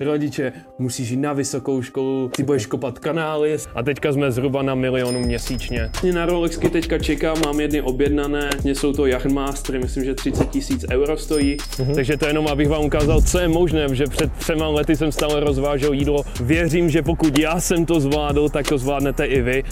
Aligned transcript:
rodiče, 0.00 0.52
musíš 0.78 1.10
jít 1.10 1.16
na 1.16 1.32
vysokou 1.32 1.82
školu, 1.82 2.30
ty 2.36 2.42
budeš 2.42 2.66
kopat 2.66 2.98
kanály. 2.98 3.56
A 3.74 3.82
teďka 3.82 4.12
jsme 4.12 4.32
zhruba 4.32 4.62
na 4.62 4.74
milionu 4.74 5.20
měsíčně. 5.20 5.90
Na 6.14 6.26
Rolexky 6.26 6.70
teďka 6.70 6.98
čekám, 6.98 7.36
mám 7.44 7.60
jedny 7.60 7.82
objednané, 7.82 8.50
jsou 8.64 8.92
to 8.92 9.06
Yachtmastery, 9.06 9.78
myslím, 9.78 10.04
že 10.04 10.14
30 10.14 10.50
tisíc 10.50 10.84
euro 10.92 11.16
stojí. 11.16 11.56
Mm-hmm. 11.56 11.94
Takže 11.94 12.16
to 12.16 12.26
jenom, 12.26 12.48
abych 12.48 12.68
vám 12.68 12.84
ukázal, 12.84 13.22
co 13.22 13.38
je 13.38 13.48
možné, 13.48 13.94
že 13.94 14.04
před 14.06 14.32
třema 14.32 14.68
lety 14.68 14.96
jsem 14.96 15.12
stále 15.12 15.40
rozvážel 15.40 15.92
jídlo. 15.92 16.22
Věřím, 16.40 16.90
že 16.90 17.02
pokud 17.02 17.38
já 17.38 17.60
jsem 17.60 17.86
to 17.86 18.00
zvládl, 18.00 18.48
tak 18.48 18.68
to 18.68 18.78
zvládnete 18.78 19.26
i 19.26 19.42
vy. 19.42 19.64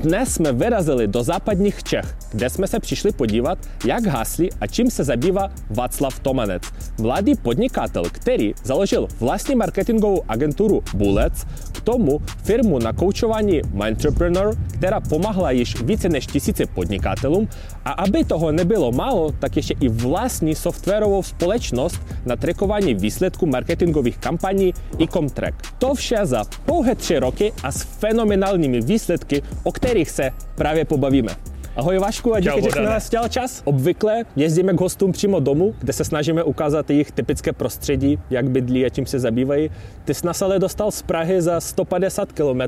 Dnes 0.00 0.34
jsme 0.34 0.52
vyrazili 0.52 1.08
do 1.08 1.22
západních 1.22 1.82
Čech, 1.82 2.16
kde 2.32 2.50
jsme 2.50 2.66
se 2.66 2.80
přišli 2.80 3.12
podívat, 3.12 3.58
jak 3.84 4.06
haslí 4.06 4.50
a 4.60 4.66
čím 4.66 4.90
se 4.90 5.04
zabývá 5.04 5.48
Václav 5.70 6.20
Tomanec. 6.20 6.62
Mladý 7.00 7.34
podnikatel, 7.34 8.02
který 8.12 8.54
založil 8.64 9.08
vlastní 9.20 9.54
marketingovou 9.54 10.22
agenturu 10.28 10.82
Bullets, 10.94 11.44
k 11.72 11.80
tomu 11.80 12.20
firmu 12.44 12.78
na 12.78 12.92
koučování 12.92 13.60
Mindtrepreneur, 13.72 14.56
která 14.74 15.00
pomáhla 15.00 15.50
již 15.50 15.82
více 15.82 16.08
než 16.08 16.26
tisíci 16.26 16.66
podnikatelům 16.66 17.48
a 17.84 17.90
aby 17.90 18.24
toho 18.24 18.52
nebylo 18.52 18.92
málo, 18.92 19.32
tak 19.38 19.56
ještě 19.56 19.74
i 19.80 19.88
vlastní 19.88 20.54
softwarovou 20.54 21.22
společnost 21.22 22.00
na 22.26 22.36
trackování 22.36 22.94
výsledků 22.94 23.46
marketingových 23.46 24.18
kampaní 24.18 24.74
Ecomtrack. 25.04 25.54
To 25.78 25.94
vše 25.94 26.16
za 26.22 26.44
pouhé 26.66 26.94
tři 26.94 27.18
roky 27.18 27.52
a 27.62 27.72
s 27.72 27.82
fenomenálními 27.82 28.80
výsledky, 28.80 29.42
o 29.62 29.72
kterých 29.90 30.10
se 30.10 30.30
právě 30.54 30.84
pobavíme. 30.84 31.36
Ahoj 31.76 31.98
Vašku 31.98 32.34
a 32.34 32.40
díky, 32.40 32.62
že 32.62 32.70
jsi 32.70 32.82
nás 32.82 33.10
dělal 33.10 33.28
čas. 33.28 33.62
Obvykle 33.64 34.22
jezdíme 34.36 34.72
k 34.72 34.80
hostům 34.80 35.12
přímo 35.12 35.40
domů, 35.40 35.74
kde 35.80 35.92
se 35.92 36.04
snažíme 36.04 36.42
ukázat 36.42 36.90
jejich 36.90 37.12
typické 37.12 37.52
prostředí, 37.52 38.18
jak 38.30 38.50
bydlí 38.50 38.86
a 38.86 38.88
čím 38.88 39.06
se 39.06 39.18
zabývají. 39.18 39.70
Ty 40.04 40.14
jsi 40.14 40.26
nás 40.26 40.42
ale 40.42 40.58
dostal 40.58 40.90
z 40.90 41.02
Prahy 41.02 41.42
za 41.42 41.60
150 41.60 42.32
km 42.32 42.60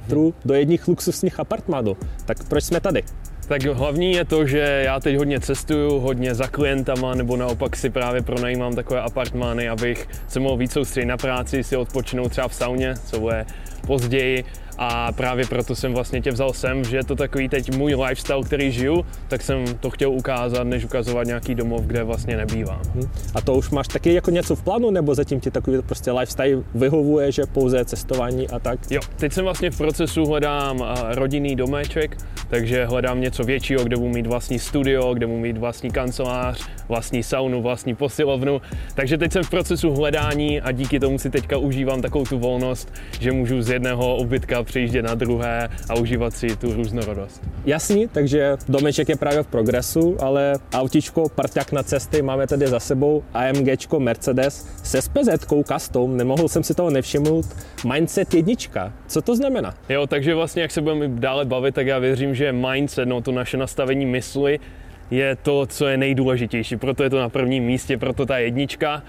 do 0.45 0.55
jedních 0.55 0.89
luxusních 0.89 1.41
apartmánů. 1.41 1.97
Tak 2.25 2.45
proč 2.49 2.65
jsme 2.65 2.81
tady? 2.81 3.03
Tak 3.49 3.63
hlavní 3.65 4.13
je 4.13 4.25
to, 4.25 4.47
že 4.47 4.83
já 4.85 5.01
teď 5.01 5.17
hodně 5.17 5.41
cestuju, 5.41 5.99
hodně 5.99 6.35
za 6.35 6.47
klientama, 6.49 7.15
nebo 7.15 7.37
naopak 7.37 7.77
si 7.77 7.91
právě 7.91 8.23
pronajímám 8.23 8.75
takové 8.75 9.01
apartmány, 9.01 9.69
abych 9.69 10.09
se 10.29 10.41
mohl 10.41 10.57
víc 10.57 10.73
soustředit 10.73 11.07
na 11.07 11.17
práci, 11.17 11.65
si 11.65 11.77
odpočinout 11.77 12.29
třeba 12.29 12.49
v 12.49 12.55
sauně, 12.55 12.95
co 13.07 13.21
bude 13.21 13.47
později 13.87 14.45
a 14.79 15.13
právě 15.13 15.47
proto 15.47 15.77
jsem 15.77 15.95
vlastně 15.95 16.21
tě 16.21 16.31
vzal 16.31 16.53
sem, 16.53 16.85
že 16.85 16.97
je 16.97 17.05
to 17.05 17.17
takový 17.17 17.49
teď 17.49 17.77
můj 17.77 17.95
lifestyle, 17.95 18.43
který 18.43 18.73
žiju, 18.73 19.05
tak 19.29 19.43
jsem 19.43 19.65
to 19.81 19.91
chtěl 19.91 20.11
ukázat, 20.11 20.65
než 20.65 20.85
ukazovat 20.85 21.27
nějaký 21.27 21.55
domov, 21.55 21.83
kde 21.83 22.05
vlastně 22.05 22.37
nebývám. 22.37 22.81
Hmm. 22.95 23.11
A 23.35 23.41
to 23.41 23.55
už 23.55 23.71
máš 23.71 23.89
taky 23.89 24.15
jako 24.15 24.31
něco 24.31 24.57
v 24.57 24.63
plánu, 24.63 24.91
nebo 24.91 25.15
zatím 25.15 25.41
ti 25.41 25.51
takový 25.51 25.83
prostě 25.83 26.13
lifestyle 26.13 26.63
vyhovuje, 26.75 27.33
že 27.33 27.47
pouze 27.47 27.85
cestování 27.85 28.49
a 28.49 28.59
tak? 28.59 28.79
Jo, 28.91 29.01
teď 29.17 29.33
jsem 29.33 29.45
vlastně 29.45 29.71
v 29.71 29.79
procesu 29.79 30.25
hledám 30.25 30.85
rodinný 31.09 31.57
domeček, 31.57 32.17
takže 32.49 32.87
hledám 32.87 33.21
něco 33.21 33.45
většího, 33.45 33.85
kde 33.85 33.97
budu 33.97 34.09
mít 34.09 34.27
vlastní 34.27 34.59
studio, 34.59 35.15
kde 35.15 35.27
budu 35.27 35.39
mít 35.39 35.59
vlastní 35.59 35.91
kancelář, 35.91 36.69
vlastní 36.89 37.23
saunu, 37.23 37.63
vlastní 37.63 37.95
posilovnu. 37.95 38.61
Takže 38.95 39.19
teď 39.19 39.33
jsem 39.33 39.43
v 39.43 39.51
procesu 39.51 39.95
hledání 39.95 40.61
a 40.61 40.73
díky 40.73 41.01
tomu 41.01 41.19
si 41.19 41.31
teďka 41.31 41.59
užívám 41.59 42.03
takovou 42.03 42.25
tu 42.25 42.39
volnost, 42.39 42.93
že 43.21 43.33
můžu 43.33 43.63
z 43.63 43.71
jedného 43.71 44.17
ubytka 44.17 44.63
přejíždět 44.73 45.05
na 45.05 45.15
druhé 45.15 45.69
a 45.89 45.95
užívat 45.95 46.33
si 46.33 46.57
tu 46.57 46.75
různorodost. 46.75 47.43
Jasný, 47.65 48.09
takže 48.09 48.57
domeček 48.69 49.09
je 49.09 49.17
právě 49.17 49.43
v 49.43 49.47
progresu, 49.47 50.17
ale 50.21 50.55
autičko, 50.73 51.29
parťák 51.29 51.73
na 51.73 51.83
cesty 51.83 52.23
máme 52.23 52.47
tady 52.47 52.67
za 52.67 52.81
sebou, 52.81 53.23
AMGčko, 53.35 54.01
Mercedes 54.01 54.69
se 54.83 55.03
spz 55.03 55.29
custom, 55.73 56.17
nemohl 56.17 56.49
jsem 56.49 56.63
si 56.63 56.75
toho 56.75 56.91
nevšimnout, 56.91 57.47
Mindset 57.93 58.35
jednička. 58.35 58.93
Co 59.07 59.23
to 59.23 59.37
znamená? 59.37 59.75
Jo, 59.89 60.07
takže 60.07 60.35
vlastně, 60.35 60.63
jak 60.63 60.71
se 60.71 60.81
budeme 60.81 61.09
dále 61.09 61.45
bavit, 61.45 61.75
tak 61.75 61.87
já 61.87 61.99
věřím, 61.99 62.35
že 62.35 62.53
mindset, 62.53 63.09
no 63.09 63.21
to 63.21 63.33
naše 63.33 63.57
nastavení 63.57 64.07
mysli, 64.07 64.61
je 65.11 65.37
to, 65.37 65.67
co 65.67 65.87
je 65.87 65.97
nejdůležitější. 65.97 66.77
Proto 66.77 67.03
je 67.03 67.11
to 67.11 67.19
na 67.21 67.29
prvním 67.29 67.65
místě, 67.65 67.99
proto 67.99 68.27
ta 68.27 68.39
jednička. 68.39 69.03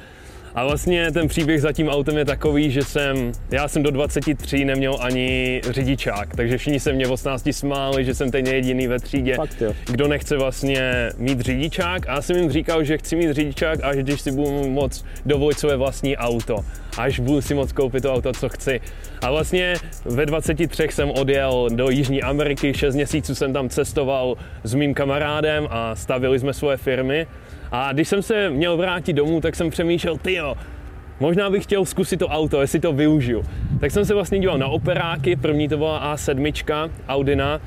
A 0.55 0.65
vlastně 0.65 1.11
ten 1.11 1.27
příběh 1.27 1.61
za 1.61 1.71
tím 1.71 1.89
autem 1.89 2.17
je 2.17 2.25
takový, 2.25 2.71
že 2.71 2.81
jsem, 2.81 3.31
já 3.51 3.67
jsem 3.67 3.83
do 3.83 3.91
23 3.91 4.65
neměl 4.65 4.97
ani 5.01 5.61
řidičák, 5.69 6.35
takže 6.35 6.57
všichni 6.57 6.79
se 6.79 6.93
mě 6.93 7.07
v 7.07 7.11
18 7.11 7.49
smáli, 7.51 8.05
že 8.05 8.15
jsem 8.15 8.31
ten 8.31 8.47
jediný 8.47 8.87
ve 8.87 8.99
třídě, 8.99 9.35
Fakt, 9.35 9.61
jo. 9.61 9.73
kdo 9.85 10.07
nechce 10.07 10.37
vlastně 10.37 11.09
mít 11.17 11.39
řidičák. 11.41 12.09
A 12.09 12.15
já 12.15 12.21
jsem 12.21 12.37
jim 12.37 12.51
říkal, 12.51 12.83
že 12.83 12.97
chci 12.97 13.15
mít 13.15 13.33
řidičák, 13.33 13.79
až 13.83 13.97
když 13.97 14.21
si 14.21 14.31
budu 14.31 14.69
moc 14.69 15.05
dovolit 15.25 15.59
své 15.59 15.77
vlastní 15.77 16.17
auto 16.17 16.63
až 16.97 17.19
budu 17.19 17.41
si 17.41 17.53
moc 17.53 17.71
koupit 17.71 18.01
to 18.01 18.13
auto, 18.13 18.33
co 18.33 18.49
chci. 18.49 18.81
A 19.21 19.31
vlastně 19.31 19.75
ve 20.05 20.25
23 20.25 20.87
jsem 20.91 21.11
odjel 21.11 21.69
do 21.71 21.89
Jižní 21.89 22.23
Ameriky, 22.23 22.73
6 22.73 22.95
měsíců 22.95 23.35
jsem 23.35 23.53
tam 23.53 23.69
cestoval 23.69 24.37
s 24.63 24.73
mým 24.73 24.93
kamarádem 24.93 25.67
a 25.69 25.95
stavili 25.95 26.39
jsme 26.39 26.53
svoje 26.53 26.77
firmy. 26.77 27.27
A 27.75 27.94
když 27.94 28.07
jsem 28.07 28.22
se 28.22 28.50
měl 28.50 28.78
vrátit 28.78 29.13
domů, 29.13 29.41
tak 29.41 29.56
jsem 29.56 29.69
přemýšlel, 29.69 30.17
ty 30.17 30.34
jo, 30.34 30.56
možná 31.19 31.50
bych 31.50 31.63
chtěl 31.63 31.85
zkusit 31.85 32.17
to 32.17 32.28
auto, 32.28 32.61
jestli 32.61 32.79
to 32.79 32.94
využiju. 32.94 33.44
Tak 33.79 33.91
jsem 33.91 34.06
se 34.06 34.13
vlastně 34.13 34.39
díval 34.39 34.57
na 34.57 34.67
operáky, 34.67 35.35
první 35.35 35.67
to 35.67 35.78
byla 35.78 36.16
A7 36.16 36.89
Audina, 37.07 37.62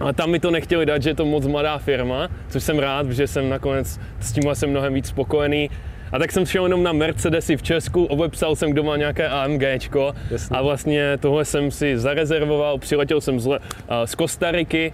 a 0.00 0.12
tam 0.12 0.30
mi 0.30 0.40
to 0.40 0.50
nechtěli 0.50 0.86
dát, 0.86 1.02
že 1.02 1.10
je 1.10 1.14
to 1.14 1.24
moc 1.24 1.46
mladá 1.46 1.78
firma, 1.78 2.28
což 2.48 2.62
jsem 2.62 2.78
rád, 2.78 3.06
protože 3.06 3.26
jsem 3.26 3.48
nakonec 3.48 4.00
s 4.20 4.32
tím 4.32 4.42
jsem 4.52 4.70
mnohem 4.70 4.94
víc 4.94 5.06
spokojený. 5.06 5.70
A 6.12 6.18
tak 6.18 6.32
jsem 6.32 6.46
šel 6.46 6.64
jenom 6.64 6.82
na 6.82 6.92
Mercedesy 6.92 7.56
v 7.56 7.62
Česku, 7.62 8.04
obepsal 8.04 8.56
jsem, 8.56 8.70
kdo 8.70 8.82
má 8.82 8.96
nějaké 8.96 9.28
AMGčko 9.28 10.12
Jasně. 10.30 10.56
a 10.56 10.62
vlastně 10.62 11.18
tohle 11.20 11.44
jsem 11.44 11.70
si 11.70 11.98
zarezervoval, 11.98 12.78
přiletěl 12.78 13.20
jsem 13.20 13.40
z, 13.40 13.58
z 14.04 14.14
Kostariky, 14.14 14.92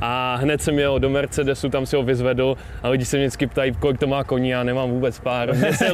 a 0.00 0.36
hned 0.36 0.62
jsem 0.62 0.78
jel 0.78 0.98
do 0.98 1.10
Mercedesu, 1.10 1.68
tam 1.68 1.86
si 1.86 1.96
ho 1.96 2.02
vyzvedl 2.02 2.56
a 2.82 2.88
lidi 2.88 3.04
se 3.04 3.16
mě 3.16 3.26
vždycky 3.26 3.46
ptají, 3.46 3.72
kolik 3.72 3.98
to 3.98 4.06
má 4.06 4.24
koní, 4.24 4.48
já 4.48 4.62
nemám 4.62 4.90
vůbec 4.90 5.20
pár. 5.20 5.56
Mně 5.56 5.72
se, 5.72 5.86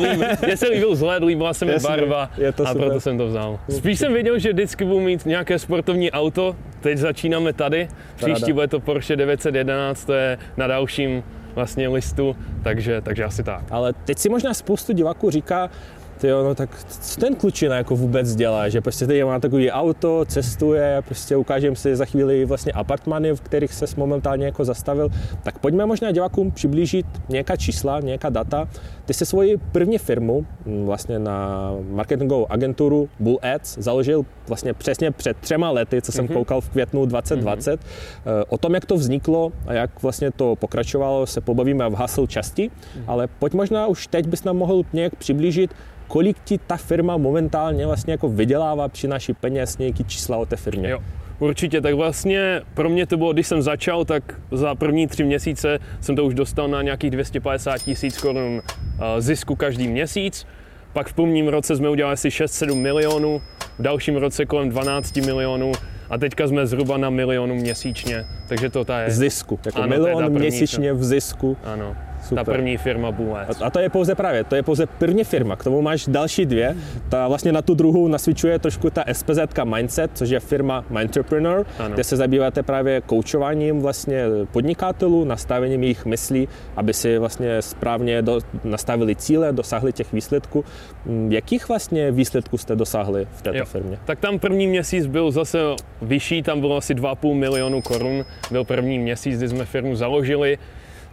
se 0.57 0.69
líbil 0.69 0.93
vzhled, 0.93 1.23
líbila 1.23 1.55
se 1.55 1.65
mi 1.65 1.73
Jasně, 1.73 1.89
barva 1.89 2.31
je 2.39 2.53
to 2.53 2.63
a 2.63 2.67
super. 2.67 2.83
proto 2.87 3.01
jsem 3.01 3.19
to 3.19 3.27
vzal. 3.27 3.59
Spíš 3.71 3.99
jsem 3.99 4.13
věděl, 4.13 4.39
že 4.39 4.53
vždycky 4.53 4.85
budu 4.85 5.01
mít 5.01 5.27
nějaké 5.27 5.59
sportovní 5.59 6.11
auto, 6.11 6.57
teď 6.81 6.99
začínáme 6.99 7.53
tady, 7.53 7.89
příští 8.17 8.53
bude 8.53 8.69
to 8.69 8.81
Porsche 8.81 9.17
911, 9.17 10.05
to 10.05 10.13
je 10.13 10.39
na 10.57 10.67
dalším 10.67 11.23
vlastně 11.55 11.89
listu, 11.89 12.37
takže, 12.63 13.01
takže 13.01 13.25
asi 13.25 13.43
tak. 13.43 13.65
Ale 13.71 13.93
teď 13.93 14.19
si 14.19 14.29
možná 14.29 14.55
spoustu 14.55 14.93
diváků 14.93 15.31
říká, 15.31 15.71
ty 16.19 16.29
jo, 16.29 16.45
no 16.45 16.55
tak 16.55 16.85
co 16.85 17.21
ten 17.21 17.35
klučina 17.35 17.77
jako 17.77 17.97
vůbec 17.97 18.35
dělá, 18.35 18.69
že 18.69 18.81
prostě 18.81 19.07
tady 19.07 19.25
má 19.25 19.41
takový 19.41 19.71
auto, 19.71 20.25
cestuje, 20.25 21.03
prostě 21.07 21.37
ukážem 21.37 21.77
si 21.77 21.97
za 21.97 22.05
chvíli 22.05 22.45
vlastně 22.45 22.73
apartmany, 22.73 23.33
v 23.33 23.41
kterých 23.41 23.73
se 23.73 23.87
momentálně 23.97 24.47
jako 24.47 24.65
zastavil, 24.65 25.09
tak 25.43 25.59
pojďme 25.59 25.87
možná 25.87 26.11
divákům 26.11 26.51
přiblížit 26.51 27.07
nějaká 27.29 27.57
čísla, 27.57 28.01
nějaká 28.01 28.29
data. 28.29 28.69
Ty 29.05 29.15
jsi 29.15 29.27
svoji 29.27 29.57
první 29.73 29.99
firmu 29.99 30.47
mm, 30.67 30.87
vlastně 30.87 31.19
na 31.19 31.71
marketingovou 31.91 32.53
agenturu 32.53 33.09
Bull 33.21 33.39
Ads 33.43 33.79
založil 33.79 34.25
vlastně 34.49 34.75
přesně 34.75 35.11
před 35.11 35.37
třema 35.37 35.71
lety, 35.71 36.03
co 36.03 36.13
jsem 36.13 36.27
mm-hmm. 36.27 36.35
koukal 36.35 36.61
v 36.61 36.71
květnu 36.71 37.07
2020. 37.07 37.81
Mm-hmm. 37.81 38.45
O 38.49 38.59
tom, 38.59 38.75
jak 38.75 38.85
to 38.85 38.97
vzniklo 38.97 39.53
a 39.67 39.73
jak 39.73 40.03
vlastně 40.03 40.31
to 40.31 40.57
pokračovalo, 40.57 41.27
se 41.27 41.41
pobavíme 41.41 41.89
v 41.89 41.95
hasl 41.95 42.27
časti, 42.27 42.71
mm-hmm. 42.71 43.05
ale 43.07 43.29
pojď 43.39 43.55
možná 43.55 43.87
už 43.87 44.07
teď 44.07 44.27
bys 44.27 44.45
nám 44.45 44.57
mohl 44.57 44.83
nějak 44.93 45.15
přiblížit, 45.15 45.75
kolik 46.09 46.37
ti 46.45 46.59
ta 46.59 46.77
firma 46.77 47.17
momentálně 47.17 47.87
vlastně 47.87 48.13
jako 48.13 48.29
vydělává, 48.29 48.89
přináší 48.89 49.33
peněz, 49.35 49.79
nějaký 49.79 50.05
čísla 50.05 50.37
o 50.37 50.47
té 50.47 50.57
firmě. 50.57 50.91
Jo. 50.91 50.99
Určitě, 51.39 51.81
tak 51.81 51.95
vlastně 51.95 52.63
pro 52.75 52.89
mě 52.89 53.07
to 53.07 53.17
bylo, 53.17 53.33
když 53.33 53.47
jsem 53.47 53.63
začal, 53.63 54.05
tak 54.05 54.41
za 54.53 54.75
první 54.75 55.07
tři 55.07 55.25
měsíce 55.25 55.79
jsem 56.01 56.17
to 56.17 56.25
už 56.25 56.35
dostal 56.35 56.69
na 56.69 56.83
nějakých 56.83 57.11
250 57.11 57.79
tisíc 57.79 58.19
korun 58.21 58.63
eh, 58.63 59.21
zisku 59.21 59.57
každý 59.57 59.89
měsíc. 59.89 60.47
Pak 60.93 61.09
v 61.09 61.13
prvním 61.13 61.49
roce 61.49 61.77
jsme 61.77 61.89
udělali 61.89 62.13
asi 62.13 62.29
6-7 62.29 62.75
milionů, 62.75 63.41
v 63.79 63.83
dalším 63.83 64.17
roce 64.17 64.47
kolem 64.47 64.69
12 64.69 65.17
milionů 65.17 65.73
a 66.11 66.19
teďka 66.19 66.49
jsme 66.49 66.67
zhruba 66.67 66.97
na 66.97 67.11
milionu 67.11 67.55
měsíčně, 67.55 68.25
takže 68.49 68.71
to 68.71 68.85
ta 68.85 69.01
je... 69.01 69.11
Zisku, 69.11 69.59
jako 69.67 69.79
ano, 69.79 69.89
milion 69.89 70.33
měsíčně 70.33 70.93
v 70.93 71.05
zisku. 71.05 71.57
Ano. 71.65 71.97
Super. 72.29 72.45
Ta 72.45 72.53
první 72.53 72.77
firma. 72.77 73.09
A, 73.09 73.65
a 73.65 73.71
to 73.71 73.79
je 73.79 73.89
pouze 73.89 74.15
právě, 74.15 74.45
to 74.45 74.57
je 74.57 74.63
pouze 74.63 74.87
první 74.87 75.25
firma. 75.25 75.57
K 75.57 75.65
tomu 75.65 75.83
máš 75.83 76.07
další 76.07 76.47
dvě. 76.47 76.77
Ta 77.09 77.29
vlastně 77.29 77.53
na 77.53 77.63
tu 77.63 77.75
druhou 77.75 78.09
nasvičuje 78.09 78.59
trošku 78.59 78.91
ta 78.91 79.05
SPZ 79.13 79.39
Mindset, 79.65 80.11
což 80.15 80.31
je 80.31 80.41
firma 80.41 80.85
Mindtrepreneur, 80.91 81.67
ano. 81.79 81.95
kde 81.95 82.05
se 82.05 82.17
zabýváte 82.17 82.63
právě 82.63 83.01
koučováním 83.01 83.81
vlastně 83.81 84.25
podnikatelů, 84.53 85.25
nastavením 85.25 85.83
jejich 85.83 86.05
myslí, 86.07 86.49
aby 86.77 86.95
si 86.95 87.19
vlastně 87.19 87.63
správně 87.63 88.23
do, 88.23 88.41
nastavili 88.65 89.17
cíle, 89.17 89.53
dosáhli 89.53 89.93
těch 89.93 90.13
výsledků. 90.13 90.65
Mm, 91.07 91.33
jakých 91.33 91.69
vlastně 91.69 92.11
výsledků 92.11 92.59
jste 92.59 92.77
dosáhli 92.77 93.27
v 93.31 93.43
této 93.43 93.59
jo. 93.59 93.65
firmě? 93.65 93.99
Tak 94.05 94.21
tam 94.21 94.39
první 94.39 94.67
měsíc 94.67 95.07
byl 95.07 95.31
zase 95.31 95.59
vyšší, 96.03 96.43
tam 96.43 96.61
bylo 96.61 96.77
asi 96.77 96.95
2,5 96.95 97.35
milionu 97.35 97.83
korun, 97.83 98.25
byl 98.51 98.65
první 98.65 98.99
měsíc, 98.99 99.39
kdy 99.39 99.49
jsme 99.49 99.65
firmu 99.65 99.97
založili 99.97 100.59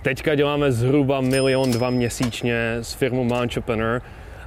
Teďka 0.03 0.35
děláme 0.35 0.71
zhruba 0.71 1.21
milion 1.21 1.71
dva 1.71 1.89
měsíčně 1.89 2.77
s 2.81 2.94
firmou 2.94 3.35
Entrepreneur 3.35 4.01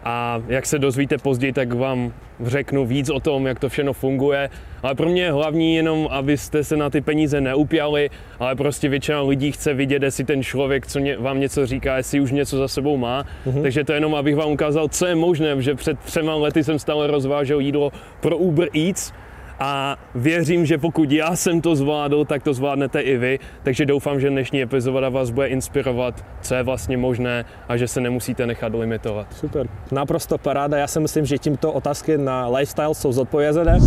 a 0.04 0.42
jak 0.48 0.66
se 0.66 0.78
dozvíte 0.78 1.18
později, 1.18 1.52
tak 1.52 1.72
vám 1.72 2.12
řeknu 2.44 2.86
víc 2.86 3.10
o 3.10 3.20
tom, 3.20 3.46
jak 3.46 3.60
to 3.60 3.68
všechno 3.68 3.92
funguje. 3.92 4.50
Ale 4.82 4.94
pro 4.94 5.08
mě 5.08 5.22
je 5.22 5.32
hlavní 5.32 5.74
jenom, 5.74 6.08
abyste 6.10 6.64
se 6.64 6.76
na 6.76 6.90
ty 6.90 7.00
peníze 7.00 7.40
neupěli, 7.40 8.10
ale 8.38 8.54
prostě 8.54 8.88
většina 8.88 9.22
lidí 9.22 9.52
chce 9.52 9.74
vidět, 9.74 10.02
jestli 10.02 10.24
ten 10.24 10.42
člověk, 10.42 10.86
co 10.86 11.00
vám 11.18 11.40
něco 11.40 11.66
říká, 11.66 11.96
jestli 11.96 12.20
už 12.20 12.32
něco 12.32 12.58
za 12.58 12.68
sebou 12.68 12.96
má. 12.96 13.24
Mm-hmm. 13.46 13.62
Takže 13.62 13.84
to 13.84 13.92
je 13.92 13.96
jenom, 13.96 14.14
abych 14.14 14.36
vám 14.36 14.50
ukázal, 14.50 14.88
co 14.88 15.06
je 15.06 15.14
možné, 15.14 15.62
že 15.62 15.74
před 15.74 15.98
třema 15.98 16.34
lety 16.34 16.64
jsem 16.64 16.78
stále 16.78 17.06
rozvážel 17.06 17.60
jídlo 17.60 17.92
pro 18.20 18.36
Uber 18.36 18.68
Eats, 18.76 19.12
a 19.58 19.98
věřím, 20.14 20.66
že 20.66 20.78
pokud 20.78 21.12
já 21.12 21.36
jsem 21.36 21.60
to 21.60 21.76
zvládl, 21.76 22.24
tak 22.24 22.42
to 22.42 22.54
zvládnete 22.54 23.00
i 23.00 23.16
vy, 23.18 23.38
takže 23.62 23.86
doufám, 23.86 24.20
že 24.20 24.30
dnešní 24.30 24.62
epizoda 24.62 25.08
vás 25.08 25.30
bude 25.30 25.46
inspirovat, 25.46 26.24
co 26.40 26.54
je 26.54 26.62
vlastně 26.62 26.96
možné 26.96 27.44
a 27.68 27.76
že 27.76 27.88
se 27.88 28.00
nemusíte 28.00 28.46
nechat 28.46 28.74
limitovat. 28.74 29.34
Super, 29.34 29.68
naprosto 29.92 30.38
paráda, 30.38 30.76
já 30.76 30.86
si 30.86 31.00
myslím, 31.00 31.26
že 31.26 31.38
tímto 31.38 31.72
otázky 31.72 32.18
na 32.18 32.48
lifestyle 32.48 32.94
jsou 32.94 33.12
zodpovězené. 33.12 33.78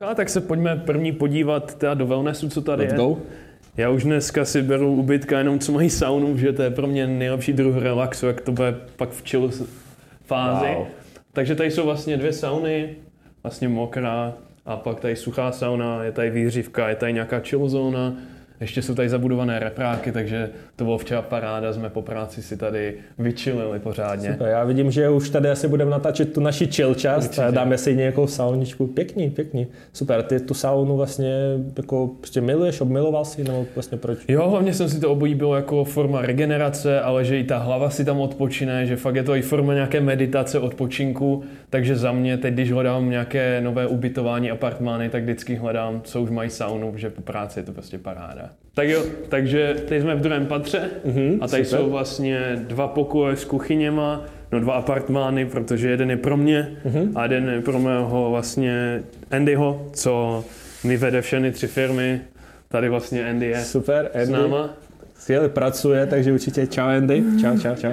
A 0.00 0.14
tak 0.14 0.28
se 0.28 0.40
pojďme 0.40 0.76
první 0.76 1.12
podívat 1.12 1.74
teda 1.74 1.94
do 1.94 2.06
wellnessu, 2.06 2.48
co 2.48 2.60
tady 2.62 2.82
Let's 2.82 2.92
je. 2.92 2.98
go. 2.98 3.18
Já 3.76 3.90
už 3.90 4.04
dneska 4.04 4.44
si 4.44 4.62
beru 4.62 4.94
ubytka 4.94 5.38
jenom 5.38 5.58
co 5.58 5.72
mají 5.72 5.90
saunu, 5.90 6.36
že 6.36 6.52
to 6.52 6.62
je 6.62 6.70
pro 6.70 6.86
mě 6.86 7.06
nejlepší 7.06 7.52
druh 7.52 7.76
relaxu, 7.76 8.26
jak 8.26 8.40
to 8.40 8.52
bude 8.52 8.74
pak 8.96 9.10
v 9.10 9.22
chill 9.28 9.50
fázi. 10.24 10.74
Wow. 10.76 10.86
Takže 11.36 11.54
tady 11.54 11.70
jsou 11.70 11.84
vlastně 11.84 12.16
dvě 12.16 12.32
sauny, 12.32 12.96
vlastně 13.42 13.68
mokrá 13.68 14.34
a 14.66 14.76
pak 14.76 15.00
tady 15.00 15.16
suchá 15.16 15.52
sauna, 15.52 16.04
je 16.04 16.12
tady 16.12 16.30
výřivka, 16.30 16.88
je 16.88 16.96
tady 16.96 17.12
nějaká 17.12 17.40
chill 17.40 17.68
zóna, 17.68 18.14
ještě 18.60 18.82
jsou 18.82 18.94
tady 18.94 19.08
zabudované 19.08 19.58
repráky, 19.58 20.12
takže 20.12 20.50
to 20.76 20.84
bylo 20.84 20.98
včera 20.98 21.22
paráda, 21.22 21.72
jsme 21.72 21.90
po 21.90 22.02
práci 22.02 22.42
si 22.42 22.56
tady 22.56 22.94
vyčilili 23.18 23.78
pořádně. 23.78 24.32
Super, 24.32 24.48
já 24.48 24.64
vidím, 24.64 24.90
že 24.90 25.08
už 25.08 25.30
tady 25.30 25.50
asi 25.50 25.68
budeme 25.68 25.90
natáčet 25.90 26.32
tu 26.32 26.40
naši 26.40 26.66
chill 26.66 26.94
část 26.94 27.24
Určitě. 27.24 27.42
a 27.42 27.50
dáme 27.50 27.78
si 27.78 27.96
nějakou 27.96 28.26
sauničku. 28.26 28.86
Pěkný, 28.86 29.30
pěkný. 29.30 29.66
Super, 29.92 30.22
ty 30.22 30.40
tu 30.40 30.54
saunu 30.54 30.96
vlastně 30.96 31.34
jako 31.76 32.10
prostě 32.20 32.40
miluješ, 32.40 32.80
obmiloval 32.80 33.24
si, 33.24 33.44
nebo 33.44 33.66
vlastně 33.74 33.98
proč? 33.98 34.18
Jo, 34.28 34.50
hlavně 34.50 34.74
jsem 34.74 34.88
si 34.88 35.00
to 35.00 35.10
oblíbil 35.10 35.52
jako 35.52 35.84
forma 35.84 36.22
regenerace, 36.22 37.00
ale 37.00 37.24
že 37.24 37.38
i 37.38 37.44
ta 37.44 37.58
hlava 37.58 37.90
si 37.90 38.04
tam 38.04 38.20
odpočine, 38.20 38.86
že 38.86 38.96
fakt 38.96 39.14
je 39.14 39.22
to 39.22 39.34
i 39.36 39.42
forma 39.42 39.74
nějaké 39.74 40.00
meditace, 40.00 40.58
odpočinku, 40.58 41.44
takže 41.70 41.96
za 41.96 42.12
mě 42.12 42.38
teď, 42.38 42.54
když 42.54 42.72
hledám 42.72 43.10
nějaké 43.10 43.60
nové 43.60 43.86
ubytování, 43.86 44.50
apartmány, 44.50 45.08
tak 45.08 45.22
vždycky 45.22 45.54
hledám, 45.54 46.00
co 46.04 46.22
už 46.22 46.30
mají 46.30 46.50
saunu, 46.50 46.92
že 46.96 47.10
po 47.10 47.22
práci 47.22 47.58
je 47.58 47.62
to 47.62 47.72
prostě 47.72 47.98
paráda. 47.98 48.50
Tak 48.76 48.88
jo, 48.88 49.02
takže 49.28 49.76
teď 49.88 50.02
jsme 50.02 50.14
v 50.14 50.20
druhém 50.20 50.46
patře 50.46 50.90
Mhm, 51.04 51.38
a 51.40 51.48
tady 51.48 51.64
super. 51.64 51.80
jsou 51.80 51.90
vlastně 51.90 52.40
dva 52.68 52.88
pokoje 52.88 53.36
s 53.36 53.44
kuchyněma, 53.44 54.24
no 54.52 54.60
dva 54.60 54.74
apartmány, 54.74 55.46
protože 55.46 55.88
jeden 55.90 56.10
je 56.10 56.16
pro 56.16 56.36
mě 56.36 56.68
Mhm. 56.84 57.12
a 57.14 57.22
jeden 57.22 57.48
je 57.48 57.60
pro 57.60 57.78
mého 57.78 58.30
vlastně 58.30 59.02
Andyho, 59.30 59.86
co 59.92 60.44
mi 60.84 60.96
vede 60.96 61.20
všechny 61.22 61.52
tři 61.52 61.66
firmy. 61.66 62.20
Tady 62.68 62.88
vlastně 62.88 63.30
Andy 63.30 63.46
je 63.46 63.60
Super, 63.60 64.10
s 64.14 64.16
Andy. 64.28 64.32
náma. 64.32 64.70
Skvěle 65.18 65.48
pracuje, 65.48 66.06
takže 66.06 66.32
určitě 66.32 66.66
čau 66.66 66.82
Andy. 66.86 67.22
Čau, 67.40 67.58
čau, 67.58 67.74
čau. 67.74 67.90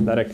Darek. 0.00 0.28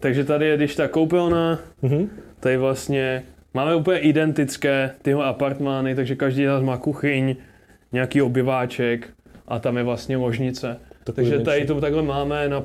Takže 0.00 0.24
tady 0.24 0.46
je 0.46 0.56
když 0.56 0.76
ta 0.76 0.88
koupelna, 0.88 1.58
Mhm. 1.82 2.08
tady 2.40 2.56
vlastně 2.56 3.22
máme 3.54 3.74
úplně 3.74 3.98
identické 3.98 4.90
tyhle 5.02 5.24
apartmány, 5.24 5.94
takže 5.94 6.16
každý 6.16 6.44
z 6.44 6.46
nás 6.46 6.62
má 6.62 6.76
kuchyň, 6.76 7.36
nějaký 7.92 8.22
obyváček 8.22 9.08
a 9.48 9.58
tam 9.58 9.76
je 9.76 9.82
vlastně 9.82 10.16
ložnice. 10.16 10.76
Takový 11.04 11.30
takže 11.30 11.44
tady 11.44 11.64
to 11.64 11.80
takhle 11.80 12.02
máme 12.02 12.48
na 12.48 12.62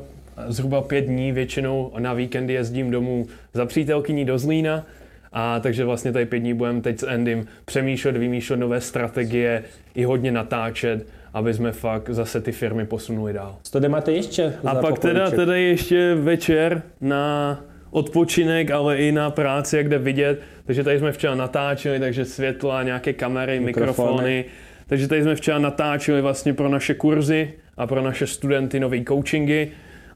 zhruba 0.47 0.81
pět 0.81 1.01
dní, 1.01 1.31
většinou 1.31 1.91
na 1.99 2.13
víkendy 2.13 2.53
jezdím 2.53 2.91
domů 2.91 3.27
za 3.53 3.65
přítelkyní 3.65 4.25
do 4.25 4.37
Zlína, 4.37 4.85
a 5.33 5.59
takže 5.59 5.85
vlastně 5.85 6.11
tady 6.11 6.25
pět 6.25 6.39
dní 6.39 6.53
budeme 6.53 6.81
teď 6.81 6.99
s 6.99 7.07
Endym 7.07 7.47
přemýšlet, 7.65 8.17
vymýšlet 8.17 8.57
nové 8.57 8.81
strategie, 8.81 9.63
i 9.95 10.03
hodně 10.03 10.31
natáčet, 10.31 11.07
aby 11.33 11.53
jsme 11.53 11.71
fakt 11.71 12.09
zase 12.09 12.41
ty 12.41 12.51
firmy 12.51 12.85
posunuli 12.85 13.33
dál. 13.33 13.57
Co 13.63 13.71
tady 13.71 13.89
máte 13.89 14.11
ještě? 14.11 14.53
A 14.65 14.75
pak 14.75 14.99
teda, 14.99 15.31
teda 15.31 15.55
ještě 15.55 16.15
večer 16.15 16.81
na 17.01 17.61
odpočinek, 17.91 18.71
ale 18.71 18.97
i 18.97 19.11
na 19.11 19.29
práci, 19.29 19.77
jak 19.77 19.89
jde 19.89 19.97
vidět. 19.97 20.41
Takže 20.65 20.83
tady 20.83 20.99
jsme 20.99 21.11
včera 21.11 21.35
natáčeli, 21.35 21.99
takže 21.99 22.25
světla, 22.25 22.83
nějaké 22.83 23.13
kamery, 23.13 23.59
Mikrofony. 23.59 24.05
mikrofony. 24.05 24.45
Takže 24.87 25.07
tady 25.07 25.23
jsme 25.23 25.35
včera 25.35 25.59
natáčeli 25.59 26.21
vlastně 26.21 26.53
pro 26.53 26.69
naše 26.69 26.93
kurzy 26.93 27.53
a 27.77 27.87
pro 27.87 28.01
naše 28.01 28.27
studenty 28.27 28.79
nový 28.79 29.05
coachingy. 29.05 29.67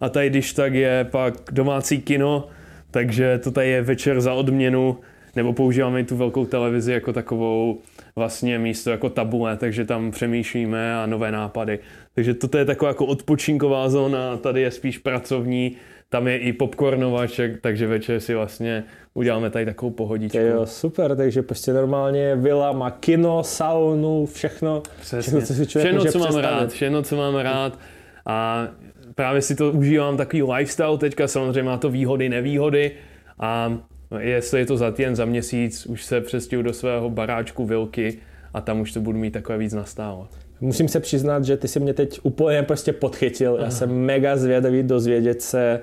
A 0.01 0.09
tady, 0.09 0.29
když 0.29 0.53
tak 0.53 0.73
je 0.73 1.07
pak 1.11 1.33
domácí 1.51 2.01
kino, 2.01 2.47
takže 2.91 3.37
to 3.37 3.51
tady 3.51 3.69
je 3.69 3.81
večer 3.81 4.21
za 4.21 4.33
odměnu, 4.33 4.97
nebo 5.35 5.53
používáme 5.53 6.03
tu 6.03 6.17
velkou 6.17 6.45
televizi 6.45 6.91
jako 6.91 7.13
takovou 7.13 7.81
vlastně 8.15 8.59
místo 8.59 8.89
jako 8.89 9.09
tabule, 9.09 9.57
takže 9.57 9.85
tam 9.85 10.11
přemýšlíme 10.11 10.95
a 10.95 11.05
nové 11.05 11.31
nápady. 11.31 11.79
Takže 12.15 12.33
toto 12.33 12.57
je 12.57 12.65
taková 12.65 12.89
jako 12.89 13.05
odpočinková 13.05 13.89
zóna, 13.89 14.37
tady 14.37 14.61
je 14.61 14.71
spíš 14.71 14.97
pracovní, 14.97 15.75
tam 16.09 16.27
je 16.27 16.37
i 16.37 16.53
popcornovaček, 16.53 17.61
takže 17.61 17.87
večer 17.87 18.19
si 18.19 18.35
vlastně 18.35 18.83
uděláme 19.13 19.49
tady 19.49 19.65
takovou 19.65 19.91
pohodičku. 19.91 20.37
Jo, 20.37 20.65
super, 20.65 21.15
takže 21.15 21.41
prostě 21.41 21.73
normálně 21.73 22.35
vila 22.35 22.71
má 22.71 22.91
kino, 22.91 23.43
saunu, 23.43 24.25
všechno. 24.25 24.83
Přesně. 25.01 25.21
Všechno, 25.21 25.41
co 25.41 25.53
si 25.53 25.67
člověk 25.67 25.87
všechno, 25.87 25.99
může 25.99 26.11
co 26.11 26.19
mám 26.19 26.27
představit. 26.27 26.59
rád, 26.59 26.71
všechno, 26.71 27.01
co 27.01 27.17
mám 27.17 27.35
rád. 27.35 27.79
A 28.25 28.67
právě 29.15 29.41
si 29.41 29.55
to 29.55 29.71
užívám 29.71 30.17
takový 30.17 30.43
lifestyle 30.43 30.97
teďka, 30.97 31.27
samozřejmě 31.27 31.63
má 31.63 31.77
to 31.77 31.89
výhody, 31.89 32.29
nevýhody. 32.29 32.91
A 33.39 33.77
jestli 34.19 34.59
je 34.59 34.65
to 34.65 34.77
za 34.77 34.91
týden, 34.91 35.15
za 35.15 35.25
měsíc, 35.25 35.85
už 35.85 36.05
se 36.05 36.21
přestěhu 36.21 36.63
do 36.63 36.73
svého 36.73 37.09
baráčku 37.09 37.65
Vilky 37.65 38.19
a 38.53 38.61
tam 38.61 38.79
už 38.81 38.91
to 38.91 39.01
budu 39.01 39.17
mít 39.19 39.31
takové 39.31 39.57
víc 39.57 39.73
nastálo. 39.73 40.27
Musím 40.61 40.87
se 40.87 40.99
přiznat, 40.99 41.45
že 41.45 41.57
ty 41.57 41.67
si 41.67 41.79
mě 41.79 41.93
teď 41.93 42.19
úplně 42.23 42.63
prostě 42.63 42.93
podchytil. 42.93 43.57
Já 43.61 43.71
jsem 43.71 43.91
mega 43.91 44.35
zvědavý 44.35 44.83
dozvědět 44.83 45.41
se, 45.41 45.81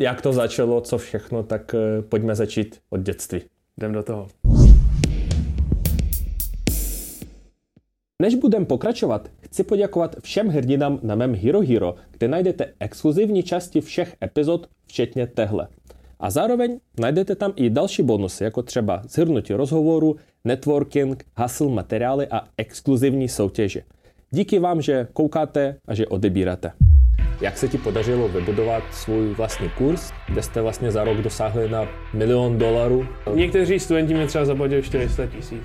jak 0.00 0.22
to 0.22 0.32
začalo, 0.32 0.80
co 0.80 0.98
všechno, 0.98 1.42
tak 1.42 1.74
eh, 1.74 2.02
pojďme 2.02 2.34
začít 2.34 2.80
od 2.90 3.00
dětství. 3.00 3.40
Jdem 3.76 3.92
do 3.92 4.02
toho. 4.02 4.28
Než 8.22 8.34
budeme 8.34 8.66
pokračovat, 8.66 9.28
chci 9.40 9.64
poděkovat 9.64 10.16
všem 10.22 10.48
hrdinám 10.48 10.98
na 11.02 11.14
mém 11.14 11.34
Hero 11.34 11.60
Hero, 11.60 11.94
kde 12.10 12.28
najdete 12.28 12.72
exkluzivní 12.80 13.42
části 13.42 13.80
všech 13.80 14.16
epizod, 14.22 14.66
včetně 14.86 15.26
tehle. 15.26 15.68
A 16.20 16.30
zároveň 16.30 16.80
najdete 17.00 17.34
tam 17.34 17.52
i 17.56 17.70
další 17.70 18.02
bonusy, 18.02 18.44
jako 18.44 18.62
třeba 18.62 19.02
zhrnutí 19.08 19.52
rozhovoru, 19.52 20.16
networking, 20.44 21.24
hustle 21.36 21.68
materiály 21.68 22.26
a 22.26 22.40
exkluzivní 22.56 23.28
soutěže. 23.28 23.82
Díky 24.30 24.58
vám, 24.58 24.82
že 24.82 25.08
koukáte 25.12 25.76
a 25.88 25.94
že 25.94 26.06
odebíráte. 26.06 26.72
Jak 27.40 27.58
se 27.58 27.68
ti 27.68 27.78
podařilo 27.78 28.28
vybudovat 28.28 28.82
svůj 28.92 29.34
vlastní 29.34 29.68
kurz, 29.68 30.12
kde 30.28 30.42
jste 30.42 30.62
vlastně 30.62 30.90
za 30.90 31.04
rok 31.04 31.16
dosáhli 31.16 31.68
na 31.68 31.86
milion 32.12 32.58
dolarů? 32.58 33.06
Někteří 33.34 33.80
studenti 33.80 34.14
mě 34.14 34.26
třeba 34.26 34.44
zaplatili 34.44 34.82
400 34.82 35.26
tisíc. 35.26 35.62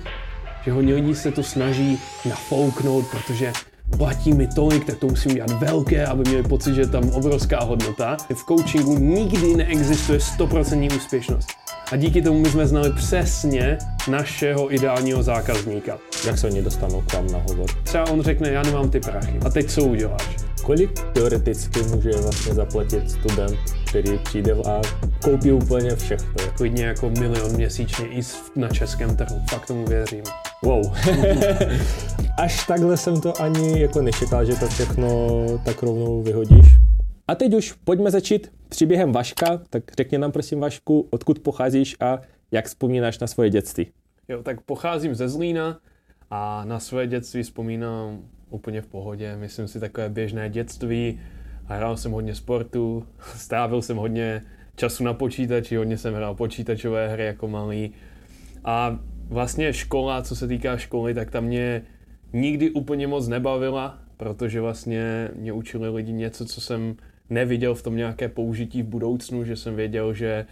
Že 0.64 0.72
hodně 0.72 0.94
lidí 0.94 1.14
se 1.14 1.30
to 1.30 1.42
snaží 1.42 1.98
nafouknout, 2.28 3.04
protože 3.10 3.52
platí 3.98 4.32
mi 4.32 4.48
tolik, 4.54 4.84
tak 4.84 4.98
to 4.98 5.06
musím 5.06 5.34
dělat 5.34 5.50
velké, 5.50 6.06
aby 6.06 6.22
měli 6.28 6.42
pocit, 6.42 6.74
že 6.74 6.80
je 6.80 6.86
tam 6.86 7.10
obrovská 7.10 7.64
hodnota. 7.64 8.16
V 8.34 8.44
coachingu 8.44 8.98
nikdy 8.98 9.56
neexistuje 9.56 10.18
100% 10.18 10.96
úspěšnost. 10.96 11.48
A 11.92 11.96
díky 11.96 12.22
tomu 12.22 12.38
my 12.38 12.48
jsme 12.48 12.66
znali 12.66 12.92
přesně 12.92 13.78
našeho 14.08 14.74
ideálního 14.74 15.22
zákazníka. 15.22 15.98
Jak 16.26 16.38
se 16.38 16.46
oni 16.46 16.62
dostanou 16.62 17.00
k 17.00 17.14
vám 17.14 17.26
na 17.26 17.38
hovor? 17.38 17.66
Třeba 17.82 18.10
on 18.10 18.22
řekne, 18.22 18.50
já 18.50 18.62
nemám 18.62 18.90
ty 18.90 19.00
prachy. 19.00 19.40
A 19.46 19.50
teď 19.50 19.70
co 19.70 19.82
uděláš? 19.82 20.51
Kolik 20.62 20.90
teoreticky 21.12 21.82
může 21.82 22.10
vlastně 22.10 22.54
zaplatit 22.54 23.10
student, 23.10 23.58
který 23.88 24.18
přijde 24.18 24.52
a 24.52 24.80
koupí 25.24 25.52
úplně 25.52 25.96
všechno? 25.96 26.34
Klidně 26.56 26.84
jako 26.84 27.10
milion 27.10 27.52
měsíčně 27.52 28.06
i 28.06 28.20
na 28.56 28.68
českém 28.68 29.16
trhu. 29.16 29.40
Fakt 29.50 29.66
tomu 29.66 29.84
věřím. 29.86 30.22
Wow. 30.62 30.82
Až 32.38 32.66
takhle 32.66 32.96
jsem 32.96 33.20
to 33.20 33.42
ani 33.42 33.80
jako 33.80 34.02
nečekal, 34.02 34.44
že 34.44 34.56
to 34.56 34.66
všechno 34.68 35.28
tak 35.64 35.82
rovnou 35.82 36.22
vyhodíš. 36.22 36.66
A 37.28 37.34
teď 37.34 37.54
už 37.54 37.72
pojďme 37.72 38.10
začít 38.10 38.52
příběhem 38.68 39.12
Vaška, 39.12 39.60
tak 39.70 39.82
řekni 39.96 40.18
nám 40.18 40.32
prosím 40.32 40.60
Vašku, 40.60 41.08
odkud 41.10 41.38
pocházíš 41.38 41.96
a 42.00 42.20
jak 42.50 42.66
vzpomínáš 42.66 43.18
na 43.18 43.26
svoje 43.26 43.50
dětství. 43.50 43.86
Jo, 44.28 44.42
tak 44.42 44.60
pocházím 44.60 45.14
ze 45.14 45.28
Zlína 45.28 45.78
a 46.30 46.64
na 46.64 46.80
své 46.80 47.06
dětství 47.06 47.42
vzpomínám 47.42 48.22
úplně 48.52 48.82
v 48.82 48.86
pohodě. 48.86 49.36
Myslím 49.36 49.68
si 49.68 49.80
takové 49.80 50.08
běžné 50.08 50.50
dětství. 50.50 51.20
Hrál 51.64 51.96
jsem 51.96 52.12
hodně 52.12 52.34
sportu, 52.34 53.06
strávil 53.36 53.82
jsem 53.82 53.96
hodně 53.96 54.42
času 54.76 55.04
na 55.04 55.14
počítači, 55.14 55.76
hodně 55.76 55.98
jsem 55.98 56.14
hrál 56.14 56.34
počítačové 56.34 57.08
hry 57.08 57.24
jako 57.24 57.48
malý. 57.48 57.92
A 58.64 58.98
vlastně 59.28 59.72
škola, 59.72 60.22
co 60.22 60.36
se 60.36 60.48
týká 60.48 60.76
školy, 60.76 61.14
tak 61.14 61.30
tam 61.30 61.44
mě 61.44 61.82
nikdy 62.32 62.70
úplně 62.70 63.06
moc 63.06 63.28
nebavila, 63.28 63.98
protože 64.16 64.60
vlastně 64.60 65.28
mě 65.36 65.52
učili 65.52 65.88
lidi 65.88 66.12
něco, 66.12 66.46
co 66.46 66.60
jsem 66.60 66.96
neviděl 67.30 67.74
v 67.74 67.82
tom 67.82 67.96
nějaké 67.96 68.28
použití 68.28 68.82
v 68.82 68.86
budoucnu, 68.86 69.44
že 69.44 69.56
jsem 69.56 69.76
věděl, 69.76 70.14
že 70.14 70.46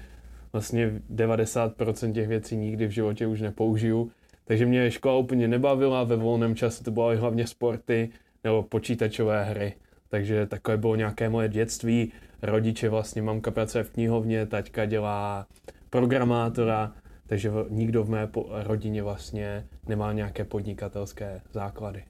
vlastně 0.52 1.00
90% 1.14 2.12
těch 2.12 2.28
věcí 2.28 2.56
nikdy 2.56 2.86
v 2.86 2.90
životě 2.90 3.26
už 3.26 3.40
nepoužiju. 3.40 4.10
Takže 4.50 4.66
mě 4.66 4.90
škola 4.90 5.16
úplně 5.16 5.48
nebavila, 5.48 6.04
ve 6.04 6.16
volném 6.16 6.54
čase 6.54 6.84
to 6.84 6.90
bylo 6.90 7.16
hlavně 7.16 7.46
sporty 7.46 8.10
nebo 8.44 8.62
počítačové 8.62 9.44
hry. 9.44 9.74
Takže 10.08 10.46
takové 10.46 10.76
bylo 10.76 10.96
nějaké 10.96 11.28
moje 11.28 11.48
dětství. 11.48 12.12
Rodiče 12.42 12.88
vlastně, 12.88 13.22
mamka 13.22 13.50
pracuje 13.50 13.84
v 13.84 13.90
knihovně, 13.90 14.46
taťka 14.46 14.86
dělá 14.86 15.46
programátora, 15.90 16.92
takže 17.26 17.50
nikdo 17.68 18.04
v 18.04 18.10
mé 18.10 18.28
rodině 18.50 19.02
vlastně 19.02 19.66
nemá 19.88 20.12
nějaké 20.12 20.44
podnikatelské 20.44 21.40
základy. 21.52 22.02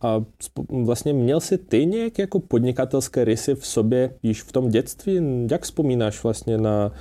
A 0.00 0.24
vlastně 0.84 1.12
měl 1.12 1.40
jsi 1.40 1.58
ty 1.58 1.86
nějaké 1.86 2.22
jako 2.22 2.40
podnikatelské 2.40 3.24
rysy 3.24 3.54
v 3.54 3.66
sobě 3.66 4.14
již 4.22 4.42
v 4.42 4.52
tom 4.52 4.68
dětství? 4.68 5.20
Jak 5.50 5.62
vzpomínáš 5.62 6.22
vlastně 6.22 6.58
na 6.58 6.92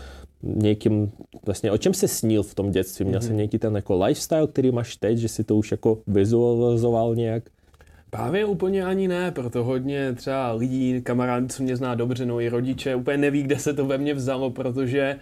nějakým, 0.44 1.12
vlastně 1.46 1.72
o 1.72 1.78
čem 1.78 1.94
se 1.94 2.08
snil 2.08 2.44
v 2.44 2.56
tom 2.56 2.72
dětství? 2.72 3.06
Měl 3.06 3.20
mm-hmm. 3.20 3.28
jsi 3.28 3.34
nějaký 3.34 3.58
ten 3.60 3.76
jako 3.76 4.04
lifestyle, 4.06 4.48
který 4.48 4.72
máš 4.72 4.96
teď, 4.96 5.18
že 5.18 5.28
si 5.28 5.44
to 5.44 5.56
už 5.56 5.72
jako 5.72 5.98
vizualizoval 6.08 7.16
nějak? 7.16 7.44
Právě 8.10 8.46
úplně 8.46 8.86
ani 8.86 9.08
ne, 9.08 9.32
proto 9.32 9.64
hodně 9.64 10.14
třeba 10.14 10.52
lidí, 10.52 11.02
kamarádů, 11.02 11.48
co 11.48 11.64
mě 11.64 11.76
zná 11.76 11.96
dobře, 11.96 12.26
no 12.26 12.42
i 12.42 12.50
rodiče, 12.50 12.96
úplně 12.96 13.18
neví, 13.18 13.44
kde 13.44 13.60
se 13.60 13.74
to 13.74 13.86
ve 13.86 13.98
mně 13.98 14.14
vzalo, 14.14 14.52
protože 14.52 15.16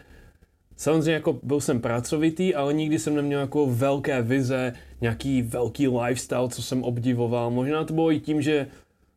samozřejmě 0.78 1.12
jako 1.12 1.40
byl 1.44 1.62
jsem 1.62 1.82
pracovitý, 1.82 2.56
ale 2.56 2.74
nikdy 2.74 3.00
jsem 3.00 3.16
neměl 3.16 3.40
jako 3.40 3.66
velké 3.66 4.22
vize, 4.22 4.74
nějaký 5.02 5.42
velký 5.42 5.88
lifestyle, 5.88 6.50
co 6.50 6.62
jsem 6.62 6.84
obdivoval. 6.84 7.52
Možná 7.52 7.84
to 7.84 7.94
bylo 7.94 8.12
i 8.12 8.20
tím, 8.20 8.42
že 8.42 8.68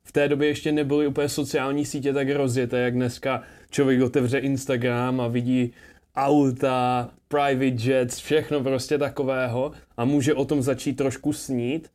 v 0.04 0.12
té 0.12 0.28
době 0.28 0.48
ještě 0.48 0.72
nebyly 0.72 1.06
úplně 1.06 1.28
sociální 1.28 1.84
sítě 1.84 2.12
tak 2.12 2.30
rozjeté, 2.30 2.78
jak 2.78 2.94
dneska 2.94 3.42
člověk 3.70 4.02
otevře 4.02 4.38
Instagram 4.38 5.20
a 5.20 5.28
vidí 5.28 5.72
auta, 6.16 7.10
private 7.28 7.90
jets, 7.90 8.18
všechno 8.18 8.62
prostě 8.62 8.98
takového 8.98 9.72
a 9.96 10.04
může 10.04 10.34
o 10.34 10.44
tom 10.44 10.62
začít 10.62 10.92
trošku 10.92 11.32
snít 11.32 11.88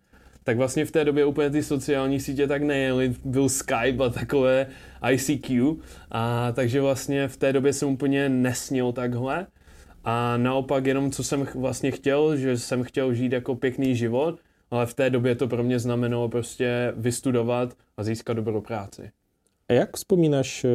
tak 0.50 0.58
vlastně 0.58 0.86
v 0.86 0.92
té 0.92 1.06
době 1.06 1.26
úplně 1.26 1.50
ty 1.50 1.64
sociální 1.64 2.20
sítě 2.20 2.48
tak 2.48 2.64
nejeli, 2.64 3.16
byl 3.26 3.50
Skype 3.50 4.04
a 4.06 4.10
takové 4.10 4.68
ICQ, 5.12 5.76
a 6.12 6.52
takže 6.52 6.82
vlastně 6.82 7.28
v 7.28 7.38
té 7.38 7.54
době 7.54 7.74
jsem 7.74 7.90
úplně 7.90 8.30
nesnil 8.30 8.92
takhle. 8.92 9.48
A 10.04 10.38
naopak 10.38 10.86
jenom 10.86 11.12
co 11.12 11.24
jsem 11.24 11.48
vlastně 11.56 11.92
chtěl, 11.92 12.38
že 12.38 12.58
jsem 12.58 12.84
chtěl 12.84 13.14
žít 13.14 13.32
jako 13.32 13.56
pěkný 13.56 13.96
život, 13.96 14.40
ale 14.72 14.86
v 14.86 14.94
té 14.94 15.10
době 15.10 15.36
to 15.36 15.48
pro 15.48 15.64
mě 15.64 15.80
znamenalo 15.80 16.30
prostě 16.30 16.94
vystudovat 16.96 17.74
a 17.98 18.04
získat 18.04 18.34
dobrou 18.34 18.62
práci. 18.62 19.12
A 19.70 19.74
jak 19.74 19.96
vzpomínáš, 19.96 20.66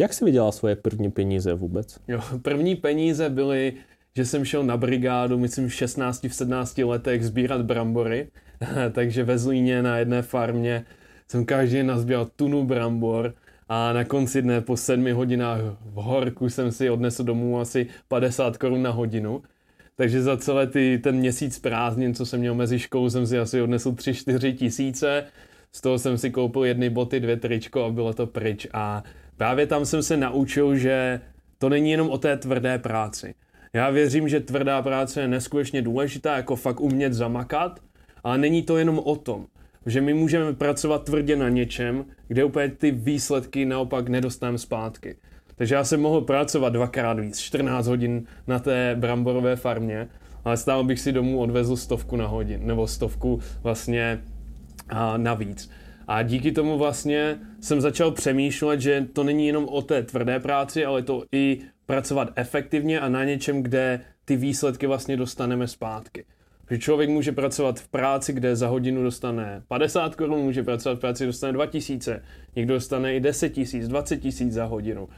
jak 0.00 0.12
jsi 0.12 0.24
vydělal 0.24 0.52
svoje 0.52 0.76
první 0.76 1.10
peníze 1.10 1.54
vůbec? 1.54 2.00
Jo, 2.08 2.20
první 2.42 2.76
peníze 2.76 3.30
byly, 3.30 3.72
že 4.16 4.24
jsem 4.24 4.44
šel 4.44 4.64
na 4.64 4.76
brigádu, 4.76 5.38
myslím 5.38 5.68
v 5.68 5.74
16, 5.74 6.24
v 6.24 6.34
17 6.34 6.78
letech 6.78 7.24
sbírat 7.24 7.62
brambory 7.62 8.28
takže 8.92 9.24
ve 9.24 9.38
Zlíně 9.38 9.82
na 9.82 9.98
jedné 9.98 10.22
farmě 10.22 10.84
jsem 11.28 11.44
každý 11.44 11.76
den 11.76 11.86
nazbíral 11.86 12.28
tunu 12.36 12.64
brambor 12.64 13.34
a 13.68 13.92
na 13.92 14.04
konci 14.04 14.42
dne 14.42 14.60
po 14.60 14.76
sedmi 14.76 15.12
hodinách 15.12 15.60
v 15.80 15.94
horku 15.94 16.50
jsem 16.50 16.72
si 16.72 16.90
odnesl 16.90 17.24
domů 17.24 17.60
asi 17.60 17.86
50 18.08 18.56
korun 18.56 18.82
na 18.82 18.90
hodinu. 18.90 19.42
Takže 19.96 20.22
za 20.22 20.36
celé 20.36 20.66
ty, 20.66 21.00
ten 21.02 21.16
měsíc 21.16 21.58
prázdnin, 21.58 22.14
co 22.14 22.26
jsem 22.26 22.40
měl 22.40 22.54
mezi 22.54 22.78
školou, 22.78 23.10
jsem 23.10 23.26
si 23.26 23.38
asi 23.38 23.62
odnesl 23.62 23.92
3-4 23.92 24.56
tisíce. 24.56 25.24
Z 25.72 25.80
toho 25.80 25.98
jsem 25.98 26.18
si 26.18 26.30
koupil 26.30 26.64
jedny 26.64 26.90
boty, 26.90 27.20
dvě 27.20 27.36
tričko 27.36 27.84
a 27.84 27.90
bylo 27.90 28.12
to 28.12 28.26
pryč. 28.26 28.66
A 28.72 29.04
právě 29.36 29.66
tam 29.66 29.86
jsem 29.86 30.02
se 30.02 30.16
naučil, 30.16 30.76
že 30.76 31.20
to 31.58 31.68
není 31.68 31.90
jenom 31.90 32.10
o 32.10 32.18
té 32.18 32.36
tvrdé 32.36 32.78
práci. 32.78 33.34
Já 33.72 33.90
věřím, 33.90 34.28
že 34.28 34.40
tvrdá 34.40 34.82
práce 34.82 35.20
je 35.20 35.28
neskutečně 35.28 35.82
důležitá, 35.82 36.36
jako 36.36 36.56
fakt 36.56 36.80
umět 36.80 37.12
zamakat, 37.12 37.80
ale 38.24 38.38
není 38.38 38.62
to 38.62 38.76
jenom 38.76 38.98
o 38.98 39.16
tom, 39.16 39.46
že 39.86 40.00
my 40.00 40.14
můžeme 40.14 40.52
pracovat 40.52 41.04
tvrdě 41.04 41.36
na 41.36 41.48
něčem, 41.48 42.04
kde 42.28 42.44
úplně 42.44 42.68
ty 42.68 42.90
výsledky 42.90 43.64
naopak 43.64 44.08
nedostaneme 44.08 44.58
zpátky. 44.58 45.16
Takže 45.56 45.74
já 45.74 45.84
jsem 45.84 46.00
mohl 46.00 46.20
pracovat 46.20 46.72
dvakrát 46.72 47.18
víc, 47.18 47.38
14 47.38 47.86
hodin 47.86 48.26
na 48.46 48.58
té 48.58 48.96
bramborové 48.98 49.56
farmě, 49.56 50.08
ale 50.44 50.56
stále 50.56 50.84
bych 50.84 51.00
si 51.00 51.12
domů 51.12 51.40
odvezl 51.40 51.76
stovku 51.76 52.16
na 52.16 52.26
hodin, 52.26 52.66
nebo 52.66 52.86
stovku 52.86 53.40
vlastně 53.62 54.20
a, 54.88 55.16
navíc. 55.16 55.70
A 56.08 56.22
díky 56.22 56.52
tomu 56.52 56.78
vlastně 56.78 57.38
jsem 57.60 57.80
začal 57.80 58.10
přemýšlet, 58.10 58.80
že 58.80 59.06
to 59.12 59.24
není 59.24 59.46
jenom 59.46 59.64
o 59.68 59.82
té 59.82 60.02
tvrdé 60.02 60.40
práci, 60.40 60.84
ale 60.84 61.02
to 61.02 61.24
i 61.32 61.60
pracovat 61.86 62.32
efektivně 62.36 63.00
a 63.00 63.08
na 63.08 63.24
něčem, 63.24 63.62
kde 63.62 64.00
ty 64.24 64.36
výsledky 64.36 64.86
vlastně 64.86 65.16
dostaneme 65.16 65.68
zpátky. 65.68 66.24
Že 66.70 66.78
člověk 66.78 67.10
může 67.10 67.32
pracovat 67.32 67.80
v 67.80 67.88
práci, 67.88 68.32
kde 68.32 68.56
za 68.56 68.68
hodinu 68.68 69.02
dostane 69.02 69.62
50 69.68 70.16
korun, 70.16 70.38
může 70.38 70.62
pracovat 70.62 70.94
v 70.94 71.00
práci, 71.00 71.24
kde 71.24 71.26
dostane 71.26 71.52
2000, 71.52 72.22
někdo 72.56 72.74
dostane 72.74 73.14
i 73.14 73.20
10 73.20 73.48
tisíc, 73.48 73.88
20 73.88 74.16
tisíc 74.16 74.52
za 74.52 74.64
hodinu. 74.64 75.08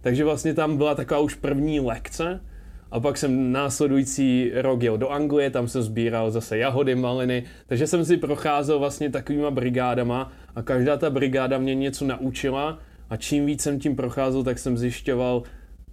Takže 0.00 0.24
vlastně 0.24 0.54
tam 0.54 0.76
byla 0.76 0.94
taková 0.94 1.20
už 1.20 1.34
první 1.34 1.80
lekce, 1.80 2.40
a 2.90 3.00
pak 3.00 3.18
jsem 3.18 3.52
následující 3.52 4.50
rok 4.54 4.82
jel 4.82 4.98
do 4.98 5.10
Anglie, 5.10 5.50
tam 5.50 5.68
jsem 5.68 5.82
sbíral 5.82 6.30
zase 6.30 6.58
jahody, 6.58 6.94
maliny, 6.94 7.44
takže 7.66 7.86
jsem 7.86 8.04
si 8.04 8.16
procházel 8.16 8.78
vlastně 8.78 9.10
takovýma 9.10 9.50
brigádama 9.50 10.32
a 10.54 10.62
každá 10.62 10.96
ta 10.96 11.10
brigáda 11.10 11.58
mě 11.58 11.74
něco 11.74 12.04
naučila 12.04 12.78
a 13.10 13.16
čím 13.16 13.46
víc 13.46 13.62
jsem 13.62 13.78
tím 13.78 13.96
procházel, 13.96 14.44
tak 14.44 14.58
jsem 14.58 14.78
zjišťoval, 14.78 15.42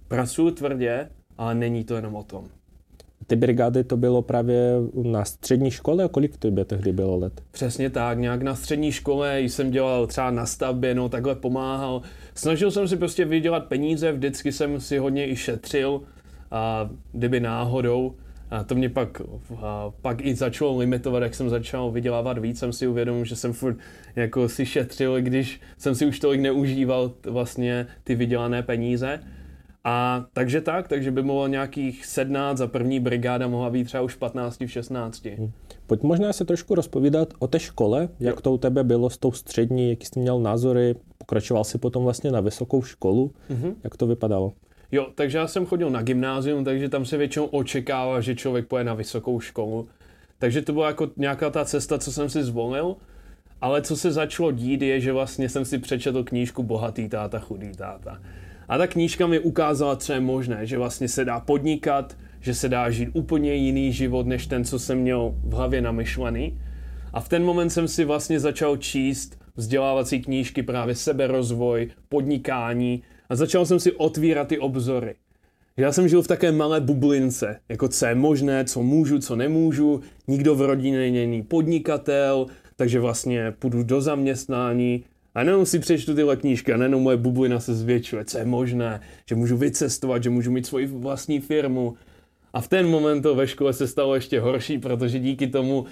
pracuji 0.08 0.50
tvrdě, 0.50 1.08
ale 1.38 1.54
není 1.54 1.84
to 1.84 1.96
jenom 1.96 2.14
o 2.14 2.22
tom. 2.22 2.48
Ty 3.26 3.36
brigády 3.36 3.84
to 3.84 3.96
bylo 3.96 4.22
právě 4.22 4.72
na 5.02 5.24
střední 5.24 5.70
škole 5.70 6.04
a 6.04 6.08
kolik 6.08 6.36
tobě 6.36 6.64
tehdy 6.64 6.92
bylo 6.92 7.18
let? 7.18 7.42
Přesně 7.50 7.90
tak, 7.90 8.18
nějak 8.18 8.42
na 8.42 8.54
střední 8.54 8.92
škole 8.92 9.40
jsem 9.40 9.70
dělal 9.70 10.06
třeba 10.06 10.30
na 10.30 10.46
stavbě, 10.46 10.94
no 10.94 11.08
takhle 11.08 11.34
pomáhal. 11.34 12.02
Snažil 12.34 12.70
jsem 12.70 12.88
si 12.88 12.96
prostě 12.96 13.24
vydělat 13.24 13.64
peníze, 13.64 14.12
vždycky 14.12 14.52
jsem 14.52 14.80
si 14.80 14.98
hodně 14.98 15.28
i 15.28 15.36
šetřil, 15.36 16.00
a 16.50 16.90
kdyby 17.12 17.40
náhodou. 17.40 18.14
A 18.50 18.64
to 18.64 18.74
mě 18.74 18.88
pak, 18.88 19.22
a 19.56 19.90
pak 20.02 20.24
i 20.24 20.34
začalo 20.34 20.78
limitovat, 20.78 21.22
jak 21.22 21.34
jsem 21.34 21.50
začal 21.50 21.90
vydělávat 21.90 22.38
víc, 22.38 22.58
jsem 22.58 22.72
si 22.72 22.86
uvědomil, 22.86 23.24
že 23.24 23.36
jsem 23.36 23.52
furt 23.52 23.76
jako 24.16 24.48
si 24.48 24.66
šetřil, 24.66 25.22
když 25.22 25.60
jsem 25.78 25.94
si 25.94 26.06
už 26.06 26.20
tolik 26.20 26.40
neužíval 26.40 27.12
vlastně 27.24 27.86
ty 28.04 28.14
vydělané 28.14 28.62
peníze. 28.62 29.20
A 29.84 30.26
takže 30.32 30.60
tak, 30.60 30.88
takže 30.88 31.10
by 31.10 31.22
mohlo 31.22 31.46
nějakých 31.46 32.06
17 32.06 32.60
a 32.60 32.66
první 32.66 33.00
brigáda 33.00 33.48
mohla 33.48 33.70
být 33.70 33.84
třeba 33.84 34.02
už 34.02 34.14
15 34.14 34.60
v 34.60 34.66
16. 34.66 35.24
Hmm. 35.24 35.52
Pojď 35.86 36.02
možná 36.02 36.32
se 36.32 36.44
trošku 36.44 36.74
rozpovídat 36.74 37.34
o 37.38 37.46
té 37.46 37.60
škole, 37.60 38.08
jak 38.20 38.34
jo. 38.34 38.40
to 38.40 38.52
u 38.52 38.58
tebe 38.58 38.84
bylo 38.84 39.10
s 39.10 39.18
tou 39.18 39.32
střední, 39.32 39.90
jaký 39.90 40.06
jsi 40.06 40.20
měl 40.20 40.40
názory, 40.40 40.94
pokračoval 41.18 41.64
si 41.64 41.78
potom 41.78 42.04
vlastně 42.04 42.30
na 42.30 42.40
vysokou 42.40 42.82
školu, 42.82 43.30
mm-hmm. 43.50 43.74
jak 43.84 43.96
to 43.96 44.06
vypadalo? 44.06 44.52
Jo, 44.94 45.08
takže 45.14 45.38
já 45.38 45.46
jsem 45.46 45.66
chodil 45.66 45.90
na 45.90 46.02
gymnázium, 46.02 46.64
takže 46.64 46.88
tam 46.88 47.04
se 47.04 47.16
většinou 47.16 47.46
očekává, 47.46 48.20
že 48.20 48.34
člověk 48.34 48.66
poje 48.66 48.84
na 48.84 48.94
vysokou 48.94 49.40
školu. 49.40 49.88
Takže 50.38 50.62
to 50.62 50.72
byla 50.72 50.86
jako 50.86 51.10
nějaká 51.16 51.50
ta 51.50 51.64
cesta, 51.64 51.98
co 51.98 52.12
jsem 52.12 52.30
si 52.30 52.42
zvolil. 52.42 52.96
Ale 53.60 53.82
co 53.82 53.96
se 53.96 54.12
začalo 54.12 54.52
dít, 54.52 54.82
je, 54.82 55.00
že 55.00 55.12
vlastně 55.12 55.48
jsem 55.48 55.64
si 55.64 55.78
přečetl 55.78 56.24
knížku 56.24 56.62
Bohatý 56.62 57.08
táta, 57.08 57.38
chudý 57.38 57.72
táta. 57.72 58.20
A 58.68 58.78
ta 58.78 58.86
knížka 58.86 59.26
mi 59.26 59.38
ukázala, 59.38 59.96
co 59.96 60.12
je 60.12 60.20
možné, 60.20 60.66
že 60.66 60.78
vlastně 60.78 61.08
se 61.08 61.24
dá 61.24 61.40
podnikat, 61.40 62.16
že 62.40 62.54
se 62.54 62.68
dá 62.68 62.90
žít 62.90 63.08
úplně 63.12 63.54
jiný 63.54 63.92
život, 63.92 64.26
než 64.26 64.46
ten, 64.46 64.64
co 64.64 64.78
jsem 64.78 64.98
měl 64.98 65.34
v 65.44 65.54
hlavě 65.54 65.80
namyšlený. 65.80 66.58
A 67.12 67.20
v 67.20 67.28
ten 67.28 67.44
moment 67.44 67.70
jsem 67.70 67.88
si 67.88 68.04
vlastně 68.04 68.40
začal 68.40 68.76
číst 68.76 69.38
vzdělávací 69.56 70.22
knížky 70.22 70.62
právě 70.62 70.94
seberozvoj, 70.94 71.90
podnikání 72.08 73.02
a 73.28 73.36
začal 73.36 73.66
jsem 73.66 73.80
si 73.80 73.92
otvírat 73.92 74.48
ty 74.48 74.58
obzory. 74.58 75.14
Já 75.76 75.92
jsem 75.92 76.08
žil 76.08 76.22
v 76.22 76.28
také 76.28 76.52
malé 76.52 76.80
bublince, 76.80 77.60
jako 77.68 77.88
co 77.88 78.06
je 78.06 78.14
možné, 78.14 78.64
co 78.64 78.82
můžu, 78.82 79.18
co 79.18 79.36
nemůžu, 79.36 80.00
nikdo 80.28 80.54
v 80.54 80.60
rodině 80.60 80.98
není 80.98 81.42
podnikatel, 81.42 82.46
takže 82.76 83.00
vlastně 83.00 83.54
půjdu 83.58 83.82
do 83.82 84.00
zaměstnání, 84.00 85.04
a 85.34 85.44
nejenom 85.44 85.66
si 85.66 85.78
přečtu 85.78 86.14
tyhle 86.14 86.36
knížky 86.36 86.72
a 86.72 86.76
nejenom 86.76 87.02
moje 87.02 87.16
bublina 87.16 87.60
se 87.60 87.74
zvětšuje, 87.74 88.24
co 88.24 88.38
je 88.38 88.44
možné, 88.44 89.00
že 89.28 89.34
můžu 89.34 89.56
vycestovat, 89.56 90.22
že 90.22 90.30
můžu 90.30 90.50
mít 90.50 90.66
svoji 90.66 90.86
vlastní 90.86 91.40
firmu. 91.40 91.94
A 92.52 92.60
v 92.60 92.68
ten 92.68 92.88
moment 92.88 93.22
to 93.22 93.34
ve 93.34 93.46
škole 93.46 93.72
se 93.72 93.86
stalo 93.86 94.14
ještě 94.14 94.40
horší, 94.40 94.78
protože 94.78 95.18
díky 95.18 95.46
tomu, 95.46 95.86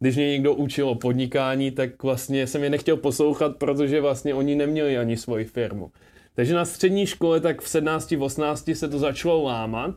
když 0.00 0.16
mě 0.16 0.30
někdo 0.30 0.54
učil 0.54 0.88
o 0.88 0.94
podnikání, 0.94 1.70
tak 1.70 2.02
vlastně 2.02 2.46
jsem 2.46 2.64
je 2.64 2.70
nechtěl 2.70 2.96
poslouchat, 2.96 3.56
protože 3.56 4.00
vlastně 4.00 4.34
oni 4.34 4.54
neměli 4.54 4.98
ani 4.98 5.16
svoji 5.16 5.44
firmu. 5.44 5.90
Takže 6.36 6.54
na 6.54 6.64
střední 6.64 7.06
škole 7.06 7.40
tak 7.40 7.62
v 7.62 7.68
17, 7.68 8.14
18 8.20 8.70
se 8.74 8.88
to 8.88 8.98
začalo 8.98 9.42
lámat. 9.42 9.94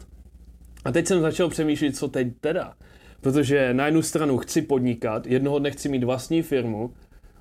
A 0.85 0.91
teď 0.91 1.07
jsem 1.07 1.21
začal 1.21 1.49
přemýšlet, 1.49 1.97
co 1.97 2.07
teď 2.07 2.27
teda. 2.41 2.73
Protože 3.21 3.73
na 3.73 3.85
jednu 3.85 4.01
stranu 4.01 4.37
chci 4.37 4.61
podnikat, 4.61 5.27
jednoho 5.27 5.59
dne 5.59 5.71
chci 5.71 5.89
mít 5.89 6.03
vlastní 6.03 6.41
firmu, 6.41 6.93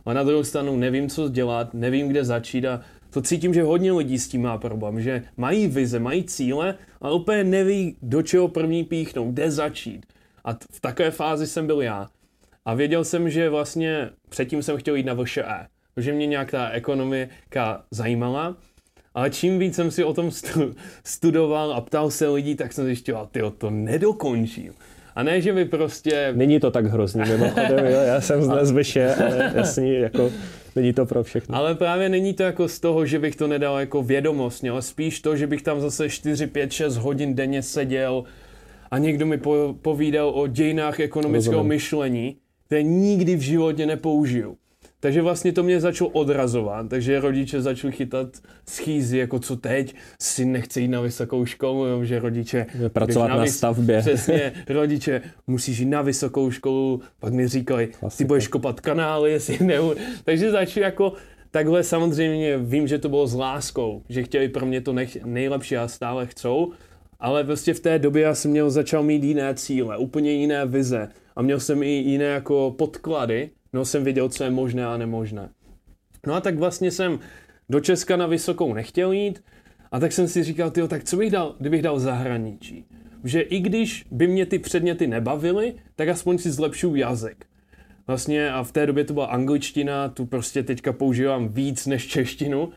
a 0.07 0.13
na 0.13 0.23
druhou 0.23 0.45
stranu 0.45 0.77
nevím, 0.77 1.09
co 1.09 1.29
dělat, 1.29 1.75
nevím, 1.75 2.09
kde 2.09 2.25
začít 2.25 2.67
a 2.67 2.81
to 3.11 3.23
cítím, 3.23 3.55
že 3.55 3.63
hodně 3.63 3.93
lidí 3.93 4.19
s 4.19 4.29
tím 4.29 4.43
má 4.43 4.59
problém, 4.59 5.01
že 5.01 5.23
mají 5.37 5.67
vize, 5.67 5.99
mají 5.99 6.25
cíle, 6.25 6.75
ale 7.01 7.15
úplně 7.15 7.45
neví, 7.45 7.97
do 8.03 8.23
čeho 8.23 8.49
první 8.49 8.85
píchnout, 8.85 9.35
kde 9.35 9.51
začít. 9.51 10.07
A 10.45 10.53
v 10.53 10.81
takové 10.81 11.11
fázi 11.11 11.47
jsem 11.47 11.67
byl 11.67 11.83
já. 11.83 12.09
A 12.65 12.75
věděl 12.75 13.05
jsem, 13.05 13.31
že 13.31 13.51
vlastně 13.51 14.11
předtím 14.29 14.63
jsem 14.63 14.77
chtěl 14.77 14.95
jít 14.95 15.07
na 15.07 15.15
VŠE, 15.15 15.67
protože 15.95 16.13
mě 16.13 16.27
nějak 16.27 16.51
ta 16.51 16.69
ekonomika 16.69 17.85
zajímala. 17.91 18.57
Ale 19.19 19.31
čím 19.31 19.59
víc 19.59 19.75
jsem 19.75 19.91
si 19.91 20.05
o 20.05 20.15
tom 20.15 20.31
studoval 21.05 21.73
a 21.73 21.81
ptal 21.81 22.11
se 22.11 22.29
lidí, 22.29 22.55
tak 22.55 22.73
jsem 22.73 22.85
zjišťoval, 22.85 23.29
ty 23.33 23.41
to 23.59 23.71
nedokončím. 23.71 24.73
A 25.15 25.23
ne, 25.23 25.41
že 25.41 25.53
by 25.53 25.65
prostě... 25.65 26.33
Není 26.37 26.61
to 26.61 26.71
tak 26.71 26.87
hrozný, 26.87 27.23
mimochodem, 27.29 27.87
jo, 27.87 28.01
já 28.01 28.21
jsem 28.21 28.43
z 28.43 28.71
Vyše, 28.71 29.15
ale 29.15 29.53
jasný, 29.55 29.95
jako 29.95 30.31
není 30.77 30.93
to 30.93 31.07
pro 31.07 31.23
všechny. 31.23 31.55
Ale 31.55 31.75
právě 31.75 32.09
není 32.09 32.35
to 32.35 32.43
jako 32.43 32.69
z 32.69 32.81
toho, 32.81 33.07
že 33.07 33.19
bych 33.19 33.37
to 33.37 33.49
nedal 33.49 33.79
jako 33.79 34.03
vědomostně, 34.03 34.71
ale 34.71 34.83
spíš 34.83 35.21
to, 35.21 35.37
že 35.37 35.47
bych 35.47 35.63
tam 35.63 35.81
zase 35.81 36.09
4, 36.09 36.47
5, 36.47 36.73
6 36.73 36.97
hodin 36.97 37.35
denně 37.35 37.63
seděl 37.63 38.25
a 38.91 38.99
někdo 38.99 39.27
mi 39.27 39.39
po, 39.39 39.77
povídal 39.83 40.29
o 40.35 40.47
dějinách 40.47 41.01
ekonomického 41.01 41.53
Rozumím. 41.53 41.69
myšlení, 41.69 42.37
které 42.67 42.83
nikdy 42.83 43.37
v 43.37 43.41
životě 43.41 43.87
nepoužiju. 43.87 44.57
Takže 45.01 45.23
vlastně 45.23 45.53
to 45.53 45.63
mě 45.63 45.81
začalo 45.81 46.11
odrazovat, 46.11 46.89
takže 46.89 47.21
rodiče 47.21 47.63
začali 47.63 47.93
chytat 47.93 48.29
schýzy, 48.69 49.19
jako 49.19 49.39
co 49.39 49.57
teď, 49.57 49.95
si 50.21 50.45
nechce 50.45 50.81
jít 50.81 50.89
na 50.89 51.01
vysokou 51.01 51.45
školu, 51.47 52.05
že 52.05 52.19
rodiče... 52.19 52.67
Pracovat 52.89 53.29
na, 53.29 53.37
na 53.37 53.47
stavbě. 53.47 54.01
Přesně, 54.01 54.53
rodiče, 54.69 55.23
musíš 55.47 55.79
jít 55.79 55.87
na 55.87 56.03
vysokou 56.03 56.51
školu, 56.51 57.01
pak 57.21 57.33
mi 57.33 57.49
říkali, 57.49 57.87
Klasika. 57.87 58.19
ty 58.19 58.25
budeš 58.25 58.49
kopat 58.49 58.81
kanály, 58.81 59.33
jestli 59.33 59.59
ne... 59.67 59.77
Takže 60.25 60.51
začali 60.51 60.85
jako 60.85 61.13
takhle 61.51 61.83
samozřejmě 61.83 62.59
vím, 62.59 62.87
že 62.87 62.99
to 62.99 63.09
bylo 63.09 63.27
s 63.27 63.35
láskou, 63.35 64.03
že 64.09 64.23
chtěli 64.23 64.49
pro 64.49 64.67
mě 64.67 64.81
to 64.81 64.93
nech, 64.93 65.25
nejlepší 65.25 65.77
a 65.77 65.89
stále 65.89 66.27
chcou, 66.27 66.73
ale 67.21 67.45
prostě 67.45 67.75
v 67.75 67.81
té 67.81 67.99
době 67.99 68.23
já 68.23 68.35
jsem 68.35 68.51
měl, 68.51 68.71
začal 68.71 69.03
mít 69.03 69.25
jiné 69.25 69.55
cíle, 69.55 69.99
úplně 69.99 70.33
jiné 70.33 70.67
vize 70.67 71.09
a 71.37 71.43
měl 71.43 71.61
jsem 71.61 71.83
i 71.83 71.89
jiné 71.89 72.25
jako 72.25 72.75
podklady, 72.79 73.51
no 73.73 73.85
jsem 73.85 74.05
viděl, 74.05 74.29
co 74.29 74.45
je 74.45 74.51
možné 74.51 74.87
a 74.87 74.97
nemožné. 74.97 75.49
No 76.27 76.35
a 76.35 76.41
tak 76.41 76.59
vlastně 76.59 76.91
jsem 76.91 77.19
do 77.69 77.81
Česka 77.81 78.17
na 78.17 78.27
vysokou 78.27 78.75
nechtěl 78.75 79.13
jít 79.13 79.45
a 79.93 80.01
tak 80.01 80.13
jsem 80.13 80.29
si 80.29 80.45
říkal, 80.45 80.71
tyjo, 80.71 80.89
tak 80.89 81.05
co 81.05 81.17
bych 81.17 81.31
dal, 81.31 81.55
kdybych 81.59 81.83
dal 81.83 82.01
zahraničí? 82.01 82.85
Že 83.25 83.41
i 83.41 83.61
když 83.61 84.07
by 84.11 84.27
mě 84.27 84.47
ty 84.47 84.59
předměty 84.59 85.07
nebavily, 85.07 85.75
tak 85.97 86.09
aspoň 86.09 86.39
si 86.39 86.51
zlepšuju 86.51 86.95
jazyk. 86.95 87.45
Vlastně 88.07 88.51
a 88.51 88.63
v 88.63 88.73
té 88.73 88.87
době 88.87 89.05
to 89.05 89.15
byla 89.15 89.27
angličtina, 89.27 90.09
tu 90.09 90.27
prostě 90.27 90.63
teďka 90.63 90.93
používám 90.93 91.49
víc 91.49 91.87
než 91.87 92.07
češtinu. 92.07 92.71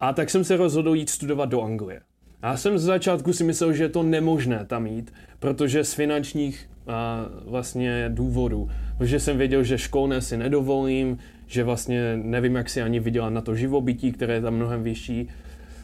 A 0.00 0.12
tak 0.12 0.30
jsem 0.30 0.44
se 0.44 0.56
rozhodl 0.56 0.94
jít 0.94 1.10
studovat 1.10 1.48
do 1.48 1.62
Anglie. 1.62 2.00
Já 2.42 2.56
jsem 2.56 2.78
z 2.78 2.82
začátku 2.82 3.32
si 3.32 3.44
myslel, 3.44 3.72
že 3.72 3.84
je 3.84 3.88
to 3.88 4.02
nemožné 4.02 4.64
tam 4.66 4.86
jít, 4.86 5.12
protože 5.38 5.84
z 5.84 5.94
finančních 5.94 6.70
a, 6.86 7.26
vlastně 7.44 8.04
důvodů. 8.08 8.70
Protože 9.02 9.20
jsem 9.20 9.38
věděl, 9.38 9.64
že 9.64 9.78
školné 9.78 10.20
si 10.20 10.36
nedovolím, 10.36 11.18
že 11.46 11.64
vlastně 11.64 12.16
nevím, 12.16 12.54
jak 12.54 12.70
si 12.70 12.82
ani 12.82 13.00
vydělat 13.00 13.30
na 13.30 13.40
to 13.40 13.54
živobytí, 13.54 14.12
které 14.12 14.34
je 14.34 14.40
tam 14.40 14.54
mnohem 14.54 14.82
vyšší. 14.82 15.28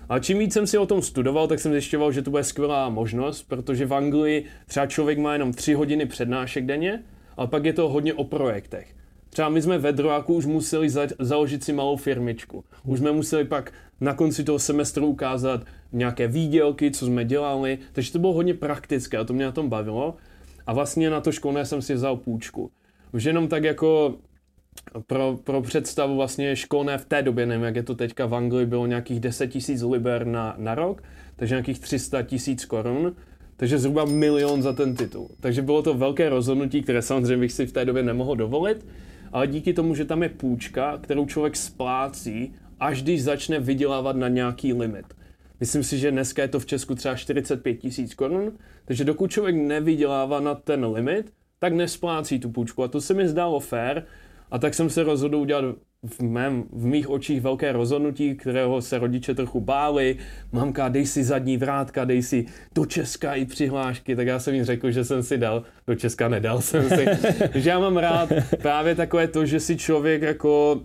A 0.09 0.19
čím 0.19 0.39
víc 0.39 0.53
jsem 0.53 0.67
si 0.67 0.79
o 0.79 0.87
tom 0.87 1.03
studoval, 1.03 1.49
tak 1.49 1.61
jsem 1.61 1.73
zjišťoval, 1.73 2.13
že 2.13 2.23
to 2.23 2.31
bude 2.31 2.45
skvělá 2.45 2.89
možnost, 2.89 3.43
protože 3.43 3.87
v 3.87 3.95
Anglii 3.95 4.45
třeba 4.67 4.87
člověk 4.87 5.19
má 5.19 5.33
jenom 5.33 5.53
tři 5.53 5.75
hodiny 5.75 6.07
přednášek 6.07 6.67
denně, 6.67 7.03
ale 7.37 7.49
pak 7.49 7.65
je 7.65 7.73
to 7.73 7.89
hodně 7.89 8.15
o 8.15 8.25
projektech. 8.25 8.95
Třeba 9.31 9.49
my 9.49 9.63
jsme 9.63 9.79
ve 9.79 9.93
Droáku 9.93 10.35
už 10.35 10.47
museli 10.47 10.91
za, 10.91 11.07
založit 11.19 11.65
si 11.65 11.73
malou 11.73 11.97
firmičku. 11.97 12.65
Už 12.85 12.99
jsme 12.99 13.13
museli 13.13 13.45
pak 13.45 13.73
na 14.01 14.15
konci 14.15 14.45
toho 14.45 14.59
semestru 14.59 15.07
ukázat 15.07 15.65
nějaké 15.93 16.29
výdělky, 16.29 16.91
co 16.91 17.07
jsme 17.07 17.25
dělali, 17.25 17.79
takže 17.93 18.13
to 18.13 18.19
bylo 18.19 18.33
hodně 18.33 18.55
praktické 18.55 19.19
a 19.19 19.25
to 19.25 19.33
mě 19.33 19.45
na 19.45 19.53
tom 19.53 19.69
bavilo. 19.69 20.17
A 20.67 20.73
vlastně 20.73 21.11
na 21.11 21.21
to 21.21 21.33
školné 21.33 21.65
jsem 21.65 21.83
si 21.83 21.95
vzal 21.95 22.17
půjčku. 22.17 22.71
Už 23.13 23.25
jenom 23.25 23.49
tak 23.49 23.65
jako 23.65 24.15
pro, 25.07 25.39
pro 25.45 25.63
představu 25.63 26.17
vlastně 26.17 26.57
školné 26.57 26.99
v 26.99 27.05
té 27.05 27.23
době, 27.23 27.47
nevím 27.47 27.65
jak 27.65 27.77
je 27.77 27.83
to 27.83 27.95
teďka 27.95 28.27
v 28.27 28.35
Anglii, 28.35 28.67
bylo 28.67 28.87
nějakých 28.87 29.21
10 29.21 29.47
tisíc 29.47 29.83
liber 29.83 30.27
na, 30.27 30.55
na 30.59 30.75
rok, 30.75 31.03
takže 31.37 31.55
nějakých 31.55 31.79
300 31.81 32.23
tisíc 32.23 32.65
korun, 32.65 33.17
takže 33.57 33.79
zhruba 33.79 34.05
milion 34.05 34.63
za 34.63 34.73
ten 34.73 34.95
titul. 34.95 35.31
Takže 35.41 35.63
bylo 35.63 35.83
to 35.83 35.95
velké 35.95 36.29
rozhodnutí, 36.29 36.83
které 36.83 37.03
samozřejmě 37.03 37.37
bych 37.37 37.53
si 37.53 37.67
v 37.67 37.73
té 37.73 37.85
době 37.85 38.03
nemohl 38.03 38.37
dovolit, 38.37 38.87
ale 39.33 39.47
díky 39.47 39.73
tomu, 39.73 39.95
že 39.95 40.05
tam 40.05 40.23
je 40.23 40.29
půjčka, 40.29 40.99
kterou 40.99 41.27
člověk 41.27 41.57
splácí, 41.57 42.55
až 42.81 43.03
když 43.03 43.23
začne 43.23 43.61
vydělávat 43.61 44.17
na 44.17 44.29
nějaký 44.29 44.73
limit. 44.73 45.07
Myslím 45.61 45.85
si, 45.85 45.99
že 45.99 46.11
dneska 46.11 46.43
je 46.43 46.49
to 46.49 46.61
v 46.61 46.67
Česku 46.67 46.95
třeba 46.95 47.17
45 47.17 47.75
tisíc 47.75 48.15
korun, 48.15 48.53
takže 48.85 49.05
dokud 49.05 49.31
člověk 49.31 49.57
nevydělává 49.57 50.41
na 50.41 50.55
ten 50.55 50.85
limit, 50.85 51.33
tak 51.59 51.73
nesplácí 51.73 52.39
tu 52.39 52.51
půjčku. 52.51 52.83
A 52.83 52.89
to 52.89 53.01
se 53.01 53.15
mi 53.15 53.29
zdálo 53.29 53.61
fér, 53.61 54.05
a 54.51 54.59
tak 54.59 54.75
jsem 54.75 54.91
se 54.91 55.03
rozhodl 55.03 55.37
udělat 55.37 55.65
v, 56.07 56.21
mém, 56.21 56.65
v 56.73 56.85
mých 56.85 57.11
očích 57.11 57.41
velké 57.41 57.73
rozhodnutí, 57.73 58.35
kterého 58.35 58.83
se 58.83 58.99
rodiče 58.99 59.35
trochu 59.35 59.61
báli. 59.61 60.17
Mamka, 60.53 60.89
dej 60.89 61.07
si 61.07 61.25
zadní 61.25 61.57
vrátka, 61.57 62.05
dej 62.05 62.23
si 62.23 62.47
do 62.75 62.87
Česka 62.87 63.35
i 63.35 63.45
přihlášky. 63.45 64.17
Tak 64.17 64.27
já 64.27 64.39
jsem 64.39 64.55
jim 64.55 64.65
řekl, 64.65 64.91
že 64.91 65.05
jsem 65.05 65.23
si 65.23 65.39
dal, 65.39 65.63
do 65.87 65.95
Česka 65.95 66.29
nedal 66.29 66.61
jsem 66.61 66.89
si. 66.89 67.07
že 67.55 67.71
já 67.71 67.79
mám 67.79 67.97
rád 67.97 68.33
právě 68.63 68.95
takové 68.95 69.29
to, 69.29 69.47
že 69.47 69.61
si 69.61 69.77
člověk 69.77 70.23
jako 70.23 70.83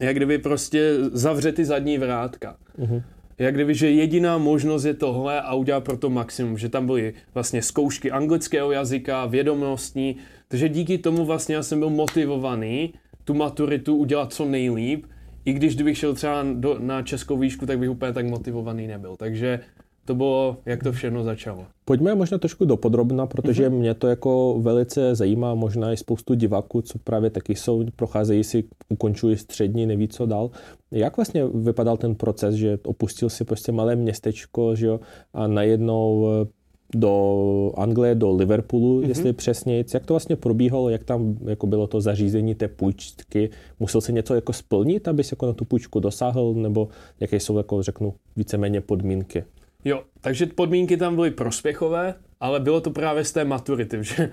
jak 0.00 0.16
kdyby 0.16 0.38
prostě 0.38 0.94
zavře 1.12 1.52
ty 1.52 1.64
zadní 1.64 1.98
vrátka. 1.98 2.56
Uh-huh 2.78 3.02
jak 3.40 3.54
kdyby, 3.54 3.74
že 3.74 3.90
jediná 3.90 4.38
možnost 4.38 4.84
je 4.84 4.94
tohle 4.94 5.40
a 5.40 5.54
udělat 5.54 5.84
pro 5.84 5.96
to 5.96 6.10
maximum, 6.10 6.58
že 6.58 6.68
tam 6.68 6.86
byly 6.86 7.14
vlastně 7.34 7.62
zkoušky 7.62 8.10
anglického 8.10 8.72
jazyka, 8.72 9.26
vědomostní, 9.26 10.16
takže 10.48 10.68
díky 10.68 10.98
tomu 10.98 11.24
vlastně 11.24 11.54
já 11.54 11.62
jsem 11.62 11.78
byl 11.78 11.90
motivovaný 11.90 12.94
tu 13.24 13.34
maturitu 13.34 13.96
udělat 13.96 14.32
co 14.32 14.44
nejlíp, 14.44 15.06
i 15.44 15.52
když 15.52 15.74
kdybych 15.74 15.98
šel 15.98 16.14
třeba 16.14 16.44
do, 16.52 16.76
na 16.78 17.02
českou 17.02 17.38
výšku, 17.38 17.66
tak 17.66 17.78
bych 17.78 17.90
úplně 17.90 18.12
tak 18.12 18.26
motivovaný 18.26 18.86
nebyl. 18.86 19.16
Takže 19.16 19.60
to 20.04 20.14
bylo, 20.14 20.56
jak 20.66 20.82
to 20.82 20.92
všechno 20.92 21.24
začalo. 21.24 21.66
Pojďme 21.84 22.14
možná 22.14 22.38
trošku 22.38 22.64
do 22.64 22.76
podrobna, 22.76 23.26
protože 23.26 23.68
mm-hmm. 23.68 23.78
mě 23.78 23.94
to 23.94 24.06
jako 24.06 24.56
velice 24.60 25.14
zajímá, 25.14 25.54
možná 25.54 25.92
i 25.92 25.96
spoustu 25.96 26.34
diváků, 26.34 26.82
co 26.82 26.98
právě 26.98 27.30
taky 27.30 27.54
jsou, 27.54 27.84
procházejí 27.96 28.44
si, 28.44 28.64
ukončují 28.88 29.36
střední, 29.36 29.86
neví 29.86 30.08
co 30.08 30.26
dál. 30.26 30.50
Jak 30.90 31.16
vlastně 31.16 31.46
vypadal 31.46 31.96
ten 31.96 32.14
proces, 32.14 32.54
že 32.54 32.78
opustil 32.84 33.28
si 33.28 33.44
prostě 33.44 33.72
malé 33.72 33.96
městečko, 33.96 34.74
že 34.74 34.86
jo, 34.86 35.00
a 35.34 35.46
najednou 35.46 36.26
eh, 36.42 36.46
do 36.94 37.72
Anglie, 37.76 38.14
do 38.14 38.36
Liverpoolu, 38.36 39.00
mm-hmm. 39.00 39.08
jestli 39.08 39.32
přesně, 39.32 39.84
jak 39.94 40.06
to 40.06 40.14
vlastně 40.14 40.36
probíhalo, 40.36 40.88
jak 40.88 41.04
tam 41.04 41.36
jako 41.46 41.66
bylo 41.66 41.86
to 41.86 42.00
zařízení 42.00 42.54
té 42.54 42.68
půjčky, 42.68 43.50
musel 43.80 44.00
se 44.00 44.12
něco 44.12 44.34
jako 44.34 44.52
splnit, 44.52 45.08
abys 45.08 45.32
jako 45.32 45.46
na 45.46 45.52
tu 45.52 45.64
půjčku 45.64 46.00
dosáhl, 46.00 46.54
nebo 46.54 46.88
jaké 47.20 47.40
jsou, 47.40 47.56
jako 47.56 47.82
řeknu, 47.82 48.14
víceméně 48.36 48.80
podmínky? 48.80 49.44
Jo, 49.84 50.02
takže 50.20 50.46
podmínky 50.46 50.96
tam 50.96 51.14
byly 51.14 51.30
prospěchové, 51.30 52.14
ale 52.40 52.60
bylo 52.60 52.80
to 52.80 52.90
právě 52.90 53.24
z 53.24 53.32
té 53.32 53.44
maturity, 53.44 53.98
že 54.00 54.30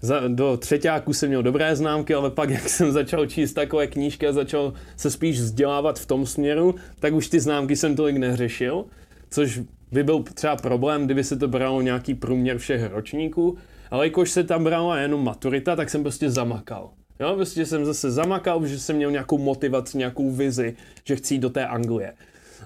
za, 0.00 0.28
do 0.28 0.56
třetíku 0.56 1.12
jsem 1.12 1.28
měl 1.28 1.42
dobré 1.42 1.76
známky, 1.76 2.14
ale 2.14 2.30
pak, 2.30 2.50
jak 2.50 2.68
jsem 2.68 2.92
začal 2.92 3.26
číst 3.26 3.52
takové 3.52 3.86
knížky 3.86 4.26
a 4.26 4.32
začal 4.32 4.72
se 4.96 5.10
spíš 5.10 5.40
vzdělávat 5.40 5.98
v 5.98 6.06
tom 6.06 6.26
směru, 6.26 6.74
tak 7.00 7.14
už 7.14 7.28
ty 7.28 7.40
známky 7.40 7.76
jsem 7.76 7.96
tolik 7.96 8.16
neřešil, 8.16 8.84
což 9.30 9.60
by 9.92 10.04
byl 10.04 10.22
třeba 10.34 10.56
problém, 10.56 11.04
kdyby 11.04 11.24
se 11.24 11.36
to 11.36 11.48
bralo 11.48 11.82
nějaký 11.82 12.14
průměr 12.14 12.58
všech 12.58 12.92
ročníků, 12.92 13.56
ale 13.90 14.06
jakož 14.06 14.30
se 14.30 14.44
tam 14.44 14.64
brala 14.64 14.98
jenom 14.98 15.24
maturita, 15.24 15.76
tak 15.76 15.90
jsem 15.90 16.02
prostě 16.02 16.30
zamakal. 16.30 16.90
Jo, 17.20 17.34
prostě 17.34 17.66
jsem 17.66 17.84
zase 17.84 18.10
zamakal, 18.10 18.66
že 18.66 18.78
jsem 18.78 18.96
měl 18.96 19.10
nějakou 19.10 19.38
motivaci, 19.38 19.98
nějakou 19.98 20.30
vizi, 20.30 20.76
že 21.04 21.16
chci 21.16 21.34
jít 21.34 21.38
do 21.38 21.50
té 21.50 21.66
Anglie. 21.66 22.14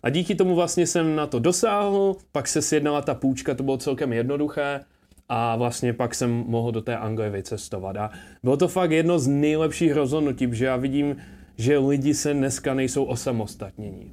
A 0.03 0.11
díky 0.11 0.35
tomu 0.35 0.55
vlastně 0.55 0.87
jsem 0.87 1.17
na 1.17 1.27
to 1.27 1.39
dosáhl, 1.39 2.17
pak 2.33 2.49
se 2.49 2.63
sjednala 2.63 3.03
ta 3.03 3.15
půjčka, 3.15 3.55
to 3.55 3.63
bylo 3.63 3.77
celkem 3.77 4.13
jednoduché 4.13 4.81
a 5.29 5.57
vlastně 5.57 5.93
pak 5.93 6.15
jsem 6.15 6.31
mohl 6.31 6.73
do 6.73 6.81
té 6.81 6.97
Anglie 6.97 7.31
vycestovat. 7.31 7.97
A 7.97 8.11
bylo 8.43 8.57
to 8.57 8.69
fakt 8.69 8.91
jedno 8.91 9.19
z 9.19 9.27
nejlepších 9.27 9.93
rozhodnutí, 9.93 10.47
protože 10.47 10.65
já 10.65 10.77
vidím, 10.77 11.17
že 11.57 11.79
lidi 11.79 12.15
se 12.15 12.35
dneska 12.35 12.75
nejsou 12.75 13.05
osamostatnění. 13.05 14.11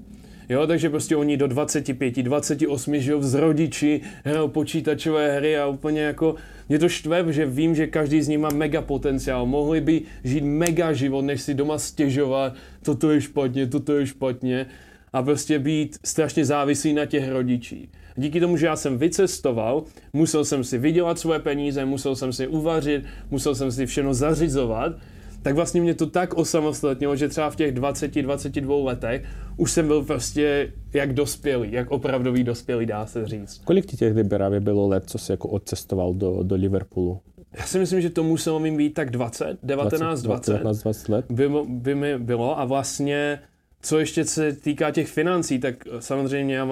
Jo, 0.49 0.67
takže 0.67 0.89
prostě 0.89 1.15
oni 1.15 1.37
do 1.37 1.47
25, 1.47 2.17
28 2.17 2.99
žijou 2.99 3.21
z 3.21 3.33
rodiči, 3.33 4.01
hrajou 4.23 4.47
počítačové 4.47 5.35
hry 5.35 5.57
a 5.57 5.67
úplně 5.67 6.01
jako, 6.01 6.35
mě 6.69 6.79
to 6.79 6.89
štve, 6.89 7.33
že 7.33 7.45
vím, 7.45 7.75
že 7.75 7.87
každý 7.87 8.21
z 8.21 8.27
nich 8.27 8.39
má 8.39 8.49
mega 8.49 8.81
potenciál. 8.81 9.45
Mohli 9.45 9.81
by 9.81 10.01
žít 10.23 10.43
mega 10.43 10.93
život, 10.93 11.21
než 11.21 11.41
si 11.41 11.53
doma 11.53 11.77
stěžovat, 11.77 12.53
toto 12.83 13.11
je 13.11 13.21
špatně, 13.21 13.67
toto 13.67 13.97
je 13.97 14.07
špatně. 14.07 14.65
A 15.13 15.23
prostě 15.23 15.59
být 15.59 15.97
strašně 16.05 16.45
závislý 16.45 16.93
na 16.93 17.05
těch 17.05 17.29
rodičích. 17.29 17.89
Díky 18.15 18.39
tomu, 18.39 18.57
že 18.57 18.65
já 18.65 18.75
jsem 18.75 18.97
vycestoval, 18.97 19.83
musel 20.13 20.45
jsem 20.45 20.63
si 20.63 20.77
vydělat 20.77 21.19
svoje 21.19 21.39
peníze, 21.39 21.85
musel 21.85 22.15
jsem 22.15 22.33
si 22.33 22.47
uvařit, 22.47 23.03
musel 23.31 23.55
jsem 23.55 23.71
si 23.71 23.85
všechno 23.85 24.13
zařizovat, 24.13 24.93
tak 25.41 25.55
vlastně 25.55 25.81
mě 25.81 25.93
to 25.93 26.05
tak 26.05 26.33
osamostatnilo, 26.33 27.15
že 27.15 27.27
třeba 27.27 27.49
v 27.49 27.55
těch 27.55 27.73
20-22 27.73 28.83
letech 28.83 29.23
už 29.57 29.71
jsem 29.71 29.87
byl 29.87 30.03
prostě 30.03 30.73
jak 30.93 31.13
dospělý, 31.13 31.71
jak 31.71 31.91
opravdový 31.91 32.43
dospělý, 32.43 32.85
dá 32.85 33.05
se 33.05 33.27
říct. 33.27 33.61
Kolik 33.65 33.85
ti 33.85 33.97
těch 33.97 34.15
Liberávě 34.15 34.59
bylo 34.59 34.87
let, 34.87 35.03
co 35.07 35.17
jsi 35.17 35.31
jako 35.31 35.47
odcestoval 35.47 36.13
do, 36.13 36.43
do 36.43 36.55
Liverpoolu? 36.55 37.19
Já 37.57 37.65
si 37.65 37.79
myslím, 37.79 38.01
že 38.01 38.09
to 38.09 38.23
muselo 38.23 38.59
mi 38.59 38.77
být 38.77 38.93
tak 38.93 39.09
20, 39.09 39.57
19, 39.63 40.21
20. 40.21 40.51
19, 40.51 40.77
20 40.83 41.09
let? 41.09 41.25
By, 41.29 41.49
by 41.67 41.95
mi 41.95 42.19
bylo 42.19 42.59
a 42.59 42.65
vlastně 42.65 43.39
co 43.81 43.99
ještě 43.99 44.25
se 44.25 44.53
týká 44.53 44.91
těch 44.91 45.07
financí, 45.07 45.59
tak 45.59 45.75
samozřejmě 45.99 46.63
uh, 46.63 46.69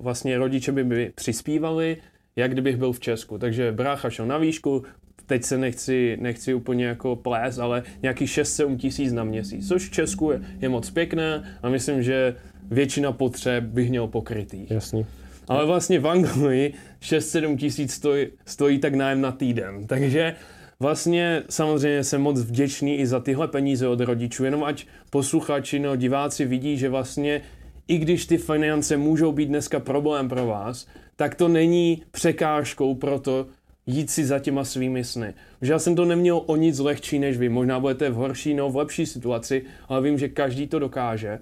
vlastně 0.00 0.38
rodiče 0.38 0.72
by 0.72 0.84
mi 0.84 1.12
přispívali, 1.14 1.96
jak 2.36 2.52
kdybych 2.52 2.76
byl 2.76 2.92
v 2.92 3.00
Česku. 3.00 3.38
Takže 3.38 3.72
brácha 3.72 4.10
šel 4.10 4.26
na 4.26 4.38
výšku, 4.38 4.82
teď 5.26 5.44
se 5.44 5.58
nechci, 5.58 6.16
nechci 6.20 6.54
úplně 6.54 6.86
jako 6.86 7.16
plés, 7.16 7.58
ale 7.58 7.82
nějaký 8.02 8.24
6-7 8.24 8.76
tisíc 8.76 9.12
na 9.12 9.24
měsíc, 9.24 9.68
což 9.68 9.88
v 9.88 9.92
Česku 9.92 10.30
je, 10.30 10.40
je 10.60 10.68
moc 10.68 10.90
pěkné 10.90 11.58
a 11.62 11.68
myslím, 11.68 12.02
že 12.02 12.36
většina 12.70 13.12
potřeb 13.12 13.64
bych 13.64 13.90
měl 13.90 14.06
pokrytý. 14.06 14.66
Jasně. 14.70 15.06
Ale 15.48 15.66
vlastně 15.66 16.00
v 16.00 16.08
Anglii 16.08 16.74
6-7 17.02 17.56
tisíc 17.56 17.92
stojí, 17.92 18.26
stojí 18.46 18.78
tak 18.78 18.94
nájem 18.94 19.20
na 19.20 19.32
týden, 19.32 19.86
takže 19.86 20.34
vlastně 20.82 21.42
samozřejmě 21.50 22.04
jsem 22.04 22.22
moc 22.22 22.40
vděčný 22.40 22.98
i 22.98 23.06
za 23.06 23.20
tyhle 23.20 23.48
peníze 23.48 23.88
od 23.88 24.00
rodičů, 24.00 24.44
jenom 24.44 24.64
ať 24.64 24.86
posluchači 25.10 25.78
no 25.78 25.96
diváci 25.96 26.44
vidí, 26.44 26.78
že 26.78 26.88
vlastně 26.88 27.42
i 27.88 27.98
když 27.98 28.26
ty 28.26 28.38
finance 28.38 28.96
můžou 28.96 29.32
být 29.32 29.46
dneska 29.46 29.80
problém 29.80 30.28
pro 30.28 30.46
vás, 30.46 30.86
tak 31.16 31.34
to 31.34 31.48
není 31.48 32.02
překážkou 32.10 32.94
pro 32.94 33.18
to, 33.18 33.46
jít 33.86 34.10
si 34.10 34.24
za 34.24 34.38
těma 34.38 34.64
svými 34.64 35.04
sny. 35.04 35.34
Že 35.62 35.72
já 35.72 35.78
jsem 35.78 35.96
to 35.96 36.04
neměl 36.04 36.42
o 36.46 36.56
nic 36.56 36.78
lehčí 36.78 37.18
než 37.18 37.36
vy. 37.38 37.48
Možná 37.48 37.80
budete 37.80 38.10
v 38.10 38.14
horší, 38.14 38.54
no 38.54 38.70
v 38.70 38.76
lepší 38.76 39.06
situaci, 39.06 39.62
ale 39.88 40.02
vím, 40.02 40.18
že 40.18 40.28
každý 40.28 40.66
to 40.66 40.78
dokáže. 40.78 41.38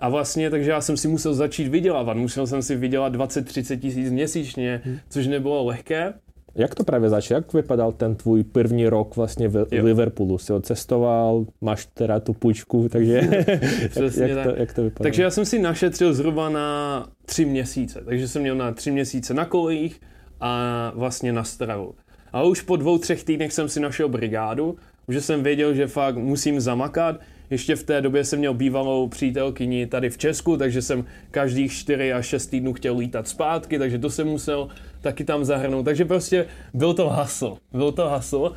A 0.00 0.08
vlastně, 0.08 0.50
takže 0.50 0.70
já 0.70 0.80
jsem 0.80 0.96
si 0.96 1.08
musel 1.08 1.34
začít 1.34 1.68
vydělávat. 1.68 2.16
Musel 2.16 2.46
jsem 2.46 2.62
si 2.62 2.76
vydělat 2.76 3.14
20-30 3.14 3.78
tisíc 3.78 4.10
měsíčně, 4.10 4.80
hmm. 4.84 4.98
což 5.08 5.26
nebylo 5.26 5.64
lehké. 5.64 6.14
Jak 6.54 6.74
to 6.74 6.84
právě 6.84 7.08
začalo? 7.08 7.38
Jak 7.38 7.52
vypadal 7.52 7.92
ten 7.92 8.14
tvůj 8.14 8.44
první 8.44 8.88
rok 8.88 9.16
vlastně 9.16 9.48
v 9.48 9.66
jo. 9.70 9.84
Liverpoolu? 9.84 10.38
Jsi 10.38 10.52
odcestoval, 10.52 11.46
máš 11.60 11.86
teda 11.94 12.20
tu 12.20 12.32
půjčku, 12.32 12.88
takže 12.88 13.14
jak, 13.36 14.16
jak, 14.16 14.44
to, 14.44 14.54
jak 14.56 14.72
to 14.72 14.82
vypadalo? 14.82 15.02
Takže 15.02 15.22
já 15.22 15.30
jsem 15.30 15.44
si 15.44 15.58
našetřil 15.58 16.14
zhruba 16.14 16.48
na 16.48 17.08
tři 17.24 17.44
měsíce. 17.44 18.02
Takže 18.04 18.28
jsem 18.28 18.42
měl 18.42 18.54
na 18.54 18.72
tři 18.72 18.90
měsíce 18.90 19.34
na 19.34 19.44
kolejích, 19.44 20.00
a 20.42 20.92
vlastně 20.94 21.32
na 21.32 21.44
stravu. 21.44 21.94
Ale 22.32 22.48
už 22.48 22.60
po 22.60 22.76
dvou, 22.76 22.98
třech 22.98 23.24
týdnech 23.24 23.52
jsem 23.52 23.68
si 23.68 23.80
našel 23.80 24.08
brigádu, 24.08 24.76
že 25.08 25.20
jsem 25.20 25.42
věděl, 25.42 25.74
že 25.74 25.86
fakt 25.86 26.16
musím 26.16 26.60
zamakat. 26.60 27.20
Ještě 27.52 27.76
v 27.76 27.84
té 27.84 28.00
době 28.00 28.24
jsem 28.24 28.38
měl 28.38 28.54
bývalou 28.54 29.08
přítelkyni 29.08 29.86
tady 29.86 30.10
v 30.10 30.18
Česku, 30.18 30.56
takže 30.56 30.82
jsem 30.82 31.04
každých 31.30 31.72
4 31.72 32.12
až 32.12 32.26
6 32.26 32.46
týdnů 32.46 32.72
chtěl 32.72 32.96
lítat 32.98 33.28
zpátky, 33.28 33.78
takže 33.78 33.98
to 33.98 34.10
jsem 34.10 34.26
musel 34.26 34.68
taky 35.00 35.24
tam 35.24 35.44
zahrnout. 35.44 35.84
Takže 35.84 36.04
prostě 36.04 36.46
byl 36.74 36.94
to 36.94 37.08
hasl, 37.08 37.56
byl 37.72 37.92
to 37.92 38.08
hasl. 38.08 38.52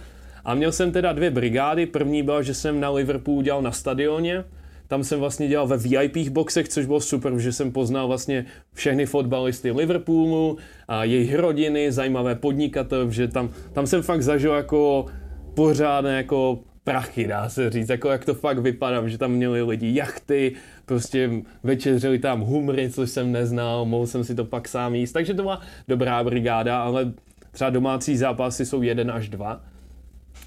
A 0.46 0.54
měl 0.54 0.72
jsem 0.72 0.92
teda 0.92 1.14
dvě 1.14 1.32
brigády. 1.32 1.86
První 1.86 2.24
byla, 2.24 2.42
že 2.42 2.54
jsem 2.54 2.80
na 2.80 2.90
Liverpoolu 2.90 3.42
dělal 3.42 3.62
na 3.62 3.72
stadioně, 3.72 4.44
tam 4.88 5.04
jsem 5.04 5.20
vlastně 5.20 5.48
dělal 5.48 5.68
ve 5.68 5.78
VIP 5.78 6.30
boxech, 6.30 6.70
což 6.70 6.86
bylo 6.86 7.02
super, 7.02 7.40
že 7.40 7.52
jsem 7.52 7.72
poznal 7.72 8.08
vlastně 8.08 8.46
všechny 8.74 9.06
fotbalisty 9.06 9.72
Liverpoolu 9.72 10.58
a 10.88 11.04
jejich 11.04 11.36
rodiny, 11.36 11.92
zajímavé 11.92 12.36
podnikatele, 12.36 13.12
že 13.12 13.28
tam, 13.28 13.50
tam 13.74 13.88
jsem 13.88 14.02
fakt 14.02 14.24
zažil 14.24 14.54
jako 14.54 15.06
pořádné 15.54 16.18
jako 16.18 16.60
prachy, 16.86 17.28
dá 17.28 17.50
se 17.50 17.70
říct, 17.70 17.90
jako 17.90 18.10
jak 18.10 18.26
to 18.26 18.34
fakt 18.34 18.58
vypadá, 18.58 19.08
že 19.08 19.18
tam 19.18 19.32
měli 19.32 19.62
lidi 19.62 19.96
jachty, 19.96 20.56
prostě 20.86 21.30
večeřili 21.64 22.20
tam 22.20 22.42
humry, 22.42 22.90
což 22.90 23.10
jsem 23.10 23.32
neznal, 23.32 23.86
mohl 23.86 24.08
jsem 24.08 24.24
si 24.24 24.36
to 24.36 24.46
pak 24.46 24.68
sám 24.68 24.96
jíst, 24.96 25.12
takže 25.12 25.34
to 25.34 25.42
byla 25.42 25.62
dobrá 25.88 26.24
brigáda, 26.24 26.84
ale 26.84 27.12
třeba 27.52 27.70
domácí 27.70 28.18
zápasy 28.18 28.66
jsou 28.66 28.82
jeden 28.82 29.12
až 29.12 29.30
dva, 29.30 29.62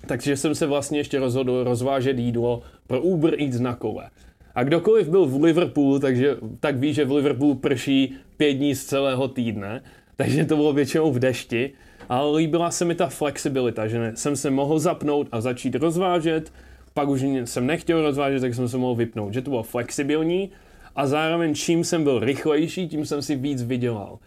takže 0.07 0.37
jsem 0.37 0.55
se 0.55 0.66
vlastně 0.66 0.98
ještě 0.98 1.18
rozhodl 1.18 1.64
rozvážet 1.64 2.18
jídlo 2.18 2.62
pro 2.87 3.03
Uber 3.03 3.35
Eats 3.42 3.61
na 3.61 3.74
kole. 3.74 4.11
A 4.55 4.64
kdokoliv 4.64 5.09
byl 5.09 5.27
v 5.27 5.42
Liverpoolu, 5.42 5.98
takže, 5.98 6.37
tak 6.61 6.77
ví, 6.77 6.94
že 6.94 7.05
v 7.05 7.12
Liverpoolu 7.12 7.55
prší 7.55 8.14
pět 8.37 8.53
dní 8.53 8.74
z 8.74 8.85
celého 8.85 9.29
týdne, 9.29 9.83
takže 10.16 10.44
to 10.44 10.57
bylo 10.57 10.72
většinou 10.72 11.12
v 11.12 11.18
dešti, 11.18 11.72
ale 12.09 12.38
líbila 12.38 12.71
se 12.71 12.85
mi 12.85 12.94
ta 12.94 13.07
flexibilita, 13.07 13.88
že 13.88 14.12
jsem 14.14 14.37
se 14.37 14.51
mohl 14.51 14.79
zapnout 14.79 15.29
a 15.33 15.40
začít 15.40 15.75
rozvážet, 15.75 16.53
pak 16.94 17.09
už 17.09 17.23
jsem 17.44 17.66
nechtěl 17.66 18.03
rozvážet, 18.03 18.40
tak 18.40 18.55
jsem 18.55 18.68
se 18.68 18.77
mohl 18.77 18.94
vypnout, 18.94 19.35
že 19.35 19.42
to 19.42 19.51
bylo 19.51 19.62
flexibilní 19.62 20.51
a 20.97 21.07
zároveň 21.07 21.55
čím 21.55 21.85
jsem 21.85 22.05
byl 22.05 22.18
rychlejší, 22.18 22.88
tím 22.88 23.07
jsem 23.07 23.23
si 23.23 23.37
víc 23.37 23.62
vydělal. 23.62 24.18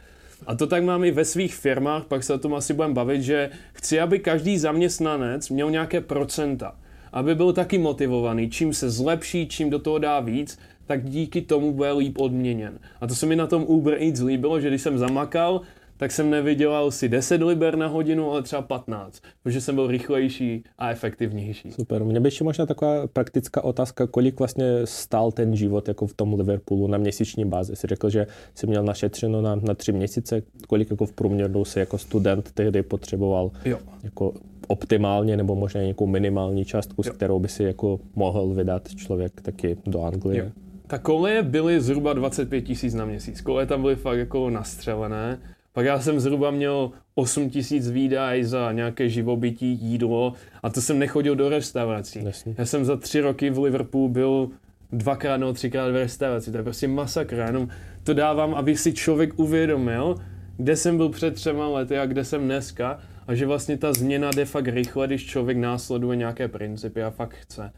A 0.47 0.55
to 0.55 0.67
tak 0.67 0.83
mám 0.83 1.03
i 1.03 1.11
ve 1.11 1.25
svých 1.25 1.55
firmách, 1.55 2.05
pak 2.05 2.23
se 2.23 2.33
o 2.33 2.37
tom 2.37 2.53
asi 2.53 2.73
budeme 2.73 2.93
bavit, 2.93 3.21
že 3.21 3.49
chci, 3.73 3.99
aby 3.99 4.19
každý 4.19 4.57
zaměstnanec 4.57 5.49
měl 5.49 5.71
nějaké 5.71 6.01
procenta 6.01 6.75
aby 7.13 7.35
byl 7.35 7.53
taky 7.53 7.77
motivovaný. 7.77 8.49
Čím 8.49 8.73
se 8.73 8.89
zlepší, 8.89 9.47
čím 9.47 9.69
do 9.69 9.79
toho 9.79 9.99
dá 9.99 10.19
víc, 10.19 10.59
tak 10.85 11.03
díky 11.03 11.41
tomu 11.41 11.73
bude 11.73 11.91
líp 11.91 12.17
odměněn. 12.19 12.79
A 13.01 13.07
to 13.07 13.15
se 13.15 13.25
mi 13.25 13.35
na 13.35 13.47
tom 13.47 13.63
Uber 13.63 13.97
Eats 14.01 14.21
líbilo, 14.21 14.59
že 14.59 14.67
když 14.67 14.81
jsem 14.81 14.97
zamakal, 14.97 15.61
tak 16.01 16.11
jsem 16.11 16.29
nevydělal 16.29 16.91
si 16.91 17.09
10 17.09 17.41
liber 17.41 17.75
na 17.75 17.87
hodinu, 17.87 18.31
ale 18.31 18.43
třeba 18.43 18.61
15, 18.61 19.21
protože 19.43 19.61
jsem 19.61 19.75
byl 19.75 19.87
rychlejší 19.87 20.63
a 20.77 20.91
efektivnější. 20.91 21.71
Super. 21.71 22.03
Mě 22.03 22.19
by 22.19 22.27
ještě 22.27 22.43
možná 22.43 22.65
taková 22.65 23.07
praktická 23.07 23.63
otázka, 23.63 24.07
kolik 24.07 24.39
vlastně 24.39 24.65
stál 24.85 25.31
ten 25.31 25.55
život 25.55 25.87
jako 25.87 26.07
v 26.07 26.13
tom 26.13 26.33
Liverpoolu 26.33 26.87
na 26.87 26.97
měsíční 26.97 27.45
bázi. 27.45 27.75
Jsi 27.75 27.87
řekl, 27.87 28.09
že 28.09 28.27
jsi 28.55 28.67
měl 28.67 28.83
našetřeno 28.83 29.41
na, 29.41 29.55
na 29.55 29.73
tři 29.73 29.91
měsíce, 29.91 30.43
kolik 30.67 30.89
jako 30.89 31.05
v 31.05 31.11
průměru 31.13 31.65
si 31.65 31.79
jako 31.79 31.97
student 31.97 32.51
tehdy 32.51 32.83
potřeboval 32.83 33.51
jo. 33.65 33.79
jako 34.03 34.33
optimálně 34.67 35.37
nebo 35.37 35.55
možná 35.55 35.81
nějakou 35.81 36.07
minimální 36.07 36.65
částku, 36.65 37.01
jo. 37.05 37.13
s 37.13 37.15
kterou 37.15 37.39
by 37.39 37.47
si 37.47 37.63
jako 37.63 37.99
mohl 38.15 38.53
vydat 38.53 38.95
člověk 38.95 39.41
taky 39.41 39.77
do 39.85 40.01
Anglie. 40.01 40.43
Jo. 40.43 40.51
Ta 40.87 40.97
koleje 40.97 41.43
byly 41.43 41.81
zhruba 41.81 42.13
25 42.13 42.61
tisíc 42.61 42.93
na 42.93 43.05
měsíc. 43.05 43.41
Koleje 43.41 43.65
tam 43.65 43.81
byly 43.81 43.95
fakt 43.95 44.17
jako 44.17 44.49
nastřelené. 44.49 45.39
Pak 45.73 45.85
já 45.85 45.99
jsem 45.99 46.19
zhruba 46.19 46.51
měl 46.51 46.91
8 47.15 47.49
tisíc 47.49 47.89
výdaj 47.89 48.43
za 48.43 48.71
nějaké 48.71 49.09
živobytí, 49.09 49.79
jídlo 49.81 50.33
a 50.63 50.69
to 50.69 50.81
jsem 50.81 50.99
nechodil 50.99 51.35
do 51.35 51.49
restaurací. 51.49 52.23
Jasně. 52.23 52.55
Já 52.57 52.65
jsem 52.65 52.85
za 52.85 52.97
tři 52.97 53.21
roky 53.21 53.49
v 53.49 53.59
Liverpoolu 53.59 54.09
byl 54.09 54.49
dvakrát 54.91 55.37
nebo 55.37 55.53
třikrát 55.53 55.91
v 55.91 55.95
restauraci. 55.95 56.51
To 56.51 56.57
je 56.57 56.63
prostě 56.63 56.87
masakr. 56.87 57.35
Jenom 57.35 57.67
to 58.03 58.13
dávám, 58.13 58.55
aby 58.55 58.77
si 58.77 58.93
člověk 58.93 59.39
uvědomil, 59.39 60.15
kde 60.57 60.75
jsem 60.75 60.97
byl 60.97 61.09
před 61.09 61.35
třema 61.35 61.67
lety 61.67 61.97
a 61.97 62.05
kde 62.05 62.23
jsem 62.23 62.45
dneska 62.45 62.99
a 63.27 63.35
že 63.35 63.45
vlastně 63.45 63.77
ta 63.77 63.93
změna 63.93 64.29
jde 64.35 64.45
fakt 64.45 64.67
rychle, 64.67 65.07
když 65.07 65.25
člověk 65.25 65.57
následuje 65.57 66.17
nějaké 66.17 66.47
principy 66.47 67.03
a 67.03 67.09
fakt 67.09 67.35
chce. 67.35 67.71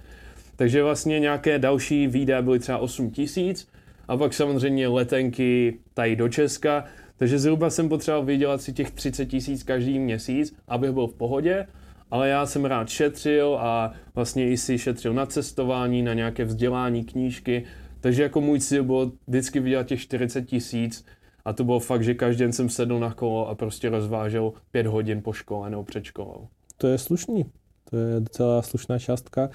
Takže 0.55 0.83
vlastně 0.83 1.19
nějaké 1.19 1.59
další 1.59 2.07
výdaje 2.07 2.41
byly 2.41 2.59
třeba 2.59 2.77
8 2.77 3.11
tisíc 3.11 3.67
a 4.07 4.17
pak 4.17 4.33
samozřejmě 4.33 4.87
letenky 4.87 5.77
tady 5.93 6.15
do 6.15 6.29
Česka, 6.29 6.85
takže 7.23 7.39
zhruba 7.39 7.69
jsem 7.69 7.89
potřeboval 7.89 8.25
vydělat 8.25 8.61
si 8.61 8.73
těch 8.73 8.91
30 8.91 9.25
tisíc 9.25 9.63
každý 9.63 9.99
měsíc, 9.99 10.55
abych 10.67 10.91
byl 10.91 11.07
v 11.07 11.13
pohodě, 11.13 11.67
ale 12.11 12.29
já 12.29 12.45
jsem 12.45 12.65
rád 12.65 12.89
šetřil 12.89 13.57
a 13.61 13.93
vlastně 14.15 14.49
i 14.49 14.57
si 14.57 14.77
šetřil 14.77 15.13
na 15.13 15.25
cestování, 15.25 16.01
na 16.01 16.13
nějaké 16.13 16.45
vzdělání, 16.45 17.03
knížky, 17.03 17.63
takže 17.99 18.23
jako 18.23 18.41
můj 18.41 18.59
cíl 18.59 18.83
bylo 18.83 19.11
vždycky 19.27 19.59
vydělat 19.59 19.87
těch 19.87 20.01
40 20.01 20.41
tisíc 20.41 21.05
a 21.45 21.53
to 21.53 21.63
bylo 21.63 21.79
fakt, 21.79 22.03
že 22.03 22.13
každý 22.13 22.39
den 22.39 22.53
jsem 22.53 22.69
sedl 22.69 22.99
na 22.99 23.13
kolo 23.13 23.49
a 23.49 23.55
prostě 23.55 23.89
rozvážel 23.89 24.53
pět 24.71 24.87
hodin 24.87 25.21
po 25.21 25.33
škole 25.33 25.69
nebo 25.69 25.83
před 25.83 26.03
školou. 26.03 26.47
To 26.77 26.87
je 26.87 26.97
slušný. 26.97 27.45
To 27.89 27.97
je 27.97 28.19
docela 28.19 28.61
slušná 28.61 28.99
částka. 28.99 29.49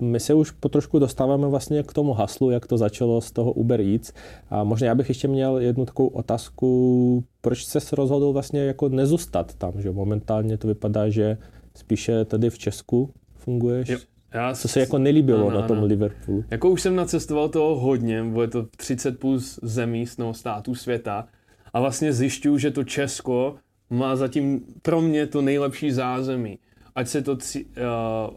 My 0.00 0.20
se 0.20 0.34
už 0.34 0.50
potrošku 0.50 0.98
dostáváme 0.98 1.48
vlastně 1.48 1.82
k 1.82 1.92
tomu 1.92 2.12
haslu, 2.12 2.50
jak 2.50 2.66
to 2.66 2.78
začalo 2.78 3.20
z 3.20 3.30
toho 3.30 3.52
Uber 3.52 3.80
Eats. 3.80 4.12
A 4.50 4.64
možná 4.64 4.86
já 4.86 4.94
bych 4.94 5.08
ještě 5.08 5.28
měl 5.28 5.58
jednu 5.58 5.84
takovou 5.84 6.08
otázku, 6.08 7.24
proč 7.40 7.64
se 7.64 7.96
rozhodl 7.96 8.32
vlastně 8.32 8.60
jako 8.60 8.88
nezůstat 8.88 9.54
tam, 9.54 9.72
že 9.82 9.90
momentálně 9.90 10.58
to 10.58 10.68
vypadá, 10.68 11.08
že 11.08 11.38
spíše 11.74 12.24
tady 12.24 12.50
v 12.50 12.58
Česku 12.58 13.10
funguješ. 13.34 13.88
Jo. 13.88 13.98
Já 14.34 14.54
Co 14.54 14.68
se 14.68 14.80
jako 14.80 14.98
nelíbilo 14.98 15.38
no, 15.38 15.50
no, 15.50 15.60
na 15.60 15.68
tom 15.68 15.76
no. 15.80 15.86
Liverpoolu? 15.86 16.44
Jako 16.50 16.70
už 16.70 16.82
jsem 16.82 16.96
nacestoval 16.96 17.48
toho 17.48 17.76
hodně, 17.76 18.24
bude 18.24 18.48
to 18.48 18.66
30 18.76 19.18
plus 19.18 19.60
zemí 19.62 20.06
z 20.06 20.18
no, 20.18 20.34
států 20.34 20.74
světa 20.74 21.26
a 21.72 21.80
vlastně 21.80 22.12
zjišťuju, 22.12 22.58
že 22.58 22.70
to 22.70 22.84
Česko 22.84 23.54
má 23.90 24.16
zatím 24.16 24.60
pro 24.82 25.00
mě 25.00 25.26
to 25.26 25.42
nejlepší 25.42 25.90
zázemí. 25.90 26.58
Ať, 27.00 27.08
se 27.08 27.22
to, 27.22 27.32
uh, 27.32 27.38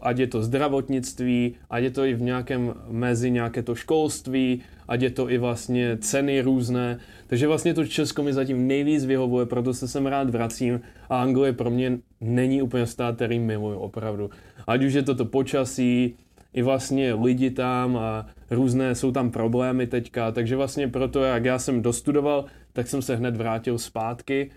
ať 0.00 0.16
je 0.18 0.26
to 0.26 0.38
zdravotnictví, 0.42 1.54
ať 1.70 1.82
je 1.84 1.90
to 1.90 2.02
i 2.04 2.14
v 2.14 2.22
nějakém 2.22 2.74
mezi 2.88 3.30
nějaké 3.30 3.62
to 3.62 3.74
školství, 3.74 4.62
ať 4.88 5.00
je 5.02 5.10
to 5.10 5.30
i 5.30 5.38
vlastně 5.38 5.98
ceny 6.00 6.40
různé. 6.40 6.98
Takže 7.26 7.46
vlastně 7.46 7.74
to 7.74 7.86
Česko 7.86 8.22
mi 8.22 8.32
zatím 8.32 8.66
nejvíc 8.66 9.04
vyhovuje, 9.04 9.46
proto 9.46 9.74
se 9.74 9.88
sem 9.88 10.06
rád 10.06 10.30
vracím 10.30 10.80
a 11.08 11.22
Anglie 11.22 11.52
pro 11.52 11.70
mě 11.70 11.98
není 12.20 12.62
úplně 12.62 12.86
stát, 12.86 13.16
který 13.16 13.38
miluju 13.38 13.78
opravdu. 13.78 14.30
Ať 14.66 14.84
už 14.84 14.92
je 14.92 15.02
to 15.02 15.14
to 15.14 15.24
počasí, 15.24 16.16
i 16.54 16.62
vlastně 16.62 17.14
lidi 17.14 17.50
tam 17.50 17.96
a 17.96 18.26
různé 18.50 18.94
jsou 18.94 19.12
tam 19.12 19.30
problémy 19.30 19.86
teďka, 19.86 20.32
takže 20.32 20.56
vlastně 20.56 20.88
proto, 20.88 21.24
jak 21.24 21.44
já 21.44 21.58
jsem 21.58 21.82
dostudoval, 21.82 22.44
tak 22.72 22.88
jsem 22.88 23.02
se 23.02 23.16
hned 23.16 23.36
vrátil 23.36 23.78
zpátky. 23.78 24.50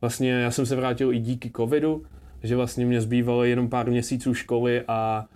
Vlastně 0.00 0.30
já 0.30 0.50
jsem 0.50 0.66
se 0.66 0.76
vrátil 0.76 1.12
i 1.12 1.18
díky 1.18 1.50
covidu, 1.56 2.02
že 2.42 2.56
vlastně 2.56 2.86
mě 2.86 3.00
zbývalo 3.00 3.44
jenom 3.44 3.68
pár 3.68 3.90
měsíců 3.90 4.34
školy 4.34 4.82
a 4.88 5.26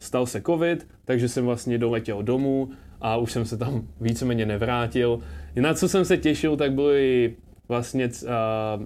stal 0.00 0.26
se 0.26 0.42
covid, 0.42 0.88
takže 1.04 1.28
jsem 1.28 1.44
vlastně 1.44 1.78
doletěl 1.78 2.22
domů 2.22 2.68
a 3.00 3.16
už 3.16 3.32
jsem 3.32 3.44
se 3.44 3.56
tam 3.56 3.88
víceméně 4.00 4.46
nevrátil. 4.46 5.18
Na 5.56 5.74
co 5.74 5.88
jsem 5.88 6.04
se 6.04 6.16
těšil, 6.16 6.56
tak 6.56 6.72
byly 6.72 7.34
vlastně 7.68 8.06
uh, 8.06 8.84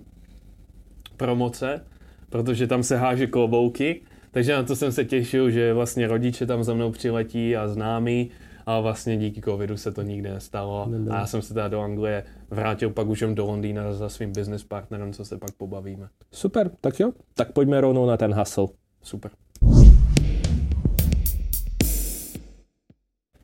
promoce, 1.17 1.85
protože 2.31 2.67
tam 2.67 2.83
se 2.83 2.97
háže 2.97 3.27
klobouky, 3.27 4.01
takže 4.31 4.53
na 4.53 4.63
to 4.63 4.77
jsem 4.77 4.93
se 4.93 5.05
těšil, 5.05 5.51
že 5.51 5.75
vlastně 5.75 6.07
rodiče 6.07 6.47
tam 6.47 6.65
za 6.65 6.75
mnou 6.75 6.91
přiletí 6.91 7.57
a 7.57 7.69
známí, 7.69 8.31
a 8.67 8.81
vlastně 8.81 9.17
díky 9.17 9.41
covidu 9.41 9.77
se 9.77 9.93
to 9.93 10.03
nikdy 10.03 10.31
nestalo. 10.31 10.87
Nebyl. 10.89 11.13
A 11.13 11.19
já 11.19 11.27
jsem 11.27 11.43
se 11.43 11.55
teda 11.55 11.69
do 11.69 11.81
Anglie 11.81 12.25
vrátil 12.51 12.91
pak 12.91 13.09
už 13.09 13.25
do 13.35 13.47
Londýna 13.47 13.93
za 13.93 14.09
svým 14.09 14.33
business 14.33 14.65
partnerem, 14.65 15.13
co 15.13 15.25
se 15.25 15.39
pak 15.39 15.53
pobavíme. 15.53 16.09
Super, 16.33 16.71
tak 16.81 17.01
jo, 17.01 17.13
tak 17.35 17.53
pojďme 17.53 17.81
rovnou 17.81 18.07
na 18.07 18.17
ten 18.17 18.35
hustle. 18.35 18.67
Super. 19.03 19.31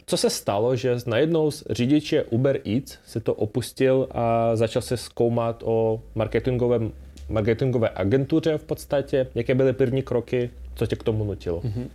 Co 0.09 0.17
se 0.17 0.31
stalo, 0.31 0.77
že 0.77 0.97
najednou 1.07 1.51
z 1.51 1.65
řidiče 1.71 2.25
Uber 2.25 2.61
Eats 2.65 2.99
se 3.07 3.21
to 3.21 3.35
opustil 3.35 4.09
a 4.11 4.57
začal 4.57 4.83
se 4.83 4.97
zkoumat 4.97 5.63
o 5.67 6.03
marketingovém, 6.15 6.93
marketingové 7.29 7.91
agentuře 7.95 8.59
v 8.59 8.65
podstatě? 8.65 9.27
Jaké 9.35 9.55
byly 9.55 9.73
první 9.73 10.03
kroky? 10.03 10.51
Co 10.75 10.87
tě 10.87 10.97
k 10.97 11.03
tomu 11.03 11.25
nutilo? 11.25 11.61
Mm-hmm. 11.61 11.89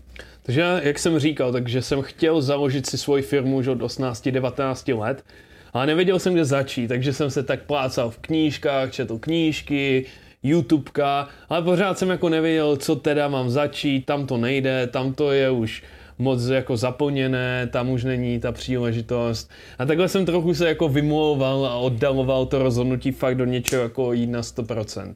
Takže 0.44 0.82
jak 0.84 1.00
jsem 1.00 1.20
říkal, 1.20 1.52
takže 1.52 1.82
jsem 1.82 2.02
chtěl 2.02 2.42
založit 2.42 2.86
si 2.86 2.98
svoji 2.98 3.24
firmu 3.24 3.58
už 3.58 3.68
od 3.68 3.80
18-19 3.80 5.00
let, 5.00 5.24
ale 5.74 5.86
nevěděl 5.86 6.20
jsem, 6.20 6.34
kde 6.34 6.46
začít, 6.46 6.88
takže 6.88 7.14
jsem 7.14 7.32
se 7.32 7.44
tak 7.44 7.64
plácal 7.64 8.10
v 8.10 8.18
knížkách, 8.18 8.92
četl 8.92 9.18
knížky, 9.18 10.06
YouTubeka, 10.44 11.28
ale 11.50 11.62
pořád 11.62 11.98
jsem 11.98 12.10
jako 12.10 12.30
nevěděl, 12.30 12.78
co 12.78 12.96
teda 12.96 13.28
mám 13.28 13.50
začít, 13.50 14.06
tam 14.06 14.28
to 14.28 14.38
nejde, 14.38 14.88
tam 14.88 15.14
to 15.14 15.32
je 15.32 15.50
už 15.50 15.84
moc 16.18 16.46
jako 16.46 16.78
zaplněné, 16.78 17.68
tam 17.72 17.90
už 17.90 18.04
není 18.04 18.40
ta 18.40 18.52
příležitost. 18.52 19.52
A 19.80 19.86
takhle 19.86 20.10
jsem 20.10 20.26
trochu 20.26 20.54
se 20.54 20.68
jako 20.68 20.90
vymlouval 20.90 21.66
a 21.66 21.76
oddaloval 21.76 22.46
to 22.46 22.60
rozhodnutí 22.60 23.12
fakt 23.12 23.36
do 23.36 23.46
něčeho 23.46 23.84
jako 23.84 24.14
jít 24.14 24.28
na 24.28 24.42
100%. 24.42 25.16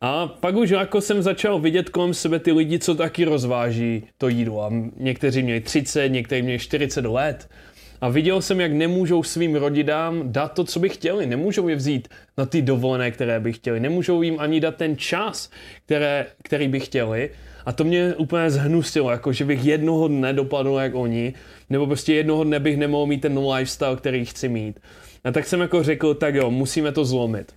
A 0.00 0.26
pak 0.26 0.56
už 0.56 0.70
jako 0.70 1.00
jsem 1.00 1.22
začal 1.22 1.58
vidět 1.58 1.88
kolem 1.88 2.14
sebe 2.14 2.38
ty 2.38 2.52
lidi, 2.52 2.78
co 2.78 2.94
taky 2.94 3.24
rozváží 3.24 4.02
to 4.18 4.28
jídlo. 4.28 4.62
A 4.62 4.70
někteří 4.96 5.42
měli 5.42 5.60
30, 5.60 6.08
někteří 6.08 6.42
měli 6.42 6.58
40 6.58 7.04
let. 7.04 7.48
A 8.04 8.08
viděl 8.08 8.42
jsem, 8.42 8.60
jak 8.60 8.72
nemůžou 8.72 9.22
svým 9.22 9.54
rodinám 9.54 10.32
dát 10.32 10.48
to, 10.48 10.64
co 10.64 10.80
by 10.80 10.88
chtěli. 10.88 11.26
Nemůžou 11.26 11.68
je 11.68 11.76
vzít 11.76 12.08
na 12.38 12.46
ty 12.46 12.62
dovolené, 12.62 13.10
které 13.10 13.40
by 13.40 13.52
chtěli. 13.52 13.80
Nemůžou 13.80 14.22
jim 14.22 14.40
ani 14.40 14.60
dát 14.60 14.76
ten 14.76 14.96
čas, 14.96 15.50
které, 15.86 16.26
který 16.42 16.68
by 16.68 16.80
chtěli. 16.80 17.30
A 17.66 17.72
to 17.72 17.84
mě 17.84 18.14
úplně 18.14 18.50
zhnusilo, 18.50 19.10
jako 19.10 19.32
že 19.32 19.44
bych 19.44 19.64
jednoho 19.64 20.08
dne 20.08 20.32
dopadl 20.32 20.78
jak 20.82 20.94
oni, 20.94 21.34
nebo 21.70 21.86
prostě 21.86 22.14
jednoho 22.14 22.44
dne 22.44 22.60
bych 22.60 22.76
nemohl 22.76 23.06
mít 23.06 23.20
ten 23.20 23.38
lifestyle, 23.38 23.96
který 23.96 24.24
chci 24.24 24.48
mít. 24.48 24.80
A 25.24 25.32
tak 25.32 25.46
jsem 25.46 25.60
jako 25.60 25.82
řekl, 25.82 26.14
tak 26.14 26.34
jo, 26.34 26.50
musíme 26.50 26.92
to 26.92 27.04
zlomit. 27.04 27.52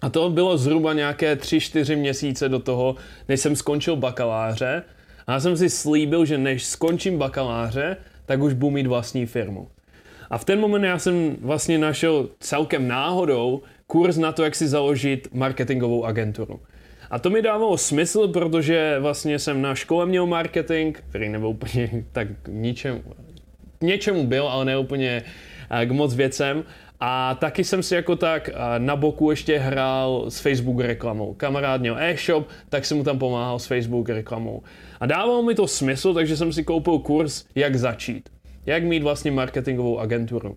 A 0.00 0.10
to 0.10 0.30
bylo 0.30 0.58
zhruba 0.58 0.92
nějaké 0.92 1.34
3-4 1.34 1.96
měsíce 1.96 2.48
do 2.48 2.58
toho, 2.58 2.96
než 3.28 3.40
jsem 3.40 3.56
skončil 3.56 3.96
bakaláře. 3.96 4.82
A 5.26 5.32
já 5.32 5.40
jsem 5.40 5.56
si 5.56 5.70
slíbil, 5.70 6.24
že 6.24 6.38
než 6.38 6.66
skončím 6.66 7.18
bakaláře, 7.18 7.96
tak 8.28 8.42
už 8.42 8.52
budu 8.52 8.70
mít 8.70 8.86
vlastní 8.86 9.26
firmu. 9.26 9.68
A 10.30 10.38
v 10.38 10.44
ten 10.44 10.60
moment 10.60 10.84
já 10.84 10.98
jsem 10.98 11.36
vlastně 11.40 11.78
našel 11.78 12.28
celkem 12.40 12.88
náhodou 12.88 13.62
kurz 13.86 14.16
na 14.16 14.32
to, 14.32 14.44
jak 14.44 14.54
si 14.54 14.68
založit 14.68 15.28
marketingovou 15.32 16.04
agenturu. 16.04 16.60
A 17.10 17.18
to 17.18 17.30
mi 17.30 17.42
dávalo 17.42 17.78
smysl, 17.78 18.28
protože 18.28 18.96
vlastně 19.00 19.38
jsem 19.38 19.62
na 19.62 19.74
škole 19.74 20.06
měl 20.06 20.26
marketing, 20.26 20.96
který 21.10 21.28
nebyl 21.28 21.48
úplně 21.48 21.90
tak 22.12 22.28
ničem, 22.48 23.02
něčemu 23.80 24.26
byl, 24.26 24.48
ale 24.48 24.64
ne 24.64 24.78
úplně 24.78 25.22
eh, 25.70 25.86
k 25.86 25.90
moc 25.90 26.14
věcem. 26.14 26.64
A 27.00 27.34
taky 27.34 27.64
jsem 27.64 27.82
si 27.82 27.94
jako 27.94 28.16
tak 28.16 28.50
na 28.78 28.96
boku 28.96 29.30
ještě 29.30 29.58
hrál 29.58 30.24
s 30.28 30.40
Facebook 30.40 30.80
reklamou. 30.80 31.34
Kamarád 31.34 31.80
měl 31.80 31.98
e-shop, 31.98 32.48
tak 32.68 32.84
jsem 32.84 32.96
mu 32.96 33.04
tam 33.04 33.18
pomáhal 33.18 33.58
s 33.58 33.66
Facebook 33.66 34.08
reklamou. 34.08 34.62
A 35.00 35.06
dávalo 35.06 35.42
mi 35.42 35.54
to 35.54 35.68
smysl, 35.68 36.14
takže 36.14 36.36
jsem 36.36 36.52
si 36.52 36.64
koupil 36.64 36.98
kurz, 36.98 37.44
jak 37.54 37.76
začít. 37.76 38.28
Jak 38.66 38.84
mít 38.84 39.02
vlastně 39.02 39.30
marketingovou 39.30 39.98
agenturu. 39.98 40.56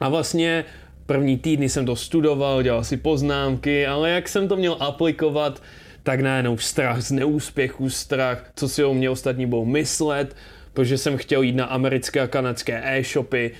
A 0.00 0.08
vlastně 0.08 0.64
první 1.06 1.38
týdny 1.38 1.68
jsem 1.68 1.86
to 1.86 1.96
studoval, 1.96 2.62
dělal 2.62 2.84
si 2.84 2.96
poznámky, 2.96 3.86
ale 3.86 4.10
jak 4.10 4.28
jsem 4.28 4.48
to 4.48 4.56
měl 4.56 4.76
aplikovat, 4.80 5.62
tak 6.02 6.20
najednou 6.20 6.58
strach 6.58 7.00
z 7.00 7.10
neúspěchu, 7.10 7.90
strach, 7.90 8.50
co 8.56 8.68
si 8.68 8.84
o 8.84 8.94
mě 8.94 9.10
ostatní 9.10 9.46
budou 9.46 9.64
myslet, 9.64 10.36
protože 10.72 10.98
jsem 10.98 11.16
chtěl 11.16 11.42
jít 11.42 11.56
na 11.56 11.64
americké 11.64 12.20
a 12.20 12.26
kanadské 12.26 12.82
e-shopy, 12.84 13.50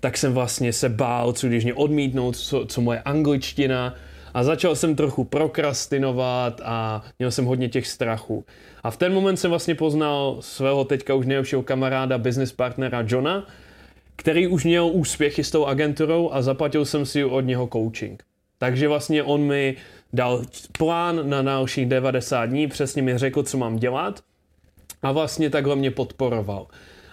tak 0.00 0.16
jsem 0.16 0.32
vlastně 0.32 0.72
se 0.72 0.88
bál, 0.88 1.32
co 1.32 1.46
když 1.46 1.64
mě 1.64 1.74
odmítnout, 1.74 2.36
co, 2.36 2.66
co 2.66 2.80
moje 2.80 3.00
angličtina 3.00 3.94
a 4.34 4.44
začal 4.44 4.76
jsem 4.76 4.96
trochu 4.96 5.24
prokrastinovat 5.24 6.60
a 6.64 7.02
měl 7.18 7.30
jsem 7.30 7.44
hodně 7.44 7.68
těch 7.68 7.86
strachů. 7.86 8.44
A 8.82 8.90
v 8.90 8.96
ten 8.96 9.12
moment 9.12 9.36
jsem 9.36 9.50
vlastně 9.50 9.74
poznal 9.74 10.36
svého 10.40 10.84
teďka 10.84 11.14
už 11.14 11.26
nejlepšího 11.26 11.62
kamaráda, 11.62 12.18
business 12.18 12.52
partnera 12.52 13.04
Johna, 13.06 13.46
který 14.16 14.46
už 14.46 14.64
měl 14.64 14.86
úspěchy 14.86 15.44
s 15.44 15.50
tou 15.50 15.66
agenturou 15.66 16.30
a 16.32 16.42
zaplatil 16.42 16.84
jsem 16.84 17.06
si 17.06 17.24
od 17.24 17.40
něho 17.40 17.68
coaching. 17.72 18.22
Takže 18.58 18.88
vlastně 18.88 19.22
on 19.22 19.40
mi 19.40 19.76
dal 20.12 20.42
plán 20.78 21.30
na 21.30 21.42
dalších 21.42 21.86
90 21.86 22.46
dní, 22.46 22.66
přesně 22.66 23.02
mi 23.02 23.18
řekl, 23.18 23.42
co 23.42 23.58
mám 23.58 23.76
dělat 23.76 24.20
a 25.02 25.12
vlastně 25.12 25.50
takhle 25.50 25.76
mě 25.76 25.90
podporoval. 25.90 26.66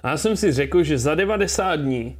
A 0.03 0.09
já 0.09 0.17
jsem 0.17 0.37
si 0.37 0.51
řekl, 0.51 0.83
že 0.83 0.97
za 0.97 1.15
90 1.15 1.75
dní 1.75 2.17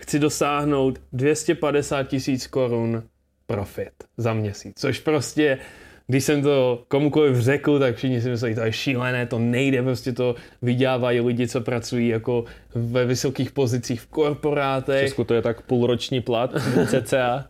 chci 0.00 0.18
dosáhnout 0.18 0.98
250 1.12 2.02
tisíc 2.02 2.46
korun 2.46 3.02
profit 3.46 3.92
za 4.16 4.32
měsíc, 4.32 4.80
což 4.80 5.00
prostě 5.00 5.58
když 6.10 6.24
jsem 6.24 6.42
to 6.42 6.84
komukoliv 6.88 7.36
řekl, 7.36 7.78
tak 7.78 7.96
všichni 7.96 8.20
si 8.20 8.30
mysleli, 8.30 8.54
to 8.54 8.60
je 8.60 8.72
šílené, 8.72 9.26
to 9.26 9.38
nejde, 9.38 9.82
prostě 9.82 10.12
to 10.12 10.34
vydělávají 10.62 11.20
lidi, 11.20 11.48
co 11.48 11.60
pracují 11.60 12.08
jako 12.08 12.44
ve 12.74 13.04
vysokých 13.04 13.52
pozicích 13.52 14.00
v 14.00 14.06
korporátech. 14.06 15.04
Česku 15.04 15.24
to 15.24 15.34
je 15.34 15.42
tak 15.42 15.62
půlroční 15.62 16.20
plat, 16.20 16.54
cca. 16.86 17.48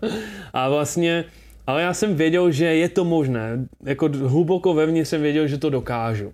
A 0.53 0.69
vlastně, 0.69 1.25
ale 1.67 1.83
já 1.83 1.95
jsem 1.95 2.15
věděl, 2.15 2.51
že 2.51 2.65
je 2.65 2.89
to 2.89 3.05
možné, 3.05 3.67
jako 3.85 4.09
hluboko 4.09 4.75
vevnitř 4.75 5.09
jsem 5.11 5.23
věděl, 5.23 5.47
že 5.47 5.59
to 5.59 5.71
dokážu. 5.71 6.33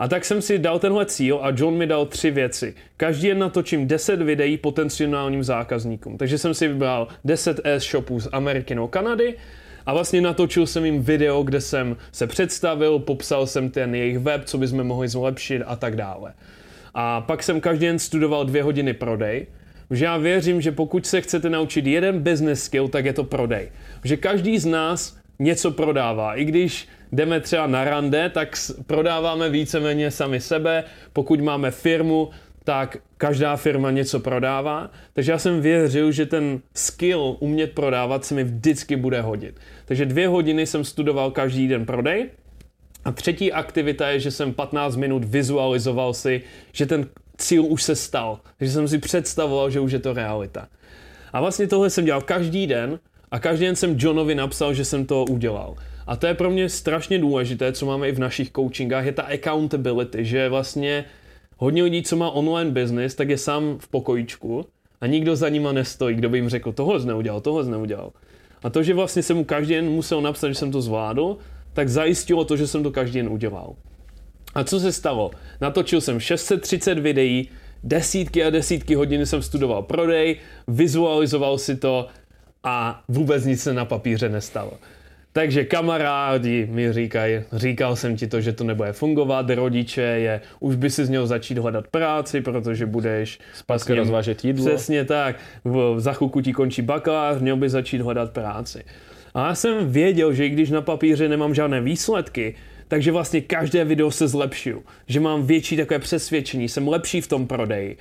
A 0.00 0.08
tak 0.08 0.24
jsem 0.24 0.42
si 0.42 0.58
dal 0.58 0.78
tenhle 0.78 1.06
cíl 1.06 1.38
a 1.42 1.52
John 1.56 1.74
mi 1.74 1.86
dal 1.86 2.06
tři 2.06 2.30
věci. 2.30 2.74
Každý 2.96 3.28
jen 3.28 3.38
natočím 3.38 3.86
10 3.88 4.22
videí 4.22 4.56
potenciálním 4.56 5.44
zákazníkům. 5.44 6.18
Takže 6.18 6.38
jsem 6.38 6.54
si 6.54 6.68
vybral 6.68 7.08
10 7.24 7.60
e-shopů 7.64 8.20
z 8.20 8.28
Ameriky 8.32 8.74
nebo 8.74 8.88
Kanady 8.88 9.34
a 9.86 9.92
vlastně 9.92 10.20
natočil 10.20 10.66
jsem 10.66 10.84
jim 10.84 11.02
video, 11.02 11.42
kde 11.42 11.60
jsem 11.60 11.96
se 12.12 12.26
představil, 12.26 12.98
popsal 12.98 13.46
jsem 13.46 13.70
ten 13.70 13.94
jejich 13.94 14.18
web, 14.18 14.44
co 14.44 14.58
bychom 14.58 14.84
mohli 14.84 15.08
zlepšit 15.08 15.62
a 15.66 15.76
tak 15.76 15.96
dále. 15.96 16.32
A 16.94 17.20
pak 17.20 17.42
jsem 17.42 17.60
každý 17.60 17.86
den 17.86 17.98
studoval 17.98 18.44
dvě 18.44 18.62
hodiny 18.62 18.92
prodej, 18.92 19.46
že 19.90 20.04
já 20.04 20.16
věřím, 20.16 20.60
že 20.60 20.72
pokud 20.72 21.06
se 21.06 21.20
chcete 21.20 21.50
naučit 21.50 21.86
jeden 21.86 22.20
business 22.20 22.62
skill, 22.62 22.88
tak 22.88 23.04
je 23.04 23.12
to 23.12 23.24
prodej. 23.24 23.70
Že 24.04 24.16
každý 24.16 24.58
z 24.58 24.66
nás 24.66 25.16
něco 25.38 25.70
prodává. 25.70 26.34
I 26.34 26.44
když 26.44 26.88
jdeme 27.12 27.40
třeba 27.40 27.66
na 27.66 27.84
rande, 27.84 28.28
tak 28.28 28.56
prodáváme 28.86 29.50
víceméně 29.50 30.10
sami 30.10 30.40
sebe. 30.40 30.84
Pokud 31.12 31.40
máme 31.40 31.70
firmu, 31.70 32.30
tak 32.64 32.96
každá 33.16 33.56
firma 33.56 33.90
něco 33.90 34.20
prodává. 34.20 34.90
Takže 35.12 35.32
já 35.32 35.38
jsem 35.38 35.60
věřil, 35.60 36.12
že 36.12 36.26
ten 36.26 36.60
skill 36.74 37.36
umět 37.40 37.72
prodávat 37.72 38.24
se 38.24 38.34
mi 38.34 38.44
vždycky 38.44 38.96
bude 38.96 39.20
hodit. 39.20 39.60
Takže 39.84 40.06
dvě 40.06 40.28
hodiny 40.28 40.66
jsem 40.66 40.84
studoval 40.84 41.30
každý 41.30 41.68
den 41.68 41.86
prodej. 41.86 42.28
A 43.04 43.12
třetí 43.12 43.52
aktivita 43.52 44.08
je, 44.08 44.20
že 44.20 44.30
jsem 44.30 44.54
15 44.54 44.96
minut 44.96 45.24
vizualizoval 45.24 46.14
si, 46.14 46.42
že 46.72 46.86
ten 46.86 47.06
cíl 47.38 47.64
už 47.64 47.82
se 47.82 47.96
stal. 47.96 48.40
Takže 48.58 48.72
jsem 48.72 48.88
si 48.88 48.98
představoval, 48.98 49.70
že 49.70 49.80
už 49.80 49.92
je 49.92 49.98
to 49.98 50.12
realita. 50.12 50.68
A 51.32 51.40
vlastně 51.40 51.66
tohle 51.66 51.90
jsem 51.90 52.04
dělal 52.04 52.20
každý 52.20 52.66
den 52.66 52.98
a 53.30 53.38
každý 53.38 53.66
den 53.66 53.76
jsem 53.76 53.96
Johnovi 53.98 54.34
napsal, 54.34 54.74
že 54.74 54.84
jsem 54.84 55.06
to 55.06 55.24
udělal. 55.24 55.76
A 56.10 56.16
to 56.16 56.26
je 56.26 56.34
pro 56.34 56.50
mě 56.50 56.68
strašně 56.68 57.18
důležité, 57.18 57.72
co 57.72 57.86
máme 57.86 58.08
i 58.08 58.12
v 58.12 58.18
našich 58.18 58.50
coachingách, 58.56 59.04
je 59.04 59.12
ta 59.12 59.22
accountability, 59.22 60.24
že 60.24 60.48
vlastně 60.48 61.04
hodně 61.56 61.82
lidí, 61.82 62.02
co 62.02 62.16
má 62.16 62.30
online 62.30 62.70
business, 62.70 63.14
tak 63.14 63.28
je 63.28 63.38
sám 63.38 63.78
v 63.78 63.88
pokojičku 63.88 64.66
a 65.00 65.06
nikdo 65.06 65.36
za 65.36 65.48
nima 65.48 65.72
nestojí, 65.72 66.16
kdo 66.16 66.28
by 66.28 66.38
jim 66.38 66.48
řekl, 66.48 66.72
toho 66.72 66.98
neudělal, 66.98 67.40
toho 67.40 67.62
neudělal. 67.62 68.12
A 68.62 68.70
to, 68.70 68.82
že 68.82 68.94
vlastně 68.94 69.22
jsem 69.22 69.36
mu 69.36 69.44
každý 69.44 69.74
den 69.74 69.90
musel 69.90 70.22
napsat, 70.22 70.48
že 70.48 70.54
jsem 70.54 70.72
to 70.72 70.82
zvládl, 70.82 71.36
tak 71.72 71.88
zajistilo 71.88 72.44
to, 72.44 72.56
že 72.56 72.66
jsem 72.66 72.82
to 72.82 72.90
každý 72.90 73.18
den 73.18 73.28
udělal. 73.28 73.74
A 74.54 74.64
co 74.64 74.80
se 74.80 74.92
stalo? 74.92 75.30
Natočil 75.60 76.00
jsem 76.00 76.20
630 76.20 76.98
videí, 76.98 77.48
desítky 77.84 78.44
a 78.44 78.50
desítky 78.50 78.94
hodin 78.94 79.26
jsem 79.26 79.42
studoval 79.42 79.82
prodej, 79.82 80.36
vizualizoval 80.68 81.58
si 81.58 81.76
to 81.76 82.06
a 82.62 83.02
vůbec 83.08 83.44
nic 83.44 83.62
se 83.62 83.74
na 83.74 83.84
papíře 83.84 84.28
nestalo. 84.28 84.72
Takže 85.32 85.64
kamarádi 85.64 86.68
mi 86.70 86.92
říkají, 86.92 87.40
říkal 87.52 87.96
jsem 87.96 88.16
ti 88.16 88.26
to, 88.26 88.40
že 88.40 88.52
to 88.52 88.64
nebude 88.64 88.92
fungovat, 88.92 89.50
rodiče 89.50 90.02
je, 90.02 90.40
už 90.60 90.76
by 90.76 90.90
si 90.90 91.04
z 91.04 91.08
něho 91.08 91.26
začít 91.26 91.58
hledat 91.58 91.86
práci, 91.86 92.40
protože 92.40 92.86
budeš 92.86 93.38
Zpátky 93.54 93.94
rozvážet 93.94 94.44
jídlo. 94.44 94.66
Přesně 94.66 95.04
tak, 95.04 95.36
v, 95.64 95.94
za 96.00 96.12
chvilku 96.12 96.40
ti 96.40 96.52
končí 96.52 96.82
bakalář, 96.82 97.40
měl 97.40 97.56
by 97.56 97.68
začít 97.68 98.00
hledat 98.00 98.30
práci. 98.30 98.84
A 99.34 99.46
já 99.46 99.54
jsem 99.54 99.90
věděl, 99.92 100.32
že 100.32 100.46
i 100.46 100.50
když 100.50 100.70
na 100.70 100.82
papíře 100.82 101.28
nemám 101.28 101.54
žádné 101.54 101.80
výsledky, 101.80 102.54
takže 102.88 103.12
vlastně 103.12 103.40
každé 103.40 103.84
video 103.84 104.10
se 104.10 104.28
zlepšuju, 104.28 104.82
že 105.06 105.20
mám 105.20 105.46
větší 105.46 105.76
takové 105.76 105.98
přesvědčení, 105.98 106.68
jsem 106.68 106.88
lepší 106.88 107.20
v 107.20 107.28
tom 107.28 107.46
prodeji. 107.46 107.96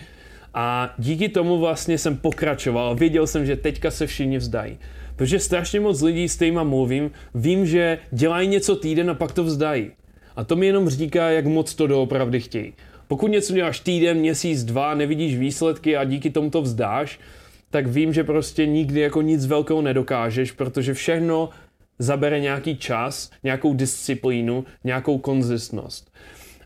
A 0.53 0.93
díky 0.97 1.29
tomu 1.29 1.59
vlastně 1.59 1.97
jsem 1.97 2.17
pokračoval 2.17 2.95
věděl 2.95 3.27
jsem, 3.27 3.45
že 3.45 3.55
teďka 3.55 3.91
se 3.91 4.07
všichni 4.07 4.37
vzdají. 4.37 4.77
Protože 5.19 5.39
strašně 5.39 5.79
moc 5.79 6.01
lidí, 6.01 6.29
s 6.29 6.35
kterými 6.35 6.59
mluvím, 6.63 7.11
vím, 7.35 7.65
že 7.65 7.97
dělají 8.11 8.47
něco 8.47 8.75
týden 8.75 9.09
a 9.09 9.13
pak 9.13 9.31
to 9.31 9.43
vzdají. 9.43 9.91
A 10.35 10.43
to 10.43 10.55
mi 10.55 10.65
jenom 10.65 10.89
říká, 10.89 11.29
jak 11.29 11.45
moc 11.45 11.75
to 11.75 11.87
doopravdy 11.87 12.39
chtějí. 12.39 12.73
Pokud 13.07 13.27
něco 13.27 13.53
děláš 13.53 13.79
týden, 13.79 14.17
měsíc, 14.17 14.63
dva, 14.63 14.93
nevidíš 14.93 15.37
výsledky 15.37 15.97
a 15.97 16.03
díky 16.03 16.29
tomu 16.29 16.49
to 16.49 16.61
vzdáš, 16.61 17.19
tak 17.69 17.87
vím, 17.87 18.13
že 18.13 18.23
prostě 18.23 18.65
nikdy 18.65 18.99
jako 18.99 19.21
nic 19.21 19.45
velkého 19.45 19.81
nedokážeš, 19.81 20.51
protože 20.51 20.93
všechno 20.93 21.49
zabere 21.99 22.39
nějaký 22.39 22.77
čas, 22.77 23.31
nějakou 23.43 23.73
disciplínu, 23.73 24.65
nějakou 24.83 25.17
konzistnost. 25.17 26.11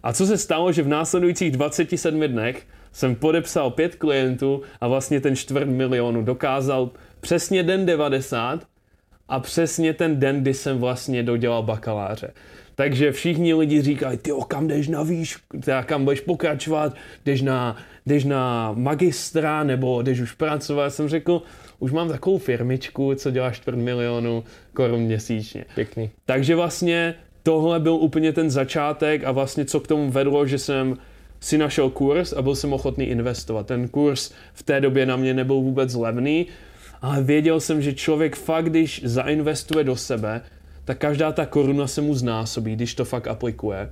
A 0.03 0.13
co 0.13 0.25
se 0.25 0.37
stalo, 0.37 0.71
že 0.71 0.83
v 0.83 0.87
následujících 0.87 1.51
27 1.51 2.21
dnech 2.21 2.67
jsem 2.91 3.15
podepsal 3.15 3.71
pět 3.71 3.95
klientů 3.95 4.61
a 4.81 4.87
vlastně 4.87 5.21
ten 5.21 5.35
čtvrt 5.35 5.67
milionu 5.67 6.21
dokázal 6.21 6.91
přesně 7.23 7.63
den 7.63 7.85
90 7.85 8.59
a 9.29 9.39
přesně 9.39 9.93
ten 9.93 10.19
den, 10.19 10.41
kdy 10.41 10.53
jsem 10.53 10.77
vlastně 10.77 11.23
dodělal 11.23 11.63
bakaláře. 11.63 12.33
Takže 12.75 13.11
všichni 13.11 13.53
lidi 13.53 13.81
říkají, 13.81 14.17
ty 14.17 14.31
kam 14.47 14.67
jdeš 14.67 14.87
na 14.87 15.03
výš, 15.03 15.37
teda 15.65 15.83
kam 15.83 16.03
budeš 16.03 16.19
pokračovat, 16.19 16.95
jdeš 17.25 17.41
na, 17.41 17.77
jdeš 18.05 18.23
na 18.23 18.73
magistra 18.77 19.63
nebo 19.63 20.01
jdeš 20.01 20.19
už 20.19 20.31
pracovat. 20.31 20.89
Jsem 20.89 21.09
řekl, 21.09 21.41
už 21.79 21.91
mám 21.91 22.09
takovou 22.09 22.37
firmičku, 22.37 23.15
co 23.15 23.31
dělá 23.31 23.51
čtvrt 23.51 23.75
milionu 23.75 24.43
korun 24.73 25.01
měsíčně. 25.01 25.65
Pěkný. 25.75 26.09
Takže 26.25 26.55
vlastně 26.55 27.15
tohle 27.43 27.79
byl 27.79 27.93
úplně 27.93 28.33
ten 28.33 28.49
začátek 28.49 29.23
a 29.23 29.31
vlastně 29.31 29.65
co 29.65 29.79
k 29.79 29.87
tomu 29.87 30.11
vedlo, 30.11 30.47
že 30.47 30.59
jsem 30.59 30.97
si 31.39 31.57
našel 31.57 31.89
kurz 31.89 32.33
a 32.33 32.41
byl 32.41 32.55
jsem 32.55 32.73
ochotný 32.73 33.05
investovat. 33.05 33.67
Ten 33.67 33.87
kurz 33.87 34.31
v 34.53 34.63
té 34.63 34.81
době 34.81 35.05
na 35.05 35.15
mě 35.15 35.33
nebyl 35.33 35.55
vůbec 35.55 35.93
levný, 35.93 36.47
ale 37.03 37.23
věděl 37.23 37.59
jsem, 37.59 37.81
že 37.81 37.93
člověk 37.93 38.35
fakt, 38.35 38.65
když 38.65 39.01
zainvestuje 39.05 39.83
do 39.83 39.95
sebe, 39.95 40.41
tak 40.85 40.97
každá 40.97 41.31
ta 41.31 41.45
koruna 41.45 41.87
se 41.87 42.01
mu 42.01 42.15
znásobí, 42.15 42.75
když 42.75 42.95
to 42.95 43.05
fakt 43.05 43.27
aplikuje. 43.27 43.89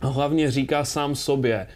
A 0.00 0.06
hlavně 0.06 0.50
říká 0.50 0.84
sám 0.84 1.14
sobě, 1.14 1.66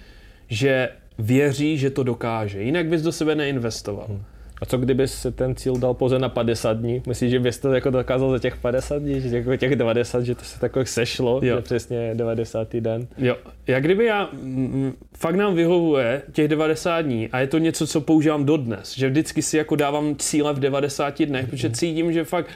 že 0.49 0.89
věří, 1.19 1.79
že 1.79 1.91
to 1.91 2.03
dokáže. 2.03 2.63
Jinak 2.63 2.87
bys 2.87 3.03
do 3.03 3.13
sebe 3.13 3.35
neinvestoval. 3.35 4.07
Hmm. 4.09 4.23
A 4.63 4.67
co 4.67 4.79
kdyby 4.79 5.09
se 5.09 5.31
ten 5.31 5.55
cíl 5.55 5.77
dal 5.77 5.95
pouze 5.95 6.19
na 6.19 6.29
50 6.29 6.77
dní? 6.77 7.03
Myslíš, 7.07 7.31
že 7.31 7.41
bys 7.41 7.59
to 7.59 7.73
jako 7.73 7.91
dokázal 7.91 8.31
za 8.31 8.39
těch 8.39 8.57
50 8.57 8.99
dní, 8.99 9.21
že 9.21 9.37
jako 9.37 9.57
těch 9.57 9.77
90, 9.77 10.25
že 10.25 10.35
to 10.35 10.45
se 10.45 10.61
takhle 10.61 10.87
sešlo, 10.87 11.41
jo. 11.43 11.57
že 11.57 11.63
přesně 11.63 12.11
90. 12.15 12.77
den? 12.77 13.07
Jo, 13.19 13.37
jak 13.67 13.85
kdyby 13.85 14.05
já, 14.05 14.29
m, 14.33 14.93
fakt 15.19 15.35
nám 15.35 15.55
vyhovuje 15.55 16.23
těch 16.33 16.49
90 16.49 17.01
dní 17.01 17.29
a 17.29 17.41
je 17.41 17.47
to 17.47 17.59
něco, 17.59 17.87
co 17.87 18.01
používám 18.01 18.45
dodnes, 18.45 18.97
že 18.99 19.09
vždycky 19.09 19.43
si 19.43 19.57
jako 19.57 19.77
dávám 19.77 20.17
cíle 20.17 20.53
v 20.53 20.61
90 20.61 21.23
dnech, 21.23 21.47
mm-hmm. 21.47 21.51
protože 21.51 21.71
cítím, 21.71 22.13
že 22.13 22.25
fakt 22.25 22.51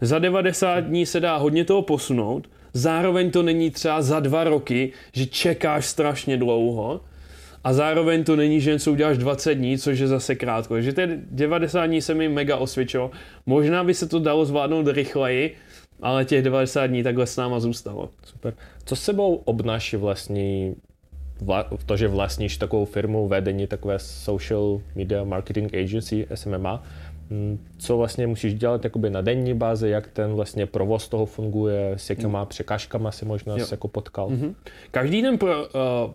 za 0.00 0.18
90 0.18 0.80
dní 0.80 1.06
se 1.06 1.20
dá 1.20 1.36
hodně 1.36 1.64
toho 1.64 1.82
posunout, 1.82 2.48
zároveň 2.72 3.30
to 3.30 3.42
není 3.42 3.70
třeba 3.70 4.02
za 4.02 4.20
dva 4.20 4.44
roky, 4.44 4.92
že 5.12 5.26
čekáš 5.26 5.86
strašně 5.86 6.36
dlouho, 6.36 7.00
a 7.64 7.72
zároveň 7.72 8.24
to 8.24 8.36
není, 8.36 8.60
že 8.60 8.72
něco 8.72 8.92
uděláš 8.92 9.18
20 9.18 9.54
dní, 9.54 9.78
což 9.78 9.98
je 9.98 10.06
zase 10.06 10.34
krátko. 10.34 10.74
Takže 10.74 10.92
ty 10.92 11.08
90 11.30 11.86
dní 11.86 12.02
se 12.02 12.14
mi 12.14 12.28
mega 12.28 12.56
osvědčilo. 12.56 13.10
Možná 13.46 13.84
by 13.84 13.94
se 13.94 14.08
to 14.08 14.18
dalo 14.18 14.44
zvládnout 14.44 14.88
rychleji, 14.88 15.56
ale 16.02 16.24
těch 16.24 16.42
90 16.42 16.86
dní 16.86 17.02
takhle 17.02 17.26
s 17.26 17.36
náma 17.36 17.60
zůstalo. 17.60 18.10
Super. 18.24 18.54
Co 18.84 18.96
s 18.96 19.02
sebou 19.02 19.34
obnáší 19.34 19.96
vlastní 19.96 20.74
vla, 21.40 21.66
to, 21.86 21.96
že 21.96 22.08
vlastníš 22.08 22.56
takovou 22.56 22.84
firmu 22.84 23.28
vedení 23.28 23.66
takové 23.66 23.98
social 23.98 24.80
media 24.96 25.24
marketing 25.24 25.74
agency 25.74 26.26
SMMA, 26.34 26.82
Mm, 26.82 26.99
co 27.78 27.96
vlastně 27.96 28.26
musíš 28.26 28.54
dělat 28.54 28.84
jakoby 28.84 29.10
na 29.10 29.20
denní 29.20 29.54
bázi, 29.54 29.88
jak 29.88 30.06
ten 30.06 30.32
vlastně 30.32 30.66
provoz 30.66 31.08
toho 31.08 31.26
funguje, 31.26 31.92
s 31.96 32.10
jakýma 32.10 32.40
mm. 32.40 32.46
překážkama 32.46 33.12
si 33.12 33.24
možná 33.24 33.56
jo. 33.56 33.66
jako 33.70 33.88
potkal. 33.88 34.28
Mm-hmm. 34.28 34.54
Každý 34.90 35.22
den 35.22 35.38
pro, 35.38 35.60
uh, 35.60 35.66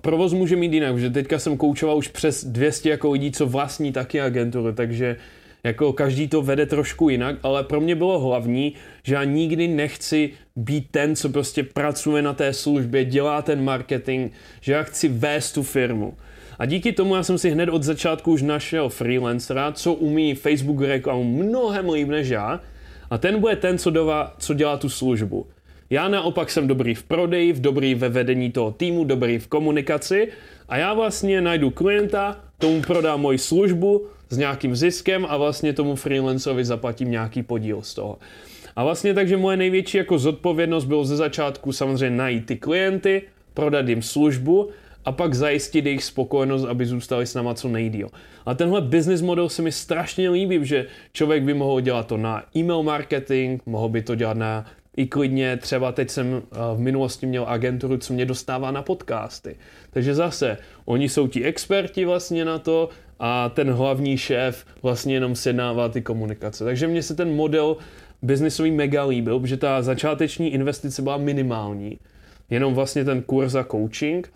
provoz 0.02 0.34
může 0.34 0.56
mít 0.56 0.74
jinak, 0.74 1.00
že 1.00 1.10
teďka 1.10 1.40
jsem 1.40 1.58
koučoval 1.58 1.98
už 1.98 2.08
přes 2.08 2.46
200 2.46 2.90
jako 2.90 3.12
lidí, 3.12 3.32
co 3.32 3.48
vlastní 3.48 3.92
taky 3.92 4.22
agenturu, 4.22 4.74
takže 4.74 5.18
jako 5.64 5.94
každý 5.94 6.28
to 6.28 6.42
vede 6.42 6.66
trošku 6.66 7.10
jinak, 7.10 7.36
ale 7.44 7.64
pro 7.64 7.82
mě 7.82 7.96
bylo 7.96 8.20
hlavní, 8.20 8.74
že 9.04 9.16
já 9.16 9.24
nikdy 9.24 9.68
nechci 9.68 10.30
být 10.56 10.88
ten, 10.92 11.16
co 11.16 11.30
prostě 11.30 11.64
pracuje 11.64 12.22
na 12.22 12.34
té 12.34 12.54
službě, 12.54 13.06
dělá 13.06 13.42
ten 13.42 13.64
marketing, 13.64 14.32
že 14.62 14.74
já 14.74 14.84
chci 14.84 15.08
vést 15.08 15.52
tu 15.52 15.64
firmu. 15.64 16.14
A 16.60 16.66
díky 16.66 16.92
tomu 16.92 17.16
já 17.16 17.24
jsem 17.24 17.38
si 17.38 17.50
hned 17.50 17.70
od 17.70 17.84
začátku 17.84 18.32
už 18.32 18.42
našel 18.42 18.90
freelancera, 18.90 19.72
co 19.72 19.94
umí 19.94 20.36
Facebook 20.36 20.82
reklamu 20.82 21.24
mnohem 21.24 21.90
líp 21.90 22.08
než 22.08 22.30
já. 22.30 22.60
A 23.10 23.18
ten 23.18 23.40
bude 23.40 23.56
ten, 23.56 23.78
co, 23.78 23.90
dová, 23.90 24.36
co 24.38 24.54
dělá 24.54 24.78
tu 24.78 24.90
službu. 24.90 25.48
Já 25.90 26.08
naopak 26.08 26.52
jsem 26.52 26.68
dobrý 26.68 26.96
v 26.96 27.04
prodeji, 27.04 27.54
v 27.54 27.62
dobrý 27.62 27.96
ve 27.96 28.10
vedení 28.10 28.52
toho 28.52 28.72
týmu, 28.72 29.04
dobrý 29.04 29.38
v 29.38 29.48
komunikaci 29.48 30.28
a 30.70 30.78
já 30.78 30.94
vlastně 30.94 31.42
najdu 31.42 31.70
klienta, 31.70 32.40
tomu 32.58 32.82
prodám 32.82 33.22
moji 33.22 33.38
službu 33.38 34.06
s 34.30 34.38
nějakým 34.38 34.76
ziskem 34.76 35.26
a 35.30 35.38
vlastně 35.38 35.74
tomu 35.74 35.96
freelancerovi 35.96 36.66
zaplatím 36.66 37.12
nějaký 37.12 37.44
podíl 37.44 37.82
z 37.82 37.94
toho. 37.94 38.18
A 38.76 38.84
vlastně 38.84 39.14
takže 39.14 39.38
moje 39.38 39.58
největší 39.58 39.98
jako 39.98 40.20
zodpovědnost 40.20 40.86
bylo 40.86 41.06
ze 41.06 41.16
začátku 41.16 41.72
samozřejmě 41.72 42.18
najít 42.18 42.46
ty 42.46 42.56
klienty, 42.56 43.22
prodat 43.54 43.88
jim 43.88 44.02
službu 44.02 44.70
a 45.06 45.12
pak 45.12 45.34
zajistit 45.34 45.86
jejich 45.86 46.04
spokojenost, 46.04 46.66
aby 46.66 46.86
zůstali 46.86 47.26
s 47.26 47.34
náma 47.34 47.54
co 47.54 47.68
nejdíl. 47.68 48.10
A 48.46 48.54
tenhle 48.54 48.82
business 48.82 49.22
model 49.22 49.50
se 49.50 49.62
mi 49.62 49.72
strašně 49.72 50.30
líbí, 50.30 50.66
že 50.66 50.86
člověk 51.14 51.44
by 51.44 51.54
mohl 51.54 51.82
dělat 51.82 52.08
to 52.08 52.18
na 52.18 52.44
e-mail 52.56 52.84
marketing, 52.84 53.62
mohl 53.66 53.90
by 53.90 54.02
to 54.02 54.16
dělat 54.16 54.38
na 54.38 54.66
i 54.98 55.06
klidně, 55.06 55.58
třeba 55.58 55.92
teď 55.92 56.10
jsem 56.10 56.42
eh, 56.52 56.58
v 56.76 56.80
minulosti 56.80 57.26
měl 57.26 57.46
agenturu, 57.48 57.98
co 57.98 58.14
mě 58.14 58.26
dostává 58.26 58.72
na 58.72 58.82
podcasty. 58.82 59.56
Takže 59.90 60.16
zase, 60.16 60.58
oni 60.86 61.10
jsou 61.10 61.28
ti 61.28 61.44
experti 61.44 62.06
vlastně 62.06 62.46
na 62.46 62.60
to 62.60 62.90
a 63.20 63.50
ten 63.50 63.72
hlavní 63.72 64.18
šéf 64.18 64.66
vlastně 64.82 65.14
jenom 65.14 65.36
sjednává 65.36 65.90
ty 65.90 66.02
komunikace. 66.02 66.64
Takže 66.64 66.88
mně 66.88 67.04
se 67.04 67.16
ten 67.16 67.36
model 67.36 67.78
biznisový 68.22 68.72
mega 68.72 69.06
líbil, 69.06 69.40
protože 69.40 69.58
ta 69.58 69.82
začáteční 69.82 70.54
investice 70.54 71.02
byla 71.02 71.18
minimální. 71.18 72.00
Jenom 72.50 72.74
vlastně 72.74 73.06
ten 73.06 73.22
kurz 73.22 73.56
a 73.56 73.64
coaching 73.64 74.32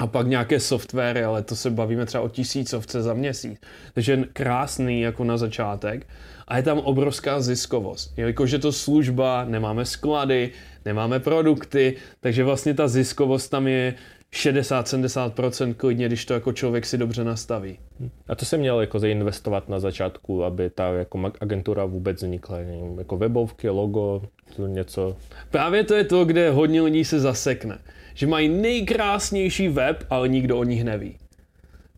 a 0.00 0.06
pak 0.06 0.26
nějaké 0.26 0.60
softwary, 0.60 1.24
ale 1.24 1.42
to 1.42 1.56
se 1.56 1.70
bavíme 1.70 2.06
třeba 2.06 2.22
o 2.22 2.28
tisícovce 2.28 3.02
za 3.02 3.14
měsíc. 3.14 3.60
Takže 3.94 4.24
krásný 4.32 5.00
jako 5.00 5.24
na 5.24 5.36
začátek. 5.36 6.06
A 6.48 6.56
je 6.56 6.62
tam 6.62 6.78
obrovská 6.78 7.40
ziskovost. 7.40 8.12
Jakože 8.16 8.58
to 8.58 8.72
služba, 8.72 9.44
nemáme 9.44 9.84
sklady, 9.84 10.50
nemáme 10.84 11.20
produkty, 11.20 11.96
takže 12.20 12.44
vlastně 12.44 12.74
ta 12.74 12.88
ziskovost 12.88 13.48
tam 13.48 13.66
je 13.68 13.94
60-70% 14.32 15.74
klidně, 15.74 16.06
když 16.06 16.24
to 16.24 16.34
jako 16.34 16.52
člověk 16.52 16.86
si 16.86 16.98
dobře 16.98 17.24
nastaví. 17.24 17.78
A 18.28 18.34
to 18.34 18.44
se 18.44 18.56
měl 18.56 18.80
jako 18.80 18.98
zainvestovat 18.98 19.68
na 19.68 19.80
začátku, 19.80 20.44
aby 20.44 20.70
ta 20.70 20.88
jako 20.88 21.32
agentura 21.40 21.84
vůbec 21.84 22.16
vznikla? 22.16 22.56
Jako 22.98 23.16
webovky, 23.16 23.68
logo, 23.68 24.22
to 24.56 24.66
něco? 24.66 25.16
Právě 25.50 25.84
to 25.84 25.94
je 25.94 26.04
to, 26.04 26.24
kde 26.24 26.50
hodně 26.50 26.82
lidí 26.82 27.04
se 27.04 27.20
zasekne 27.20 27.78
že 28.20 28.26
mají 28.26 28.48
nejkrásnější 28.48 29.68
web, 29.68 30.04
ale 30.10 30.28
nikdo 30.28 30.58
o 30.58 30.64
nich 30.64 30.84
neví. 30.84 31.16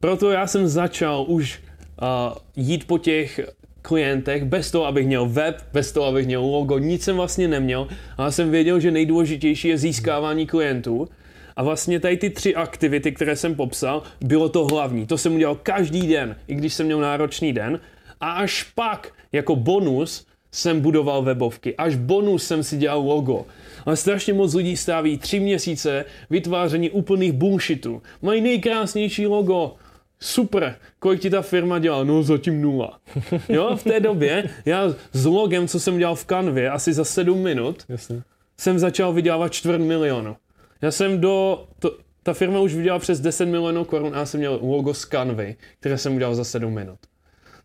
Proto 0.01 0.31
já 0.31 0.47
jsem 0.47 0.69
začal 0.69 1.25
už 1.29 1.59
uh, 1.59 2.39
jít 2.57 2.87
po 2.87 2.99
těch 2.99 3.41
klientech, 3.83 4.45
bez 4.45 4.71
toho, 4.71 4.87
abych 4.87 5.07
měl 5.07 5.27
web, 5.29 5.57
bez 5.73 5.93
toho, 5.93 6.07
abych 6.07 6.27
měl 6.27 6.43
logo, 6.43 6.79
nic 6.79 7.03
jsem 7.03 7.17
vlastně 7.17 7.49
neměl, 7.49 7.89
ale 8.17 8.33
jsem 8.33 8.51
věděl, 8.51 8.81
že 8.81 8.91
nejdůležitější 8.91 9.69
je 9.69 9.79
získávání 9.79 10.47
klientů. 10.47 11.09
A 11.57 11.63
vlastně 11.63 12.01
tady 12.01 12.17
ty 12.17 12.31
tři 12.31 12.55
aktivity, 12.55 13.13
které 13.13 13.37
jsem 13.37 13.55
popsal, 13.55 14.03
bylo 14.21 14.49
to 14.49 14.65
hlavní. 14.65 15.07
To 15.07 15.19
jsem 15.19 15.35
udělal 15.35 15.55
každý 15.63 16.07
den, 16.07 16.37
i 16.49 16.55
když 16.55 16.75
jsem 16.75 16.87
měl 16.87 17.01
náročný 17.01 17.53
den. 17.53 17.81
A 18.21 18.31
až 18.31 18.63
pak, 18.63 19.13
jako 19.33 19.57
bonus, 19.57 20.27
jsem 20.53 20.81
budoval 20.81 21.23
webovky. 21.23 21.77
Až 21.77 21.97
bonus 21.97 22.47
jsem 22.47 22.63
si 22.63 22.77
dělal 22.77 23.01
logo. 23.01 23.47
Ale 23.87 23.97
strašně 23.97 24.33
moc 24.33 24.55
lidí 24.55 24.77
stáví 24.77 25.19
tři 25.19 25.41
měsíce 25.41 26.05
vytváření 26.31 26.91
úplných 26.91 27.33
bullshitů. 27.33 28.03
Mají 28.23 28.41
nejkrásnější 28.41 29.27
logo, 29.27 29.75
super, 30.21 30.77
kolik 30.99 31.21
ti 31.21 31.31
ta 31.31 31.43
firma 31.43 31.79
dělá? 31.79 32.05
No 32.05 32.23
zatím 32.23 32.63
nula. 32.63 32.99
Jo, 33.49 33.77
v 33.77 33.85
té 33.85 34.01
době 34.01 34.51
já 34.65 34.95
s 35.13 35.25
logem, 35.25 35.69
co 35.69 35.81
jsem 35.81 35.99
dělal 35.99 36.15
v 36.15 36.25
kanvě, 36.25 36.71
asi 36.71 36.93
za 36.93 37.05
sedm 37.05 37.39
minut, 37.43 37.85
Jasně. 37.89 38.23
jsem 38.59 38.79
začal 38.79 39.13
vydělávat 39.13 39.53
čtvrt 39.53 39.79
milionu. 39.81 40.37
Já 40.83 40.91
jsem 40.91 41.21
do, 41.21 41.67
to, 41.79 41.97
ta 42.23 42.35
firma 42.35 42.61
už 42.61 42.75
vydělala 42.75 42.99
přes 42.99 43.21
10 43.21 43.47
milionů 43.47 43.85
korun 43.85 44.15
a 44.15 44.19
já 44.19 44.27
jsem 44.27 44.41
měl 44.41 44.59
logo 44.63 44.95
z 44.95 45.05
kanvy, 45.05 45.57
které 45.81 45.99
jsem 45.99 46.15
udělal 46.15 46.35
za 46.35 46.45
7 46.45 46.75
minut. 46.75 46.99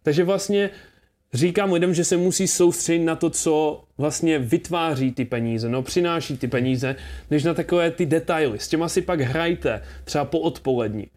Takže 0.04 0.24
vlastně 0.24 0.70
říkám 1.34 1.74
lidem, 1.74 1.94
že 1.94 2.04
se 2.04 2.18
musí 2.18 2.48
soustředit 2.48 3.04
na 3.06 3.16
to, 3.16 3.30
co 3.30 3.84
vlastně 3.98 4.40
vytváří 4.40 5.12
ty 5.12 5.26
peníze, 5.26 5.70
no 5.70 5.82
přináší 5.82 6.38
ty 6.38 6.48
peníze, 6.48 6.96
než 7.32 7.44
na 7.44 7.54
takové 7.54 7.92
ty 7.92 8.06
detaily. 8.06 8.60
S 8.60 8.68
těma 8.68 8.90
si 8.90 9.02
pak 9.02 9.22
hrajte, 9.22 9.82
třeba 10.04 10.26
po 10.26 10.40
odpolední. 10.40 11.08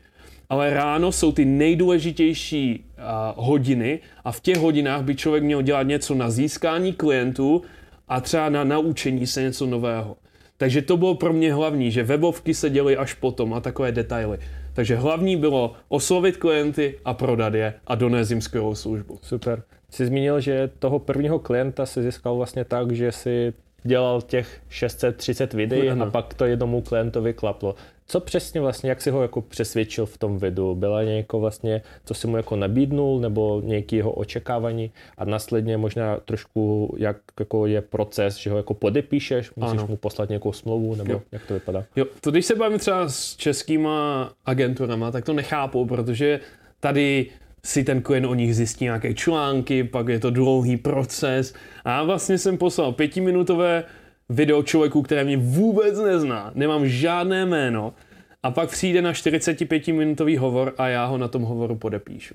Ale 0.48 0.74
ráno 0.74 1.12
jsou 1.12 1.32
ty 1.32 1.44
nejdůležitější 1.44 2.84
uh, 2.84 3.04
hodiny 3.36 4.00
a 4.24 4.32
v 4.32 4.40
těch 4.40 4.56
hodinách 4.56 5.02
by 5.02 5.14
člověk 5.14 5.44
měl 5.44 5.62
dělat 5.62 5.82
něco 5.82 6.14
na 6.14 6.30
získání 6.30 6.92
klientů 6.92 7.62
a 8.08 8.20
třeba 8.20 8.48
na 8.48 8.64
naučení 8.64 9.26
se 9.26 9.42
něco 9.42 9.66
nového. 9.66 10.16
Takže 10.56 10.82
to 10.82 10.96
bylo 10.96 11.14
pro 11.14 11.32
mě 11.32 11.54
hlavní, 11.54 11.90
že 11.90 12.02
webovky 12.02 12.54
se 12.54 12.70
děly 12.70 12.96
až 12.96 13.14
potom 13.14 13.54
a 13.54 13.60
takové 13.60 13.92
detaily. 13.92 14.38
Takže 14.72 14.96
hlavní 14.96 15.36
bylo 15.36 15.72
oslovit 15.88 16.36
klienty 16.36 16.98
a 17.04 17.14
prodat 17.14 17.54
je 17.54 17.74
a 17.86 17.94
donést 17.94 18.30
jim 18.30 18.40
skvělou 18.40 18.74
službu. 18.74 19.18
Super. 19.22 19.62
Jsi 19.90 20.06
zmínil, 20.06 20.40
že 20.40 20.70
toho 20.78 20.98
prvního 20.98 21.38
klienta 21.38 21.86
si 21.86 22.02
získal 22.02 22.36
vlastně 22.36 22.64
tak, 22.64 22.92
že 22.92 23.12
si 23.12 23.52
dělal 23.84 24.22
těch 24.22 24.60
630 24.68 25.52
videí 25.54 25.88
Ano. 25.90 26.06
a 26.06 26.10
pak 26.10 26.34
to 26.34 26.44
jednomu 26.44 26.80
klientovi 26.80 27.32
klaplo. 27.34 27.74
Co 28.06 28.20
přesně 28.20 28.60
vlastně, 28.60 28.90
jak 28.90 29.02
si 29.02 29.10
ho 29.10 29.22
jako 29.22 29.40
přesvědčil 29.42 30.06
v 30.06 30.18
tom 30.18 30.38
videu? 30.38 30.74
Byla 30.74 31.02
nějaké 31.02 31.36
vlastně, 31.36 31.82
co 32.04 32.14
si 32.14 32.26
mu 32.26 32.36
jako 32.36 32.56
nabídnul, 32.56 33.20
nebo 33.20 33.60
nějaké 33.64 33.96
jeho 33.96 34.10
očekávání 34.12 34.90
a 35.18 35.24
následně 35.24 35.76
možná 35.76 36.16
trošku, 36.16 36.94
jak 36.98 37.16
jako 37.40 37.66
je 37.66 37.80
proces, 37.82 38.36
že 38.36 38.50
ho 38.50 38.56
jako 38.56 38.74
podepíšeš, 38.74 39.54
musíš 39.56 39.78
Ano. 39.78 39.86
mu 39.86 39.96
poslat 39.96 40.28
nějakou 40.28 40.52
smlouvu, 40.52 40.94
nebo 40.94 41.12
Jo. 41.12 41.22
jak 41.32 41.46
to 41.46 41.54
vypadá? 41.54 41.84
Jo, 41.96 42.04
to 42.20 42.30
když 42.30 42.46
se 42.46 42.54
bavím 42.54 42.78
třeba 42.78 43.08
s 43.08 43.36
českýma 43.36 44.30
agenturama, 44.46 45.10
tak 45.10 45.24
to 45.24 45.32
nechápou, 45.32 45.86
protože 45.86 46.40
tady 46.80 47.26
si 47.64 47.84
ten 47.84 48.02
klient 48.02 48.26
o 48.26 48.34
nich 48.34 48.56
zjistí 48.56 48.84
nějaké 48.84 49.14
články, 49.14 49.84
pak 49.84 50.08
je 50.08 50.20
to 50.20 50.30
dlouhý 50.30 50.76
proces. 50.76 51.54
A 51.84 51.90
já 51.90 52.02
vlastně 52.02 52.38
jsem 52.38 52.58
poslal 52.58 52.92
pětiminutové 52.92 53.84
video 54.28 54.62
člověku, 54.62 55.02
který 55.02 55.24
mě 55.24 55.36
vůbec 55.36 55.98
nezná, 55.98 56.52
nemám 56.54 56.88
žádné 56.88 57.46
jméno, 57.46 57.94
a 58.42 58.50
pak 58.50 58.70
přijde 58.70 59.02
na 59.02 59.12
45-minutový 59.12 60.38
hovor 60.38 60.74
a 60.78 60.88
já 60.88 61.06
ho 61.06 61.18
na 61.18 61.28
tom 61.28 61.42
hovoru 61.42 61.76
podepíšu. 61.76 62.34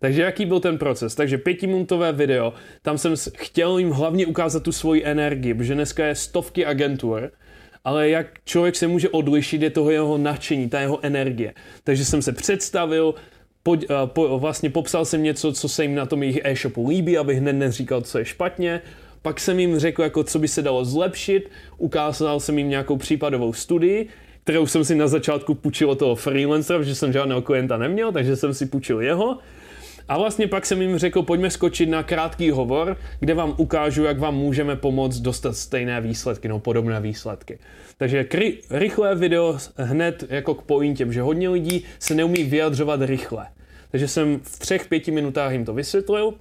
Takže 0.00 0.22
jaký 0.22 0.46
byl 0.46 0.60
ten 0.60 0.78
proces? 0.78 1.14
Takže 1.14 1.38
pětiminutové 1.38 2.12
video, 2.12 2.52
tam 2.82 2.98
jsem 2.98 3.14
chtěl 3.36 3.78
jim 3.78 3.90
hlavně 3.90 4.26
ukázat 4.26 4.62
tu 4.62 4.72
svoji 4.72 5.04
energii, 5.04 5.54
protože 5.54 5.74
dneska 5.74 6.06
je 6.06 6.14
stovky 6.14 6.66
agentur, 6.66 7.30
ale 7.84 8.08
jak 8.08 8.26
člověk 8.44 8.76
se 8.76 8.86
může 8.86 9.08
odlišit, 9.08 9.62
je 9.62 9.70
toho 9.70 9.90
jeho 9.90 10.18
nadšení, 10.18 10.68
ta 10.68 10.80
jeho 10.80 10.98
energie. 11.02 11.54
Takže 11.84 12.04
jsem 12.04 12.22
se 12.22 12.32
představil, 12.32 13.14
po, 13.64 13.76
po, 14.06 14.38
vlastně 14.38 14.70
popsal 14.70 15.04
jsem 15.04 15.22
něco, 15.22 15.52
co 15.52 15.68
se 15.68 15.82
jim 15.82 15.94
na 15.94 16.06
tom 16.06 16.22
jejich 16.22 16.40
e-shopu 16.44 16.88
líbí, 16.88 17.18
abych 17.18 17.38
hned 17.38 17.52
neříkal, 17.52 18.00
co 18.00 18.18
je 18.18 18.24
špatně. 18.24 18.80
Pak 19.22 19.40
jsem 19.40 19.60
jim 19.60 19.78
řekl, 19.78 20.02
jako, 20.02 20.24
co 20.24 20.38
by 20.38 20.48
se 20.48 20.62
dalo 20.62 20.84
zlepšit, 20.84 21.50
ukázal 21.78 22.40
jsem 22.40 22.58
jim 22.58 22.68
nějakou 22.68 22.96
případovou 22.96 23.52
studii, 23.52 24.08
kterou 24.44 24.66
jsem 24.66 24.84
si 24.84 24.94
na 24.94 25.08
začátku 25.08 25.54
půjčil 25.54 25.90
od 25.90 25.98
toho 25.98 26.14
freelancera, 26.14 26.78
protože 26.78 26.94
jsem 26.94 27.12
žádného 27.12 27.42
klienta 27.42 27.76
neměl, 27.76 28.12
takže 28.12 28.36
jsem 28.36 28.54
si 28.54 28.66
půjčil 28.66 29.00
jeho. 29.00 29.38
A 30.08 30.18
vlastně 30.18 30.46
pak 30.46 30.66
jsem 30.66 30.82
jim 30.82 30.98
řekl, 30.98 31.22
pojďme 31.22 31.50
skočit 31.50 31.88
na 31.88 32.02
krátký 32.02 32.50
hovor, 32.50 32.96
kde 33.20 33.34
vám 33.34 33.54
ukážu, 33.56 34.04
jak 34.04 34.18
vám 34.18 34.34
můžeme 34.34 34.76
pomoct 34.76 35.20
dostat 35.20 35.56
stejné 35.56 36.00
výsledky, 36.00 36.48
no 36.48 36.58
podobné 36.58 37.00
výsledky. 37.00 37.58
Takže 37.98 38.26
rychlé 38.70 39.14
video 39.14 39.58
hned 39.76 40.24
jako 40.28 40.54
k 40.54 40.62
pointě, 40.62 41.06
že 41.10 41.22
hodně 41.22 41.48
lidí 41.48 41.84
se 41.98 42.14
neumí 42.14 42.44
vyjadřovat 42.44 43.02
rychle. 43.02 43.46
Takže 43.90 44.08
jsem 44.08 44.40
v 44.42 44.58
třech, 44.58 44.86
pěti 44.88 45.10
minutách 45.10 45.52
jim 45.52 45.64
to 45.64 45.74
vysvětlil 45.74 46.34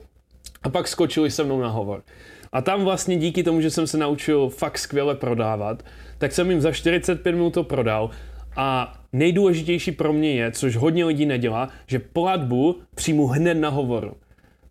a 0.64 0.70
pak 0.70 0.88
skočili 0.88 1.32
se 1.32 1.43
mnou 1.43 1.61
na 1.61 1.70
hovor. 1.70 2.03
A 2.51 2.61
tam 2.61 2.84
vlastně 2.84 3.18
díky 3.18 3.43
tomu, 3.43 3.61
že 3.61 3.70
jsem 3.70 3.88
se 3.88 3.97
naučil 3.97 4.49
fakt 4.49 4.78
skvěle 4.78 5.16
prodávat, 5.16 5.84
tak 6.18 6.32
jsem 6.32 6.51
jim 6.51 6.61
za 6.61 6.72
45 6.72 7.32
minut 7.32 7.53
to 7.53 7.64
prodal 7.64 8.09
a 8.55 8.93
nejdůležitější 9.14 9.91
pro 9.91 10.14
mě 10.14 10.32
je, 10.32 10.51
což 10.51 10.76
hodně 10.76 11.05
lidí 11.05 11.26
nedělá, 11.26 11.70
že 11.88 11.99
platbu 11.99 12.76
přijmu 12.95 13.28
hned 13.28 13.53
na 13.53 13.70
hovoru. 13.70 14.14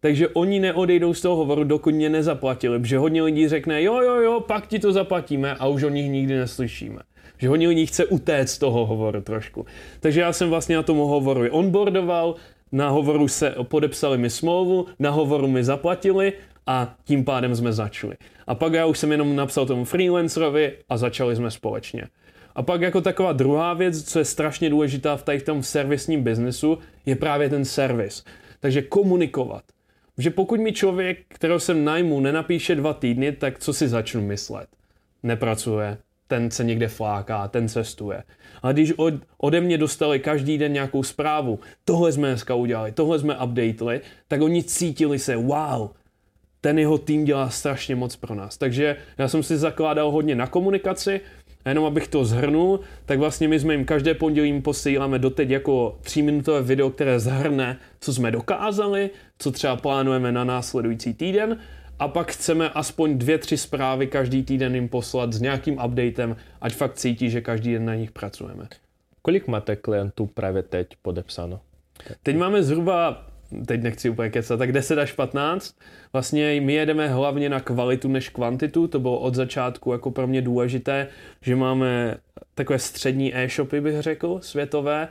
Takže 0.01 0.29
oni 0.29 0.61
neodejdou 0.61 1.15
z 1.15 1.21
toho 1.21 1.37
hovoru, 1.37 1.65
dokud 1.65 1.95
mě 1.95 2.09
nezaplatili, 2.09 2.79
protože 2.79 2.99
hodně 2.99 3.23
lidí 3.23 3.49
řekne, 3.49 3.83
jo, 3.83 4.01
jo, 4.01 4.15
jo, 4.15 4.41
pak 4.41 4.67
ti 4.67 4.79
to 4.79 4.93
zaplatíme 4.93 5.55
a 5.55 5.67
už 5.67 5.83
o 5.83 5.89
nich 5.89 6.11
nikdy 6.11 6.37
neslyšíme. 6.37 6.99
Že 7.39 7.49
hodně 7.49 7.69
lidí 7.69 7.87
chce 7.87 8.07
utéct 8.07 8.51
z 8.51 8.59
toho 8.59 8.87
hovoru 8.87 9.21
trošku. 9.21 9.67
Takže 10.01 10.21
já 10.21 10.33
jsem 10.33 10.51
vlastně 10.51 10.77
na 10.77 10.83
tom 10.83 10.97
hovoru 10.97 11.45
onboardoval, 11.51 12.35
na 12.73 12.89
hovoru 12.89 13.29
se 13.29 13.55
podepsali 13.63 14.19
mi 14.19 14.31
smlouvu, 14.31 14.87
na 14.99 15.11
hovoru 15.11 15.49
mi 15.49 15.65
zaplatili 15.65 16.33
a 16.67 16.95
tím 17.05 17.25
pádem 17.25 17.57
jsme 17.57 17.73
začali. 17.73 18.17
A 18.47 18.55
pak 18.55 18.73
já 18.73 18.87
už 18.87 18.99
jsem 18.99 19.13
jenom 19.13 19.37
napsal 19.37 19.67
tomu 19.67 19.85
freelancerovi 19.85 20.73
a 20.89 20.97
začali 20.97 21.37
jsme 21.37 21.51
společně. 21.51 22.05
A 22.55 22.63
pak 22.63 22.81
jako 22.81 23.01
taková 23.01 23.33
druhá 23.33 23.75
věc, 23.75 24.05
co 24.05 24.19
je 24.19 24.25
strašně 24.25 24.71
důležitá 24.71 25.17
v 25.17 25.23
tady 25.23 25.39
v 25.39 25.45
tom 25.45 25.63
servisním 25.63 26.23
biznesu, 26.23 26.79
je 27.07 27.17
právě 27.17 27.49
ten 27.49 27.65
servis. 27.65 28.25
Takže 28.61 28.83
komunikovat. 28.83 29.65
Že 30.19 30.31
pokud 30.31 30.61
mi 30.61 30.73
člověk, 30.73 31.19
kterého 31.29 31.61
jsem 31.61 31.85
najmu, 31.85 32.21
nenapíše 32.21 32.75
dva 32.75 32.95
týdny, 32.95 33.33
tak 33.33 33.59
co 33.59 33.73
si 33.73 33.89
začnu 33.89 34.27
myslet? 34.27 34.69
Nepracuje, 35.23 35.99
ten 36.27 36.51
se 36.51 36.65
někde 36.65 36.89
fláká, 36.89 37.49
ten 37.49 37.69
cestuje. 37.69 38.23
Ale 38.63 38.73
když 38.73 38.93
od, 38.93 39.15
ode 39.39 39.61
mě 39.61 39.79
dostali 39.79 40.21
každý 40.21 40.59
den 40.59 40.73
nějakou 40.73 41.03
zprávu, 41.03 41.61
tohle 41.85 42.13
jsme 42.13 42.29
dneska 42.29 42.55
udělali, 42.55 42.93
tohle 42.93 43.19
jsme 43.19 43.39
updateli, 43.39 44.01
tak 44.29 44.43
oni 44.43 44.63
cítili 44.63 45.19
se, 45.19 45.37
wow, 45.37 45.89
ten 46.61 46.79
jeho 46.79 46.99
tým 46.99 47.25
dělá 47.25 47.51
strašně 47.51 47.97
moc 47.97 48.17
pro 48.17 48.35
nás. 48.35 48.59
Takže 48.59 48.97
já 49.19 49.29
jsem 49.29 49.43
si 49.43 49.57
zakládal 49.57 50.11
hodně 50.11 50.35
na 50.35 50.47
komunikaci, 50.47 51.21
a 51.65 51.69
jenom 51.69 51.85
abych 51.85 52.09
to 52.09 52.25
zhrnul, 52.25 52.81
tak 53.07 53.19
vlastně 53.19 53.49
my 53.49 53.61
jsme 53.61 53.75
jim 53.75 53.85
každé 53.85 54.15
pondělí 54.15 54.49
jim 54.49 54.63
posíláme 54.63 55.19
doteď 55.19 55.51
jako 55.51 55.99
tříminutové 56.03 56.63
video, 56.63 56.91
které 56.91 57.21
zhrne, 57.21 57.79
co 58.01 58.15
jsme 58.15 58.31
dokázali, 58.31 59.11
co 59.39 59.53
třeba 59.53 59.77
plánujeme 59.77 60.33
na 60.33 60.45
následující 60.45 61.15
týden 61.15 61.59
a 61.99 62.09
pak 62.09 62.33
chceme 62.33 62.71
aspoň 62.71 63.19
dvě, 63.19 63.39
tři 63.39 63.57
zprávy 63.57 64.07
každý 64.07 64.43
týden 64.43 64.75
jim 64.75 64.89
poslat 64.89 65.33
s 65.33 65.41
nějakým 65.41 65.79
updatem, 65.85 66.37
ať 66.61 66.75
fakt 66.75 66.95
cítí, 66.95 67.31
že 67.31 67.41
každý 67.41 67.73
den 67.73 67.85
na 67.85 67.95
nich 67.95 68.11
pracujeme. 68.11 68.69
Kolik 69.23 69.49
máte 69.49 69.77
klientů 69.77 70.27
právě 70.27 70.63
teď 70.63 70.89
podepsáno? 71.03 71.61
Teď 72.23 72.37
máme 72.37 72.63
zhruba, 72.63 73.27
teď 73.67 73.83
nechci 73.83 74.11
úplně 74.11 74.31
kecat, 74.31 74.59
tak 74.59 74.73
10 74.73 74.99
až 74.99 75.13
15. 75.13 75.77
Vlastně 76.13 76.61
my 76.61 76.73
jedeme 76.73 77.09
hlavně 77.09 77.49
na 77.49 77.61
kvalitu 77.61 78.09
než 78.09 78.29
kvantitu, 78.29 78.89
to 78.89 79.01
bylo 79.01 79.19
od 79.19 79.35
začátku 79.35 79.93
jako 79.93 80.11
pro 80.11 80.27
mě 80.27 80.43
důležité, 80.43 81.09
že 81.43 81.57
máme 81.57 82.17
takové 82.55 82.79
střední 82.79 83.37
e-shopy, 83.37 83.81
bych 83.81 84.03
řekl, 84.03 84.39
světové, 84.43 85.09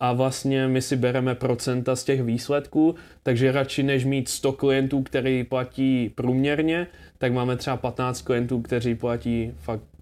a 0.00 0.12
vlastně 0.12 0.68
my 0.68 0.82
si 0.82 0.96
bereme 0.96 1.34
procenta 1.34 1.96
z 1.96 2.04
těch 2.04 2.22
výsledků, 2.22 2.94
takže 3.22 3.52
radši 3.52 3.82
než 3.82 4.04
mít 4.04 4.28
100 4.28 4.52
klientů, 4.52 5.02
který 5.02 5.44
platí 5.44 6.12
průměrně, 6.14 6.86
tak 7.18 7.32
máme 7.32 7.56
třeba 7.56 7.76
15 7.76 8.22
klientů, 8.22 8.62
kteří 8.62 8.94
platí 8.94 9.54
fakt 9.58 9.93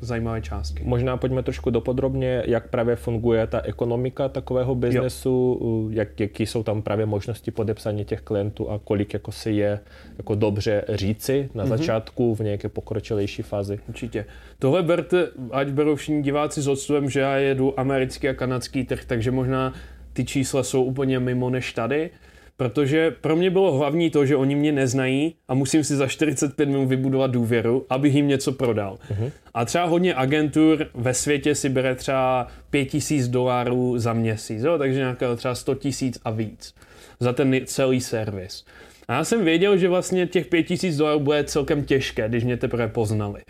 zajímavé 0.00 0.42
částky. 0.42 0.82
Možná 0.84 1.16
pojďme 1.16 1.42
trošku 1.42 1.70
dopodrobně, 1.70 2.42
jak 2.46 2.68
právě 2.68 2.96
funguje 2.96 3.46
ta 3.46 3.60
ekonomika 3.60 4.28
takového 4.28 4.74
biznesu, 4.74 5.60
jak, 5.92 6.20
jaký 6.20 6.46
jsou 6.46 6.62
tam 6.62 6.82
právě 6.82 7.06
možnosti 7.06 7.50
podepsání 7.50 8.04
těch 8.04 8.20
klientů 8.20 8.70
a 8.70 8.78
kolik 8.78 9.14
jako 9.14 9.32
si 9.32 9.50
je 9.50 9.80
jako 10.18 10.34
dobře 10.34 10.84
říci 10.88 11.50
na 11.54 11.64
mm-hmm. 11.64 11.68
začátku 11.68 12.34
v 12.34 12.40
nějaké 12.40 12.68
pokročilejší 12.68 13.42
fázi. 13.42 13.78
Určitě. 13.88 14.24
Tohle 14.58 14.82
berte, 14.82 15.28
ať 15.50 15.68
berou 15.68 15.94
všichni 15.94 16.22
diváci 16.22 16.62
s 16.62 16.68
odstupem, 16.68 17.10
že 17.10 17.20
já 17.20 17.36
jedu 17.36 17.80
americký 17.80 18.28
a 18.28 18.34
kanadský 18.34 18.84
trh, 18.84 19.04
takže 19.04 19.30
možná 19.30 19.72
ty 20.12 20.24
čísla 20.24 20.62
jsou 20.62 20.84
úplně 20.84 21.20
mimo 21.20 21.50
než 21.50 21.72
tady, 21.72 22.10
protože 22.60 23.10
pro 23.10 23.36
mě 23.36 23.50
bylo 23.50 23.72
hlavní 23.72 24.10
to, 24.10 24.26
že 24.26 24.36
oni 24.36 24.54
mě 24.54 24.72
neznají 24.72 25.34
a 25.48 25.54
musím 25.54 25.84
si 25.84 25.96
za 25.96 26.06
45 26.06 26.66
minut 26.66 26.86
vybudovat 26.86 27.30
důvěru, 27.30 27.86
abych 27.90 28.14
jim 28.14 28.28
něco 28.28 28.52
prodal. 28.52 28.98
Uh-huh. 29.10 29.30
A 29.54 29.64
třeba 29.64 29.84
hodně 29.84 30.14
agentur 30.14 30.86
ve 30.94 31.14
světě 31.14 31.54
si 31.54 31.68
bere 31.68 31.94
třeba 31.94 32.46
5000 32.70 33.28
dolarů 33.28 33.98
za 33.98 34.12
měsíc, 34.12 34.62
jo? 34.62 34.78
takže 34.78 34.98
nějaká 34.98 35.36
třeba 35.36 35.54
100 35.54 35.74
tisíc 35.74 36.18
a 36.24 36.30
víc 36.30 36.74
za 37.20 37.32
ten 37.32 37.60
celý 37.64 38.00
servis. 38.00 38.64
A 39.08 39.12
já 39.12 39.24
jsem 39.24 39.44
věděl, 39.44 39.76
že 39.76 39.88
vlastně 39.88 40.26
těch 40.26 40.46
5000 40.46 40.96
dolarů 40.96 41.20
bude 41.20 41.44
celkem 41.44 41.84
těžké, 41.84 42.28
když 42.28 42.44
mě 42.44 42.56
teprve 42.56 42.88
poznali. 42.88 43.40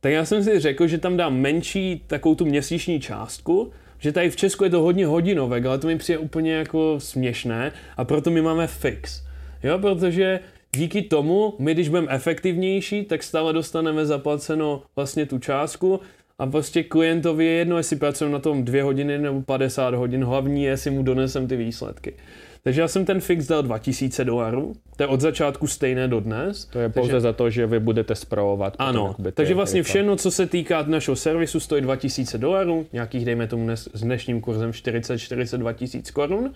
Tak 0.00 0.12
já 0.12 0.24
jsem 0.24 0.44
si 0.44 0.60
řekl, 0.60 0.86
že 0.86 0.98
tam 0.98 1.16
dám 1.16 1.36
menší 1.36 2.02
takovou 2.06 2.34
tu 2.34 2.44
měsíční 2.44 3.00
částku, 3.00 3.70
že 4.00 4.12
tady 4.12 4.30
v 4.30 4.36
Česku 4.36 4.64
je 4.64 4.70
to 4.70 4.80
hodně 4.80 5.06
hodinovek, 5.06 5.66
ale 5.66 5.78
to 5.78 5.86
mi 5.86 5.98
přijde 5.98 6.18
úplně 6.18 6.52
jako 6.52 7.00
směšné 7.00 7.72
a 7.96 8.04
proto 8.04 8.30
my 8.30 8.42
máme 8.42 8.66
fix. 8.66 9.22
Jo, 9.62 9.78
protože 9.78 10.40
díky 10.76 11.02
tomu, 11.02 11.54
my 11.58 11.74
když 11.74 11.88
budeme 11.88 12.06
efektivnější, 12.10 13.04
tak 13.04 13.22
stále 13.22 13.52
dostaneme 13.52 14.06
zaplaceno 14.06 14.82
vlastně 14.96 15.26
tu 15.26 15.38
částku 15.38 16.00
a 16.38 16.46
prostě 16.46 16.82
klientovi 16.82 17.44
je 17.44 17.52
jedno, 17.52 17.76
jestli 17.76 17.96
pracujeme 17.96 18.32
na 18.32 18.38
tom 18.38 18.64
dvě 18.64 18.82
hodiny 18.82 19.18
nebo 19.18 19.42
50 19.42 19.94
hodin, 19.94 20.24
hlavní 20.24 20.62
je, 20.62 20.70
jestli 20.70 20.90
mu 20.90 21.02
donesem 21.02 21.48
ty 21.48 21.56
výsledky. 21.56 22.14
Takže 22.62 22.80
já 22.80 22.88
jsem 22.88 23.04
ten 23.04 23.20
fix 23.20 23.46
dal 23.46 23.62
2000 23.62 24.24
dolarů, 24.24 24.72
to 24.96 25.02
je 25.02 25.06
od 25.06 25.20
začátku 25.20 25.66
stejné 25.66 26.08
do 26.08 26.20
dnes. 26.20 26.64
To 26.64 26.78
je 26.78 26.88
pouze 26.88 27.08
takže... 27.08 27.20
za 27.20 27.32
to, 27.32 27.50
že 27.50 27.66
vy 27.66 27.80
budete 27.80 28.14
zpravovat. 28.14 28.76
Ano, 28.78 29.16
takže 29.34 29.54
vlastně 29.54 29.82
všechno, 29.82 30.16
co 30.16 30.30
se 30.30 30.46
týká 30.46 30.82
našeho 30.82 31.16
servisu, 31.16 31.60
stojí 31.60 31.82
2000 31.82 32.38
dolarů, 32.38 32.86
nějakých 32.92 33.24
dejme 33.24 33.46
tomu 33.46 33.64
dnes, 33.64 33.88
s 33.92 34.00
dnešním 34.00 34.40
kurzem 34.40 34.70
40-42 34.70 35.74
tisíc 35.74 36.10
korun. 36.10 36.52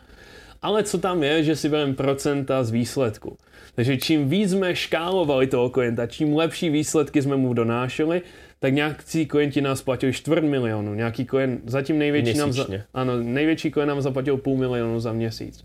Ale 0.63 0.83
co 0.83 0.99
tam 0.99 1.23
je, 1.23 1.45
že 1.45 1.57
si 1.57 1.69
bereme 1.69 1.95
procenta 1.95 2.65
z 2.65 2.71
výsledku. 2.71 3.37
Takže 3.75 3.97
čím 3.97 4.29
víc 4.29 4.51
jsme 4.51 4.77
škálovali 4.77 5.47
toho 5.47 5.71
klienta, 5.71 6.07
čím 6.07 6.37
lepší 6.37 6.71
výsledky 6.71 7.23
jsme 7.23 7.37
mu 7.37 7.55
donášeli, 7.55 8.23
tak 8.61 8.75
nějaký 8.75 9.27
klienti 9.27 9.61
nás 9.61 9.83
platili 9.83 10.13
čtvrt 10.13 10.45
milionu, 10.45 10.95
nějaký 10.95 11.25
klient, 11.25 11.61
zatím 11.67 11.99
největší 11.99 12.39
nám, 12.39 12.53
za, 12.53 12.67
ano, 12.95 13.17
největší 13.23 13.71
klient 13.71 13.89
nám 13.89 14.03
zaplatil 14.03 14.37
půl 14.37 14.57
milionu 14.57 15.01
za 15.01 15.13
měsíc. 15.13 15.65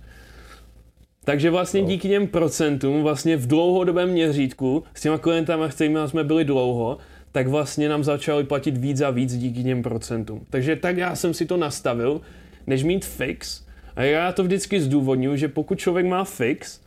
Takže 1.30 1.50
vlastně 1.50 1.82
díky 1.82 2.08
těm 2.08 2.28
procentům, 2.28 3.04
vlastně 3.04 3.38
v 3.38 3.48
dlouhodobém 3.48 4.10
měřítku, 4.10 4.84
s 4.94 5.02
těma 5.02 5.18
klientama, 5.18 5.70
s 5.70 5.76
kterými 5.76 6.00
jsme 6.06 6.24
byli 6.24 6.46
dlouho, 6.46 6.98
tak 7.32 7.48
vlastně 7.48 7.90
nám 7.90 8.04
začali 8.04 8.44
platit 8.44 8.78
víc 8.78 9.02
a 9.02 9.10
víc 9.10 9.38
díky 9.38 9.64
těm 9.64 9.84
procentům. 9.84 10.46
Takže 10.50 10.76
tak 10.76 10.98
já 10.98 11.16
jsem 11.16 11.34
si 11.34 11.46
to 11.46 11.58
nastavil, 11.58 12.22
než 12.68 12.84
mít 12.84 13.06
fix. 13.06 13.66
A 13.96 14.04
já 14.04 14.32
to 14.32 14.44
vždycky 14.44 14.82
zdůvodňuji, 14.82 15.38
že 15.38 15.48
pokud 15.48 15.80
člověk 15.80 16.06
má 16.06 16.24
fix, 16.24 16.82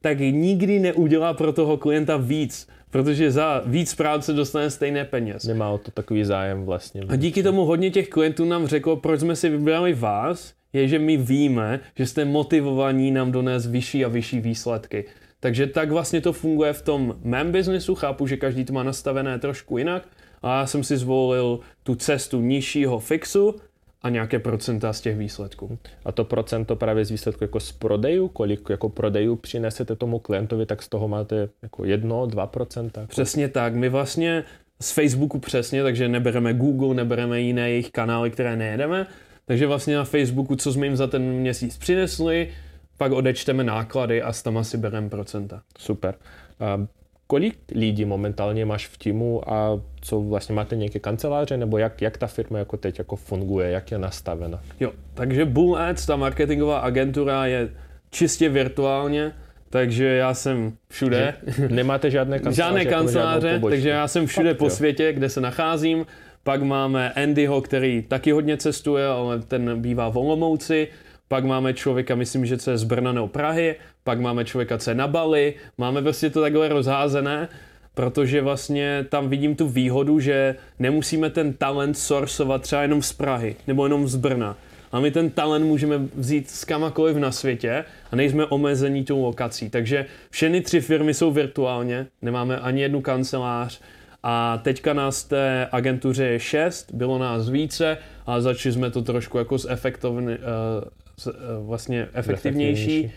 tak 0.00 0.18
nikdy 0.18 0.78
neudělá 0.78 1.34
pro 1.34 1.52
toho 1.52 1.76
klienta 1.76 2.16
víc, 2.16 2.68
protože 2.90 3.30
za 3.30 3.62
víc 3.66 3.94
práce 3.94 4.32
dostane 4.32 4.70
stejné 4.70 5.04
peněz. 5.04 5.44
Nemá 5.44 5.70
o 5.70 5.78
to 5.78 5.90
takový 5.90 6.24
zájem 6.24 6.64
vlastně. 6.64 7.02
A 7.08 7.16
díky 7.16 7.42
tomu 7.42 7.64
hodně 7.64 7.90
těch 7.90 8.08
klientů 8.08 8.44
nám 8.44 8.66
řeklo, 8.66 8.96
proč 8.96 9.20
jsme 9.20 9.36
si 9.36 9.48
vybrali 9.48 9.94
vás, 9.94 10.59
je, 10.72 10.88
že 10.88 10.98
my 10.98 11.16
víme, 11.16 11.80
že 11.96 12.06
jste 12.06 12.24
motivovaní 12.24 13.10
nám 13.10 13.32
donést 13.32 13.70
vyšší 13.70 14.04
a 14.04 14.08
vyšší 14.08 14.40
výsledky. 14.40 15.04
Takže 15.40 15.66
tak 15.66 15.90
vlastně 15.90 16.20
to 16.20 16.32
funguje 16.32 16.72
v 16.72 16.82
tom 16.82 17.16
mém 17.22 17.52
biznesu, 17.52 17.94
chápu, 17.94 18.26
že 18.26 18.36
každý 18.36 18.64
to 18.64 18.72
má 18.72 18.82
nastavené 18.82 19.38
trošku 19.38 19.78
jinak 19.78 20.08
a 20.42 20.58
já 20.58 20.66
jsem 20.66 20.84
si 20.84 20.96
zvolil 20.96 21.60
tu 21.82 21.94
cestu 21.94 22.40
nižšího 22.40 22.98
fixu 22.98 23.54
a 24.02 24.08
nějaké 24.08 24.38
procenta 24.38 24.92
z 24.92 25.00
těch 25.00 25.16
výsledků. 25.16 25.78
A 26.04 26.12
to 26.12 26.24
procento 26.24 26.76
právě 26.76 27.04
z 27.04 27.10
výsledku 27.10 27.44
jako 27.44 27.60
z 27.60 27.72
prodejů, 27.72 28.28
kolik 28.28 28.70
jako 28.70 28.88
prodejů 28.88 29.36
přinesete 29.36 29.96
tomu 29.96 30.18
klientovi, 30.18 30.66
tak 30.66 30.82
z 30.82 30.88
toho 30.88 31.08
máte 31.08 31.48
jako 31.62 31.84
jedno, 31.84 32.26
dva 32.26 32.46
procenta? 32.46 33.06
Přesně 33.06 33.48
tak. 33.48 33.74
My 33.74 33.88
vlastně 33.88 34.44
z 34.82 34.92
Facebooku 34.92 35.38
přesně, 35.38 35.82
takže 35.82 36.08
nebereme 36.08 36.54
Google, 36.54 36.94
nebereme 36.94 37.40
jiné 37.40 37.70
jejich 37.70 37.90
kanály, 37.90 38.30
které 38.30 38.56
nejedeme, 38.56 39.06
takže 39.44 39.66
vlastně 39.66 39.96
na 39.96 40.04
Facebooku, 40.04 40.56
co 40.56 40.72
jsme 40.72 40.86
jim 40.86 40.96
za 40.96 41.06
ten 41.06 41.22
měsíc 41.22 41.78
přinesli, 41.78 42.48
pak 42.96 43.12
odečteme 43.12 43.64
náklady 43.64 44.22
a 44.22 44.32
s 44.32 44.42
tam 44.42 44.58
asi 44.58 44.78
bereme 44.78 45.08
procenta. 45.08 45.62
Super. 45.78 46.14
A 46.60 46.86
kolik 47.26 47.58
lidí 47.74 48.04
momentálně 48.04 48.66
máš 48.66 48.86
v 48.86 48.98
týmu 48.98 49.52
a 49.52 49.80
co 50.00 50.20
vlastně 50.20 50.54
máte 50.54 50.76
nějaké 50.76 50.98
kanceláře, 50.98 51.56
nebo 51.56 51.78
jak, 51.78 52.02
jak 52.02 52.18
ta 52.18 52.26
firma 52.26 52.58
jako 52.58 52.76
teď 52.76 52.98
jako 52.98 53.16
funguje, 53.16 53.70
jak 53.70 53.90
je 53.90 53.98
nastavena? 53.98 54.60
Jo, 54.80 54.92
takže 55.14 55.44
Bull 55.44 55.78
Ads, 55.78 56.06
ta 56.06 56.16
marketingová 56.16 56.78
agentura 56.78 57.46
je 57.46 57.68
čistě 58.10 58.48
virtuálně, 58.48 59.32
takže 59.70 60.06
já 60.06 60.34
jsem 60.34 60.72
všude. 60.88 61.34
Že 61.46 61.68
nemáte 61.68 62.10
žádné 62.10 62.38
kanceláře? 62.40 62.62
Žádné 62.62 62.80
jako 62.80 62.90
kanceláře, 62.90 63.60
takže 63.70 63.88
já 63.88 64.08
jsem 64.08 64.26
všude 64.26 64.50
Fakt, 64.50 64.58
po 64.58 64.64
jo. 64.64 64.70
světě, 64.70 65.12
kde 65.12 65.28
se 65.28 65.40
nacházím. 65.40 66.06
Pak 66.50 66.62
máme 66.62 67.12
Andyho, 67.12 67.60
který 67.60 68.02
taky 68.08 68.30
hodně 68.30 68.56
cestuje, 68.56 69.06
ale 69.06 69.38
ten 69.38 69.80
bývá 69.82 70.08
v 70.08 70.18
Olomouci. 70.18 70.88
Pak 71.28 71.44
máme 71.44 71.74
člověka, 71.74 72.14
myslím, 72.14 72.46
že 72.46 72.58
co 72.58 72.70
je 72.70 72.78
z 72.78 72.84
Brna 72.84 73.12
nebo 73.12 73.28
Prahy. 73.28 73.74
Pak 74.04 74.20
máme 74.20 74.44
člověka, 74.44 74.78
co 74.78 74.90
je 74.90 74.94
na 74.94 75.08
Bali. 75.08 75.54
Máme 75.78 76.02
prostě 76.02 76.30
to 76.30 76.40
takhle 76.40 76.68
rozházené, 76.68 77.48
protože 77.94 78.42
vlastně 78.42 79.06
tam 79.08 79.28
vidím 79.28 79.56
tu 79.56 79.68
výhodu, 79.68 80.20
že 80.20 80.54
nemusíme 80.78 81.30
ten 81.30 81.52
talent 81.52 81.98
sourcovat 81.98 82.62
třeba 82.62 82.82
jenom 82.82 83.02
z 83.02 83.12
Prahy 83.12 83.56
nebo 83.66 83.86
jenom 83.86 84.08
z 84.08 84.16
Brna. 84.16 84.56
A 84.92 85.00
my 85.00 85.10
ten 85.10 85.30
talent 85.30 85.64
můžeme 85.64 85.98
vzít 86.14 86.50
z 86.50 86.64
kamakoliv 86.64 87.16
na 87.16 87.32
světě 87.32 87.84
a 88.12 88.16
nejsme 88.16 88.46
omezení 88.46 89.04
tou 89.04 89.22
lokací. 89.22 89.70
Takže 89.70 90.06
všechny 90.30 90.60
tři 90.60 90.80
firmy 90.80 91.14
jsou 91.14 91.30
virtuálně, 91.30 92.06
nemáme 92.22 92.58
ani 92.58 92.82
jednu 92.82 93.00
kancelář, 93.00 93.80
a 94.22 94.58
teďka 94.58 94.92
nás 94.92 95.24
té 95.24 95.68
agentuře 95.72 96.24
je 96.24 96.40
šest, 96.40 96.94
bylo 96.94 97.18
nás 97.18 97.48
více, 97.48 97.98
a 98.26 98.40
začali 98.40 98.72
jsme 98.72 98.90
to 98.90 99.02
trošku 99.02 99.38
jako 99.38 99.58
zefektovni, 99.58 100.38
uh, 100.38 101.66
vlastně 101.66 102.08
efektivnější. 102.12 103.12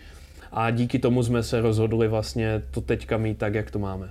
A 0.52 0.70
díky 0.70 0.98
tomu 0.98 1.22
jsme 1.22 1.42
se 1.42 1.60
rozhodli 1.60 2.08
vlastně 2.08 2.62
to 2.70 2.80
teďka 2.80 3.16
mít 3.16 3.38
tak, 3.38 3.54
jak 3.54 3.70
to 3.70 3.78
máme. 3.78 4.10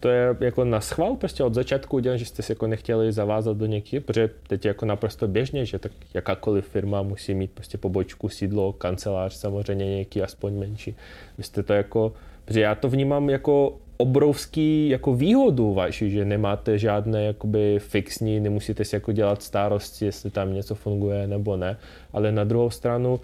To 0.00 0.08
je 0.08 0.36
jako 0.40 0.64
na 0.64 0.80
schvál 0.80 1.16
prostě 1.16 1.44
od 1.44 1.54
začátku 1.54 1.96
udělat, 1.96 2.16
že 2.16 2.24
jste 2.24 2.42
se 2.42 2.52
jako 2.52 2.66
nechtěli 2.66 3.12
zavázat 3.12 3.56
do 3.56 3.66
něký, 3.66 4.00
protože 4.00 4.30
teď 4.46 4.64
je 4.64 4.68
jako 4.68 4.86
naprosto 4.86 5.28
běžně, 5.28 5.66
že 5.66 5.78
tak 5.78 5.92
jakákoliv 6.14 6.68
firma 6.68 7.02
musí 7.02 7.34
mít 7.34 7.50
prostě 7.50 7.78
pobočku, 7.78 8.28
sídlo, 8.28 8.72
kancelář, 8.72 9.34
samozřejmě 9.34 9.86
nějaký 9.86 10.22
aspoň 10.22 10.58
menší. 10.58 10.96
Vy 11.38 11.44
jste 11.44 11.62
to 11.62 11.72
jako, 11.72 12.12
protože 12.44 12.60
já 12.60 12.74
to 12.74 12.88
vnímám 12.88 13.30
jako 13.30 13.78
obrovský 13.98 14.88
jako 14.88 15.14
výhodu 15.14 15.74
vaši, 15.74 16.10
že 16.10 16.24
nemáte 16.24 16.78
žádné 16.78 17.24
jakoby 17.24 17.78
fixní, 17.78 18.40
nemusíte 18.40 18.84
si 18.84 18.96
jako 18.96 19.12
dělat 19.12 19.42
starosti, 19.42 20.04
jestli 20.04 20.30
tam 20.30 20.54
něco 20.54 20.74
funguje 20.74 21.26
nebo 21.26 21.56
ne, 21.56 21.76
ale 22.12 22.32
na 22.32 22.44
druhou 22.44 22.70
stranu 22.70 23.20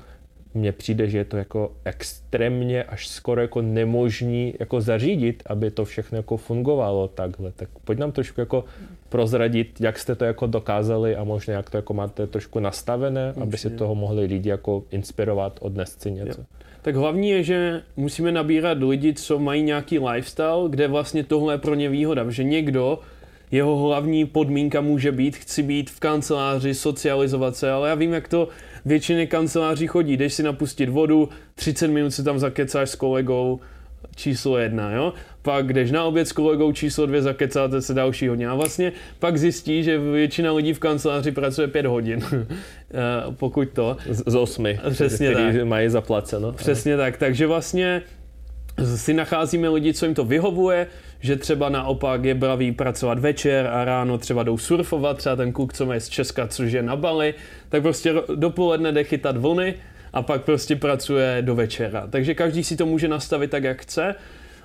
mně 0.54 0.72
přijde, 0.72 1.08
že 1.08 1.18
je 1.18 1.24
to 1.24 1.36
jako 1.36 1.72
extrémně 1.84 2.84
až 2.84 3.08
skoro 3.08 3.40
jako 3.40 3.62
nemožný 3.62 4.54
jako 4.60 4.80
zařídit, 4.80 5.42
aby 5.46 5.70
to 5.70 5.84
všechno 5.84 6.16
jako 6.18 6.36
fungovalo 6.36 7.08
takhle. 7.08 7.52
Tak 7.52 7.68
pojď 7.84 7.98
nám 7.98 8.12
trošku 8.12 8.40
jako 8.40 8.64
prozradit, 9.08 9.80
jak 9.80 9.98
jste 9.98 10.14
to 10.14 10.24
jako 10.24 10.46
dokázali 10.46 11.16
a 11.16 11.24
možná 11.24 11.54
jak 11.54 11.70
to 11.70 11.76
jako 11.76 11.94
máte 11.94 12.26
trošku 12.26 12.60
nastavené, 12.60 13.28
Určitě. 13.28 13.42
aby 13.42 13.58
si 13.58 13.70
toho 13.70 13.94
mohli 13.94 14.26
lidi 14.26 14.48
jako 14.48 14.84
inspirovat, 14.90 15.58
odnést 15.62 16.02
si 16.02 16.10
něco. 16.10 16.40
Jo 16.40 16.46
tak 16.84 16.96
hlavní 16.96 17.30
je, 17.30 17.42
že 17.42 17.82
musíme 17.96 18.32
nabírat 18.32 18.78
lidi, 18.82 19.14
co 19.14 19.38
mají 19.38 19.62
nějaký 19.62 19.98
lifestyle, 19.98 20.68
kde 20.68 20.88
vlastně 20.88 21.24
tohle 21.24 21.54
je 21.54 21.58
pro 21.58 21.74
ně 21.74 21.88
výhoda, 21.88 22.30
že 22.30 22.44
někdo, 22.44 22.98
jeho 23.50 23.76
hlavní 23.76 24.24
podmínka 24.24 24.80
může 24.80 25.12
být, 25.12 25.36
chci 25.36 25.62
být 25.62 25.90
v 25.90 26.00
kanceláři, 26.00 26.74
socializovat 26.74 27.56
se, 27.56 27.70
ale 27.70 27.88
já 27.88 27.94
vím, 27.94 28.12
jak 28.12 28.28
to 28.28 28.48
většiny 28.84 29.26
kanceláří 29.26 29.86
chodí. 29.86 30.16
Jdeš 30.16 30.34
si 30.34 30.42
napustit 30.42 30.88
vodu, 30.88 31.28
30 31.54 31.88
minut 31.88 32.10
si 32.10 32.24
tam 32.24 32.38
zakecáš 32.38 32.90
s 32.90 32.94
kolegou, 32.94 33.60
číslo 34.16 34.58
jedna, 34.58 34.92
jo? 34.92 35.12
Pak 35.42 35.72
jdeš 35.72 35.90
na 35.90 36.04
oběd 36.04 36.28
s 36.28 36.32
kolegou 36.32 36.72
číslo 36.72 37.06
dvě, 37.06 37.22
zakecáte 37.22 37.82
se 37.82 37.94
další 37.94 38.28
hodně. 38.28 38.48
A 38.48 38.54
vlastně 38.54 38.92
pak 39.18 39.38
zjistí, 39.38 39.82
že 39.82 39.98
většina 39.98 40.52
lidí 40.52 40.72
v 40.72 40.78
kanceláři 40.78 41.32
pracuje 41.32 41.68
pět 41.68 41.86
hodin. 41.86 42.20
Eh, 42.96 43.34
pokud 43.36 43.68
to. 43.68 43.96
Z, 44.10 44.22
z 44.26 44.34
osmi. 44.34 44.80
Přesně 44.90 45.30
který 45.30 45.58
tak. 45.58 45.66
mají 45.66 45.88
zaplaceno. 45.88 46.52
Přesně 46.52 46.96
tak. 46.96 47.16
Takže 47.16 47.46
vlastně 47.46 48.02
si 48.96 49.14
nacházíme 49.14 49.68
lidi, 49.68 49.94
co 49.94 50.06
jim 50.06 50.14
to 50.14 50.24
vyhovuje, 50.24 50.86
že 51.20 51.36
třeba 51.36 51.68
naopak 51.68 52.24
je 52.24 52.34
braví 52.34 52.72
pracovat 52.72 53.18
večer 53.18 53.66
a 53.66 53.84
ráno 53.84 54.18
třeba 54.18 54.42
jdou 54.42 54.58
surfovat, 54.58 55.16
třeba 55.16 55.36
ten 55.36 55.52
kluk, 55.52 55.72
co 55.72 55.86
má 55.86 56.00
z 56.00 56.08
Česka, 56.08 56.48
což 56.48 56.72
je 56.72 56.82
na 56.82 56.96
Bali, 56.96 57.34
tak 57.68 57.82
prostě 57.82 58.14
dopoledne 58.34 58.92
jde 58.92 59.04
chytat 59.04 59.36
vlny 59.36 59.74
a 60.14 60.22
pak 60.22 60.42
prostě 60.42 60.76
pracuje 60.76 61.38
do 61.40 61.54
večera. 61.54 62.06
Takže 62.10 62.34
každý 62.34 62.64
si 62.64 62.76
to 62.76 62.86
může 62.86 63.08
nastavit 63.08 63.50
tak, 63.50 63.64
jak 63.64 63.82
chce. 63.82 64.14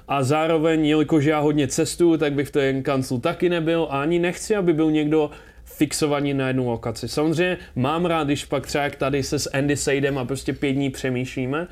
A 0.07 0.23
zároveň, 0.23 0.85
jelikož 0.85 1.25
já 1.25 1.39
hodně 1.39 1.67
cestuju, 1.67 2.17
tak 2.17 2.33
bych 2.33 2.47
v 2.47 2.51
ten 2.51 2.83
kanclu 2.83 3.19
taky 3.19 3.49
nebyl 3.49 3.87
a 3.89 4.01
ani 4.01 4.19
nechci, 4.19 4.55
aby 4.55 4.73
byl 4.73 4.91
někdo 4.91 5.29
fixovaní 5.65 6.33
na 6.33 6.47
jednu 6.47 6.69
lokaci. 6.69 7.07
Samozřejmě 7.07 7.57
mám 7.75 8.05
rád, 8.05 8.27
když 8.27 8.45
pak 8.45 8.67
třeba 8.67 8.83
jak 8.83 8.95
tady 8.95 9.23
se 9.23 9.39
s 9.39 9.49
Andy 9.49 9.77
sejdem 9.77 10.17
a 10.17 10.25
prostě 10.25 10.53
pět 10.53 10.71
dní 10.71 10.89
přemýšlíme, 10.89 11.67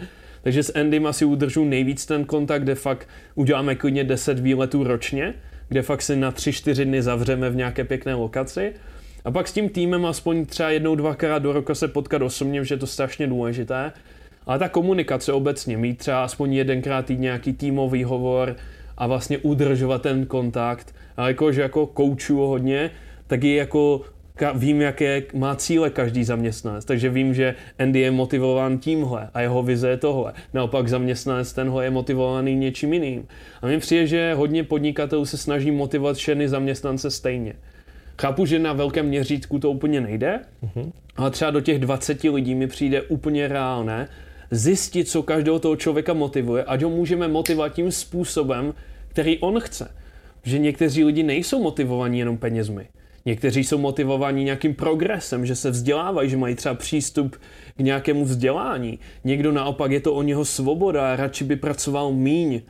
Takže 0.48 0.64
s 0.64 0.72
Endym 0.76 1.06
asi 1.06 1.26
udržu 1.26 1.66
nejvíc 1.66 2.06
ten 2.06 2.26
kontakt, 2.26 2.64
kde 2.64 2.76
fakt 2.76 3.08
uděláme 3.36 3.76
klidně 3.76 4.04
10 4.04 4.40
výletů 4.40 4.84
ročně, 4.84 5.34
kde 5.70 5.82
fakt 5.82 6.02
se 6.02 6.16
na 6.16 6.32
3-4 6.32 6.86
dny 6.86 7.02
zavřeme 7.02 7.50
v 7.50 7.56
nějaké 7.56 7.84
pěkné 7.84 8.14
lokaci. 8.14 8.74
A 9.28 9.32
pak 9.32 9.48
s 9.48 9.54
tím 9.54 9.70
týmem 9.70 10.06
aspoň 10.06 10.46
třeba 10.46 10.70
jednou, 10.70 10.96
dvakrát 10.96 11.40
do 11.40 11.54
roka 11.54 11.76
se 11.76 11.88
potkat 11.88 12.22
osobně, 12.22 12.66
že 12.66 12.76
je 12.76 12.80
to 12.80 12.88
strašně 12.88 13.28
důležité. 13.28 13.92
Ale 14.46 14.60
ta 14.60 14.70
komunikace 14.70 15.34
obecně, 15.34 15.78
mít 15.78 15.98
třeba 15.98 16.24
aspoň 16.24 16.54
jedenkrát 16.54 17.06
týdně 17.06 17.24
nějaký 17.24 17.54
týmový 17.54 18.04
hovor 18.04 18.56
a 18.98 19.08
vlastně 19.08 19.38
udržovat 19.38 20.02
ten 20.02 20.26
kontakt. 20.26 20.96
A 21.18 21.28
jakože 21.28 21.62
jako 21.62 21.86
koučuju 21.86 22.40
hodně, 22.40 22.92
tak 23.28 23.44
je 23.44 23.56
jako 23.56 24.02
vím, 24.54 24.82
jaké 24.82 25.24
má 25.34 25.56
cíle 25.56 25.90
každý 25.90 26.24
zaměstnanec, 26.24 26.86
takže 26.86 27.10
vím, 27.10 27.34
že 27.34 27.56
Andy 27.80 28.00
je 28.00 28.12
motivován 28.12 28.78
tímhle 28.78 29.30
a 29.34 29.42
jeho 29.42 29.64
vize 29.64 29.90
je 29.90 29.98
tohle. 29.98 30.34
Naopak 30.54 30.88
zaměstnanec 30.88 31.54
tenhle 31.54 31.84
je 31.84 31.90
motivovaný 31.90 32.56
něčím 32.56 32.94
jiným. 32.94 33.28
A 33.62 33.68
mně 33.68 33.80
přijde, 33.80 34.08
že 34.08 34.34
hodně 34.34 34.64
podnikatelů 34.64 35.26
se 35.26 35.38
snaží 35.38 35.72
motivovat 35.72 36.18
všechny 36.18 36.50
zaměstnance 36.50 37.12
stejně. 37.12 37.54
Chápu, 38.22 38.46
že 38.46 38.60
na 38.60 38.74
velkém 38.74 39.06
měřítku 39.06 39.60
to 39.60 39.72
úplně 39.72 40.02
nejde, 40.02 40.40
uh-huh. 40.64 40.92
ale 41.16 41.32
třeba 41.32 41.52
do 41.52 41.62
těch 41.62 41.80
20 41.80 42.24
lidí 42.24 42.56
mi 42.56 42.68
přijde 42.68 43.02
úplně 43.02 43.48
reálné 43.48 44.08
zjistit, 44.52 45.10
co 45.10 45.24
každého 45.24 45.60
toho 45.60 45.76
člověka 45.76 46.14
motivuje, 46.14 46.64
ať 46.64 46.82
ho 46.82 46.90
můžeme 46.90 47.28
motivovat 47.28 47.74
tím 47.74 47.92
způsobem, 47.92 48.74
který 49.08 49.38
on 49.38 49.60
chce. 49.60 49.92
Že 50.44 50.60
někteří 50.60 51.04
lidi 51.04 51.24
nejsou 51.24 51.64
motivovaní 51.64 52.20
jenom 52.20 52.38
penězmi. 52.38 52.88
Někteří 53.26 53.64
jsou 53.64 53.78
motivovaní 53.78 54.44
nějakým 54.44 54.76
progresem, 54.76 55.46
že 55.46 55.56
se 55.56 55.72
vzdělávají, 55.72 56.30
že 56.30 56.38
mají 56.38 56.56
třeba 56.56 56.76
přístup 56.76 57.36
k 57.78 57.80
nějakému 57.80 58.26
vzdělání. 58.26 59.00
Někdo 59.24 59.52
naopak 59.52 59.92
je 59.92 60.00
to 60.00 60.14
o 60.14 60.24
něho 60.24 60.46
svoboda 60.46 61.14
a 61.14 61.16
radši 61.16 61.44
by 61.44 61.56
pracoval 61.56 62.12
míň 62.12 62.62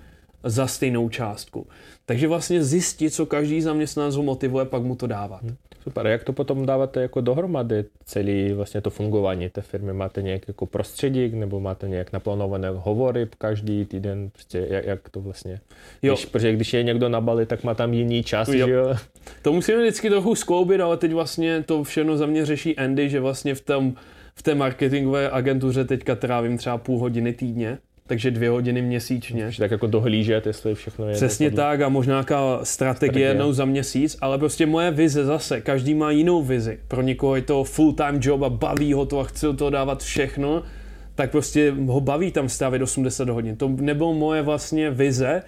za 0.43 0.67
stejnou 0.67 1.09
částku. 1.09 1.67
Takže 2.05 2.27
vlastně 2.27 2.63
zjistit, 2.63 3.09
co 3.09 3.25
každý 3.25 3.61
zaměstnanec 3.61 4.15
ho 4.15 4.23
motivuje, 4.23 4.65
pak 4.65 4.83
mu 4.83 4.95
to 4.95 5.07
dávat. 5.07 5.41
Hmm. 5.43 5.55
Super. 5.83 6.07
A 6.07 6.09
jak 6.09 6.23
to 6.23 6.33
potom 6.33 6.65
dáváte 6.65 7.01
jako 7.01 7.21
dohromady 7.21 7.85
celý 8.05 8.53
vlastně 8.53 8.81
to 8.81 8.89
fungování 8.89 9.49
té 9.49 9.61
firmy? 9.61 9.93
Máte 9.93 10.21
nějaký 10.21 10.45
jako 10.47 10.65
prostředí, 10.65 11.29
nebo 11.29 11.59
máte 11.59 11.89
nějak 11.89 12.13
naplánované 12.13 12.69
hovory 12.69 13.27
každý 13.37 13.85
týden? 13.85 14.29
Prostě 14.29 14.67
jak, 14.69 14.85
jak 14.85 15.09
to 15.09 15.21
vlastně? 15.21 15.59
Jo. 16.01 16.13
Když, 16.13 16.25
protože 16.25 16.53
když 16.53 16.73
je 16.73 16.83
někdo 16.83 17.09
na 17.09 17.21
Bali, 17.21 17.45
tak 17.45 17.63
má 17.63 17.73
tam 17.73 17.93
jiný 17.93 18.23
čas, 18.23 18.47
jo. 18.47 18.67
že 18.67 18.73
jo? 18.73 18.95
To 19.41 19.53
musíme 19.53 19.81
vždycky 19.81 20.09
trochu 20.09 20.35
skloubit, 20.35 20.81
ale 20.81 20.97
teď 20.97 21.13
vlastně 21.13 21.63
to 21.63 21.83
všechno 21.83 22.17
za 22.17 22.25
mě 22.25 22.45
řeší 22.45 22.77
Andy, 22.77 23.09
že 23.09 23.19
vlastně 23.19 23.55
v 23.55 23.61
tom 23.61 23.93
v 24.35 24.43
té 24.43 24.55
marketingové 24.55 25.29
agentuře 25.29 25.85
teďka 25.85 26.15
trávím 26.15 26.57
třeba 26.57 26.77
půl 26.77 26.99
hodiny 26.99 27.33
týdně 27.33 27.77
takže 28.07 28.31
dvě 28.31 28.49
hodiny 28.49 28.81
měsíčně. 28.81 29.51
tak 29.57 29.71
jako 29.71 29.87
dohlížet, 29.87 30.47
jestli 30.47 30.75
všechno 30.75 31.07
je. 31.07 31.13
Přesně 31.13 31.49
podle... 31.49 31.63
tak 31.63 31.81
a 31.81 31.89
možná 31.89 32.13
nějaká 32.13 32.59
strategie 32.63 33.27
jednou 33.27 33.53
za 33.53 33.65
měsíc, 33.65 34.17
ale 34.21 34.37
prostě 34.37 34.65
moje 34.65 34.91
vize 34.91 35.25
zase, 35.25 35.61
každý 35.61 35.93
má 35.93 36.11
jinou 36.11 36.43
vizi. 36.43 36.79
Pro 36.87 37.01
někoho 37.01 37.35
je 37.35 37.41
to 37.41 37.63
full 37.63 37.93
time 37.93 38.19
job 38.21 38.41
a 38.41 38.49
baví 38.49 38.93
ho 38.93 39.05
to 39.05 39.19
a 39.19 39.23
chce 39.23 39.53
to 39.53 39.69
dávat 39.69 40.03
všechno, 40.03 40.63
tak 41.15 41.31
prostě 41.31 41.73
ho 41.87 42.01
baví 42.01 42.31
tam 42.31 42.49
stavit 42.49 42.81
80 42.81 43.29
hodin. 43.29 43.55
To 43.55 43.67
nebylo 43.67 44.13
moje 44.13 44.41
vlastně 44.41 44.91
vize, 44.91 45.43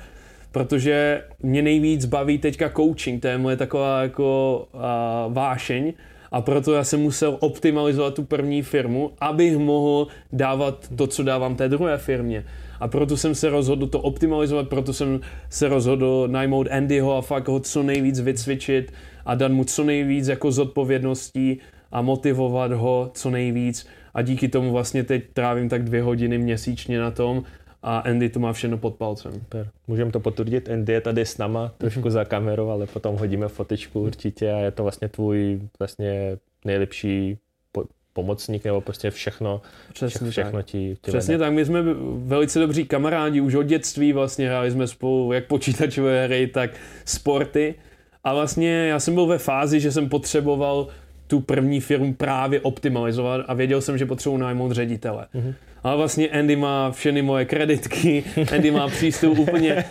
protože 0.52 1.24
mě 1.44 1.62
nejvíc 1.62 2.06
baví 2.06 2.38
teďka 2.38 2.70
coaching, 2.70 3.22
to 3.22 3.28
je 3.28 3.38
moje 3.38 3.58
taková 3.58 4.02
jako 4.02 4.68
uh, 4.74 5.34
vášeň 5.34 5.94
a 6.32 6.42
proto 6.42 6.74
já 6.74 6.84
jsem 6.84 7.02
musel 7.02 7.38
optimalizovat 7.40 8.14
tu 8.14 8.24
první 8.24 8.62
firmu, 8.62 9.12
abych 9.20 9.58
mohl 9.58 10.08
dávat 10.32 10.88
to, 10.96 11.08
co 11.08 11.24
dávám 11.24 11.56
té 11.56 11.70
druhé 11.70 11.98
firmě. 11.98 12.46
A 12.80 12.88
proto 12.88 13.18
jsem 13.18 13.36
se 13.36 13.50
rozhodl 13.50 13.88
to 13.88 14.00
optimalizovat, 14.00 14.70
proto 14.70 14.94
jsem 14.94 15.20
se 15.50 15.68
rozhodl 15.68 16.28
najmout 16.32 16.68
Andyho 16.72 17.18
a 17.18 17.22
fakt 17.22 17.48
ho 17.48 17.60
co 17.60 17.84
nejvíc 17.84 18.20
vycvičit 18.20 18.94
a 19.26 19.36
dát 19.36 19.52
mu 19.52 19.64
co 19.64 19.84
nejvíc 19.84 20.28
jako 20.28 20.52
zodpovědností 20.52 21.60
a 21.92 22.02
motivovat 22.02 22.72
ho 22.72 23.12
co 23.14 23.30
nejvíc. 23.30 23.88
A 24.14 24.22
díky 24.22 24.48
tomu 24.48 24.72
vlastně 24.72 25.04
teď 25.04 25.24
trávím 25.34 25.70
tak 25.70 25.84
dvě 25.84 26.02
hodiny 26.04 26.38
měsíčně 26.38 27.00
na 27.00 27.12
tom 27.12 27.44
a 27.84 28.00
Andy 28.00 28.30
to 28.30 28.40
má 28.40 28.54
všechno 28.54 28.78
pod 28.78 28.96
palcem. 28.96 29.34
Super. 29.34 29.70
Můžeme 29.88 30.12
to 30.12 30.20
potvrdit, 30.20 30.70
Andy 30.70 30.94
je 30.94 31.02
tady 31.02 31.26
s 31.26 31.38
náma, 31.38 31.72
trošku 31.78 32.00
mm-hmm. 32.00 32.10
za 32.10 32.26
kamerou, 32.26 32.70
ale 32.70 32.88
potom 32.88 33.16
hodíme 33.18 33.48
fotičku 33.48 34.02
určitě 34.02 34.52
a 34.52 34.58
je 34.58 34.72
to 34.72 34.84
vlastně 34.84 35.08
tvůj 35.08 35.62
vlastně 35.80 36.38
nejlepší 36.66 37.38
po- 37.72 37.86
pomocník 38.14 38.66
nebo 38.66 38.82
prostě 38.82 39.12
všechno, 39.12 39.62
Přesně 39.94 40.32
všechno 40.32 40.60
tak. 40.60 40.66
ti, 40.66 40.98
ti 41.02 41.12
Přesně 41.12 41.38
vede. 41.38 41.46
tak, 41.46 41.54
my 41.54 41.66
jsme 41.66 41.82
velice 42.18 42.60
dobří 42.60 42.86
kamarádi, 42.86 43.42
už 43.42 43.56
od 43.56 43.64
dětství 43.64 44.14
vlastně 44.14 44.48
hráli 44.48 44.72
jsme 44.72 44.88
spolu 44.88 45.34
jak 45.34 45.46
počítačové 45.48 46.24
hry, 46.24 46.48
tak 46.48 46.72
sporty. 47.06 47.76
A 48.24 48.34
vlastně 48.34 48.72
já 48.72 49.00
jsem 49.00 49.14
byl 49.14 49.26
ve 49.26 49.38
fázi, 49.38 49.80
že 49.80 49.92
jsem 49.92 50.10
potřeboval 50.10 50.88
tu 51.30 51.40
první 51.40 51.80
firmu 51.80 52.14
právě 52.14 52.62
optimalizovat 52.62 53.46
a 53.48 53.54
věděl 53.54 53.82
jsem, 53.82 53.98
že 53.98 54.06
potřebuji 54.06 54.38
najmout 54.38 54.72
ředitele. 54.72 55.28
Mm-hmm. 55.36 55.54
Ale 55.84 55.98
vlastně 55.98 56.30
Andy 56.30 56.56
má 56.56 56.92
všechny 56.92 57.22
moje 57.22 57.46
kreditky, 57.46 58.24
Andy 58.56 58.72
má 58.72 58.88
přístup 58.88 59.40
úplně, 59.40 59.86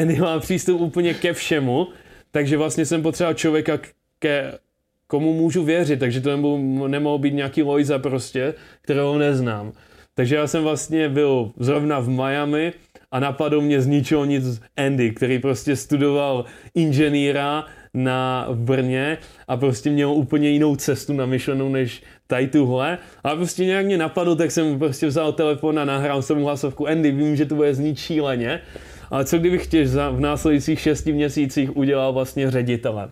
Andy 0.00 0.16
má 0.16 0.38
přístup 0.40 0.80
úplně 0.80 1.14
ke 1.14 1.32
všemu, 1.32 1.86
takže 2.30 2.56
vlastně 2.56 2.86
jsem 2.86 3.02
potřeboval 3.02 3.34
člověka, 3.34 3.78
ke, 4.18 4.52
komu 5.06 5.32
můžu 5.32 5.64
věřit, 5.64 6.00
takže 6.00 6.20
to 6.20 6.30
nemohl, 6.30 6.88
nemohl 6.88 7.18
být 7.18 7.34
nějaký 7.34 7.62
Loiza 7.62 7.98
prostě, 7.98 8.54
kterého 8.82 9.18
neznám. 9.18 9.72
Takže 10.14 10.36
já 10.36 10.46
jsem 10.46 10.62
vlastně 10.62 11.08
byl 11.08 11.50
zrovna 11.58 12.00
v 12.00 12.08
Miami 12.08 12.72
a 13.10 13.20
napadl 13.20 13.60
mě 13.60 13.80
z 13.80 13.86
ničeho 13.86 14.24
nic 14.24 14.60
Andy, 14.76 15.10
který 15.10 15.38
prostě 15.38 15.76
studoval 15.76 16.44
inženýra 16.74 17.64
na 17.94 18.48
Brně 18.54 19.18
a 19.48 19.56
prostě 19.56 19.90
měl 19.90 20.10
úplně 20.10 20.48
jinou 20.48 20.76
cestu 20.76 21.12
namyšlenou 21.12 21.68
než 21.68 22.02
tady 22.26 22.48
tuhle. 22.48 22.98
A 23.24 23.36
prostě 23.36 23.64
nějak 23.64 23.86
mě 23.86 23.98
napadlo, 23.98 24.36
tak 24.36 24.50
jsem 24.50 24.78
prostě 24.78 25.06
vzal 25.06 25.32
telefon 25.32 25.78
a 25.78 25.84
nahrál 25.84 26.22
jsem 26.22 26.38
mu 26.38 26.44
hlasovku 26.44 26.88
Andy, 26.88 27.10
vím, 27.12 27.36
že 27.36 27.46
to 27.46 27.54
bude 27.54 27.74
znít 27.74 27.98
šíleně, 27.98 28.60
ale 29.10 29.24
co 29.24 29.38
kdybych 29.38 29.66
tě 29.66 29.84
v 30.10 30.20
následujících 30.20 30.80
šesti 30.80 31.12
měsících 31.12 31.76
udělal 31.76 32.12
vlastně 32.12 32.50
ředitelem. 32.50 33.10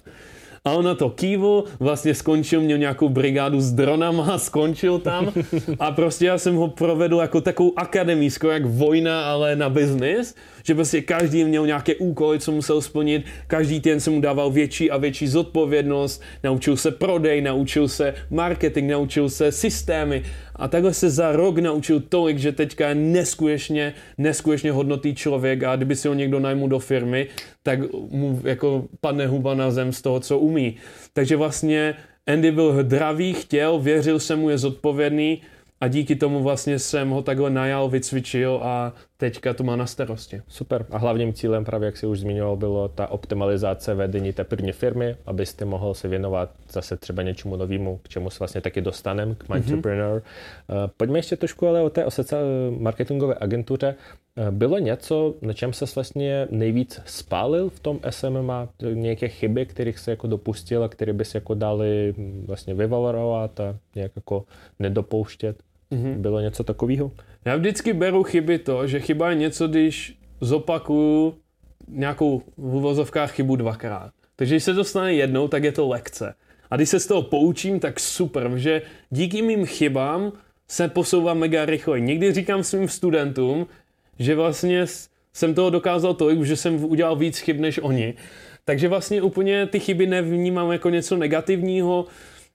A 0.64 0.70
on 0.72 0.84
na 0.84 0.94
to 0.94 1.10
kývl, 1.10 1.64
vlastně 1.80 2.14
skončil, 2.14 2.60
měl 2.60 2.78
nějakou 2.78 3.08
brigádu 3.08 3.60
s 3.60 3.72
dronama, 3.72 4.38
skončil 4.38 4.98
tam 4.98 5.32
a 5.78 5.90
prostě 5.90 6.26
já 6.26 6.38
jsem 6.38 6.54
ho 6.54 6.68
provedl 6.68 7.16
jako 7.16 7.40
takovou 7.40 7.72
akademii, 7.76 8.30
skoro 8.30 8.52
jak 8.52 8.66
vojna, 8.66 9.24
ale 9.24 9.56
na 9.56 9.68
biznis, 9.68 10.34
že 10.64 10.74
prostě 10.74 11.00
každý 11.00 11.44
měl 11.44 11.66
nějaké 11.66 11.94
úkoly, 11.94 12.38
co 12.38 12.52
musel 12.52 12.80
splnit, 12.80 13.24
každý 13.46 13.80
den 13.80 14.00
se 14.00 14.10
mu 14.10 14.20
dával 14.20 14.50
větší 14.50 14.90
a 14.90 14.96
větší 14.96 15.26
zodpovědnost, 15.26 16.22
naučil 16.44 16.76
se 16.76 16.90
prodej, 16.90 17.40
naučil 17.40 17.88
se 17.88 18.14
marketing, 18.30 18.90
naučil 18.90 19.28
se 19.28 19.52
systémy 19.52 20.22
a 20.56 20.68
takhle 20.68 20.94
se 20.94 21.10
za 21.10 21.32
rok 21.32 21.58
naučil 21.58 22.00
tolik, 22.00 22.38
že 22.38 22.52
teďka 22.52 22.88
je 22.88 22.94
neskutečně, 22.94 23.94
neskutečně 24.18 24.72
hodnotý 24.72 25.14
člověk 25.14 25.62
a 25.62 25.76
kdyby 25.76 25.96
si 25.96 26.08
ho 26.08 26.14
někdo 26.14 26.40
najmu 26.40 26.68
do 26.68 26.78
firmy, 26.78 27.26
tak 27.62 27.78
mu 28.10 28.40
jako 28.44 28.84
padne 29.00 29.26
huba 29.26 29.54
na 29.54 29.70
zem 29.70 29.92
z 29.92 30.02
toho, 30.02 30.20
co 30.20 30.38
umí. 30.38 30.76
Takže 31.12 31.36
vlastně 31.36 31.94
Andy 32.26 32.50
byl 32.52 32.82
dravý, 32.82 33.34
chtěl, 33.34 33.78
věřil 33.78 34.20
se 34.20 34.36
mu, 34.36 34.50
je 34.50 34.58
zodpovědný 34.58 35.42
a 35.80 35.88
díky 35.88 36.16
tomu 36.16 36.42
vlastně 36.42 36.78
jsem 36.78 37.10
ho 37.10 37.22
takhle 37.22 37.50
najal, 37.50 37.88
vycvičil 37.88 38.60
a 38.62 38.92
teďka 39.22 39.54
to 39.54 39.64
má 39.64 39.76
na 39.76 39.86
starosti. 39.86 40.42
Super. 40.48 40.86
A 40.90 40.98
hlavním 40.98 41.32
cílem, 41.32 41.64
právě 41.64 41.86
jak 41.86 41.96
si 41.96 42.06
už 42.06 42.20
zmiňoval, 42.20 42.56
bylo 42.56 42.88
ta 42.88 43.06
optimalizace 43.06 43.94
vedení 43.94 44.32
té 44.32 44.44
první 44.44 44.72
firmy, 44.72 45.16
abyste 45.26 45.64
mohl 45.64 45.94
se 45.94 46.08
věnovat 46.08 46.50
zase 46.72 46.96
třeba 46.96 47.22
něčemu 47.22 47.56
novému, 47.56 48.00
k 48.02 48.08
čemu 48.08 48.30
se 48.30 48.38
vlastně 48.38 48.60
taky 48.60 48.80
dostanem, 48.80 49.34
k 49.34 49.48
Mindtrepreneur. 49.48 50.22
Mm-hmm. 50.68 50.90
Pojďme 50.96 51.18
ještě 51.18 51.36
trošku 51.36 51.68
ale 51.68 51.82
o 51.82 51.90
té 51.90 52.04
o 52.04 52.10
marketingové 52.78 53.34
agentuře. 53.40 53.94
Eh, 54.36 54.50
bylo 54.50 54.78
něco, 54.78 55.34
na 55.42 55.52
čem 55.52 55.72
se 55.72 55.84
vlastně 55.94 56.48
nejvíc 56.50 57.00
spálil 57.04 57.70
v 57.70 57.80
tom 57.80 58.00
SMMA? 58.10 58.68
Nějaké 58.92 59.28
chyby, 59.28 59.66
kterých 59.66 59.98
se 59.98 60.10
jako 60.10 60.26
dopustil 60.26 60.84
a 60.84 60.88
které 60.88 61.12
by 61.12 61.24
se 61.24 61.38
jako 61.38 61.54
dali 61.54 62.14
hm, 62.16 62.44
vlastně 62.48 62.74
vyvalorovat 62.74 63.60
a 63.60 63.76
nějak 63.94 64.12
jako 64.16 64.44
nedopouštět? 64.78 65.56
Mm-hmm. 65.92 66.14
Bylo 66.14 66.40
něco 66.40 66.64
takového? 66.64 67.12
Já 67.44 67.56
vždycky 67.56 67.92
beru 67.92 68.22
chyby 68.22 68.58
to, 68.58 68.86
že 68.86 69.00
chyba 69.00 69.30
je 69.30 69.36
něco, 69.36 69.68
když 69.68 70.18
zopakuju 70.40 71.34
nějakou 71.88 72.42
v 72.56 72.74
uvozovkách 72.74 73.32
chybu 73.32 73.56
dvakrát. 73.56 74.10
Takže 74.36 74.54
když 74.54 74.64
se 74.64 74.74
to 74.74 74.84
stane 74.84 75.14
jednou, 75.14 75.48
tak 75.48 75.64
je 75.64 75.72
to 75.72 75.88
lekce. 75.88 76.34
A 76.70 76.76
když 76.76 76.88
se 76.88 77.00
z 77.00 77.06
toho 77.06 77.22
poučím, 77.22 77.80
tak 77.80 78.00
super, 78.00 78.50
že 78.56 78.82
díky 79.10 79.42
mým 79.42 79.66
chybám 79.66 80.32
se 80.68 80.88
posouvám 80.88 81.38
mega 81.38 81.64
rychle. 81.64 82.00
Někdy 82.00 82.32
říkám 82.32 82.62
svým 82.62 82.88
studentům, 82.88 83.66
že 84.18 84.34
vlastně 84.34 84.86
jsem 85.32 85.54
toho 85.54 85.70
dokázal 85.70 86.14
tolik, 86.14 86.42
že 86.42 86.56
jsem 86.56 86.84
udělal 86.84 87.16
víc 87.16 87.38
chyb 87.38 87.60
než 87.60 87.78
oni. 87.82 88.14
Takže 88.64 88.88
vlastně 88.88 89.22
úplně 89.22 89.66
ty 89.66 89.80
chyby 89.80 90.06
nevnímám 90.06 90.72
jako 90.72 90.90
něco 90.90 91.16
negativního, 91.16 92.06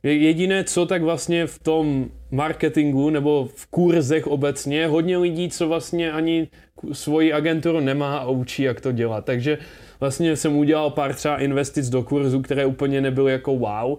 Jediné, 0.04 0.64
co 0.64 0.86
tak 0.86 1.02
vlastně 1.02 1.48
v 1.48 1.60
tom 1.60 2.10
marketingu 2.32 3.10
nebo 3.10 3.50
v 3.56 3.66
kurzech 3.66 4.28
obecně, 4.28 4.88
hodně 4.88 5.18
lidí, 5.18 5.50
co 5.50 5.68
vlastně 5.68 6.12
ani 6.12 6.48
svoji 6.92 7.34
agenturu 7.34 7.80
nemá 7.80 8.18
a 8.18 8.30
učí, 8.30 8.64
jak 8.64 8.82
to 8.82 8.92
dělat. 8.92 9.26
Takže 9.26 9.58
vlastně 10.00 10.36
jsem 10.36 10.56
udělal 10.56 10.90
pár 10.90 11.14
třeba 11.14 11.38
investic 11.38 11.90
do 11.90 12.04
kurzu, 12.04 12.42
které 12.42 12.66
úplně 12.66 13.02
nebyly 13.02 13.32
jako 13.32 13.58
wow, 13.58 13.98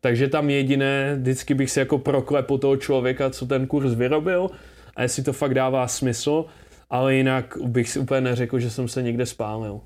takže 0.00 0.28
tam 0.28 0.50
jediné, 0.50 1.16
vždycky 1.16 1.54
bych 1.54 1.70
si 1.70 1.78
jako 1.78 1.98
proklepl 1.98 2.58
toho 2.58 2.76
člověka, 2.76 3.30
co 3.30 3.46
ten 3.46 3.66
kurz 3.66 3.94
vyrobil 3.94 4.50
a 4.96 5.02
jestli 5.02 5.22
to 5.22 5.32
fakt 5.32 5.54
dává 5.54 5.88
smysl, 5.88 6.44
ale 6.90 7.14
jinak 7.14 7.58
bych 7.64 7.90
si 7.90 7.98
úplně 7.98 8.20
neřekl, 8.20 8.58
že 8.58 8.70
jsem 8.70 8.88
se 8.88 9.02
někde 9.02 9.26
spálil. 9.26 9.80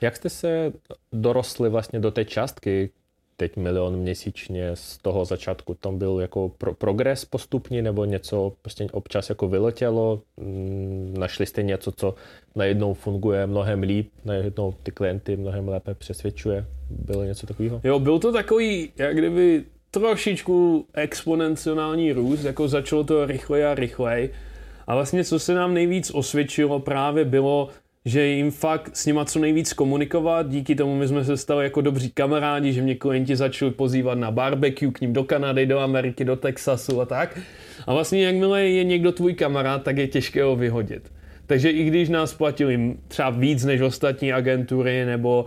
Jak 0.00 0.16
jste 0.16 0.28
se 0.28 0.72
dorostli 1.12 1.68
vlastně 1.68 2.00
do 2.00 2.10
té 2.10 2.24
částky, 2.24 2.90
teď 3.40 3.56
milion 3.56 3.96
měsíčně 3.96 4.70
z 4.74 4.98
toho 4.98 5.24
začátku, 5.24 5.74
tam 5.74 5.98
byl 5.98 6.18
jako 6.20 6.48
pro, 6.48 6.74
progres 6.74 7.24
postupný 7.24 7.82
nebo 7.82 8.04
něco 8.04 8.52
prostě 8.62 8.86
občas 8.92 9.28
jako 9.28 9.48
vyletělo, 9.48 10.22
mm, 10.36 11.14
našli 11.18 11.46
jste 11.46 11.62
něco, 11.62 11.92
co 11.92 12.14
najednou 12.56 12.94
funguje 12.94 13.46
mnohem 13.46 13.82
líp, 13.82 14.10
najednou 14.24 14.74
ty 14.82 14.90
klienty 14.90 15.36
mnohem 15.36 15.68
lépe 15.68 15.94
přesvědčuje, 15.94 16.66
bylo 16.90 17.24
něco 17.24 17.46
takového? 17.46 17.80
Jo, 17.84 17.98
byl 17.98 18.18
to 18.18 18.32
takový, 18.32 18.92
jak 18.96 19.16
kdyby 19.16 19.64
trošičku 19.90 20.86
exponenciální 20.94 22.12
růst, 22.12 22.44
jako 22.44 22.68
začalo 22.68 23.04
to 23.04 23.26
rychleji 23.26 23.64
a 23.64 23.74
rychleji. 23.74 24.32
A 24.86 24.94
vlastně, 24.94 25.24
co 25.24 25.38
se 25.38 25.54
nám 25.54 25.74
nejvíc 25.74 26.10
osvědčilo 26.10 26.80
právě 26.80 27.24
bylo, 27.24 27.68
že 28.04 28.26
jim 28.26 28.50
fakt 28.50 28.96
s 28.96 29.06
nima 29.06 29.24
co 29.24 29.38
nejvíc 29.38 29.72
komunikovat, 29.72 30.48
díky 30.48 30.74
tomu 30.74 30.96
my 30.96 31.08
jsme 31.08 31.24
se 31.24 31.36
stali 31.36 31.64
jako 31.64 31.80
dobří 31.80 32.10
kamarádi, 32.10 32.72
že 32.72 32.82
mě 32.82 32.94
klienti 32.94 33.36
začali 33.36 33.70
pozývat 33.70 34.18
na 34.18 34.30
barbecue 34.30 34.92
k 34.92 35.00
ním 35.00 35.12
do 35.12 35.24
Kanady, 35.24 35.66
do 35.66 35.78
Ameriky, 35.78 36.24
do 36.24 36.36
Texasu 36.36 37.00
a 37.00 37.06
tak. 37.06 37.38
A 37.86 37.92
vlastně 37.92 38.24
jakmile 38.24 38.64
je 38.64 38.84
někdo 38.84 39.12
tvůj 39.12 39.34
kamarád, 39.34 39.82
tak 39.82 39.96
je 39.96 40.08
těžké 40.08 40.42
ho 40.42 40.56
vyhodit. 40.56 41.12
Takže 41.46 41.70
i 41.70 41.84
když 41.84 42.08
nás 42.08 42.34
platili 42.34 42.96
třeba 43.08 43.30
víc 43.30 43.64
než 43.64 43.80
ostatní 43.80 44.32
agentury, 44.32 45.04
nebo 45.04 45.44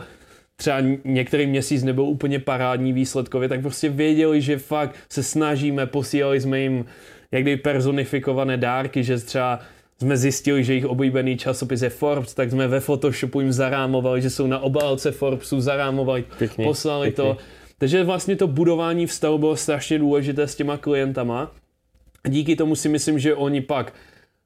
třeba 0.56 0.82
některý 1.06 1.48
měsíc 1.48 1.84
nebyl 1.84 2.04
úplně 2.04 2.40
parádní 2.40 2.94
výsledkově, 2.94 3.50
tak 3.50 3.62
prostě 3.62 3.90
věděli, 3.90 4.42
že 4.42 4.58
fakt 4.58 4.96
se 5.10 5.24
snažíme, 5.24 5.86
posílali 5.86 6.42
jsme 6.42 6.60
jim 6.60 6.86
jak 7.32 7.62
personifikované 7.62 8.58
dárky, 8.58 9.04
že 9.04 9.18
třeba 9.18 9.60
jsme 10.02 10.18
zjistili, 10.18 10.64
že 10.64 10.74
jejich 10.74 10.86
oblíbený 10.86 11.38
časopis 11.38 11.82
je 11.82 11.90
Forbes, 11.90 12.34
tak 12.34 12.52
jsme 12.52 12.68
ve 12.68 12.80
Photoshopu 12.80 13.42
jim 13.42 13.52
zarámovali, 13.52 14.22
že 14.22 14.30
jsou 14.30 14.48
na 14.48 14.60
obálce 14.60 15.12
Forbesu, 15.12 15.62
zarámovali, 15.62 16.26
pěkný, 16.38 16.66
poslali 16.66 17.08
pěkný. 17.08 17.24
to. 17.24 17.38
Takže 17.78 18.04
vlastně 18.04 18.36
to 18.36 18.48
budování 18.48 19.06
vztahu 19.06 19.38
bylo 19.38 19.56
strašně 19.56 20.00
důležité 20.00 20.48
s 20.48 20.56
těma 20.56 20.78
klientama. 20.78 21.52
Díky 22.28 22.56
tomu 22.56 22.76
si 22.76 22.90
myslím, 22.90 23.20
že 23.20 23.36
oni 23.36 23.62
pak 23.62 23.94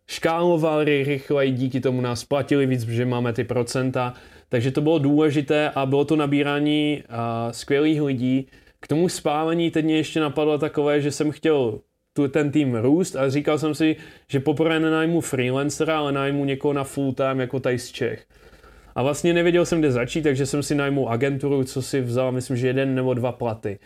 škálovali 0.07 1.03
rychleji, 1.03 1.51
díky 1.51 1.81
tomu 1.81 2.01
nás 2.01 2.25
platili 2.25 2.65
víc, 2.65 2.85
protože 2.85 3.05
máme 3.05 3.33
ty 3.33 3.43
procenta. 3.43 4.13
Takže 4.49 4.71
to 4.71 4.81
bylo 4.81 4.99
důležité 4.99 5.69
a 5.69 5.85
bylo 5.85 6.05
to 6.05 6.15
nabírání 6.15 7.03
uh, 7.09 7.15
skvělých 7.51 8.01
lidí. 8.01 8.47
K 8.79 8.87
tomu 8.87 9.09
spálení 9.09 9.71
teď 9.71 9.85
mě 9.85 9.95
ještě 9.97 10.19
napadlo 10.19 10.57
takové, 10.57 11.01
že 11.01 11.11
jsem 11.11 11.31
chtěl 11.31 11.79
tu, 12.17 12.27
ten 12.27 12.51
tým 12.51 12.75
růst 12.75 13.15
a 13.15 13.29
říkal 13.29 13.59
jsem 13.59 13.75
si, 13.75 13.95
že 14.27 14.39
poprvé 14.39 14.79
nenajmu 14.79 15.21
freelancera, 15.21 15.97
ale 15.97 16.11
najmu 16.11 16.45
někoho 16.45 16.73
na 16.73 16.83
full 16.83 17.13
time 17.13 17.39
jako 17.39 17.59
tady 17.59 17.79
z 17.79 17.91
Čech. 17.91 18.25
A 18.95 19.03
vlastně 19.03 19.33
nevěděl 19.33 19.65
jsem, 19.65 19.79
kde 19.79 19.91
začít, 19.91 20.21
takže 20.21 20.45
jsem 20.45 20.63
si 20.63 20.75
najmu 20.75 21.09
agenturu, 21.09 21.63
co 21.63 21.81
si 21.81 22.01
vzal, 22.01 22.31
myslím, 22.31 22.57
že 22.57 22.67
jeden 22.67 22.95
nebo 22.95 23.13
dva 23.13 23.31
platy. 23.31 23.79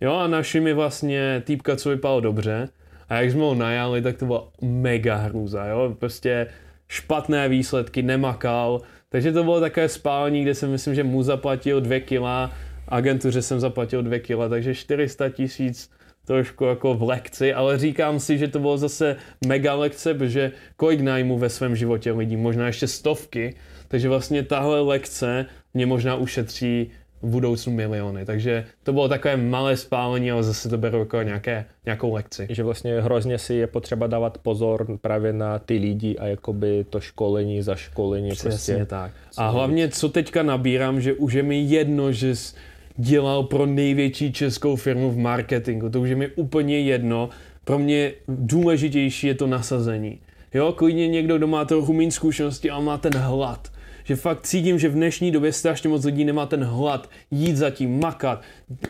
Jo, 0.00 0.14
a 0.14 0.26
našli 0.26 0.60
mi 0.60 0.72
vlastně 0.72 1.42
týpka, 1.44 1.76
co 1.76 1.90
vypadalo 1.90 2.20
dobře. 2.20 2.68
A 3.08 3.20
jak 3.20 3.30
jsme 3.30 3.40
ho 3.40 3.54
najali, 3.54 4.02
tak 4.02 4.16
to 4.16 4.26
byla 4.26 4.48
mega 4.62 5.16
hrůza, 5.16 5.66
jo. 5.66 5.96
Prostě 5.98 6.46
špatné 6.88 7.48
výsledky, 7.48 8.02
nemakal. 8.02 8.80
Takže 9.08 9.32
to 9.32 9.44
bylo 9.44 9.60
takové 9.60 9.88
spálení, 9.88 10.42
kde 10.42 10.54
jsem 10.54 10.70
myslím, 10.70 10.94
že 10.94 11.04
mu 11.04 11.22
zaplatil 11.22 11.80
dvě 11.80 12.00
kila, 12.00 12.52
agentuře 12.88 13.42
jsem 13.42 13.60
zaplatil 13.60 14.02
dvě 14.02 14.20
kila, 14.20 14.48
takže 14.48 14.74
400 14.74 15.28
tisíc 15.28 15.90
trošku 16.24 16.64
jako 16.64 16.94
v 16.94 17.02
lekci, 17.02 17.54
ale 17.54 17.78
říkám 17.78 18.20
si, 18.20 18.38
že 18.38 18.48
to 18.48 18.58
bylo 18.58 18.78
zase 18.78 19.16
mega 19.46 19.74
lekce, 19.74 20.14
protože 20.14 20.52
kolik 20.76 21.00
najmu 21.00 21.38
ve 21.38 21.48
svém 21.48 21.76
životě 21.76 22.12
lidí, 22.12 22.36
možná 22.36 22.66
ještě 22.66 22.86
stovky, 22.86 23.56
takže 23.88 24.08
vlastně 24.08 24.42
tahle 24.42 24.80
lekce 24.80 25.46
mě 25.74 25.86
možná 25.86 26.14
ušetří 26.14 26.90
v 27.22 27.28
budoucnu 27.28 27.72
miliony. 27.72 28.24
Takže 28.24 28.64
to 28.82 28.92
bylo 28.92 29.08
takové 29.08 29.36
malé 29.36 29.76
spálení, 29.76 30.30
ale 30.30 30.42
zase 30.42 30.68
to 30.68 30.78
beru 30.78 30.98
jako 30.98 31.22
nějaké, 31.22 31.64
nějakou 31.84 32.12
lekci. 32.12 32.46
Že 32.50 32.62
vlastně 32.62 33.00
hrozně 33.00 33.38
si 33.38 33.54
je 33.54 33.66
potřeba 33.66 34.06
dávat 34.06 34.38
pozor 34.38 34.98
právě 35.00 35.32
na 35.32 35.58
ty 35.58 35.78
lidi 35.78 36.16
a 36.18 36.26
jakoby 36.26 36.86
to 36.90 37.00
školení 37.00 37.62
za 37.62 37.74
školení. 37.74 38.30
Přesně 38.30 38.74
prostě 38.74 38.86
tak. 38.86 39.12
A 39.36 39.48
hlavně, 39.48 39.88
co 39.88 40.08
teďka 40.08 40.42
nabírám, 40.42 41.00
že 41.00 41.12
už 41.14 41.32
je 41.32 41.42
mi 41.42 41.60
jedno, 41.60 42.12
že 42.12 42.34
dělal 42.96 43.42
pro 43.42 43.66
největší 43.66 44.32
českou 44.32 44.76
firmu 44.76 45.10
v 45.10 45.18
marketingu. 45.18 45.90
To 45.90 46.00
už 46.00 46.08
je 46.08 46.16
mi 46.16 46.28
úplně 46.28 46.80
jedno. 46.80 47.28
Pro 47.64 47.78
mě 47.78 48.12
důležitější 48.28 49.26
je 49.26 49.34
to 49.34 49.46
nasazení. 49.46 50.18
Jo, 50.54 50.72
klidně 50.72 51.08
někdo, 51.08 51.38
kdo 51.38 51.46
má 51.46 51.64
trochu 51.64 51.92
méně 51.92 52.10
zkušenosti, 52.10 52.70
ale 52.70 52.84
má 52.84 52.98
ten 52.98 53.16
hlad. 53.16 53.72
Že 54.04 54.16
fakt 54.16 54.42
cítím, 54.42 54.78
že 54.78 54.88
v 54.88 54.94
dnešní 54.94 55.30
době 55.30 55.52
strašně 55.52 55.88
moc 55.88 56.04
lidí 56.04 56.24
nemá 56.24 56.46
ten 56.46 56.64
hlad 56.64 57.10
jít 57.30 57.56
za 57.56 57.70
tím, 57.70 58.00
makat, 58.00 58.42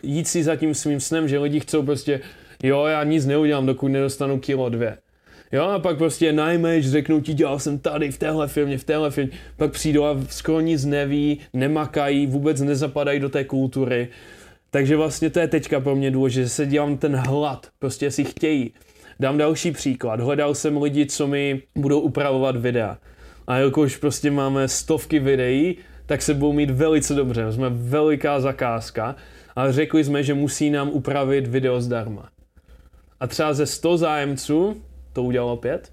jít 0.03 0.29
si 0.29 0.43
za 0.43 0.57
tím 0.57 0.75
svým 0.75 1.01
snem, 1.01 1.29
že 1.29 1.39
lidi 1.39 1.61
chcou 1.61 1.83
prostě, 1.83 2.21
jo, 2.63 2.85
já 2.85 3.05
nic 3.05 3.27
neudělám, 3.27 3.67
dokud 3.67 3.89
nedostanu 3.89 4.39
kilo 4.41 4.69
dvě. 4.69 4.99
Jo, 5.55 5.65
a 5.65 5.79
pak 5.79 5.99
prostě 5.99 6.33
najmeš, 6.33 6.91
řeknou 6.91 7.21
ti, 7.21 7.35
dělal 7.35 7.59
jsem 7.59 7.79
tady, 7.79 8.11
v 8.11 8.19
téhle 8.19 8.49
firmě, 8.49 8.79
v 8.79 8.85
téhle 8.85 9.11
firmě, 9.11 9.39
pak 9.57 9.73
přijdou 9.73 10.05
a 10.05 10.17
skoro 10.31 10.61
nic 10.61 10.85
neví, 10.85 11.41
nemakají, 11.53 12.27
vůbec 12.27 12.61
nezapadají 12.61 13.21
do 13.21 13.29
té 13.29 13.45
kultury. 13.45 14.09
Takže 14.71 14.97
vlastně 14.97 15.31
to 15.31 15.41
je 15.41 15.49
teďka 15.49 15.81
pro 15.81 15.97
mě 15.97 16.11
důležité, 16.11 16.43
že 16.43 16.49
se 16.49 16.67
dělám 16.67 16.99
ten 16.99 17.17
hlad, 17.17 17.67
prostě 17.79 18.11
si 18.11 18.25
chtějí. 18.25 18.73
Dám 19.21 19.39
další 19.39 19.71
příklad. 19.71 20.21
Hledal 20.21 20.55
jsem 20.55 20.83
lidi, 20.83 21.07
co 21.07 21.27
mi 21.27 21.63
budou 21.77 22.01
upravovat 22.01 22.57
videa. 22.57 22.99
A 23.47 23.57
jakož 23.57 23.97
prostě 23.97 24.31
máme 24.31 24.69
stovky 24.69 25.19
videí, 25.19 25.77
tak 26.07 26.23
se 26.23 26.35
budou 26.35 26.53
mít 26.53 26.71
velice 26.71 27.15
dobře. 27.15 27.53
Jsme 27.53 27.71
veliká 27.71 28.41
zakázka, 28.41 29.17
ale 29.57 29.73
řekli 29.73 30.05
jsme, 30.05 30.23
že 30.23 30.35
musí 30.35 30.71
nám 30.71 30.89
upravit 30.89 31.47
video 31.47 31.81
zdarma. 31.81 32.29
A 33.21 33.27
třeba 33.27 33.55
ze 33.55 33.67
100 33.67 33.97
zájemců 33.97 34.83
to 35.15 35.23
udělalo 35.23 35.57
pět. 35.57 35.93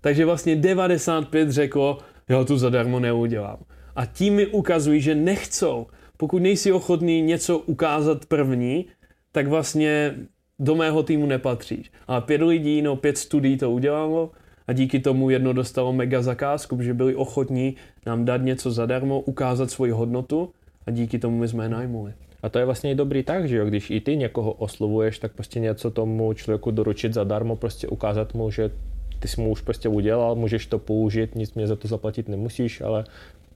Takže 0.00 0.24
vlastně 0.24 0.56
95 0.56 1.50
řeklo, 1.50 1.98
já 2.28 2.44
to 2.44 2.58
zadarmo 2.58 3.00
neudělám. 3.00 3.58
A 3.96 4.06
tím 4.06 4.34
mi 4.34 4.46
ukazují, 4.46 5.00
že 5.00 5.14
nechcou. 5.14 5.86
Pokud 6.16 6.42
nejsi 6.42 6.72
ochotný 6.72 7.22
něco 7.22 7.58
ukázat 7.58 8.26
první, 8.26 8.86
tak 9.32 9.46
vlastně 9.46 10.14
do 10.58 10.74
mého 10.74 11.02
týmu 11.02 11.26
nepatříš. 11.26 11.90
A 12.06 12.20
pět 12.20 12.42
lidí, 12.42 12.82
no 12.82 12.96
pět 12.96 13.18
studií 13.18 13.56
to 13.56 13.70
udělalo 13.70 14.30
a 14.66 14.72
díky 14.72 15.00
tomu 15.00 15.30
jedno 15.30 15.52
dostalo 15.52 15.92
mega 15.92 16.22
zakázku, 16.22 16.76
protože 16.76 16.94
byli 16.94 17.14
ochotní 17.14 17.76
nám 18.06 18.24
dát 18.24 18.42
něco 18.42 18.70
zadarmo, 18.70 19.20
ukázat 19.20 19.70
svoji 19.70 19.92
hodnotu 19.92 20.52
a 20.86 20.90
díky 20.90 21.18
tomu 21.18 21.38
my 21.38 21.48
jsme 21.48 21.64
je 21.64 21.68
najmuli. 21.68 22.12
A 22.42 22.48
to 22.48 22.58
je 22.58 22.64
vlastně 22.64 22.90
i 22.90 22.94
dobrý 22.94 23.22
tak, 23.22 23.48
že 23.48 23.56
jo, 23.56 23.66
když 23.66 23.90
i 23.90 24.00
ty 24.00 24.16
někoho 24.16 24.52
oslovuješ, 24.52 25.18
tak 25.18 25.32
prostě 25.32 25.60
něco 25.60 25.90
tomu 25.90 26.32
člověku 26.32 26.70
doručit 26.70 27.12
zadarmo, 27.14 27.56
prostě 27.56 27.88
ukázat 27.88 28.34
mu, 28.34 28.50
že 28.50 28.70
ty 29.18 29.28
jsi 29.28 29.40
mu 29.40 29.50
už 29.50 29.60
prostě 29.60 29.88
udělal, 29.88 30.34
můžeš 30.34 30.66
to 30.66 30.78
použít, 30.78 31.34
nic 31.34 31.54
mě 31.54 31.66
za 31.66 31.76
to 31.76 31.88
zaplatit 31.88 32.28
nemusíš, 32.28 32.80
ale 32.80 33.04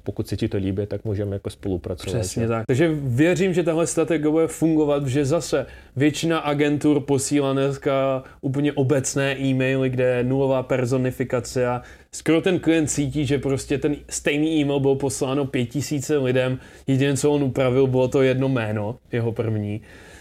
pokud 0.02 0.28
se 0.28 0.36
ti 0.36 0.48
to 0.48 0.56
líbí, 0.56 0.86
tak 0.86 1.04
můžeme 1.04 1.36
jako 1.36 1.50
spolupracovat. 1.50 2.20
Přesně 2.20 2.48
tak. 2.48 2.66
Takže 2.66 2.90
věřím, 2.94 3.54
že 3.54 3.62
tahle 3.62 3.86
strategie 3.86 4.30
bude 4.30 4.46
fungovat, 4.46 5.06
že 5.06 5.24
zase 5.24 5.66
většina 5.96 6.38
agentur 6.38 7.00
posílá 7.00 7.52
dneska 7.52 8.22
úplně 8.40 8.72
obecné 8.72 9.38
e-maily, 9.40 9.90
kde 9.90 10.04
je 10.04 10.24
nulová 10.24 10.62
personifikace 10.62 11.66
a 11.66 11.82
skoro 12.12 12.40
ten 12.40 12.58
klient 12.58 12.86
cítí, 12.86 13.26
že 13.26 13.38
prostě 13.38 13.78
ten 13.78 13.96
stejný 14.08 14.60
e-mail 14.60 14.80
byl 14.80 14.94
posláno 14.94 15.46
pět 15.46 15.66
tisíce 15.66 16.18
lidem, 16.18 16.58
jediné, 16.86 17.16
co 17.16 17.30
on 17.30 17.42
upravil, 17.42 17.86
bylo 17.86 18.08
to 18.08 18.22
jedno 18.22 18.48
jméno, 18.48 18.98
jeho 19.12 19.32
první. 19.32 19.80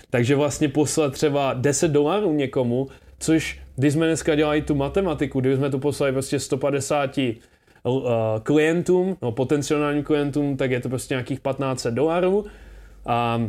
Takže 0.10 0.36
vlastně 0.36 0.70
poslat 0.70 1.14
třeba 1.14 1.54
10 1.54 1.92
dolarů 1.92 2.34
někomu, 2.34 2.88
což 3.20 3.60
když 3.76 3.94
jsme 3.94 4.06
dneska 4.06 4.36
dělali 4.36 4.62
tu 4.62 4.76
matematiku, 4.76 5.40
kdyby 5.40 5.56
jsme 5.56 5.70
to 5.70 5.80
poslali 5.80 6.12
prostě 6.12 6.40
150 6.40 7.18
uh, 7.18 7.24
klientům, 8.44 9.18
no 9.22 9.32
potenciálním 9.32 10.04
klientům, 10.04 10.58
tak 10.58 10.72
je 10.72 10.80
to 10.80 10.90
prostě 10.90 11.14
nějakých 11.14 11.40
1500 11.40 11.94
dolarů. 11.94 12.46
A, 13.06 13.42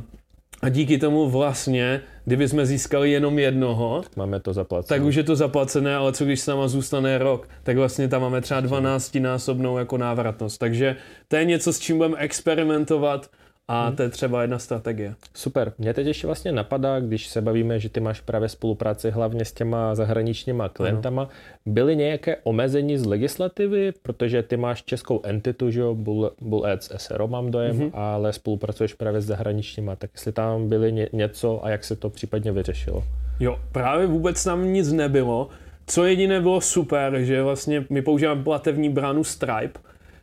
a 0.62 0.68
díky 0.68 0.98
tomu 0.98 1.30
vlastně, 1.30 2.00
kdyby 2.24 2.48
jsme 2.48 2.66
získali 2.66 3.10
jenom 3.10 3.38
jednoho, 3.38 4.02
máme 4.16 4.40
to 4.40 4.52
zaplacené. 4.52 4.98
tak 4.98 5.06
už 5.06 5.14
je 5.14 5.22
to 5.22 5.36
zaplacené, 5.36 5.96
ale 5.96 6.12
co 6.12 6.24
když 6.24 6.40
s 6.40 6.46
náma 6.46 6.68
zůstane 6.68 7.18
rok, 7.18 7.48
tak 7.62 7.76
vlastně 7.76 8.08
tam 8.08 8.22
máme 8.22 8.40
třeba 8.40 8.60
12 8.60 9.14
násobnou 9.14 9.78
jako 9.78 9.96
návratnost. 9.98 10.58
Takže 10.58 10.96
to 11.28 11.36
je 11.36 11.44
něco, 11.44 11.72
s 11.72 11.80
čím 11.80 11.96
budeme 11.96 12.18
experimentovat 12.18 13.30
A 13.68 13.86
hmm. 13.86 13.96
to 13.96 14.02
je 14.02 14.08
třeba 14.08 14.42
jedna 14.42 14.58
strategie. 14.58 15.14
Super. 15.34 15.72
Mě 15.78 15.94
teď 15.94 16.06
ještě 16.06 16.26
vlastně 16.26 16.52
napadá, 16.52 17.00
když 17.00 17.28
se 17.28 17.40
bavíme, 17.40 17.78
že 17.78 17.88
ty 17.88 18.00
máš 18.00 18.20
právě 18.20 18.48
spolupráci 18.48 19.10
hlavně 19.10 19.44
s 19.44 19.52
těma 19.52 19.94
zahraničníma 19.94 20.68
klientama. 20.68 21.22
Ano. 21.22 21.30
Byly 21.66 21.96
nějaké 21.96 22.36
omezení 22.42 22.98
z 22.98 23.06
legislativy, 23.06 23.92
protože 24.02 24.42
ty 24.42 24.56
máš 24.56 24.82
českou 24.82 25.20
entitu, 25.24 25.70
že 25.70 25.80
jo, 25.80 25.94
Bull, 25.94 26.30
Bull 26.40 26.66
Ads 26.66 26.92
SRO 26.96 27.28
mám 27.28 27.50
dojem, 27.50 27.78
hmm. 27.78 27.90
ale 27.94 28.32
spolupracuješ 28.32 28.94
právě 28.94 29.20
s 29.20 29.26
zahraničníma, 29.26 29.96
tak 29.96 30.10
jestli 30.14 30.32
tam 30.32 30.68
byly 30.68 30.92
ně, 30.92 31.08
něco 31.12 31.64
a 31.64 31.70
jak 31.70 31.84
se 31.84 31.96
to 31.96 32.10
případně 32.10 32.52
vyřešilo? 32.52 33.04
Jo, 33.40 33.58
právě 33.72 34.06
vůbec 34.06 34.44
tam 34.44 34.72
nic 34.72 34.92
nebylo. 34.92 35.48
Co 35.86 36.04
jediné 36.04 36.40
bylo 36.40 36.60
super, 36.60 37.18
že 37.22 37.42
vlastně 37.42 37.84
my 37.90 38.02
používáme 38.02 38.42
platební 38.44 38.88
bránu 38.88 39.24
Stripe, 39.24 39.80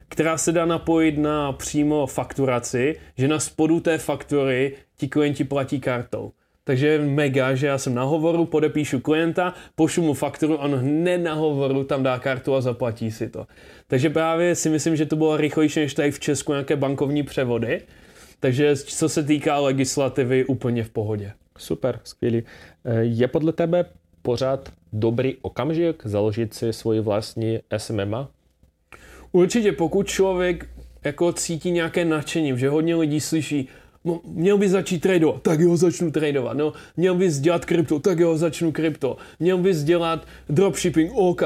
která 0.09 0.37
se 0.37 0.51
dá 0.51 0.65
napojit 0.65 1.17
na 1.17 1.51
přímo 1.51 2.07
fakturaci, 2.07 2.95
že 3.17 3.27
na 3.27 3.39
spodu 3.39 3.79
té 3.79 3.97
faktury 3.97 4.75
ti 4.97 5.07
klienti 5.07 5.43
platí 5.43 5.79
kartou. 5.79 6.31
Takže 6.63 6.87
je 6.87 6.99
mega, 6.99 7.55
že 7.55 7.67
já 7.67 7.77
jsem 7.77 7.95
na 7.95 8.03
hovoru, 8.03 8.45
podepíšu 8.45 8.99
klienta, 8.99 9.53
pošlu 9.75 10.03
mu 10.03 10.13
fakturu, 10.13 10.55
on 10.55 10.75
hned 10.75 11.17
na 11.17 11.33
hovoru 11.33 11.83
tam 11.83 12.03
dá 12.03 12.19
kartu 12.19 12.55
a 12.55 12.61
zaplatí 12.61 13.11
si 13.11 13.29
to. 13.29 13.47
Takže 13.87 14.09
právě 14.09 14.55
si 14.55 14.69
myslím, 14.69 14.95
že 14.95 15.05
to 15.05 15.15
bylo 15.15 15.37
rychlejší 15.37 15.79
než 15.79 15.93
tady 15.93 16.11
v 16.11 16.19
Česku 16.19 16.51
nějaké 16.51 16.75
bankovní 16.75 17.23
převody. 17.23 17.81
Takže 18.39 18.75
co 18.75 19.09
se 19.09 19.23
týká 19.23 19.59
legislativy, 19.59 20.45
úplně 20.45 20.83
v 20.83 20.89
pohodě. 20.89 21.31
Super, 21.57 21.99
skvělý. 22.03 22.43
Je 23.01 23.27
podle 23.27 23.53
tebe 23.53 23.85
pořád 24.21 24.69
dobrý 24.93 25.35
okamžik 25.41 26.01
založit 26.05 26.53
si 26.53 26.73
svoji 26.73 26.99
vlastní 26.99 27.59
SMMA? 27.77 28.29
Určitě, 29.31 29.71
pokud 29.71 30.07
člověk 30.07 30.67
jako 31.03 31.33
cítí 31.33 31.71
nějaké 31.71 32.05
nadšení, 32.05 32.59
že 32.59 32.69
hodně 32.69 32.95
lidí 32.95 33.19
slyší, 33.19 33.67
no, 34.05 34.21
měl 34.25 34.57
by 34.57 34.69
začít 34.69 34.99
tradovat, 34.99 35.41
tak 35.41 35.59
jo, 35.59 35.77
začnu 35.77 36.11
tradovat, 36.11 36.57
no, 36.57 36.73
měl 36.97 37.15
bys 37.15 37.39
dělat 37.39 37.65
krypto, 37.65 37.99
tak 37.99 38.19
jo, 38.19 38.37
začnu 38.37 38.71
krypto, 38.71 39.17
měl 39.39 39.57
bys 39.57 39.83
dělat 39.83 40.27
dropshipping, 40.49 41.11
OK, 41.15 41.43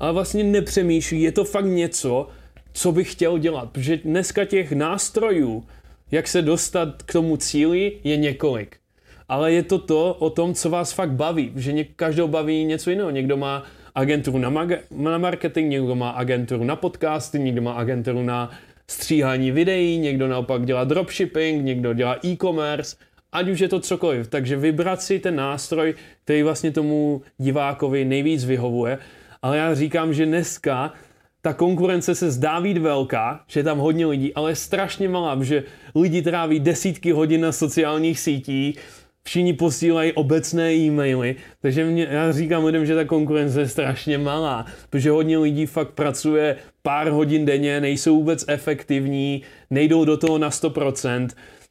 ale 0.00 0.12
vlastně 0.12 0.44
nepřemýšlí, 0.44 1.22
je 1.22 1.32
to 1.32 1.44
fakt 1.44 1.64
něco, 1.64 2.28
co 2.72 2.92
bych 2.92 3.12
chtěl 3.12 3.38
dělat, 3.38 3.70
protože 3.70 3.96
dneska 3.96 4.44
těch 4.44 4.72
nástrojů, 4.72 5.64
jak 6.10 6.28
se 6.28 6.42
dostat 6.42 7.02
k 7.02 7.12
tomu 7.12 7.36
cíli, 7.36 7.92
je 8.04 8.16
několik. 8.16 8.76
Ale 9.28 9.52
je 9.52 9.62
to 9.62 9.78
to 9.78 10.14
o 10.14 10.30
tom, 10.30 10.54
co 10.54 10.70
vás 10.70 10.92
fakt 10.92 11.10
baví, 11.10 11.52
že 11.56 11.84
každou 11.84 12.28
baví 12.28 12.64
něco 12.64 12.90
jiného. 12.90 13.10
Někdo 13.10 13.36
má 13.36 13.62
agenturu 13.94 14.38
na, 14.38 14.50
mag- 14.50 14.78
na 14.90 15.18
marketing, 15.18 15.70
někdo 15.70 15.94
má 15.94 16.10
agenturu 16.10 16.64
na 16.64 16.76
podcasty, 16.76 17.38
někdo 17.38 17.62
má 17.62 17.72
agenturu 17.72 18.22
na 18.22 18.50
stříhání 18.88 19.50
videí, 19.50 19.98
někdo 19.98 20.28
naopak 20.28 20.64
dělá 20.64 20.84
dropshipping, 20.84 21.64
někdo 21.64 21.94
dělá 21.94 22.16
e-commerce, 22.26 22.96
ať 23.32 23.48
už 23.48 23.60
je 23.60 23.68
to 23.68 23.80
cokoliv. 23.80 24.28
Takže 24.28 24.56
vybrat 24.56 25.02
si 25.02 25.18
ten 25.18 25.36
nástroj, 25.36 25.94
který 26.24 26.42
vlastně 26.42 26.70
tomu 26.70 27.22
divákovi 27.38 28.04
nejvíc 28.04 28.44
vyhovuje. 28.44 28.98
Ale 29.42 29.58
já 29.58 29.74
říkám, 29.74 30.14
že 30.14 30.26
dneska 30.26 30.92
ta 31.42 31.52
konkurence 31.52 32.14
se 32.14 32.30
zdá 32.30 32.60
být 32.60 32.78
velká, 32.78 33.44
že 33.46 33.60
je 33.60 33.64
tam 33.64 33.78
hodně 33.78 34.06
lidí, 34.06 34.34
ale 34.34 34.50
je 34.50 34.56
strašně 34.56 35.08
malá, 35.08 35.38
že 35.42 35.64
lidi 35.94 36.22
tráví 36.22 36.60
desítky 36.60 37.12
hodin 37.12 37.40
na 37.40 37.52
sociálních 37.52 38.20
sítích, 38.20 38.78
všichni 39.24 39.52
posílají 39.52 40.12
obecné 40.12 40.74
e-maily, 40.74 41.36
takže 41.62 41.84
mě, 41.84 42.08
já 42.10 42.32
říkám 42.32 42.64
lidem, 42.64 42.86
že 42.86 42.94
ta 42.94 43.04
konkurence 43.04 43.60
je 43.60 43.68
strašně 43.68 44.18
malá, 44.18 44.66
protože 44.90 45.10
hodně 45.10 45.38
lidí 45.38 45.66
fakt 45.66 45.90
pracuje 45.90 46.56
pár 46.82 47.08
hodin 47.08 47.44
denně, 47.44 47.80
nejsou 47.80 48.16
vůbec 48.16 48.44
efektivní, 48.48 49.42
nejdou 49.70 50.04
do 50.04 50.16
toho 50.16 50.38
na 50.38 50.50
100%, 50.50 51.28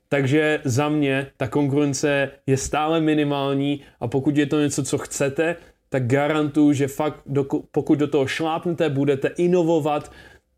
takže 0.10 0.62
za 0.64 0.90
mě 0.90 1.28
ta 1.38 1.48
konkurence 1.48 2.30
je 2.48 2.58
stále 2.58 3.02
minimální 3.02 3.82
a 4.00 4.08
pokud 4.08 4.38
je 4.38 4.46
to 4.46 4.62
něco, 4.62 4.84
co 4.84 4.98
chcete, 4.98 5.56
tak 5.90 6.08
garantuju, 6.08 6.74
že 6.74 6.88
fakt 6.88 7.22
do, 7.26 7.46
pokud 7.72 8.00
do 8.00 8.08
toho 8.08 8.28
šlápnete, 8.28 8.90
budete 8.90 9.28
inovovat, 9.28 10.12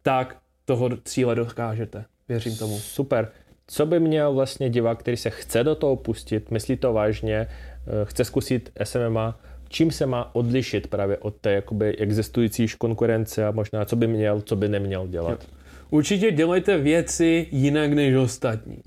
tak 0.04 0.38
toho 0.66 0.89
cíle 1.06 1.36
dokážete. 1.36 2.06
Věřím 2.30 2.58
tomu. 2.58 2.80
Super 2.80 3.32
co 3.72 3.86
by 3.86 3.99
měl 3.99 4.34
vlastně 4.34 4.69
divák, 4.69 4.99
který 4.99 5.17
se 5.17 5.30
chce 5.30 5.63
do 5.63 5.76
toho 5.76 5.95
pustit, 5.95 6.51
myslí 6.51 6.78
to 6.78 6.93
vážně, 6.93 7.36
eh, 7.36 7.47
chce 8.03 8.26
zkusit 8.26 8.72
SMMA, 8.84 9.39
čím 9.69 9.91
se 9.91 10.05
má 10.05 10.36
odlišit 10.36 10.88
právě 10.88 11.17
od 11.17 11.36
té 11.36 11.51
jakoby 11.51 11.97
existující 11.97 12.67
konkurence 12.78 13.45
a 13.45 13.51
možná 13.51 13.86
co 13.86 13.95
by 13.95 14.07
měl, 14.07 14.41
co 14.41 14.55
by 14.55 14.69
neměl 14.69 15.07
dělat. 15.07 15.47
Určitě 15.89 16.32
dělejte 16.32 16.78
věci 16.78 17.47
jinak 17.51 17.93
než 17.93 18.15
ostatní. 18.15 18.78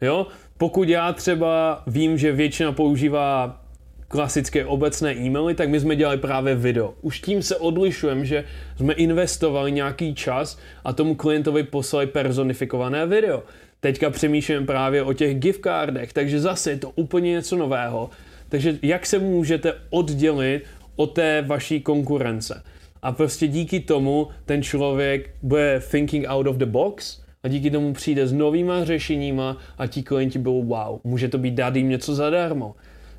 Jo? 0.00 0.26
Pokud 0.58 0.88
já 0.88 1.12
třeba 1.12 1.82
vím, 1.86 2.18
že 2.18 2.32
většina 2.32 2.72
používá 2.72 3.60
klasické 4.08 4.64
obecné 4.64 5.14
e-maily, 5.14 5.54
tak 5.54 5.68
my 5.68 5.80
jsme 5.80 5.96
dělali 5.96 6.18
právě 6.18 6.54
video. 6.54 6.94
Už 7.02 7.20
tím 7.20 7.42
se 7.42 7.56
odlišujeme, 7.56 8.24
že 8.24 8.44
jsme 8.76 8.94
investovali 8.94 9.72
nějaký 9.72 10.14
čas 10.14 10.58
a 10.84 10.92
tomu 10.92 11.14
klientovi 11.14 11.62
poslali 11.62 12.06
personifikované 12.06 13.06
video. 13.06 13.42
Teďka 13.84 14.10
přemýšlím 14.10 14.66
právě 14.66 15.02
o 15.02 15.12
těch 15.12 15.38
gift 15.38 15.60
cardech, 15.60 16.12
takže 16.12 16.40
zase 16.40 16.70
je 16.70 16.76
to 16.76 16.90
úplně 16.90 17.30
něco 17.30 17.56
nového. 17.56 18.10
Takže 18.48 18.78
jak 18.82 19.06
se 19.06 19.18
můžete 19.18 19.74
oddělit 19.90 20.64
od 20.96 21.06
té 21.06 21.42
vaší 21.42 21.80
konkurence? 21.80 22.62
A 23.02 23.12
prostě 23.12 23.46
díky 23.46 23.80
tomu 23.80 24.28
ten 24.44 24.62
člověk 24.62 25.30
bude 25.42 25.82
thinking 25.90 26.24
out 26.28 26.46
of 26.46 26.56
the 26.56 26.66
box 26.66 27.20
a 27.42 27.48
díky 27.48 27.70
tomu 27.70 27.92
přijde 27.92 28.26
s 28.26 28.32
novýma 28.32 28.84
řešeníma 28.84 29.56
a 29.78 29.86
ti 29.86 30.02
klienti 30.02 30.38
budou 30.38 30.62
wow, 30.62 31.00
může 31.04 31.28
to 31.28 31.38
být 31.38 31.54
dát 31.54 31.76
jim 31.76 31.88
něco 31.88 32.14
zadarmo. 32.14 32.74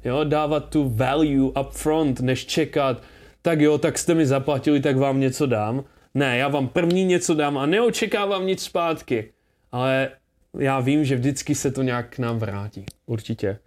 Jo, 0.05 0.23
dávat 0.23 0.69
tu 0.69 0.89
value 0.89 1.51
up 1.61 1.71
front, 1.71 2.19
než 2.19 2.45
čekat, 2.45 3.03
tak 3.41 3.61
jo, 3.61 3.77
tak 3.77 3.97
jste 3.97 4.13
mi 4.13 4.25
zaplatili, 4.25 4.79
tak 4.79 4.97
vám 4.97 5.19
něco 5.19 5.45
dám. 5.45 5.83
Ne, 6.13 6.37
já 6.37 6.47
vám 6.47 6.67
první 6.67 7.05
něco 7.05 7.33
dám 7.33 7.57
a 7.57 7.65
neočekávám 7.65 8.47
nic 8.47 8.63
zpátky. 8.63 9.31
Ale 9.71 10.09
já 10.57 10.79
vím, 10.79 11.05
že 11.05 11.15
vždycky 11.15 11.55
se 11.55 11.71
to 11.71 11.81
nějak 11.81 12.09
k 12.09 12.19
nám 12.19 12.39
vrátí. 12.39 12.85
Určitě. 13.05 13.57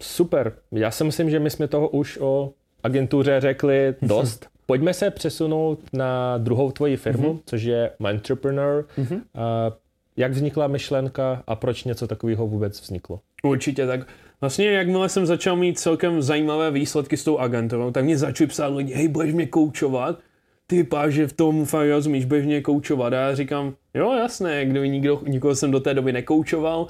Super. 0.00 0.52
Já 0.72 0.90
si 0.90 1.04
myslím, 1.04 1.30
že 1.30 1.40
my 1.40 1.50
jsme 1.50 1.68
toho 1.68 1.88
už 1.88 2.18
o 2.20 2.52
agentuře 2.82 3.40
řekli 3.40 3.94
dost. 4.02 4.46
Pojďme 4.66 4.94
se 4.94 5.10
přesunout 5.10 5.80
na 5.92 6.38
druhou 6.38 6.70
tvoji 6.70 6.96
firmu, 6.96 7.34
mm-hmm. 7.34 7.40
což 7.46 7.62
je 7.62 7.90
Entrepreneur. 8.08 8.86
Mm-hmm. 8.98 9.20
A 9.34 9.72
jak 10.16 10.32
vznikla 10.32 10.66
myšlenka 10.66 11.42
a 11.46 11.56
proč 11.56 11.84
něco 11.84 12.06
takového 12.06 12.46
vůbec 12.46 12.80
vzniklo? 12.80 13.20
Určitě, 13.42 13.86
tak 13.86 14.00
vlastně 14.40 14.70
jakmile 14.70 15.08
jsem 15.08 15.26
začal 15.26 15.56
mít 15.56 15.78
celkem 15.78 16.22
zajímavé 16.22 16.70
výsledky 16.70 17.16
s 17.16 17.24
tou 17.24 17.38
agenturou, 17.38 17.90
tak 17.90 18.04
mě 18.04 18.18
začali 18.18 18.48
psát 18.48 18.66
lidi, 18.66 18.94
hej, 18.94 19.08
budeš 19.08 19.34
mě 19.34 19.46
koučovat? 19.46 20.18
Ty 20.66 20.76
vypadáš, 20.76 21.14
že 21.14 21.26
v 21.26 21.32
tom 21.32 21.64
fakt 21.64 21.88
rozumíš, 21.88 22.24
budeš 22.24 22.46
mě 22.46 22.60
koučovat. 22.60 23.12
A 23.12 23.16
já 23.16 23.34
říkám, 23.34 23.74
Jo, 23.94 24.12
jasné, 24.12 24.66
kdo 24.66 24.84
nikdo, 24.84 25.20
nikoho 25.26 25.54
jsem 25.54 25.70
do 25.70 25.80
té 25.80 25.94
doby 25.94 26.12
nekoučoval. 26.12 26.86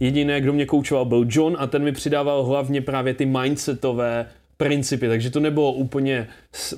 Jediné, 0.00 0.40
kdo 0.40 0.52
mě 0.52 0.66
koučoval, 0.66 1.04
byl 1.04 1.26
John 1.28 1.56
a 1.58 1.66
ten 1.66 1.82
mi 1.82 1.92
přidával 1.92 2.44
hlavně 2.44 2.80
právě 2.80 3.14
ty 3.14 3.26
mindsetové 3.26 4.26
principy, 4.56 5.08
takže 5.08 5.30
to 5.30 5.40
nebylo 5.40 5.72
úplně 5.72 6.28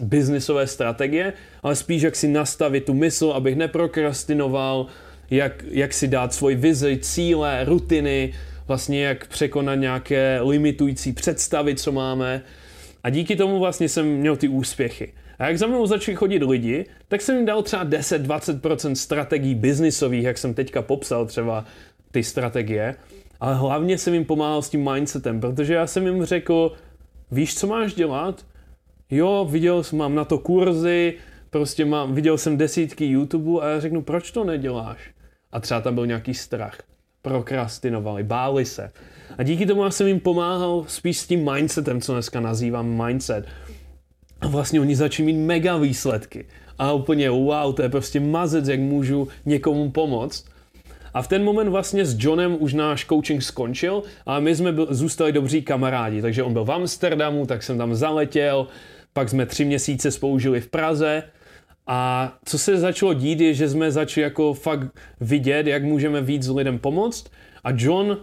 biznisové 0.00 0.66
strategie, 0.66 1.32
ale 1.62 1.76
spíš 1.76 2.02
jak 2.02 2.16
si 2.16 2.28
nastavit 2.28 2.84
tu 2.84 2.94
mysl, 2.94 3.30
abych 3.30 3.56
neprokrastinoval, 3.56 4.86
jak, 5.30 5.64
jak 5.70 5.92
si 5.92 6.08
dát 6.08 6.34
svoji 6.34 6.56
vizi, 6.56 6.98
cíle, 7.02 7.64
rutiny, 7.64 8.34
vlastně 8.68 9.04
jak 9.04 9.26
překonat 9.26 9.74
nějaké 9.74 10.40
limitující 10.42 11.12
představy, 11.12 11.74
co 11.74 11.92
máme. 11.92 12.42
A 13.04 13.10
díky 13.10 13.36
tomu 13.36 13.58
vlastně 13.58 13.88
jsem 13.88 14.06
měl 14.06 14.36
ty 14.36 14.48
úspěchy. 14.48 15.12
A 15.42 15.46
jak 15.46 15.58
za 15.58 15.66
mnou 15.66 15.86
začali 15.86 16.16
chodit 16.16 16.42
lidi, 16.42 16.86
tak 17.08 17.20
jsem 17.20 17.36
jim 17.36 17.46
dal 17.46 17.62
třeba 17.62 17.84
10-20% 17.84 18.92
strategií 18.92 19.54
biznisových, 19.54 20.24
jak 20.24 20.38
jsem 20.38 20.54
teďka 20.54 20.82
popsal 20.82 21.26
třeba 21.26 21.64
ty 22.10 22.22
strategie, 22.22 22.94
ale 23.40 23.54
hlavně 23.54 23.98
jsem 23.98 24.14
jim 24.14 24.24
pomáhal 24.24 24.62
s 24.62 24.70
tím 24.70 24.92
mindsetem, 24.92 25.40
protože 25.40 25.74
já 25.74 25.86
jsem 25.86 26.06
jim 26.06 26.24
řekl, 26.24 26.72
víš, 27.30 27.54
co 27.54 27.66
máš 27.66 27.94
dělat? 27.94 28.46
Jo, 29.10 29.48
viděl 29.50 29.82
jsem, 29.82 29.98
mám 29.98 30.14
na 30.14 30.24
to 30.24 30.38
kurzy, 30.38 31.14
prostě 31.50 31.84
mám, 31.84 32.14
viděl 32.14 32.38
jsem 32.38 32.56
desítky 32.56 33.06
YouTube 33.06 33.62
a 33.62 33.68
já 33.68 33.80
řeknu, 33.80 34.02
proč 34.02 34.30
to 34.30 34.44
neděláš? 34.44 35.10
A 35.52 35.60
třeba 35.60 35.80
tam 35.80 35.94
byl 35.94 36.06
nějaký 36.06 36.34
strach. 36.34 36.78
Prokrastinovali, 37.22 38.22
báli 38.22 38.64
se. 38.64 38.90
A 39.38 39.42
díky 39.42 39.66
tomu 39.66 39.84
já 39.84 39.90
jsem 39.90 40.06
jim 40.06 40.20
pomáhal 40.20 40.84
spíš 40.88 41.18
s 41.18 41.26
tím 41.26 41.52
mindsetem, 41.52 42.00
co 42.00 42.12
dneska 42.12 42.40
nazývám 42.40 43.06
mindset. 43.06 43.46
A 44.42 44.48
vlastně 44.48 44.80
oni 44.80 44.96
začali 44.96 45.26
mít 45.26 45.46
mega 45.46 45.76
výsledky. 45.76 46.46
A 46.78 46.92
úplně 46.92 47.30
wow, 47.30 47.74
to 47.74 47.82
je 47.82 47.88
prostě 47.88 48.20
mazec, 48.20 48.68
jak 48.68 48.80
můžu 48.80 49.28
někomu 49.46 49.90
pomoct. 49.90 50.44
A 51.14 51.22
v 51.22 51.28
ten 51.28 51.44
moment 51.44 51.68
vlastně 51.68 52.04
s 52.04 52.16
Johnem 52.18 52.56
už 52.58 52.74
náš 52.74 53.06
coaching 53.06 53.42
skončil 53.42 54.02
a 54.26 54.40
my 54.40 54.56
jsme 54.56 54.72
byl, 54.72 54.86
zůstali 54.90 55.32
dobří 55.32 55.62
kamarádi. 55.62 56.22
Takže 56.22 56.42
on 56.42 56.52
byl 56.52 56.64
v 56.64 56.72
Amsterdamu, 56.72 57.46
tak 57.46 57.62
jsem 57.62 57.78
tam 57.78 57.94
zaletěl, 57.94 58.66
pak 59.12 59.28
jsme 59.28 59.46
tři 59.46 59.64
měsíce 59.64 60.10
spoužili 60.10 60.60
v 60.60 60.68
Praze 60.68 61.22
A 61.86 62.32
co 62.44 62.58
se 62.58 62.76
začalo 62.76 63.14
dít, 63.14 63.40
je, 63.40 63.54
že 63.54 63.68
jsme 63.68 63.92
začali 63.92 64.22
jako 64.22 64.54
fakt 64.54 64.88
vidět, 65.20 65.66
jak 65.66 65.84
můžeme 65.84 66.20
víc 66.20 66.48
lidem 66.48 66.78
pomoct. 66.78 67.30
A 67.64 67.68
John 67.76 68.16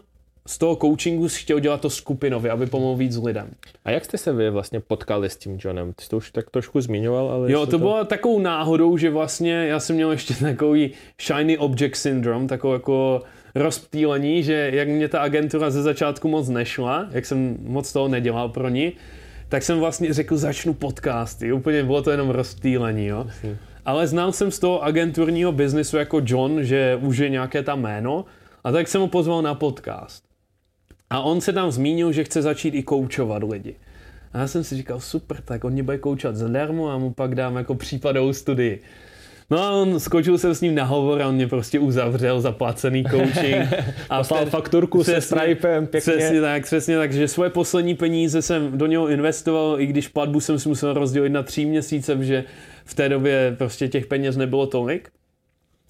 z 0.48 0.58
toho 0.58 0.76
coachingu 0.76 1.28
chtěl 1.30 1.60
dělat 1.60 1.82
to 1.82 1.90
skupinově, 1.90 2.52
aby 2.52 2.66
pomohl 2.66 2.98
víc 2.98 3.18
lidem. 3.18 3.48
A 3.86 3.92
jak 3.92 4.06
jste 4.06 4.18
se 4.18 4.34
vy 4.34 4.50
vlastně 4.50 4.80
potkali 4.80 5.30
s 5.30 5.38
tím 5.38 5.58
Johnem? 5.64 5.94
Ty 5.94 6.04
jsi 6.04 6.10
to 6.10 6.18
už 6.18 6.32
tak 6.32 6.50
trošku 6.50 6.82
zmiňoval, 6.82 7.32
ale... 7.32 7.52
Jo, 7.52 7.66
to, 7.66 7.72
to 7.72 7.78
bylo 7.78 8.06
takovou 8.06 8.40
náhodou, 8.40 8.98
že 8.98 9.10
vlastně 9.10 9.54
já 9.54 9.80
jsem 9.80 9.96
měl 9.96 10.12
ještě 10.12 10.34
takový 10.34 10.92
shiny 11.22 11.58
object 11.58 11.98
syndrome, 11.98 12.48
takovou 12.48 12.74
jako 12.74 13.22
rozptýlení, 13.56 14.44
že 14.44 14.72
jak 14.74 14.88
mě 14.88 15.08
ta 15.08 15.20
agentura 15.20 15.70
ze 15.70 15.84
začátku 15.84 16.28
moc 16.28 16.50
nešla, 16.50 17.08
jak 17.12 17.26
jsem 17.26 17.58
moc 17.62 17.94
toho 17.94 18.08
nedělal 18.08 18.50
pro 18.50 18.70
ní, 18.70 18.92
tak 19.50 19.64
jsem 19.64 19.80
vlastně 19.80 20.14
řekl, 20.14 20.38
začnu 20.38 20.74
podcasty. 20.74 21.54
Úplně 21.54 21.84
bylo 21.84 22.02
to 22.02 22.12
jenom 22.12 22.30
rozptýlení, 22.30 23.06
jo. 23.06 23.28
Ale 23.86 24.08
znal 24.08 24.32
jsem 24.32 24.52
z 24.52 24.60
toho 24.60 24.84
agenturního 24.84 25.52
biznisu 25.52 25.98
jako 25.98 26.22
John, 26.26 26.64
že 26.64 27.00
už 27.02 27.18
je 27.18 27.30
nějaké 27.30 27.64
tam 27.64 27.82
jméno, 27.82 28.26
a 28.64 28.72
tak 28.72 28.88
jsem 28.88 29.02
ho 29.02 29.08
pozval 29.08 29.42
na 29.42 29.56
podcast. 29.56 30.29
A 31.10 31.22
on 31.22 31.41
se 31.41 31.53
tam 31.53 31.72
zmínil, 31.72 32.12
že 32.12 32.24
chce 32.24 32.41
začít 32.41 32.76
i 32.76 32.84
koučovat 32.84 33.43
lidi. 33.43 33.76
A 34.34 34.39
já 34.39 34.47
jsem 34.47 34.64
si 34.64 34.76
říkal, 34.76 34.99
super, 34.99 35.41
tak 35.41 35.64
on 35.64 35.74
mě 35.74 35.84
bude 35.84 35.97
koučovat 35.97 36.36
zadarmo 36.36 36.89
a 36.89 36.97
mu 36.97 37.14
pak 37.14 37.36
dám 37.36 37.55
jako 37.55 37.76
případovou 37.76 38.34
studii. 38.34 38.82
No 39.51 39.60
a 39.62 39.72
on 39.72 39.99
skočil 39.99 40.38
jsem 40.38 40.55
s 40.55 40.62
ním 40.62 40.76
na 40.76 40.84
hovor 40.84 41.22
a 41.22 41.28
on 41.28 41.36
mě 41.36 41.47
prostě 41.47 41.80
uzavřel 41.80 42.41
zaplacený 42.41 43.03
coaching. 43.03 43.74
A 44.10 44.18
Poslal 44.18 44.45
fakturku 44.45 45.03
se 45.03 45.22
Stripem 45.22 45.88
pěkně. 45.88 46.14
Přesně 46.14 46.41
tak, 46.41 46.64
přesně 46.64 46.97
tak, 46.97 47.14
že 47.14 47.28
svoje 47.28 47.49
poslední 47.49 47.95
peníze 47.95 48.41
jsem 48.41 48.78
do 48.78 48.86
něho 48.86 49.07
investoval, 49.07 49.82
i 49.82 49.86
když 49.86 50.07
platbu 50.07 50.39
jsem 50.39 50.60
si 50.60 50.70
musel 50.70 50.93
rozdělit 50.93 51.30
na 51.30 51.43
tři 51.43 51.66
měsíce, 51.66 52.16
protože 52.16 52.43
v 52.86 52.93
té 52.93 53.10
době 53.10 53.55
prostě 53.57 53.88
těch 53.88 54.05
peněz 54.05 54.38
nebylo 54.38 54.68
tolik. 54.68 55.10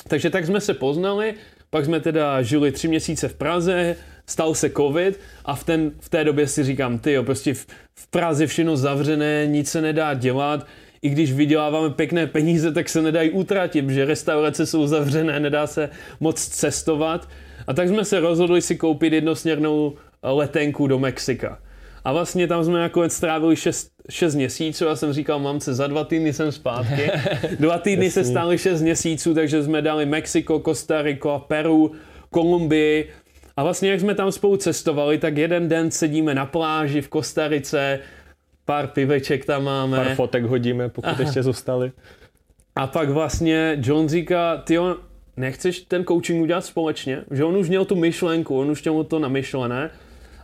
Takže 0.07 0.29
tak 0.29 0.45
jsme 0.45 0.61
se 0.61 0.73
poznali, 0.73 1.33
pak 1.69 1.85
jsme 1.85 1.99
teda 1.99 2.41
žili 2.41 2.71
tři 2.71 2.87
měsíce 2.87 3.27
v 3.27 3.33
Praze, 3.33 3.95
stal 4.29 4.55
se 4.55 4.69
covid 4.69 5.19
a 5.45 5.55
v, 5.55 5.63
ten, 5.63 5.91
v 5.99 6.09
té 6.09 6.23
době 6.23 6.47
si 6.47 6.63
říkám, 6.63 6.99
ty 6.99 7.11
jo, 7.11 7.23
prostě 7.23 7.53
v, 7.53 7.65
v 7.95 8.07
Praze 8.07 8.47
všechno 8.47 8.77
zavřené, 8.77 9.47
nic 9.47 9.69
se 9.69 9.81
nedá 9.81 10.13
dělat, 10.13 10.67
i 11.01 11.09
když 11.09 11.33
vyděláváme 11.33 11.89
pěkné 11.89 12.27
peníze, 12.27 12.71
tak 12.71 12.89
se 12.89 13.01
nedají 13.01 13.29
utratit, 13.31 13.89
že 13.89 14.05
restaurace 14.05 14.65
jsou 14.65 14.87
zavřené, 14.87 15.39
nedá 15.39 15.67
se 15.67 15.89
moc 16.19 16.47
cestovat. 16.47 17.29
A 17.67 17.73
tak 17.73 17.87
jsme 17.89 18.05
se 18.05 18.19
rozhodli 18.19 18.61
si 18.61 18.75
koupit 18.75 19.13
jednosměrnou 19.13 19.93
letenku 20.23 20.87
do 20.87 20.99
Mexika. 20.99 21.59
A 22.03 22.13
vlastně 22.13 22.47
tam 22.47 22.63
jsme 22.63 22.79
nakonec 22.79 23.13
strávili 23.13 23.55
6, 23.55 23.91
6 24.09 24.35
měsíců. 24.35 24.85
Já 24.85 24.95
jsem 24.95 25.13
říkal 25.13 25.39
mamce, 25.39 25.73
za 25.73 25.87
dva 25.87 26.03
týdny 26.03 26.33
jsem 26.33 26.51
zpátky. 26.51 27.11
Dva 27.59 27.77
týdny 27.77 28.11
se 28.11 28.23
stály 28.23 28.57
6 28.57 28.81
měsíců, 28.81 29.33
takže 29.33 29.63
jsme 29.63 29.81
dali 29.81 30.05
Mexiko, 30.05 30.59
Costa 30.59 31.01
Rica, 31.01 31.39
Peru, 31.39 31.91
Kolumbii. 32.29 33.09
A 33.59 33.63
vlastně 33.63 33.91
jak 33.91 33.99
jsme 33.99 34.15
tam 34.15 34.31
spolu 34.31 34.57
cestovali, 34.57 35.17
tak 35.17 35.37
jeden 35.37 35.67
den 35.67 35.91
sedíme 35.91 36.35
na 36.35 36.45
pláži 36.45 37.01
v 37.01 37.07
Kostarice, 37.07 37.99
pár 38.65 38.87
piveček 38.87 39.45
tam 39.45 39.63
máme. 39.63 39.97
Pár 39.97 40.15
fotek 40.15 40.43
hodíme, 40.43 40.89
pokud 40.89 41.09
Aha. 41.09 41.21
ještě 41.21 41.43
zůstali. 41.43 41.91
A 42.75 42.87
pak 42.87 43.09
vlastně 43.09 43.77
John 43.81 44.09
říká, 44.09 44.57
ty 44.57 44.77
nechceš 45.37 45.79
ten 45.79 46.05
coaching 46.05 46.41
udělat 46.41 46.65
společně? 46.65 47.23
Že 47.31 47.43
on 47.43 47.57
už 47.57 47.69
měl 47.69 47.85
tu 47.85 47.95
myšlenku, 47.95 48.59
on 48.59 48.71
už 48.71 48.83
měl 48.83 49.03
to 49.03 49.19
namyšlené, 49.19 49.89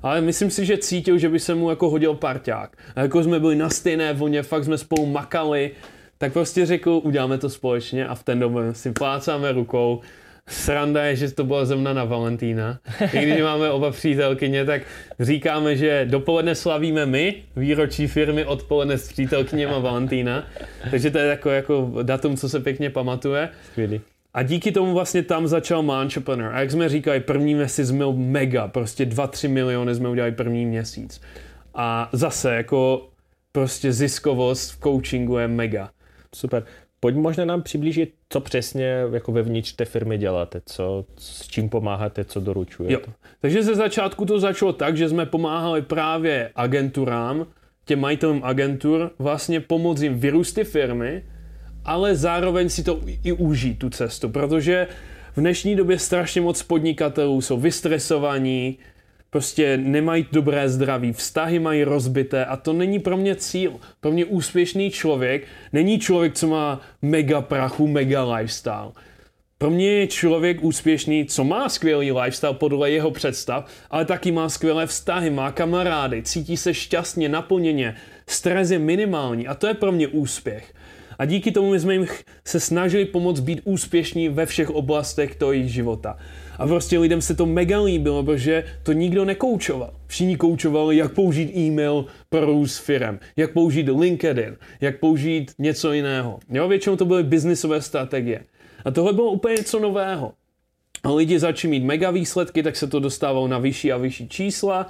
ale 0.03 0.22
myslím 0.22 0.51
si, 0.51 0.66
že 0.66 0.78
cítil, 0.78 1.18
že 1.18 1.30
by 1.30 1.39
se 1.39 1.55
mu 1.55 1.70
jako 1.70 1.89
hodil 1.89 2.13
parťák. 2.13 2.78
A 2.95 3.01
jako 3.01 3.24
jsme 3.24 3.39
byli 3.39 3.55
na 3.55 3.70
stejné 3.70 4.13
vlně, 4.13 4.43
fakt 4.43 4.63
jsme 4.63 4.78
spolu 4.78 5.05
makali, 5.05 5.72
tak 6.18 6.34
prostě 6.34 6.66
řekl, 6.66 7.01
uděláme 7.03 7.38
to 7.38 7.49
společně 7.49 8.07
a 8.07 8.16
v 8.16 8.24
ten 8.24 8.39
době 8.39 8.74
si 8.74 8.91
plácáme 8.91 9.51
rukou 9.51 10.01
Sranda 10.50 11.04
je, 11.04 11.16
že 11.16 11.32
to 11.32 11.43
byla 11.43 11.66
zemna 11.66 11.93
na 11.93 12.04
Valentína. 12.04 12.80
I 13.14 13.22
když 13.22 13.41
máme 13.41 13.70
oba 13.70 13.91
přítelkyně, 13.91 14.66
tak 14.66 14.82
říkáme, 15.20 15.76
že 15.76 16.06
dopoledne 16.10 16.56
slavíme 16.56 17.06
my, 17.06 17.36
výročí 17.56 18.08
firmy, 18.08 18.46
odpoledne 18.46 18.98
s 18.98 19.08
přítelkyněma 19.08 19.80
Valentína. 19.80 20.48
Takže 20.91 21.12
to 21.12 21.18
je 21.18 21.28
jako, 21.28 21.50
jako 21.50 21.91
datum, 22.04 22.38
co 22.38 22.50
se 22.50 22.60
pěkně 22.60 22.89
pamatuje. 22.89 23.50
Skvělý. 23.72 24.02
A 24.34 24.43
díky 24.43 24.72
tomu 24.72 24.93
vlastně 24.93 25.24
tam 25.24 25.48
začal 25.48 25.84
Mantrepreneur. 25.84 26.54
A 26.54 26.60
jak 26.60 26.72
jsme 26.72 26.89
říkali, 26.89 27.20
první 27.20 27.56
měsíc 27.56 27.91
byl 27.91 28.14
mega, 28.14 28.68
prostě 28.68 29.06
2-3 29.06 29.50
miliony 29.50 29.96
jsme 29.96 30.10
udělali 30.10 30.32
první 30.32 30.66
měsíc. 30.66 31.22
A 31.74 32.10
zase 32.12 32.56
jako 32.56 33.10
prostě 33.52 33.91
ziskovost 33.91 34.72
v 34.72 34.80
coachingu 34.84 35.38
je 35.38 35.48
mega. 35.48 35.89
Super. 36.36 36.64
Pojď 37.06 37.16
možná 37.16 37.45
nám 37.45 37.62
přiblížit, 37.62 38.14
co 38.30 38.39
přesně 38.39 38.95
jako 39.14 39.32
vevnitř 39.32 39.74
té 39.74 39.86
firmy 39.86 40.18
děláte, 40.18 40.62
co, 40.66 41.06
s 41.18 41.47
čím 41.47 41.70
pomáháte, 41.70 42.26
co 42.26 42.39
doručujete. 42.39 42.93
Jo. 42.93 43.14
Takže 43.41 43.64
ze 43.64 43.76
začátku 43.76 44.26
to 44.26 44.39
začalo 44.39 44.74
tak, 44.74 44.97
že 44.97 45.10
jsme 45.10 45.26
pomáhali 45.26 45.82
právě 45.82 46.51
agenturám, 46.56 47.45
těm 47.86 47.99
majitelům 47.99 48.41
agentur, 48.43 49.12
vlastně 49.20 49.60
pomoct 49.60 50.01
jim 50.01 50.20
vyrůst 50.20 50.56
ty 50.56 50.64
firmy, 50.64 51.24
ale 51.84 52.16
zároveň 52.16 52.70
si 52.70 52.84
to 52.84 52.99
i 53.24 53.32
užít, 53.32 53.80
tu 53.80 53.89
cestu, 53.89 54.30
protože 54.30 54.88
v 55.36 55.39
dnešní 55.39 55.76
době 55.76 55.99
strašně 55.99 56.41
moc 56.41 56.64
podnikatelů 56.64 57.41
jsou 57.41 57.58
vystresovaní, 57.58 58.78
prostě 59.36 59.77
nemají 59.77 60.25
dobré 60.31 60.69
zdraví, 60.69 61.13
vztahy 61.13 61.59
mají 61.59 61.83
rozbité 61.83 62.45
a 62.45 62.55
to 62.57 62.73
není 62.73 62.99
pro 62.99 63.17
mě 63.17 63.36
cíl. 63.36 63.73
Pro 63.99 64.11
mě 64.11 64.25
úspěšný 64.25 64.91
člověk 64.91 65.43
není 65.73 65.99
člověk, 65.99 66.33
co 66.33 66.47
má 66.47 66.81
mega 67.01 67.41
prachu, 67.41 67.88
mega 67.88 68.23
lifestyle. 68.23 68.91
Pro 69.57 69.69
mě 69.69 69.91
je 69.91 70.07
člověk 70.07 70.63
úspěšný, 70.63 71.25
co 71.25 71.43
má 71.43 71.69
skvělý 71.69 72.11
lifestyle 72.11 72.53
podle 72.53 72.91
jeho 72.91 73.11
představ, 73.11 73.67
ale 73.91 74.05
taky 74.05 74.31
má 74.31 74.49
skvělé 74.49 74.88
vztahy, 74.88 75.29
má 75.29 75.51
kamarády, 75.51 76.23
cítí 76.23 76.57
se 76.57 76.73
šťastně, 76.73 77.29
naplněně, 77.29 77.95
stres 78.27 78.71
je 78.71 78.79
minimální 78.79 79.47
a 79.47 79.53
to 79.53 79.67
je 79.67 79.73
pro 79.73 79.91
mě 79.91 80.07
úspěch. 80.07 80.73
A 81.19 81.25
díky 81.25 81.51
tomu 81.51 81.71
my 81.71 81.79
jsme 81.79 81.93
jim 81.93 82.07
se 82.45 82.59
snažili 82.59 83.05
pomoct 83.05 83.39
být 83.39 83.61
úspěšní 83.63 84.29
ve 84.29 84.45
všech 84.45 84.69
oblastech 84.69 85.36
toho 85.36 85.51
jejich 85.51 85.73
života. 85.73 86.17
A 86.60 86.68
prostě 86.68 86.99
lidem 86.99 87.22
se 87.22 87.36
to 87.36 87.45
mega 87.45 87.82
líbilo, 87.82 88.24
protože 88.24 88.64
to 88.84 88.93
nikdo 88.93 89.26
nekoučoval. 89.26 89.93
Všichni 90.08 90.38
koučovali, 90.38 90.97
jak 90.97 91.14
použít 91.14 91.58
e-mail 91.58 92.06
pro 92.30 92.45
růst 92.45 92.78
firem, 92.78 93.20
jak 93.36 93.53
použít 93.53 93.89
LinkedIn, 93.99 94.58
jak 94.82 94.99
použít 94.99 95.51
něco 95.60 95.93
jiného. 95.93 96.39
Jo, 96.49 96.68
většinou 96.68 96.95
to 96.95 97.06
byly 97.06 97.24
biznisové 97.24 97.82
strategie. 97.82 98.43
A 98.86 98.91
tohle 98.91 99.14
bylo 99.14 99.32
úplně 99.32 99.56
něco 99.56 99.80
nového. 99.80 100.34
A 101.03 101.12
lidi 101.12 101.39
začali 101.39 101.72
mít 101.72 101.84
mega 101.84 102.12
výsledky, 102.12 102.64
tak 102.64 102.76
se 102.76 102.88
to 102.88 102.99
dostávalo 102.99 103.47
na 103.47 103.60
vyšší 103.60 103.91
a 103.91 103.97
vyšší 103.97 104.30
čísla 104.30 104.89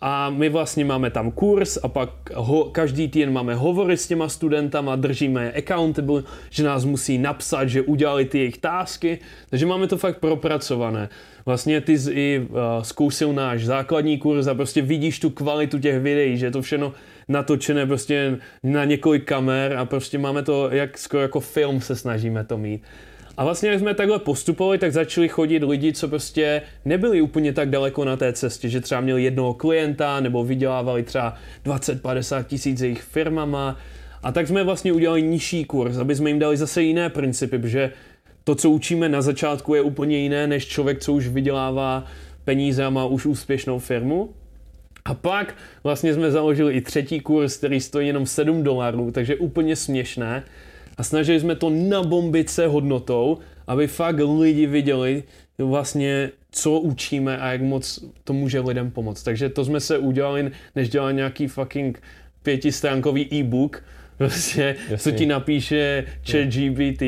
a 0.00 0.30
my 0.30 0.48
vlastně 0.48 0.84
máme 0.84 1.10
tam 1.10 1.30
kurz 1.30 1.78
a 1.82 1.88
pak 1.88 2.10
ho, 2.34 2.64
každý 2.64 3.08
týden 3.08 3.32
máme 3.32 3.54
hovory 3.54 3.96
s 3.96 4.08
těma 4.08 4.28
studentama, 4.28 4.96
držíme 4.96 5.44
je 5.44 5.52
accountable, 5.52 6.22
že 6.50 6.64
nás 6.64 6.84
musí 6.84 7.18
napsat, 7.18 7.66
že 7.66 7.82
udělali 7.82 8.24
ty 8.24 8.38
jejich 8.38 8.58
tásky, 8.58 9.18
takže 9.50 9.66
máme 9.66 9.86
to 9.86 9.96
fakt 9.96 10.18
propracované. 10.18 11.08
Vlastně 11.46 11.80
ty 11.80 11.98
jsi 11.98 12.12
i 12.12 12.46
uh, 12.48 12.56
zkousil 12.82 13.32
náš 13.32 13.64
základní 13.64 14.18
kurz 14.18 14.46
a 14.46 14.54
prostě 14.54 14.82
vidíš 14.82 15.20
tu 15.20 15.30
kvalitu 15.30 15.78
těch 15.78 16.00
videí, 16.00 16.38
že 16.38 16.46
je 16.46 16.50
to 16.50 16.62
všechno 16.62 16.92
natočené 17.28 17.86
prostě 17.86 18.38
na 18.62 18.84
několik 18.84 19.24
kamer 19.24 19.76
a 19.76 19.84
prostě 19.84 20.18
máme 20.18 20.42
to 20.42 20.70
jak 20.70 20.98
skoro 20.98 21.22
jako 21.22 21.40
film 21.40 21.80
se 21.80 21.96
snažíme 21.96 22.44
to 22.44 22.58
mít. 22.58 22.82
A 23.36 23.44
vlastně, 23.44 23.70
jak 23.70 23.80
jsme 23.80 23.94
takhle 23.94 24.18
postupovali, 24.18 24.78
tak 24.78 24.92
začali 24.92 25.28
chodit 25.28 25.62
lidi, 25.62 25.92
co 25.92 26.08
prostě 26.08 26.62
nebyli 26.84 27.20
úplně 27.20 27.52
tak 27.52 27.70
daleko 27.70 28.04
na 28.04 28.16
té 28.16 28.32
cestě, 28.32 28.68
že 28.68 28.80
třeba 28.80 29.00
měli 29.00 29.22
jednoho 29.22 29.54
klienta 29.54 30.20
nebo 30.20 30.44
vydělávali 30.44 31.02
třeba 31.02 31.34
20-50 31.64 32.44
tisíc 32.44 32.80
jejich 32.80 33.02
firmama. 33.02 33.76
A 34.22 34.32
tak 34.32 34.48
jsme 34.48 34.64
vlastně 34.64 34.92
udělali 34.92 35.22
nižší 35.22 35.64
kurz, 35.64 35.96
aby 35.96 36.14
jsme 36.14 36.30
jim 36.30 36.38
dali 36.38 36.56
zase 36.56 36.82
jiné 36.82 37.10
principy, 37.10 37.58
protože 37.58 37.90
to, 38.44 38.54
co 38.54 38.70
učíme 38.70 39.08
na 39.08 39.22
začátku, 39.22 39.74
je 39.74 39.82
úplně 39.82 40.18
jiné, 40.18 40.46
než 40.46 40.66
člověk, 40.66 41.00
co 41.00 41.12
už 41.12 41.28
vydělává 41.28 42.04
peníze 42.44 42.84
a 42.84 42.90
má 42.90 43.04
už 43.04 43.26
úspěšnou 43.26 43.78
firmu. 43.78 44.30
A 45.04 45.14
pak 45.14 45.54
vlastně 45.84 46.14
jsme 46.14 46.30
založili 46.30 46.74
i 46.74 46.80
třetí 46.80 47.20
kurz, 47.20 47.56
který 47.56 47.80
stojí 47.80 48.06
jenom 48.06 48.26
7 48.26 48.62
dolarů, 48.62 49.10
takže 49.10 49.36
úplně 49.36 49.76
směšné 49.76 50.42
a 50.96 51.02
snažili 51.02 51.40
jsme 51.40 51.54
to 51.54 51.70
nabombit 51.70 52.50
se 52.50 52.66
hodnotou, 52.66 53.38
aby 53.66 53.86
fakt 53.86 54.20
lidi 54.38 54.66
viděli 54.66 55.22
vlastně, 55.58 56.30
co 56.50 56.80
učíme 56.80 57.38
a 57.38 57.52
jak 57.52 57.62
moc 57.62 58.04
to 58.24 58.32
může 58.32 58.60
lidem 58.60 58.90
pomoct. 58.90 59.22
Takže 59.22 59.48
to 59.48 59.64
jsme 59.64 59.80
se 59.80 59.98
udělali, 59.98 60.50
než 60.76 60.88
dělat 60.88 61.12
nějaký 61.12 61.46
fucking 61.46 62.02
pětistránkový 62.42 63.34
e-book, 63.34 63.84
prostě, 64.18 64.76
co 64.96 65.10
ti 65.10 65.26
napíše 65.26 66.04
chat 66.30 66.48
GPT, 66.48 67.02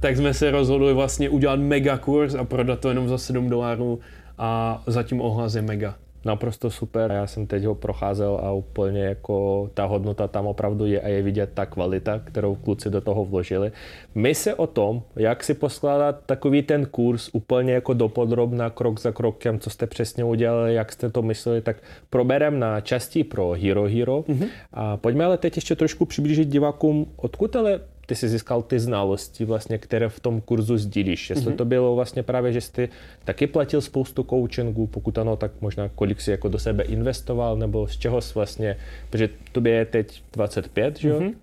tak 0.00 0.16
jsme 0.16 0.34
se 0.34 0.50
rozhodli 0.50 0.94
vlastně 0.94 1.28
udělat 1.28 1.60
mega 1.60 1.98
kurz 1.98 2.34
a 2.34 2.44
prodat 2.44 2.80
to 2.80 2.88
jenom 2.88 3.08
za 3.08 3.18
7 3.18 3.48
dolarů 3.48 4.00
a 4.38 4.82
zatím 4.86 5.20
ohlas 5.20 5.54
je 5.54 5.62
mega. 5.62 5.96
Naprosto 6.26 6.70
super. 6.70 7.10
Já 7.10 7.26
jsem 7.26 7.46
teď 7.46 7.64
ho 7.64 7.74
procházel 7.74 8.40
a 8.42 8.52
úplně 8.52 9.04
jako 9.04 9.70
ta 9.74 9.84
hodnota 9.84 10.28
tam 10.28 10.46
opravdu 10.46 10.86
je 10.86 11.00
a 11.00 11.08
je 11.08 11.22
vidět 11.22 11.50
ta 11.54 11.66
kvalita, 11.66 12.18
kterou 12.18 12.54
kluci 12.54 12.90
do 12.90 13.00
toho 13.00 13.24
vložili. 13.24 13.72
My 14.14 14.34
se 14.34 14.54
o 14.54 14.66
tom, 14.66 15.02
jak 15.16 15.44
si 15.44 15.54
poskládat 15.54 16.20
takový 16.26 16.62
ten 16.62 16.86
kurz 16.86 17.30
úplně 17.32 17.72
jako 17.72 17.94
dopodrobna, 17.94 18.70
krok 18.70 19.00
za 19.00 19.12
krokem, 19.12 19.58
co 19.58 19.70
jste 19.70 19.86
přesně 19.86 20.24
udělali, 20.24 20.74
jak 20.74 20.92
jste 20.92 21.10
to 21.10 21.22
mysleli, 21.22 21.60
tak 21.60 21.76
proberem 22.10 22.58
na 22.58 22.80
části 22.80 23.24
pro 23.24 23.50
Hero 23.50 23.84
Hero. 23.84 24.20
Mm-hmm. 24.20 24.48
A 24.72 24.96
pojďme 24.96 25.24
ale 25.24 25.38
teď 25.38 25.56
ještě 25.56 25.76
trošku 25.76 26.04
přiblížit 26.04 26.48
divákům, 26.48 27.06
odkud 27.16 27.56
ale 27.56 27.80
ty 28.06 28.14
si 28.14 28.28
získal 28.28 28.62
ty 28.62 28.80
znalosti, 28.80 29.44
vlastně, 29.44 29.78
které 29.78 30.08
v 30.08 30.20
tom 30.20 30.40
kurzu 30.40 30.78
sdílíš. 30.78 31.30
Jestli 31.30 31.52
mm-hmm. 31.52 31.56
to 31.56 31.64
bylo 31.64 31.94
vlastně 31.94 32.22
právě, 32.22 32.52
že 32.52 32.60
jsi 32.60 32.88
taky 33.24 33.46
platil 33.46 33.80
spoustu 33.80 34.22
coachingů, 34.30 34.86
pokud 34.86 35.18
ano, 35.18 35.36
tak 35.36 35.50
možná 35.60 35.88
kolik 35.88 36.20
si 36.20 36.30
jako 36.30 36.48
do 36.48 36.58
sebe 36.58 36.84
investoval, 36.84 37.56
nebo 37.56 37.88
z 37.88 37.96
čeho 37.96 38.20
jsi 38.20 38.34
vlastně, 38.34 38.76
protože 39.10 39.28
tobě 39.52 39.72
je 39.72 39.84
teď 39.84 40.22
25, 40.32 40.98
že 40.98 41.08
jo? 41.08 41.20
Mm-hmm 41.20 41.34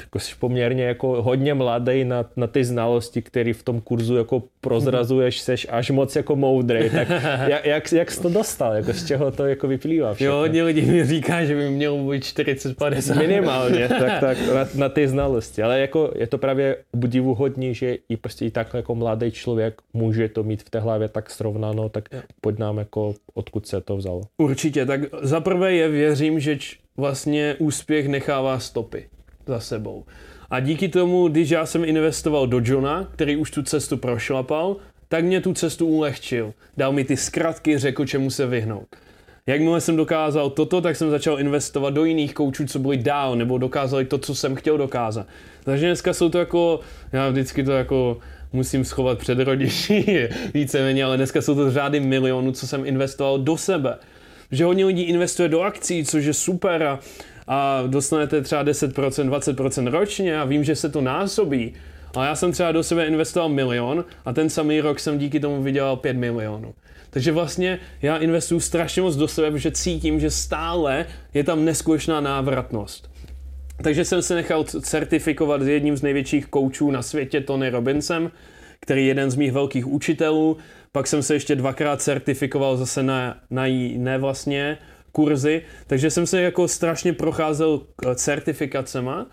jako 0.00 0.18
jsi 0.18 0.34
poměrně 0.38 0.84
jako 0.84 1.22
hodně 1.22 1.54
mladý 1.54 2.04
na, 2.04 2.24
na 2.36 2.46
ty 2.46 2.64
znalosti, 2.64 3.22
které 3.22 3.52
v 3.52 3.62
tom 3.62 3.80
kurzu 3.80 4.16
jako 4.16 4.42
prozrazuješ, 4.60 5.40
seš 5.40 5.66
až 5.70 5.90
moc 5.90 6.16
jako 6.16 6.36
moudrý. 6.36 6.90
Tak 6.90 7.08
jak, 7.46 7.64
jak, 7.64 7.92
jak 7.92 8.10
jsi 8.10 8.22
to 8.22 8.28
dostal? 8.28 8.72
Jako 8.72 8.92
z 8.92 9.06
čeho 9.06 9.30
to 9.30 9.46
jako 9.46 9.68
vyplývá 9.68 10.14
všechno? 10.14 10.32
Jo, 10.32 10.38
hodně 10.38 10.62
lidí 10.62 10.82
mi 10.82 11.06
říká, 11.06 11.44
že 11.44 11.56
by 11.56 11.70
měl 11.70 11.96
být 11.96 12.22
40-50. 12.22 13.18
Minimálně, 13.18 13.88
tak, 14.00 14.20
tak 14.20 14.38
na, 14.54 14.68
na, 14.74 14.88
ty 14.88 15.08
znalosti. 15.08 15.62
Ale 15.62 15.80
jako 15.80 16.12
je 16.16 16.26
to 16.26 16.38
právě 16.38 16.76
obdivuhodný, 16.94 17.74
že 17.74 17.96
i 18.08 18.16
prostě 18.16 18.46
i 18.46 18.50
takhle 18.50 18.78
jako 18.78 18.94
mladý 18.94 19.30
člověk 19.30 19.82
může 19.92 20.28
to 20.28 20.42
mít 20.42 20.62
v 20.62 20.70
té 20.70 20.80
hlavě 20.80 21.08
tak 21.08 21.30
srovnáno, 21.30 21.88
tak 21.88 22.08
pojď 22.40 22.58
nám 22.58 22.78
jako 22.78 23.14
odkud 23.34 23.66
se 23.66 23.80
to 23.80 23.96
vzalo. 23.96 24.22
Určitě, 24.38 24.86
tak 24.86 25.00
zaprvé 25.22 25.72
je 25.72 25.88
věřím, 25.88 26.40
že 26.40 26.56
č, 26.56 26.76
vlastně 26.96 27.56
úspěch 27.58 28.08
nechává 28.08 28.58
stopy 28.58 29.06
za 29.46 29.60
sebou. 29.60 30.04
A 30.50 30.60
díky 30.60 30.88
tomu, 30.88 31.28
když 31.28 31.50
já 31.50 31.66
jsem 31.66 31.84
investoval 31.84 32.46
do 32.46 32.60
Johna, 32.64 33.08
který 33.12 33.36
už 33.36 33.50
tu 33.50 33.62
cestu 33.62 33.96
prošlapal, 33.96 34.76
tak 35.08 35.24
mě 35.24 35.40
tu 35.40 35.54
cestu 35.54 35.86
ulehčil. 35.86 36.52
Dal 36.76 36.92
mi 36.92 37.04
ty 37.04 37.16
zkratky, 37.16 37.78
řekl, 37.78 38.06
čemu 38.06 38.30
se 38.30 38.46
vyhnout. 38.46 38.86
Jakmile 39.46 39.80
jsem 39.80 39.96
dokázal 39.96 40.50
toto, 40.50 40.80
tak 40.80 40.96
jsem 40.96 41.10
začal 41.10 41.40
investovat 41.40 41.90
do 41.90 42.04
jiných 42.04 42.34
koučů, 42.34 42.66
co 42.66 42.78
byli 42.78 42.96
dál, 42.96 43.36
nebo 43.36 43.58
dokázali 43.58 44.04
to, 44.04 44.18
co 44.18 44.34
jsem 44.34 44.54
chtěl 44.54 44.78
dokázat. 44.78 45.26
Takže 45.64 45.86
dneska 45.86 46.12
jsou 46.12 46.28
to 46.28 46.38
jako, 46.38 46.80
já 47.12 47.28
vždycky 47.28 47.64
to 47.64 47.72
jako 47.72 48.18
musím 48.52 48.84
schovat 48.84 49.18
před 49.18 49.38
rodiči 49.38 50.28
víceméně, 50.54 51.04
ale 51.04 51.16
dneska 51.16 51.42
jsou 51.42 51.54
to 51.54 51.70
řády 51.70 52.00
milionů, 52.00 52.52
co 52.52 52.66
jsem 52.66 52.86
investoval 52.86 53.38
do 53.38 53.56
sebe. 53.56 53.96
Že 54.50 54.64
hodně 54.64 54.84
lidí 54.84 55.02
investuje 55.02 55.48
do 55.48 55.60
akcí, 55.60 56.04
což 56.04 56.24
je 56.24 56.34
super 56.34 56.82
a 56.82 56.98
a 57.52 57.82
dostanete 57.86 58.42
třeba 58.42 58.64
10%, 58.64 59.30
20% 59.30 59.90
ročně 59.90 60.40
a 60.40 60.44
vím, 60.44 60.64
že 60.64 60.76
se 60.76 60.88
to 60.88 61.00
násobí, 61.00 61.74
ale 62.14 62.26
já 62.26 62.34
jsem 62.34 62.52
třeba 62.52 62.72
do 62.72 62.82
sebe 62.82 63.06
investoval 63.06 63.48
milion 63.48 64.04
a 64.24 64.32
ten 64.32 64.50
samý 64.50 64.80
rok 64.80 65.00
jsem 65.00 65.18
díky 65.18 65.40
tomu 65.40 65.62
vydělal 65.62 65.96
5 65.96 66.16
milionů. 66.16 66.74
Takže 67.10 67.32
vlastně 67.32 67.78
já 68.02 68.16
investuju 68.16 68.60
strašně 68.60 69.02
moc 69.02 69.16
do 69.16 69.28
sebe, 69.28 69.50
protože 69.50 69.70
cítím, 69.70 70.20
že 70.20 70.30
stále 70.30 71.06
je 71.34 71.44
tam 71.44 71.64
neskutečná 71.64 72.20
návratnost. 72.20 73.10
Takže 73.82 74.04
jsem 74.04 74.22
se 74.22 74.34
nechal 74.34 74.64
certifikovat 74.64 75.62
s 75.62 75.68
jedním 75.68 75.96
z 75.96 76.02
největších 76.02 76.46
koučů 76.46 76.90
na 76.90 77.02
světě, 77.02 77.40
Tony 77.40 77.70
Robinsem, 77.70 78.30
který 78.80 79.00
je 79.00 79.08
jeden 79.08 79.30
z 79.30 79.36
mých 79.36 79.52
velkých 79.52 79.86
učitelů. 79.86 80.56
Pak 80.92 81.06
jsem 81.06 81.22
se 81.22 81.34
ještě 81.34 81.56
dvakrát 81.56 82.02
certifikoval 82.02 82.76
zase 82.76 83.02
na, 83.02 83.38
na 83.50 83.66
jiné 83.66 84.18
vlastně 84.18 84.78
kurzy, 85.12 85.62
takže 85.86 86.10
jsem 86.10 86.26
se 86.26 86.42
jako 86.42 86.68
strašně 86.68 87.12
procházel 87.12 87.80
eh, 88.06 88.14
certifikacema, 88.14 89.26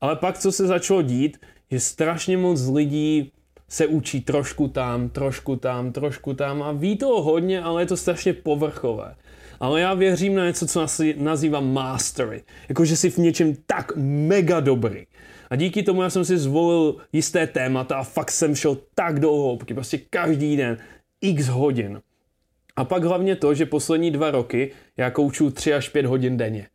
ale 0.00 0.16
pak, 0.16 0.38
co 0.38 0.52
se 0.52 0.66
začalo 0.66 1.02
dít, 1.02 1.38
je 1.70 1.80
strašně 1.80 2.36
moc 2.36 2.68
lidí 2.68 3.32
se 3.68 3.86
učí 3.86 4.20
trošku 4.20 4.68
tam, 4.68 5.08
trošku 5.08 5.56
tam, 5.56 5.92
trošku 5.92 6.34
tam 6.34 6.62
a 6.62 6.72
ví 6.72 6.96
toho 6.96 7.22
hodně, 7.22 7.62
ale 7.62 7.82
je 7.82 7.86
to 7.86 7.96
strašně 7.96 8.32
povrchové. 8.32 9.14
Ale 9.60 9.80
já 9.80 9.94
věřím 9.94 10.34
na 10.34 10.46
něco, 10.46 10.66
co 10.66 10.86
nazývám 11.16 11.72
mastery. 11.72 12.42
Jakože 12.68 12.96
jsi 12.96 13.10
v 13.10 13.18
něčem 13.18 13.54
tak 13.66 13.92
mega 13.96 14.60
dobrý. 14.60 15.06
A 15.50 15.56
díky 15.56 15.82
tomu 15.82 16.02
já 16.02 16.10
jsem 16.10 16.24
si 16.24 16.38
zvolil 16.38 16.96
jisté 17.12 17.46
témata 17.46 17.96
a 17.96 18.02
fakt 18.02 18.30
jsem 18.30 18.54
šel 18.54 18.78
tak 18.94 19.20
do 19.20 19.28
hloubky, 19.28 19.74
prostě 19.74 19.98
každý 19.98 20.56
den, 20.56 20.78
x 21.20 21.48
hodin. 21.48 22.00
A 22.76 22.84
pak 22.84 23.04
hlavně 23.04 23.36
to, 23.36 23.54
že 23.54 23.66
poslední 23.66 24.10
dva 24.10 24.30
roky 24.30 24.70
já 24.96 25.10
kouču 25.10 25.50
3 25.50 25.74
až 25.74 25.88
5 25.88 26.06
hodin 26.06 26.36
denně. 26.36 26.66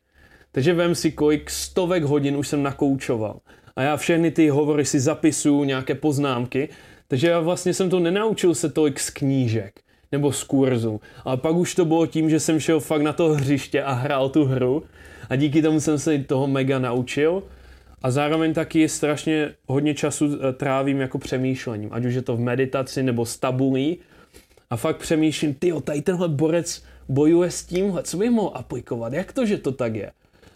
Takže 0.51 0.73
vem 0.73 0.95
si, 0.95 1.11
kolik 1.11 1.49
stovek 1.49 2.03
hodin 2.03 2.37
už 2.37 2.47
jsem 2.47 2.63
nakoučoval. 2.63 3.39
A 3.75 3.81
já 3.81 3.97
všechny 3.97 4.31
ty 4.31 4.49
hovory 4.49 4.85
si 4.85 4.99
zapisuju, 4.99 5.63
nějaké 5.63 5.95
poznámky, 5.95 6.69
takže 7.07 7.27
já 7.27 7.39
vlastně 7.39 7.73
jsem 7.73 7.89
to 7.89 7.99
nenaučil 7.99 8.55
se 8.55 8.69
tolik 8.69 8.99
z 8.99 9.09
knížek 9.09 9.79
nebo 10.11 10.31
z 10.31 10.43
kurzu. 10.43 11.01
Ale 11.25 11.37
pak 11.37 11.55
už 11.55 11.75
to 11.75 11.85
bylo 11.85 12.07
tím, 12.07 12.29
že 12.29 12.39
jsem 12.39 12.59
šel 12.59 12.79
fakt 12.79 13.01
na 13.01 13.13
to 13.13 13.29
hřiště 13.29 13.83
a 13.83 13.93
hrál 13.93 14.29
tu 14.29 14.45
hru 14.45 14.83
a 15.29 15.35
díky 15.35 15.61
tomu 15.61 15.79
jsem 15.79 15.99
se 15.99 16.17
toho 16.19 16.47
mega 16.47 16.79
naučil. 16.79 17.43
A 18.01 18.11
zároveň 18.11 18.53
taky 18.53 18.89
strašně 18.89 19.53
hodně 19.67 19.93
času 19.93 20.25
eh, 20.25 20.53
trávím 20.53 21.01
jako 21.01 21.17
přemýšlením, 21.17 21.89
ať 21.91 22.05
už 22.05 22.13
je 22.13 22.21
to 22.21 22.35
v 22.35 22.39
meditaci 22.39 23.03
nebo 23.03 23.25
s 23.25 23.37
tabulí, 23.37 23.99
a 24.69 24.77
fakt 24.77 24.97
přemýšlím, 24.97 25.53
ty 25.53 25.73
tady 25.83 26.01
tenhle 26.01 26.27
borec 26.27 26.83
bojuje 27.09 27.51
s 27.51 27.65
tímhle, 27.65 28.03
co 28.03 28.17
bych 28.17 28.31
mohl 28.31 28.51
aplikovat, 28.53 29.13
jak 29.13 29.33
to, 29.33 29.45
že 29.45 29.57
to 29.57 29.71
tak 29.71 29.95
je. 29.95 30.11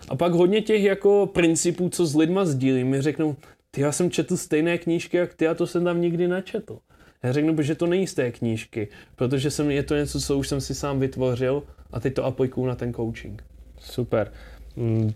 A 0.10 0.16
pak 0.16 0.34
hodně 0.34 0.62
těch 0.62 0.84
jako 0.84 1.30
principů, 1.34 1.90
co 1.90 2.06
s 2.06 2.16
lidma 2.16 2.46
sdílím, 2.46 2.88
mi 2.88 3.02
řeknou, 3.02 3.36
ty 3.72 3.82
já 3.82 3.92
jsem 3.92 4.12
četl 4.12 4.38
stejné 4.38 4.78
knížky, 4.78 5.18
jak 5.18 5.34
ty 5.34 5.48
a 5.48 5.54
to 5.54 5.68
jsem 5.68 5.84
tam 5.84 6.02
nikdy 6.02 6.28
načetl. 6.28 6.80
Já 7.24 7.32
řeknu, 7.32 7.62
že 7.62 7.76
to 7.76 7.88
není 7.88 8.08
z 8.08 8.14
té 8.14 8.32
knížky, 8.32 8.88
protože 9.16 9.52
jsem, 9.52 9.72
je 9.72 9.84
to 9.84 9.96
něco, 9.96 10.22
co 10.22 10.38
už 10.38 10.48
jsem 10.48 10.62
si 10.62 10.76
sám 10.76 11.00
vytvořil 11.00 11.64
a 11.92 12.00
teď 12.00 12.14
to 12.14 12.26
aplikuju 12.26 12.68
na 12.68 12.76
ten 12.76 12.94
coaching. 12.94 13.44
Super. 13.80 14.32
Mm, 14.76 15.12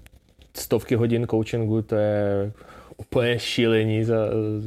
stovky 0.54 0.96
hodin 0.96 1.28
coachingu, 1.28 1.82
to 1.82 1.96
je 1.96 2.52
úplně 2.98 3.40
šílení 3.40 4.04
za, 4.04 4.16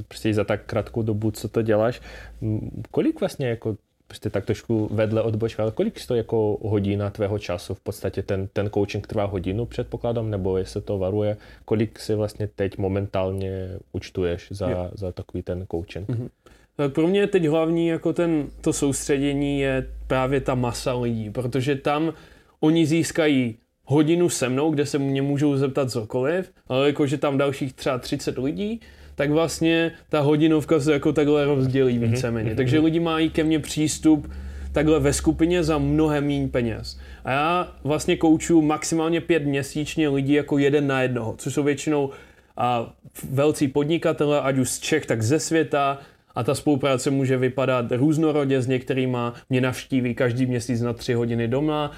prostě 0.09 0.35
za 0.35 0.45
tak 0.45 0.65
krátkou 0.67 1.03
dobu, 1.03 1.31
co 1.31 1.49
to 1.49 1.63
děláš. 1.63 2.01
Mm, 2.41 2.83
kolik 2.91 3.21
vlastně 3.21 3.49
jako 3.49 3.77
prostě 4.09 4.31
tak 4.31 4.45
trošku 4.45 4.89
vedle 4.93 5.23
odbočka, 5.23 5.63
ale 5.63 5.73
kolik 5.73 6.07
to 6.07 6.15
jako 6.15 6.59
hodina 6.63 7.11
tvého 7.11 7.39
času? 7.39 7.75
V 7.75 7.81
podstatě 7.81 8.23
ten, 8.23 8.49
ten 8.53 8.71
coaching 8.71 9.07
trvá 9.07 9.25
hodinu, 9.25 9.67
předpokládám, 9.67 10.31
nebo 10.31 10.59
jestli 10.59 10.81
to 10.81 10.99
varuje, 10.99 11.37
kolik 11.65 11.99
si 11.99 12.15
vlastně 12.15 12.49
teď 12.57 12.79
momentálně 12.79 13.69
účtuješ 13.93 14.49
za, 14.51 14.91
za 14.95 15.13
takový 15.13 15.43
ten 15.43 15.67
coaching? 15.71 16.09
Mm-hmm. 16.09 16.29
Tak 16.77 16.93
pro 16.93 17.09
mě 17.09 17.27
teď 17.27 17.45
hlavní 17.45 17.89
jako 17.89 18.13
ten, 18.13 18.47
to 18.61 18.73
soustředění 18.73 19.61
je 19.61 19.87
právě 20.07 20.41
ta 20.41 20.55
masa 20.55 20.95
lidí, 20.95 21.31
protože 21.31 21.77
tam 21.77 22.13
oni 22.61 22.87
získají 22.87 23.57
hodinu 23.85 24.29
se 24.29 24.49
mnou, 24.49 24.71
kde 24.71 24.87
se 24.87 24.99
mě 24.99 25.23
můžou 25.23 25.57
zeptat 25.57 25.91
cokoliv, 25.91 26.53
ale 26.69 26.87
jakože 26.87 27.19
tam 27.19 27.39
dalších 27.39 27.73
třeba 27.73 27.99
30 27.99 28.39
lidí, 28.39 28.81
tak 29.19 29.31
vlastně 29.31 29.93
ta 30.09 30.21
hodinovka 30.21 30.81
se 30.81 30.93
jako 30.93 31.13
takhle 31.13 31.45
rozdělí 31.45 31.99
mm-hmm. 31.99 32.11
víceméně. 32.11 32.55
Takže 32.55 32.79
lidi 32.79 33.01
mají 33.01 33.31
ke 33.31 33.45
mně 33.45 33.59
přístup 33.59 34.31
takhle 34.73 35.01
ve 35.01 35.13
skupině 35.13 35.65
za 35.65 35.79
mnohem 35.79 36.27
méně 36.27 36.49
peněz. 36.49 36.99
A 37.25 37.31
já 37.31 37.73
vlastně 37.85 38.17
koučuju 38.17 38.63
maximálně 38.63 39.21
pět 39.21 39.45
měsíčně 39.45 40.09
lidí 40.09 40.33
jako 40.33 40.59
jeden 40.59 40.87
na 40.87 41.03
jednoho, 41.03 41.35
což 41.39 41.55
jsou 41.55 41.63
většinou 41.63 42.11
a 42.57 42.93
velcí 43.31 43.69
podnikatele, 43.69 44.41
ať 44.41 44.59
už 44.59 44.71
z 44.71 44.79
Čech, 44.79 45.07
tak 45.07 45.23
ze 45.23 45.39
světa, 45.39 45.99
a 46.35 46.45
ta 46.45 46.55
spolupráce 46.55 47.11
může 47.11 47.37
vypadat 47.37 47.93
různorodě, 47.93 48.63
s 48.63 48.67
některýma 48.67 49.35
mě 49.51 49.61
navštíví 49.61 50.15
každý 50.15 50.47
měsíc 50.47 50.81
na 50.81 50.93
tři 50.93 51.15
hodiny 51.15 51.49
doma, 51.49 51.91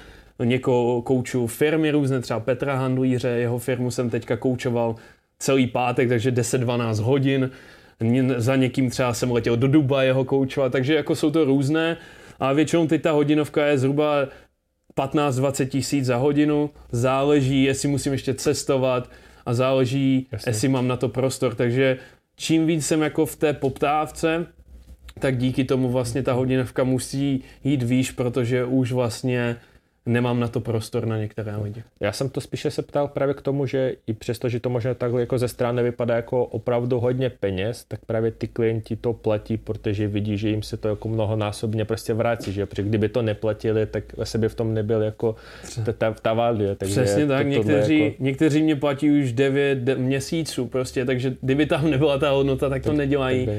někoho 0.43 1.01
kouču 1.01 1.47
firmy 1.47 1.91
různé, 1.91 2.21
třeba 2.21 2.39
Petra 2.39 2.75
Handlíře, 2.75 3.27
jeho 3.27 3.59
firmu 3.59 3.91
jsem 3.91 4.09
teďka 4.09 4.37
koučoval 4.37 4.95
celý 5.41 5.67
pátek, 5.67 6.09
takže 6.09 6.31
10-12 6.31 7.03
hodin. 7.03 7.49
Za 8.37 8.55
někým 8.55 8.89
třeba 8.89 9.13
jsem 9.13 9.31
letěl 9.31 9.57
do 9.57 9.67
Duba 9.67 10.03
jeho 10.03 10.25
koučovat, 10.25 10.71
takže 10.71 10.95
jako 10.95 11.15
jsou 11.15 11.31
to 11.31 11.45
různé. 11.45 11.97
A 12.39 12.53
většinou 12.53 12.87
teď 12.87 13.01
ta 13.01 13.11
hodinovka 13.11 13.65
je 13.65 13.77
zhruba 13.77 14.27
15-20 14.97 15.67
tisíc 15.67 16.05
za 16.05 16.17
hodinu. 16.17 16.69
Záleží, 16.91 17.63
jestli 17.63 17.87
musím 17.87 18.11
ještě 18.11 18.33
cestovat 18.33 19.09
a 19.45 19.53
záleží, 19.53 20.27
Jasně. 20.31 20.49
jestli 20.49 20.67
mám 20.67 20.87
na 20.87 20.97
to 20.97 21.09
prostor. 21.09 21.55
Takže 21.55 21.97
čím 22.35 22.65
víc 22.65 22.85
jsem 22.85 23.01
jako 23.01 23.25
v 23.25 23.35
té 23.35 23.53
poptávce, 23.53 24.45
tak 25.19 25.37
díky 25.37 25.63
tomu 25.63 25.89
vlastně 25.89 26.23
ta 26.23 26.33
hodinovka 26.33 26.83
musí 26.83 27.43
jít 27.63 27.83
výš, 27.83 28.11
protože 28.11 28.65
už 28.65 28.91
vlastně 28.91 29.55
nemám 30.05 30.39
na 30.39 30.47
to 30.47 30.59
prostor 30.59 31.05
na 31.05 31.17
některé 31.17 31.55
lidi. 31.55 31.83
Já 31.99 32.11
jsem 32.11 32.29
to 32.29 32.41
spíše 32.41 32.71
se 32.71 32.81
ptal 32.81 33.07
právě 33.07 33.33
k 33.33 33.41
tomu, 33.41 33.65
že 33.65 33.95
i 34.07 34.13
přesto, 34.13 34.49
že 34.49 34.59
to 34.59 34.69
možná 34.69 34.93
takhle 34.93 35.21
jako 35.21 35.37
ze 35.37 35.47
strany 35.47 35.83
vypadá 35.83 36.15
jako 36.15 36.45
opravdu 36.45 36.99
hodně 36.99 37.29
peněz, 37.29 37.85
tak 37.87 38.05
právě 38.05 38.31
ty 38.31 38.47
klienti 38.47 38.95
to 38.95 39.13
platí, 39.13 39.57
protože 39.57 40.07
vidí, 40.07 40.37
že 40.37 40.49
jim 40.49 40.63
se 40.63 40.77
to 40.77 40.87
jako 40.87 41.09
mnohonásobně 41.09 41.85
prostě 41.85 42.13
vrací, 42.13 42.53
že 42.53 42.65
protože 42.65 42.83
kdyby 42.83 43.09
to 43.09 43.21
neplatili, 43.21 43.85
tak 43.85 44.03
asi 44.19 44.37
by 44.37 44.49
v 44.49 44.55
tom 44.55 44.73
nebyl 44.73 45.01
jako 45.01 45.35
ta, 45.97 46.13
ta, 46.21 46.33
value. 46.33 46.75
Takže 46.75 47.03
Přesně 47.03 47.27
tak, 47.27 47.43
to, 47.43 47.49
někteří, 47.49 47.99
jako... 47.99 48.23
někteří 48.23 48.63
mě 48.63 48.75
platí 48.75 49.11
už 49.21 49.33
9 49.33 49.97
měsíců 49.97 50.67
prostě, 50.67 51.05
takže 51.05 51.35
kdyby 51.41 51.65
tam 51.65 51.89
nebyla 51.89 52.17
ta 52.17 52.29
hodnota, 52.29 52.69
tak 52.69 52.83
to 52.83 52.89
tak, 52.89 52.97
nedělají. 52.97 53.45
Tak 53.45 53.55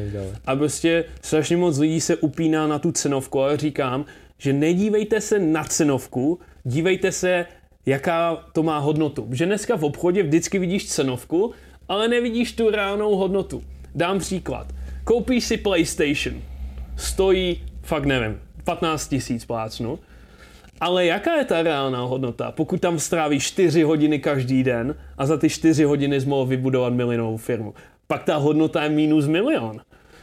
a 0.47 0.56
prostě 0.56 1.05
strašně 1.23 1.56
moc 1.56 1.78
lidí 1.78 2.01
se 2.01 2.16
upíná 2.16 2.66
na 2.66 2.78
tu 2.78 2.93
cenovku, 2.93 3.40
ale 3.40 3.56
říkám, 3.56 4.05
že 4.43 4.52
nedívejte 4.52 5.20
se 5.20 5.39
na 5.39 5.64
cenovku, 5.64 6.39
dívejte 6.64 7.12
se, 7.12 7.47
jaká 7.86 8.36
to 8.52 8.62
má 8.62 8.78
hodnotu. 8.78 9.28
Že 9.31 9.47
dneska 9.47 9.77
v 9.77 9.85
obchodě 9.85 10.23
vždycky 10.23 10.59
vidíš 10.59 10.89
cenovku, 10.89 11.52
ale 11.89 12.09
nevidíš 12.09 12.52
tu 12.52 12.70
reálnou 12.70 13.16
hodnotu. 13.16 13.62
Dám 13.94 14.19
příklad. 14.19 14.66
Koupíš 15.05 15.44
si 15.44 15.56
PlayStation. 15.56 16.43
Stojí, 16.97 17.62
fakt 17.82 18.05
nevím, 18.05 18.40
15 18.64 19.09
tisíc 19.09 19.44
plácnu. 19.44 19.98
Ale 20.81 21.06
jaká 21.06 21.36
je 21.36 21.44
ta 21.44 21.62
reálná 21.62 22.02
hodnota, 22.02 22.52
pokud 22.52 22.81
tam 22.81 22.98
strávíš 22.98 23.44
4 23.44 23.82
hodiny 23.82 24.19
každý 24.19 24.64
den 24.64 24.94
a 25.19 25.27
za 25.27 25.36
ty 25.36 25.48
4 25.48 25.85
hodiny 25.85 26.20
jsi 26.20 26.28
mohl 26.28 26.47
vybudovat 26.47 26.93
milionovou 26.93 27.36
firmu? 27.36 27.74
Pak 28.06 28.24
ta 28.24 28.36
hodnota 28.36 28.82
je 28.82 28.90
minus 28.90 29.27
milion. 29.27 29.81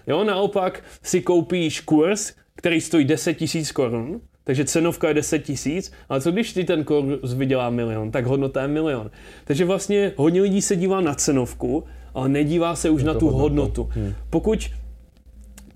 Jo, 0.07 0.23
naopak 0.23 0.83
si 1.03 1.21
koupíš 1.21 1.81
kurz, 1.81 2.33
který 2.59 2.81
stojí 2.81 3.05
10 3.05 3.33
tisíc 3.33 3.71
korun, 3.71 4.21
takže 4.43 4.65
cenovka 4.65 5.07
je 5.07 5.13
10 5.13 5.39
tisíc, 5.39 5.91
ale 6.09 6.21
co 6.21 6.31
když 6.31 6.53
ty 6.53 6.63
ten 6.63 6.83
kurz 6.83 7.33
vydělá 7.33 7.69
milion, 7.69 8.11
tak 8.11 8.25
hodnota 8.25 8.61
je 8.61 8.67
milion. 8.67 9.11
Takže 9.45 9.65
vlastně 9.65 10.11
hodně 10.15 10.41
lidí 10.41 10.61
se 10.61 10.75
dívá 10.75 11.01
na 11.01 11.15
cenovku, 11.15 11.83
ale 12.13 12.29
nedívá 12.29 12.75
se 12.75 12.89
už 12.89 13.03
na 13.03 13.13
tu 13.13 13.29
hodnotu. 13.29 13.83
hodnotu. 13.83 13.89
Hmm. 13.99 14.13
Pokud 14.29 14.69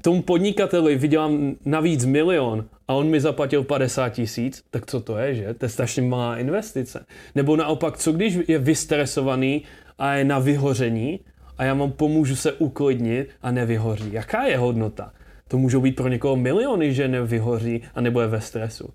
tomu 0.01 0.21
podnikateli 0.21 0.95
vydělám 0.95 1.55
navíc 1.65 2.05
milion 2.05 2.65
a 2.87 2.93
on 2.93 3.07
mi 3.07 3.21
zaplatil 3.21 3.63
50 3.63 4.09
tisíc, 4.09 4.63
tak 4.69 4.85
co 4.85 4.99
to 4.99 5.17
je, 5.17 5.35
že? 5.35 5.53
To 5.53 5.65
je 5.65 5.69
strašně 5.69 6.01
malá 6.01 6.37
investice. 6.37 7.05
Nebo 7.35 7.55
naopak, 7.55 7.97
co 7.97 8.11
když 8.11 8.37
je 8.47 8.59
vystresovaný 8.59 9.63
a 9.99 10.13
je 10.13 10.23
na 10.23 10.39
vyhoření 10.39 11.19
a 11.57 11.63
já 11.63 11.73
vám 11.73 11.91
pomůžu 11.91 12.35
se 12.35 12.53
uklidnit 12.53 13.29
a 13.41 13.51
nevyhoří. 13.51 14.13
Jaká 14.13 14.43
je 14.43 14.57
hodnota? 14.57 15.11
To 15.47 15.57
můžou 15.57 15.81
být 15.81 15.95
pro 15.95 16.07
někoho 16.07 16.35
miliony, 16.35 16.93
že 16.93 17.07
nevyhoří 17.07 17.81
a 17.95 18.01
nebude 18.01 18.27
ve 18.27 18.41
stresu. 18.41 18.89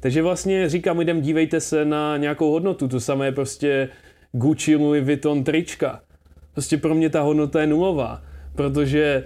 Takže 0.00 0.22
vlastně 0.22 0.68
říkám 0.68 0.98
lidem, 0.98 1.20
dívejte 1.20 1.60
se 1.60 1.84
na 1.84 2.16
nějakou 2.16 2.50
hodnotu. 2.50 2.88
To 2.88 3.00
samé 3.00 3.26
je 3.26 3.32
prostě 3.32 3.88
Gucci, 4.32 4.76
Louis 4.76 5.04
Vuitton, 5.04 5.44
trička. 5.44 6.00
Prostě 6.52 6.76
pro 6.76 6.94
mě 6.94 7.10
ta 7.10 7.20
hodnota 7.20 7.60
je 7.60 7.66
nulová, 7.66 8.22
protože 8.54 9.24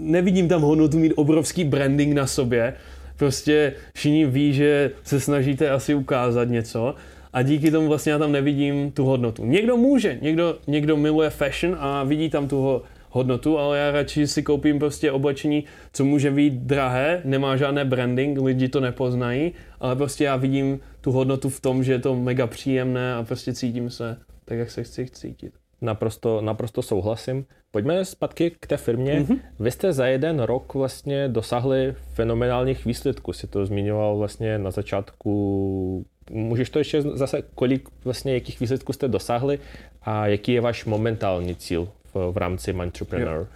nevidím 0.00 0.48
tam 0.48 0.62
hodnotu 0.62 0.98
mít 0.98 1.12
obrovský 1.16 1.64
branding 1.64 2.14
na 2.14 2.26
sobě. 2.26 2.74
Prostě 3.16 3.72
všichni 3.94 4.26
ví, 4.26 4.52
že 4.52 4.90
se 5.02 5.20
snažíte 5.20 5.70
asi 5.70 5.94
ukázat 5.94 6.44
něco 6.44 6.94
a 7.32 7.42
díky 7.42 7.70
tomu 7.70 7.88
vlastně 7.88 8.12
já 8.12 8.18
tam 8.18 8.32
nevidím 8.32 8.90
tu 8.90 9.04
hodnotu. 9.04 9.44
Někdo 9.44 9.76
může, 9.76 10.18
někdo, 10.22 10.58
někdo 10.66 10.96
miluje 10.96 11.30
fashion 11.30 11.76
a 11.80 12.04
vidí 12.04 12.30
tam 12.30 12.48
tu 12.48 12.82
hodnotu, 13.18 13.58
ale 13.58 13.78
já 13.78 13.90
radši 13.90 14.26
si 14.26 14.42
koupím 14.42 14.78
prostě 14.78 15.12
oblečení, 15.12 15.64
co 15.92 16.04
může 16.04 16.30
být 16.30 16.54
drahé, 16.54 17.22
nemá 17.24 17.56
žádné 17.56 17.84
branding, 17.84 18.38
lidi 18.40 18.68
to 18.68 18.80
nepoznají, 18.80 19.52
ale 19.80 19.96
prostě 19.96 20.24
já 20.24 20.36
vidím 20.36 20.80
tu 21.00 21.12
hodnotu 21.12 21.48
v 21.48 21.60
tom, 21.60 21.84
že 21.84 21.92
je 21.92 21.98
to 21.98 22.14
mega 22.16 22.46
příjemné 22.46 23.14
a 23.14 23.22
prostě 23.22 23.52
cítím 23.52 23.90
se 23.90 24.16
tak, 24.44 24.58
jak 24.58 24.70
se 24.70 24.84
chci 24.84 25.06
cítit. 25.10 25.52
Naprosto, 25.80 26.40
naprosto 26.40 26.82
souhlasím. 26.82 27.44
Pojďme 27.70 28.04
zpátky 28.04 28.50
k 28.60 28.66
té 28.66 28.76
firmě. 28.76 29.20
Mm-hmm. 29.20 29.38
Vy 29.60 29.70
jste 29.70 29.92
za 29.92 30.06
jeden 30.06 30.40
rok 30.40 30.74
vlastně 30.74 31.28
dosáhli 31.28 31.94
fenomenálních 32.14 32.84
výsledků. 32.84 33.32
Si 33.32 33.46
to 33.46 33.66
zmiňoval 33.66 34.16
vlastně 34.16 34.58
na 34.58 34.70
začátku. 34.70 36.06
Můžeš 36.30 36.70
to 36.70 36.78
ještě 36.78 37.02
zase, 37.02 37.42
kolik 37.54 37.88
vlastně, 38.04 38.34
jakých 38.34 38.60
výsledků 38.60 38.92
jste 38.92 39.08
dosáhli 39.08 39.58
a 40.02 40.26
jaký 40.26 40.52
je 40.52 40.60
váš 40.60 40.84
momentální 40.84 41.56
cíl 41.56 41.88
v, 42.14 42.32
v 42.32 42.36
rámci 42.36 42.70
Entrepreneur. 42.70 43.36
Jo. 43.36 43.46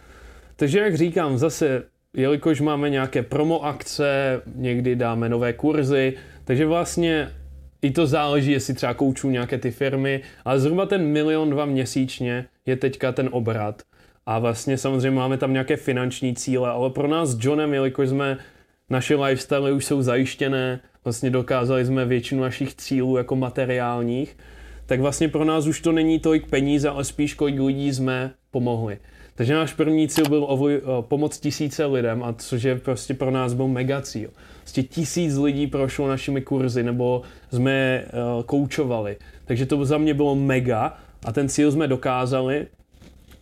Takže 0.57 0.79
jak 0.79 0.95
říkám, 0.95 1.39
zase, 1.39 1.83
jelikož 2.17 2.61
máme 2.61 2.91
nějaké 2.91 3.23
promo 3.23 3.65
akce, 3.65 4.43
někdy 4.55 4.97
dáme 4.97 5.29
nové 5.29 5.53
kurzy, 5.53 6.15
takže 6.45 6.67
vlastně 6.67 7.29
i 7.83 7.91
to 7.91 8.07
záleží, 8.07 8.53
jestli 8.53 8.75
třeba 8.75 8.95
kouču 8.95 9.31
nějaké 9.31 9.59
ty 9.59 9.71
firmy, 9.71 10.21
ale 10.45 10.61
zhruba 10.61 10.87
ten 10.87 11.07
milion 11.07 11.51
dva 11.51 11.65
měsíčně 11.65 12.47
je 12.67 12.77
teďka 12.77 13.13
ten 13.13 13.29
obrat. 13.33 13.83
A 14.27 14.39
vlastně 14.39 14.79
samozřejmě 14.79 15.11
máme 15.11 15.39
tam 15.39 15.53
nějaké 15.53 15.77
finanční 15.77 16.35
cíle, 16.35 16.71
ale 16.71 16.91
pro 16.91 17.09
nás 17.09 17.29
s 17.29 17.45
Johnem, 17.45 17.75
jelikož 17.75 18.09
jsme 18.09 18.39
naše 18.91 19.17
lifestyle 19.17 19.73
už 19.73 19.85
jsou 19.85 20.03
zajištěné, 20.03 20.81
vlastně 21.05 21.31
dokázali 21.31 21.85
jsme 21.85 22.05
většinu 22.05 22.43
našich 22.43 22.75
cílů 22.75 23.17
jako 23.17 23.37
materiálních, 23.37 24.37
tak 24.87 25.01
vlastně 25.01 25.29
pro 25.29 25.45
nás 25.45 25.67
už 25.67 25.81
to 25.81 25.93
není 25.93 26.19
tolik 26.21 26.47
peníze, 26.47 26.89
ale 26.89 27.05
spíš 27.05 27.35
kolik 27.35 27.61
lidí 27.61 27.95
jsme 27.95 28.31
pomohli. 28.53 28.99
Takže 29.35 29.55
náš 29.55 29.73
první 29.73 30.09
cíl 30.09 30.29
byl 30.29 30.45
ovoj, 30.49 30.83
pomoct 31.01 31.41
tisíce 31.41 31.85
lidem, 31.85 32.23
a 32.23 32.33
což 32.33 32.63
je 32.63 32.79
prostě 32.79 33.15
pro 33.15 33.31
nás 33.31 33.55
byl 33.55 33.69
mega 33.69 34.01
cíl. 34.01 34.31
Prostě 34.61 34.83
tisíc 34.83 35.37
lidí 35.37 35.67
prošlo 35.67 36.09
našimi 36.09 36.43
kurzy, 36.43 36.83
nebo 36.83 37.23
jsme 37.53 38.05
uh, 38.37 38.43
koučovali. 38.43 39.17
Takže 39.45 39.67
to 39.67 39.85
za 39.85 39.99
mě 39.99 40.15
bylo 40.15 40.35
mega 40.35 40.97
a 41.25 41.33
ten 41.33 41.49
cíl 41.49 41.73
jsme 41.73 41.89
dokázali. 41.89 42.67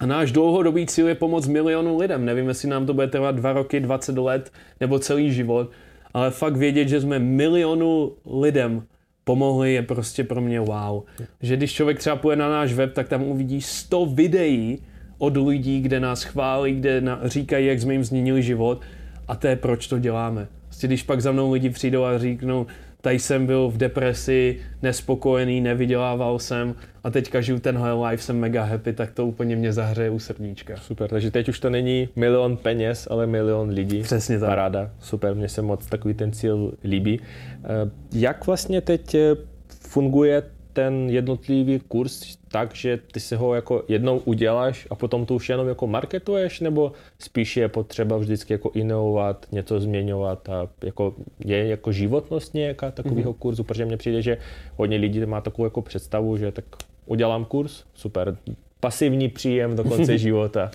A 0.01 0.07
náš 0.07 0.33
dlouhodobý 0.33 0.87
cíl 0.87 1.09
je 1.09 1.15
pomoct 1.15 1.49
milionu 1.49 1.99
lidem. 1.99 2.25
Nevím, 2.25 2.49
jestli 2.49 2.69
nám 2.69 2.87
to 2.87 2.95
bude 2.95 3.07
trvat 3.07 3.35
dva 3.35 3.53
roky, 3.53 3.81
20 3.81 4.19
let 4.19 4.53
nebo 4.81 4.99
celý 4.99 5.33
život, 5.33 5.71
ale 6.15 6.31
fakt 6.31 6.57
vědět, 6.57 6.89
že 6.89 7.01
jsme 7.01 7.19
milionu 7.19 8.13
lidem 8.41 8.83
pomohli, 9.25 9.73
je 9.73 9.83
prostě 9.83 10.25
pro 10.25 10.41
mě 10.41 10.61
wow. 10.61 11.03
Že 11.43 11.57
když 11.57 11.73
člověk 11.73 11.99
třeba 11.99 12.17
půjde 12.17 12.37
na 12.37 12.51
náš 12.51 12.73
web, 12.73 12.95
tak 12.95 13.09
tam 13.09 13.23
uvidí 13.23 13.61
100 13.61 14.07
videí 14.07 14.83
od 15.21 15.37
lidí, 15.37 15.81
kde 15.81 16.01
nás 16.01 16.23
chválí, 16.23 16.75
kde 16.75 17.01
na, 17.01 17.21
říkají, 17.25 17.67
jak 17.67 17.81
jsme 17.81 17.93
jim 17.93 18.05
změnili 18.05 18.43
život 18.43 18.81
a 19.29 19.37
to 19.37 19.47
je 19.47 19.57
proč 19.57 19.87
to 19.87 19.99
děláme. 19.99 20.49
Prostě 20.67 20.87
když 20.87 21.03
pak 21.03 21.21
za 21.21 21.33
mnou 21.33 21.53
lidi 21.53 21.71
přijdou 21.71 22.05
a 22.05 22.19
říknou, 22.19 22.67
tady 23.01 23.19
jsem 23.19 23.47
byl 23.47 23.69
v 23.69 23.77
depresi, 23.77 24.59
nespokojený, 24.83 25.61
nevydělával 25.61 26.39
jsem 26.39 26.75
a 27.05 27.11
teďka 27.11 27.41
žiju 27.41 27.59
tenhle 27.59 28.09
life, 28.09 28.23
jsem 28.23 28.39
mega 28.39 28.65
happy, 28.65 28.93
tak 28.93 29.11
to 29.11 29.27
úplně 29.27 29.57
mě 29.57 29.73
zahřeje 29.73 30.11
u 30.11 30.19
srdíčka. 30.19 30.77
Super, 30.77 31.11
takže 31.11 31.31
teď 31.31 31.49
už 31.49 31.61
to 31.61 31.71
není 31.71 32.09
milion 32.17 32.57
peněz, 32.57 33.09
ale 33.11 33.27
milion 33.27 33.69
lidí. 33.69 34.03
Přesně 34.03 34.39
tak. 34.39 34.49
Paráda, 34.49 34.91
super, 35.01 35.35
mně 35.35 35.49
se 35.49 35.63
moc 35.63 35.87
takový 35.87 36.15
ten 36.15 36.33
cíl 36.33 36.73
líbí. 36.85 37.21
Eh, 37.65 37.91
jak 38.13 38.47
vlastně 38.47 38.81
teď 38.81 39.15
eh, 39.15 39.37
funguje 39.69 40.43
ten 40.73 41.11
jednotlivý 41.11 41.81
kurz 41.89 42.40
tak, 42.53 42.75
že 42.75 42.99
ty 43.13 43.21
si 43.21 43.37
ho 43.37 43.55
jako 43.55 43.85
jednou 43.89 44.19
uděláš 44.19 44.87
a 44.91 44.95
potom 44.95 45.27
to 45.27 45.35
už 45.35 45.49
jenom 45.49 45.69
jako 45.69 45.87
marketuješ, 45.87 46.61
nebo 46.61 46.93
spíš 47.19 47.57
je 47.57 47.69
potřeba 47.69 48.17
vždycky 48.17 48.53
jako 48.53 48.71
inovovat, 48.75 49.47
něco 49.53 49.81
změňovat 49.81 50.49
a 50.49 50.69
jako 50.85 51.15
je 51.45 51.67
jako 51.67 51.93
životnost 51.93 52.55
nějaká 52.55 52.91
takového 52.91 53.33
mm-hmm. 53.33 53.39
kurzu, 53.39 53.65
protože 53.65 53.85
mně 53.85 53.97
přijde, 53.97 54.23
že 54.23 54.39
hodně 54.77 54.97
lidí 54.97 55.27
má 55.27 55.41
takovou 55.41 55.67
jako 55.67 55.83
představu, 55.83 56.37
že 56.37 56.53
tak 56.53 56.65
udělám 57.07 57.45
kurz, 57.45 57.85
super, 57.95 58.37
pasivní 58.81 59.29
příjem 59.29 59.77
do 59.77 59.85
konce 59.85 60.19
života. 60.29 60.71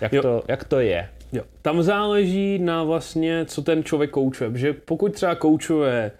Jak 0.00 0.12
to, 0.22 0.42
jak 0.48 0.64
to 0.64 0.80
je? 0.80 1.08
Jo. 1.32 1.42
Tam 1.62 1.82
záleží 1.82 2.58
na 2.58 2.84
vlastně, 2.84 3.44
co 3.44 3.62
ten 3.62 3.84
člověk 3.84 4.10
koučuje, 4.10 4.50
že 4.54 4.72
pokud 4.72 5.12
třeba 5.12 5.34
koučuje 5.34 6.12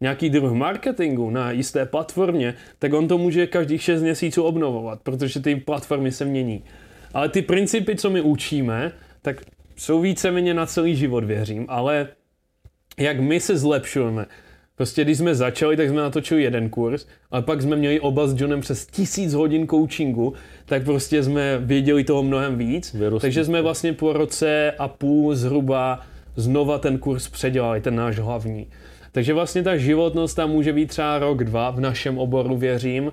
nějaký 0.00 0.30
druh 0.30 0.52
marketingu 0.52 1.30
na 1.30 1.50
jisté 1.50 1.86
platformě, 1.86 2.54
tak 2.78 2.92
on 2.92 3.08
to 3.08 3.18
může 3.18 3.46
každých 3.46 3.82
6 3.82 4.02
měsíců 4.02 4.42
obnovovat, 4.42 5.00
protože 5.02 5.40
ty 5.40 5.56
platformy 5.56 6.12
se 6.12 6.24
mění. 6.24 6.64
Ale 7.14 7.28
ty 7.28 7.42
principy, 7.42 7.96
co 7.96 8.10
my 8.10 8.20
učíme, 8.20 8.92
tak 9.22 9.42
jsou 9.76 10.00
víceméně 10.00 10.54
na 10.54 10.66
celý 10.66 10.96
život, 10.96 11.24
věřím, 11.24 11.66
ale 11.68 12.08
jak 12.98 13.20
my 13.20 13.40
se 13.40 13.56
zlepšujeme. 13.56 14.26
Prostě 14.76 15.04
když 15.04 15.18
jsme 15.18 15.34
začali, 15.34 15.76
tak 15.76 15.88
jsme 15.88 16.00
natočili 16.00 16.42
jeden 16.42 16.68
kurz, 16.68 17.06
ale 17.30 17.42
pak 17.42 17.62
jsme 17.62 17.76
měli 17.76 18.00
oba 18.00 18.26
s 18.26 18.40
Johnem 18.40 18.60
přes 18.60 18.86
tisíc 18.86 19.32
hodin 19.34 19.68
coachingu, 19.68 20.32
tak 20.64 20.84
prostě 20.84 21.22
jsme 21.22 21.58
věděli 21.58 22.04
toho 22.04 22.22
mnohem 22.22 22.58
víc. 22.58 22.94
Vyrostný. 22.94 23.20
Takže 23.20 23.44
jsme 23.44 23.62
vlastně 23.62 23.92
po 23.92 24.12
roce 24.12 24.72
a 24.78 24.88
půl 24.88 25.34
zhruba 25.34 26.00
znova 26.36 26.78
ten 26.78 26.98
kurz 26.98 27.28
předělali, 27.28 27.80
ten 27.80 27.96
náš 27.96 28.18
hlavní. 28.18 28.66
Takže 29.12 29.34
vlastně 29.34 29.62
ta 29.62 29.76
životnost 29.76 30.36
tam 30.36 30.50
může 30.50 30.72
být 30.72 30.86
třeba 30.86 31.18
rok, 31.18 31.44
dva, 31.44 31.70
v 31.70 31.80
našem 31.80 32.18
oboru 32.18 32.56
věřím. 32.56 33.12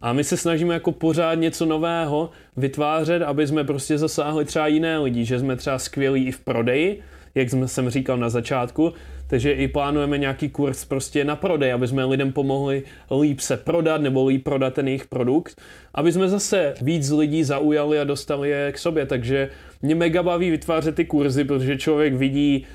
A 0.00 0.12
my 0.12 0.24
se 0.24 0.36
snažíme 0.36 0.74
jako 0.74 0.92
pořád 0.92 1.34
něco 1.34 1.66
nového 1.66 2.30
vytvářet, 2.56 3.22
aby 3.22 3.46
jsme 3.46 3.64
prostě 3.64 3.98
zasáhli 3.98 4.44
třeba 4.44 4.66
jiné 4.66 4.98
lidi, 4.98 5.24
že 5.24 5.38
jsme 5.38 5.56
třeba 5.56 5.78
skvělí 5.78 6.26
i 6.26 6.32
v 6.32 6.40
prodeji, 6.40 7.00
jak 7.34 7.48
jsem 7.66 7.90
říkal 7.90 8.16
na 8.16 8.28
začátku, 8.28 8.92
takže 9.26 9.52
i 9.52 9.68
plánujeme 9.68 10.18
nějaký 10.18 10.48
kurz 10.48 10.84
prostě 10.84 11.24
na 11.24 11.36
prodej, 11.36 11.72
aby 11.72 11.88
jsme 11.88 12.04
lidem 12.04 12.32
pomohli 12.32 12.82
líp 13.20 13.40
se 13.40 13.56
prodat 13.56 14.00
nebo 14.00 14.26
líp 14.26 14.44
prodat 14.44 14.74
ten 14.74 14.88
jejich 14.88 15.06
produkt, 15.06 15.60
aby 15.94 16.12
jsme 16.12 16.28
zase 16.28 16.74
víc 16.80 17.10
lidí 17.10 17.44
zaujali 17.44 18.00
a 18.00 18.04
dostali 18.04 18.50
je 18.50 18.72
k 18.72 18.78
sobě. 18.78 19.06
Takže 19.06 19.50
mě 19.82 19.94
mega 19.94 20.22
baví 20.22 20.50
vytvářet 20.50 20.94
ty 20.94 21.04
kurzy, 21.04 21.44
protože 21.44 21.76
člověk 21.76 22.14
vidí 22.14 22.66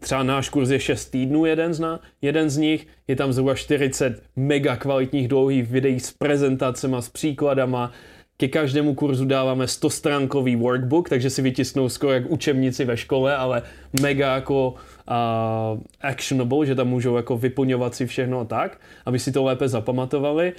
třeba 0.00 0.22
náš 0.22 0.48
kurz 0.48 0.70
je 0.70 0.80
6 0.80 1.06
týdnů 1.06 1.44
jeden 1.44 1.74
z, 1.74 1.80
na, 1.80 2.00
jeden 2.22 2.50
z 2.50 2.56
nich, 2.56 2.86
je 3.08 3.16
tam 3.16 3.32
zhruba 3.32 3.54
40 3.54 4.22
mega 4.36 4.76
kvalitních 4.76 5.28
dlouhých 5.28 5.70
videí 5.70 6.00
s 6.00 6.12
prezentacemi, 6.12 6.96
s 7.00 7.08
příkladama, 7.08 7.92
ke 8.38 8.48
každému 8.48 8.94
kurzu 8.94 9.24
dáváme 9.24 9.66
100 9.66 9.90
stránkový 9.90 10.56
workbook, 10.56 11.08
takže 11.08 11.30
si 11.30 11.42
vytisknou 11.42 11.88
skoro 11.88 12.12
jak 12.12 12.30
učebnici 12.30 12.84
ve 12.84 12.96
škole, 12.96 13.36
ale 13.36 13.62
mega 14.00 14.34
jako 14.34 14.70
uh, 14.70 15.80
actionable, 16.00 16.66
že 16.66 16.74
tam 16.74 16.88
můžou 16.88 17.16
jako 17.16 17.38
vyplňovat 17.38 17.94
si 17.94 18.06
všechno 18.06 18.44
tak, 18.44 18.80
aby 19.06 19.18
si 19.18 19.32
to 19.32 19.44
lépe 19.44 19.68
zapamatovali. 19.68 20.52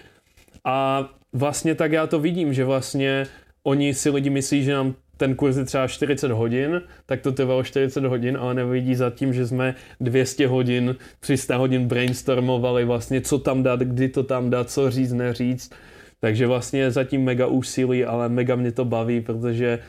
A 0.66 1.10
vlastně 1.34 1.76
tak 1.76 1.91
já 1.91 2.07
to 2.07 2.20
vidím, 2.20 2.53
že 2.53 2.66
vlastně 2.66 3.26
oni 3.64 3.94
si 3.94 4.10
lidi 4.10 4.30
myslí, 4.30 4.64
že 4.64 4.74
nám 4.74 4.95
ten 5.20 5.36
kurz 5.36 5.58
je 5.58 5.66
třeba 5.66 5.88
40 5.88 6.32
hodin, 6.32 6.82
tak 7.06 7.22
to 7.22 7.32
trvalo 7.32 7.64
40 7.64 8.04
hodin, 8.04 8.38
ale 8.38 8.54
nevidí 8.54 8.96
zatím, 8.96 9.34
že 9.34 9.48
jsme 9.48 9.76
200 10.00 10.48
hodin, 10.48 10.96
300 11.20 11.58
hodin 11.58 11.88
brainstormovali 11.88 12.86
vlastně, 12.86 13.22
co 13.22 13.40
tam 13.40 13.64
dát, 13.64 13.80
kdy 13.80 14.10
to 14.10 14.24
tam 14.24 14.50
dát, 14.50 14.70
co 14.70 14.91
říct, 14.91 15.14
neříct. 15.14 15.76
Takže 16.20 16.48
vlastně 16.48 16.91
zatím 16.91 17.24
mega 17.24 17.48
úsilí, 17.48 18.06
ale 18.06 18.30
mega 18.30 18.56
mě 18.56 18.72
to 18.72 18.86
baví, 18.86 19.22
protože 19.22 19.80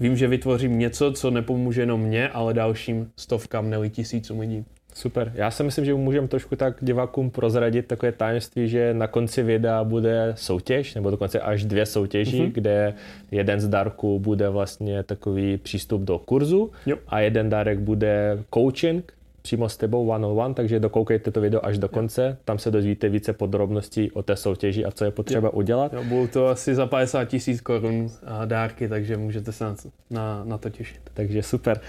vím, 0.00 0.16
že 0.16 0.28
vytvořím 0.28 0.78
něco, 0.78 1.12
co 1.12 1.30
nepomůže 1.30 1.82
jenom 1.82 2.00
mě, 2.00 2.28
ale 2.28 2.54
dalším 2.54 3.10
stovkám 3.16 3.70
nebo 3.70 3.88
tisícům 3.88 4.40
lidí. 4.40 4.64
Super. 4.94 5.32
Já 5.34 5.50
si 5.50 5.62
myslím, 5.62 5.84
že 5.84 5.94
můžeme 5.94 6.28
trošku 6.28 6.56
tak 6.56 6.76
divákům 6.80 7.30
prozradit 7.30 7.86
takové 7.86 8.12
tajemství, 8.12 8.68
že 8.68 8.94
na 8.94 9.06
konci 9.06 9.42
videa 9.42 9.84
bude 9.84 10.32
soutěž, 10.36 10.94
nebo 10.94 11.10
dokonce 11.10 11.40
až 11.40 11.64
dvě 11.64 11.86
soutěži, 11.86 12.42
mm-hmm. 12.42 12.52
kde 12.52 12.94
jeden 13.30 13.60
z 13.60 13.68
dárků 13.68 14.18
bude 14.18 14.48
vlastně 14.48 15.02
takový 15.02 15.56
přístup 15.56 16.02
do 16.02 16.18
kurzu 16.18 16.70
jo. 16.86 16.96
a 17.08 17.20
jeden 17.20 17.50
dárek 17.50 17.78
bude 17.78 18.38
coaching, 18.54 19.12
přímo 19.42 19.68
s 19.68 19.76
tebou 19.76 20.08
one 20.08 20.26
on 20.26 20.40
one, 20.40 20.54
takže 20.54 20.80
dokoukejte 20.80 21.30
to 21.30 21.40
video 21.40 21.66
až 21.66 21.78
do 21.78 21.88
konce, 21.88 22.36
tam 22.44 22.58
se 22.58 22.70
dozvíte 22.70 23.08
více 23.08 23.32
podrobností 23.32 24.10
o 24.12 24.22
té 24.22 24.36
soutěži 24.36 24.84
a 24.84 24.90
co 24.90 25.04
je 25.04 25.10
potřeba 25.10 25.48
jo. 25.48 25.52
udělat. 25.52 25.92
Jo, 25.92 26.04
budou 26.04 26.26
to 26.26 26.46
asi 26.46 26.74
za 26.74 26.86
50 26.86 27.24
tisíc 27.24 27.60
korun 27.60 28.10
dárky, 28.44 28.88
takže 28.88 29.16
můžete 29.16 29.52
se 29.52 29.64
na, 29.64 29.74
na, 30.10 30.44
na 30.44 30.58
to 30.58 30.70
těšit. 30.70 31.00
Takže 31.14 31.42
super. 31.42 31.80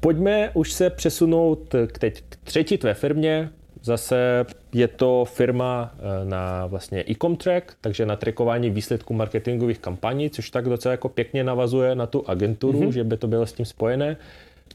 Pojďme 0.00 0.50
už 0.54 0.72
se 0.72 0.90
přesunout 0.90 1.74
k 1.86 1.98
teď 1.98 2.22
k 2.28 2.36
třetí 2.36 2.78
tvé 2.78 2.94
firmě. 2.94 3.50
Zase 3.82 4.46
je 4.72 4.88
to 4.88 5.24
firma 5.24 5.94
eh, 5.94 6.24
na 6.24 6.66
vlastně 6.66 7.04
e-com 7.10 7.36
track, 7.36 7.76
takže 7.80 8.06
na 8.06 8.16
trackování 8.16 8.70
výsledků 8.70 9.14
marketingových 9.14 9.78
kampaní, 9.78 10.30
což 10.30 10.50
tak 10.50 10.64
docela 10.64 10.92
jako 10.92 11.08
pěkně 11.08 11.44
navazuje 11.44 11.94
na 11.94 12.06
tu 12.06 12.28
agenturu, 12.30 12.80
mm-hmm. 12.80 12.92
že 12.92 13.04
by 13.04 13.16
to 13.16 13.26
bylo 13.26 13.46
s 13.46 13.52
tím 13.52 13.66
spojené. 13.66 14.16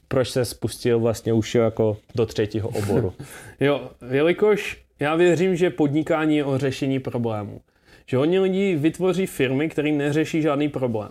Proč 0.07 0.29
se 0.29 0.45
spustil 0.45 0.99
vlastně 0.99 1.33
už 1.33 1.55
jako 1.55 1.97
do 2.15 2.25
třetího 2.25 2.69
oboru? 2.69 3.13
jo, 3.59 3.89
jelikož 4.11 4.83
já 4.99 5.15
věřím, 5.15 5.55
že 5.55 5.69
podnikání 5.69 6.37
je 6.37 6.45
o 6.45 6.57
řešení 6.57 6.99
problémů. 6.99 7.61
Že 8.05 8.17
hodně 8.17 8.39
lidí 8.39 8.75
vytvoří 8.75 9.25
firmy, 9.25 9.69
které 9.69 9.91
neřeší 9.91 10.41
žádný 10.41 10.69
problém. 10.69 11.09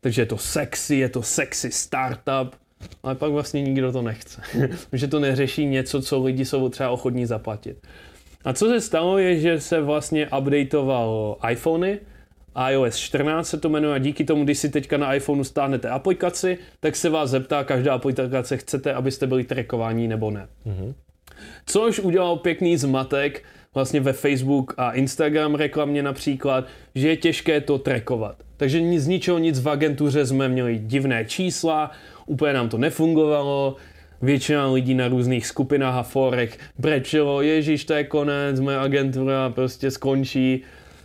Takže 0.00 0.22
je 0.22 0.26
to 0.26 0.38
sexy, 0.38 0.96
je 0.96 1.08
to 1.08 1.22
sexy 1.22 1.72
startup, 1.72 2.56
ale 3.02 3.14
pak 3.14 3.32
vlastně 3.32 3.62
nikdo 3.62 3.92
to 3.92 4.02
nechce. 4.02 4.42
že 4.92 5.08
to 5.08 5.20
neřeší 5.20 5.66
něco, 5.66 6.02
co 6.02 6.22
lidi 6.22 6.44
jsou 6.44 6.68
třeba 6.68 6.90
ochotní 6.90 7.26
zaplatit. 7.26 7.76
A 8.44 8.52
co 8.52 8.66
se 8.66 8.80
stalo 8.80 9.18
je, 9.18 9.40
že 9.40 9.60
se 9.60 9.80
vlastně 9.80 10.28
updateoval 10.38 11.36
iPhony, 11.50 11.98
iOS 12.70 12.96
14 12.96 13.48
se 13.48 13.60
to 13.60 13.68
jmenuje 13.68 13.94
a 13.94 13.98
díky 13.98 14.24
tomu, 14.24 14.44
když 14.44 14.58
si 14.58 14.68
teďka 14.68 14.96
na 14.96 15.14
iPhoneu 15.14 15.44
stáhnete 15.44 15.88
aplikaci, 15.88 16.58
tak 16.80 16.96
se 16.96 17.10
vás 17.10 17.30
zeptá 17.30 17.64
každá 17.64 17.94
aplikace, 17.94 18.56
chcete, 18.56 18.94
abyste 18.94 19.26
byli 19.26 19.44
trackováni 19.44 20.08
nebo 20.08 20.30
ne. 20.30 20.48
Mm-hmm. 20.66 20.94
Což 21.66 21.98
udělal 21.98 22.36
pěkný 22.36 22.76
zmatek 22.76 23.44
vlastně 23.74 24.00
ve 24.00 24.12
Facebook 24.12 24.74
a 24.76 24.92
Instagram 24.92 25.54
reklamě 25.54 26.02
například, 26.02 26.66
že 26.94 27.08
je 27.08 27.16
těžké 27.16 27.60
to 27.60 27.78
trackovat. 27.78 28.36
Takže 28.56 28.98
z 28.98 29.06
ničeho 29.06 29.38
nic 29.38 29.60
v 29.60 29.68
agentuře 29.68 30.26
jsme 30.26 30.48
měli 30.48 30.78
divné 30.78 31.24
čísla, 31.24 31.90
úplně 32.26 32.52
nám 32.52 32.68
to 32.68 32.78
nefungovalo, 32.78 33.76
většina 34.22 34.72
lidí 34.72 34.94
na 34.94 35.08
různých 35.08 35.46
skupinách 35.46 35.94
a 35.94 36.02
forech 36.02 36.58
brečelo, 36.78 37.42
ježíš, 37.42 37.84
to 37.84 37.94
je 37.94 38.04
konec, 38.04 38.60
moje 38.60 38.78
agentura 38.78 39.50
prostě 39.50 39.90
skončí. 39.90 40.62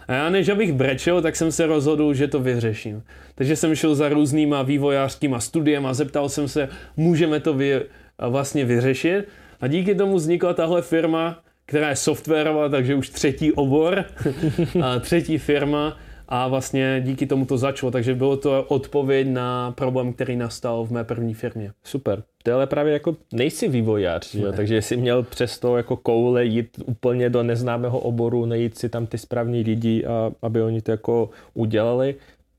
A 0.07 0.14
já 0.14 0.30
než 0.30 0.49
abych 0.49 0.73
brečel, 0.73 1.22
tak 1.22 1.35
jsem 1.35 1.52
se 1.52 1.65
rozhodl, 1.65 2.14
že 2.14 2.27
to 2.27 2.39
vyřeším. 2.39 3.03
Takže 3.35 3.56
jsem 3.56 3.76
šel 3.76 3.95
za 3.95 4.10
různýma 4.10 4.61
vývojářskýma 4.61 5.39
studiem 5.39 5.85
a 5.85 5.93
zeptal 5.93 6.30
jsem 6.30 6.48
se, 6.48 6.69
můžeme 6.98 7.39
to 7.39 7.53
vy, 7.53 7.81
vlastně 8.19 8.65
vyřešit. 8.65 9.26
A 9.61 9.68
díky 9.68 9.95
tomu 9.95 10.15
vznikla 10.15 10.53
tahle 10.53 10.81
firma, 10.81 11.39
která 11.65 11.89
je 11.89 11.95
softwarová, 11.95 12.69
takže 12.69 12.95
už 12.95 13.10
třetí 13.10 13.52
obor, 13.52 14.06
a 14.84 14.99
třetí 14.99 15.38
firma, 15.38 15.98
a 16.34 16.48
vlastně 16.48 17.02
díky 17.06 17.28
tomu 17.28 17.45
to 17.45 17.58
začalo, 17.58 17.91
takže 17.91 18.16
bylo 18.16 18.38
to 18.38 18.64
odpověď 18.64 19.28
na 19.28 19.72
problém, 19.72 20.14
který 20.14 20.36
nastal 20.36 20.86
v 20.86 20.91
mé 20.91 21.03
první 21.03 21.34
firmě. 21.34 21.72
Super. 21.84 22.24
Ty 22.44 22.52
ale 22.52 22.68
právě 22.68 22.94
jako 22.94 23.16
nejsi 23.34 23.68
vývojář, 23.68 24.32
že? 24.32 24.52
takže 24.52 24.82
jsi 24.82 24.98
měl 24.98 25.24
přesto 25.24 25.78
jako 25.78 25.98
koule 25.98 26.45
jít 26.45 26.70
úplně 26.86 27.30
do 27.30 27.44
neznámého 27.44 27.99
oboru, 27.99 28.45
najít 28.45 28.78
si 28.78 28.90
tam 28.90 29.08
ty 29.08 29.18
správní 29.18 29.64
lidi, 29.64 30.06
a, 30.06 30.32
aby 30.41 30.62
oni 30.62 30.82
to 30.82 30.91
jako 30.91 31.30
udělali. 31.53 32.16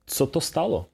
Co 0.06 0.26
to 0.26 0.40
stalo? 0.40 0.86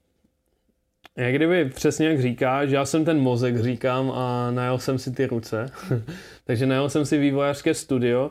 Jak 1.16 1.34
kdyby 1.34 1.64
přesně 1.64 2.08
jak 2.08 2.22
říkáš, 2.22 2.70
já 2.70 2.84
jsem 2.84 3.04
ten 3.04 3.18
mozek, 3.20 3.60
říkám, 3.60 4.10
a 4.10 4.50
najel 4.50 4.78
jsem 4.78 4.98
si 4.98 5.12
ty 5.12 5.26
ruce. 5.26 5.66
takže 6.44 6.66
najel 6.66 6.90
jsem 6.90 7.04
si 7.04 7.18
vývojářské 7.18 7.74
studio, 7.74 8.30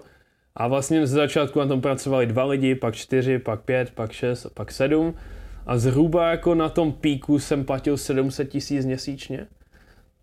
a 0.60 0.68
vlastně 0.68 1.08
ze 1.08 1.16
začátku 1.16 1.60
na 1.60 1.66
tom 1.66 1.82
pracovali 1.82 2.26
dva 2.26 2.46
lidi, 2.46 2.76
pak 2.76 2.96
čtyři, 2.96 3.40
pak 3.40 3.62
pět, 3.62 3.92
pak 3.92 4.12
šest, 4.12 4.48
pak 4.54 4.72
sedm. 4.72 5.16
A 5.66 5.78
zhruba 5.78 6.32
jako 6.32 6.56
na 6.56 6.70
tom 6.70 6.92
píku 6.92 7.40
jsem 7.40 7.66
platil 7.66 7.98
700 7.98 8.50
tisíc 8.50 8.86
měsíčně. 8.86 9.48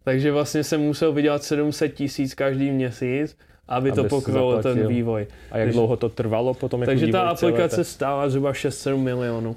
Takže 0.05 0.32
vlastně 0.32 0.65
jsem 0.65 0.81
musel 0.81 1.12
vydělat 1.12 1.43
700 1.43 1.94
tisíc 1.94 2.35
každý 2.35 2.70
měsíc, 2.70 3.36
aby, 3.69 3.90
aby 3.90 4.02
to 4.02 4.05
pokrylo 4.05 4.62
ten 4.62 4.86
vývoj. 4.86 5.27
A 5.51 5.59
jak 5.59 5.66
takže, 5.66 5.73
dlouho 5.73 5.97
to 5.97 6.09
trvalo 6.09 6.55
potom? 6.55 6.81
Jako 6.81 6.90
takže 6.90 7.06
ta 7.06 7.23
aplikace 7.23 7.74
celé, 7.74 7.85
stála 7.85 8.28
zhruba 8.28 8.52
6-7 8.52 8.97
milionů. 8.97 9.56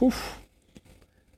Uf. 0.00 0.38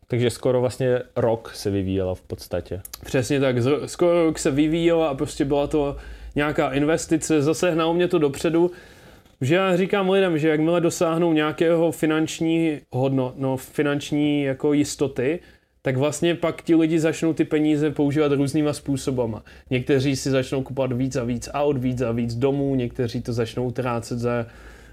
Takže 0.06 0.30
skoro 0.30 0.60
vlastně 0.60 1.00
rok 1.16 1.52
se 1.54 1.70
vyvíjela 1.70 2.14
v 2.14 2.20
podstatě. 2.20 2.80
Přesně 3.04 3.40
tak, 3.40 3.56
skoro 3.86 4.24
rok 4.24 4.38
se 4.38 4.50
vyvíjela 4.50 5.08
a 5.08 5.14
prostě 5.14 5.44
byla 5.44 5.66
to 5.66 5.96
nějaká 6.34 6.70
investice, 6.70 7.42
zase 7.42 7.70
hnalo 7.70 7.94
mě 7.94 8.08
to 8.08 8.18
dopředu, 8.18 8.70
že 9.40 9.54
já 9.54 9.76
říkám 9.76 10.10
lidem, 10.10 10.38
že 10.38 10.48
jakmile 10.48 10.80
dosáhnou 10.80 11.32
nějakého 11.32 11.92
finanční 11.92 12.80
hodno, 12.90 13.34
no, 13.36 13.56
finanční 13.56 14.42
jako 14.42 14.72
jistoty, 14.72 15.40
tak 15.82 15.96
vlastně 15.96 16.34
pak 16.34 16.62
ti 16.62 16.74
lidi 16.74 17.00
začnou 17.00 17.32
ty 17.32 17.44
peníze 17.44 17.90
používat 17.90 18.32
různýma 18.32 18.72
způsobama. 18.72 19.42
Někteří 19.70 20.16
si 20.16 20.30
začnou 20.30 20.62
kupovat 20.62 20.92
víc 20.92 21.16
a 21.16 21.24
víc 21.24 21.48
aut, 21.52 21.76
víc 21.76 22.00
a 22.00 22.12
víc 22.12 22.34
domů, 22.34 22.74
někteří 22.74 23.22
to 23.22 23.32
začnou 23.32 23.66
utrácet 23.66 24.18
za 24.18 24.46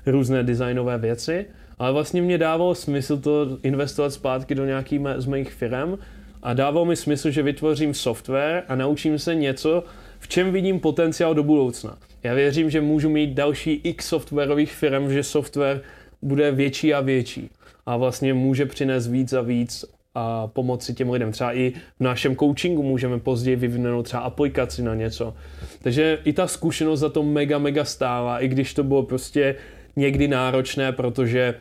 různé 0.05 0.43
designové 0.43 0.97
věci, 0.97 1.45
ale 1.79 1.91
vlastně 1.91 2.21
mě 2.21 2.37
dávalo 2.37 2.75
smysl 2.75 3.17
to 3.17 3.57
investovat 3.63 4.13
zpátky 4.13 4.55
do 4.55 4.65
nějaký 4.65 5.03
z 5.17 5.25
mých 5.25 5.53
firm 5.53 5.97
a 6.43 6.53
dávalo 6.53 6.85
mi 6.85 6.95
smysl, 6.95 7.29
že 7.29 7.43
vytvořím 7.43 7.93
software 7.93 8.63
a 8.67 8.75
naučím 8.75 9.19
se 9.19 9.35
něco, 9.35 9.83
v 10.21 10.27
čem 10.27 10.51
vidím 10.51 10.79
potenciál 10.79 11.33
do 11.33 11.43
budoucna. 11.43 11.97
Já 12.23 12.33
věřím, 12.33 12.69
že 12.69 12.81
můžu 12.81 13.09
mít 13.09 13.33
další 13.33 13.73
x 13.73 14.07
softwarových 14.07 14.71
firm, 14.71 15.13
že 15.13 15.23
software 15.23 15.81
bude 16.21 16.51
větší 16.51 16.93
a 16.93 17.01
větší 17.01 17.49
a 17.85 17.97
vlastně 17.97 18.33
může 18.33 18.65
přinést 18.65 19.07
víc 19.07 19.33
a 19.33 19.41
víc 19.41 19.85
a 20.15 20.47
pomoci 20.47 20.93
těm 20.93 21.09
lidem. 21.09 21.31
Třeba 21.31 21.53
i 21.53 21.71
v 21.71 22.03
našem 22.03 22.35
coachingu 22.35 22.83
můžeme 22.83 23.19
později 23.19 23.55
vyvinout 23.55 24.03
třeba 24.03 24.21
aplikaci 24.21 24.83
na 24.83 24.95
něco. 24.95 25.33
Takže 25.81 26.19
i 26.23 26.33
ta 26.33 26.47
zkušenost 26.47 26.99
za 26.99 27.09
to 27.09 27.23
mega, 27.23 27.57
mega 27.57 27.85
stála, 27.85 28.39
i 28.39 28.47
když 28.47 28.73
to 28.73 28.83
bylo 28.83 29.03
prostě 29.03 29.55
někdy 29.95 30.27
náročné, 30.27 30.91
protože 30.91 31.55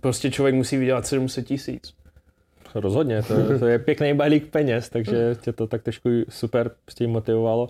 prostě 0.00 0.30
člověk 0.30 0.54
musí 0.54 0.76
vydělat 0.76 1.06
700 1.06 1.46
tisíc 1.46 2.01
rozhodně, 2.74 3.22
to, 3.22 3.58
to 3.58 3.66
je 3.66 3.78
pěkný 3.78 4.14
balík 4.14 4.46
peněz, 4.46 4.88
takže 4.88 5.34
tě 5.40 5.52
to 5.52 5.66
tak 5.66 5.82
trošku 5.82 6.08
super 6.28 6.70
s 6.90 6.94
tím 6.94 7.10
motivovalo. 7.10 7.68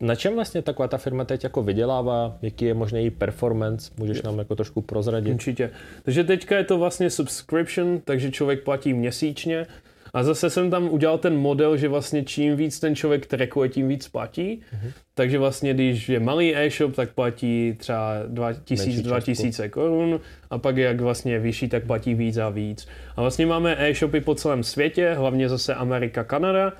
Na 0.00 0.14
čem 0.14 0.34
vlastně 0.34 0.62
taková 0.62 0.88
ta 0.88 0.98
firma 0.98 1.24
teď 1.24 1.44
jako 1.44 1.62
vydělává? 1.62 2.38
Jaký 2.42 2.64
je 2.64 2.74
možný 2.74 3.10
performance? 3.10 3.90
Můžeš 3.98 4.22
nám 4.22 4.38
jako 4.38 4.56
trošku 4.56 4.80
prozradit? 4.80 5.34
Určitě. 5.34 5.70
Takže 6.02 6.24
teďka 6.24 6.56
je 6.56 6.64
to 6.64 6.78
vlastně 6.78 7.10
subscription, 7.10 8.00
takže 8.04 8.30
člověk 8.30 8.64
platí 8.64 8.94
měsíčně 8.94 9.66
A 10.14 10.22
zase 10.22 10.50
jsem 10.50 10.70
tam 10.70 10.88
udělal 10.88 11.18
ten 11.18 11.36
model, 11.36 11.76
že 11.76 11.88
vlastně 11.88 12.24
čím 12.24 12.56
víc 12.56 12.80
ten 12.80 12.96
člověk 12.96 13.26
trackuje, 13.26 13.68
tím 13.68 13.88
víc 13.88 14.08
platí. 14.08 14.60
Mm-hmm. 14.60 14.92
Takže 15.14 15.38
vlastně, 15.38 15.74
když 15.74 16.08
je 16.08 16.20
malý 16.20 16.56
e-shop, 16.56 16.94
tak 16.94 17.10
platí 17.10 17.74
třeba 17.78 18.14
2000-2000 18.32 19.70
korun 19.70 20.20
a 20.50 20.58
pak 20.58 20.76
jak 20.76 21.00
vlastně 21.00 21.32
je 21.32 21.38
vyšší, 21.38 21.68
tak 21.68 21.86
platí 21.86 22.14
víc 22.14 22.36
a 22.36 22.48
víc. 22.48 22.88
A 23.16 23.20
vlastně 23.20 23.46
máme 23.46 23.76
e-shopy 23.78 24.20
po 24.20 24.34
celém 24.34 24.62
světě, 24.62 25.14
hlavně 25.18 25.48
zase 25.48 25.74
Amerika, 25.74 26.24
Kanada. 26.24 26.72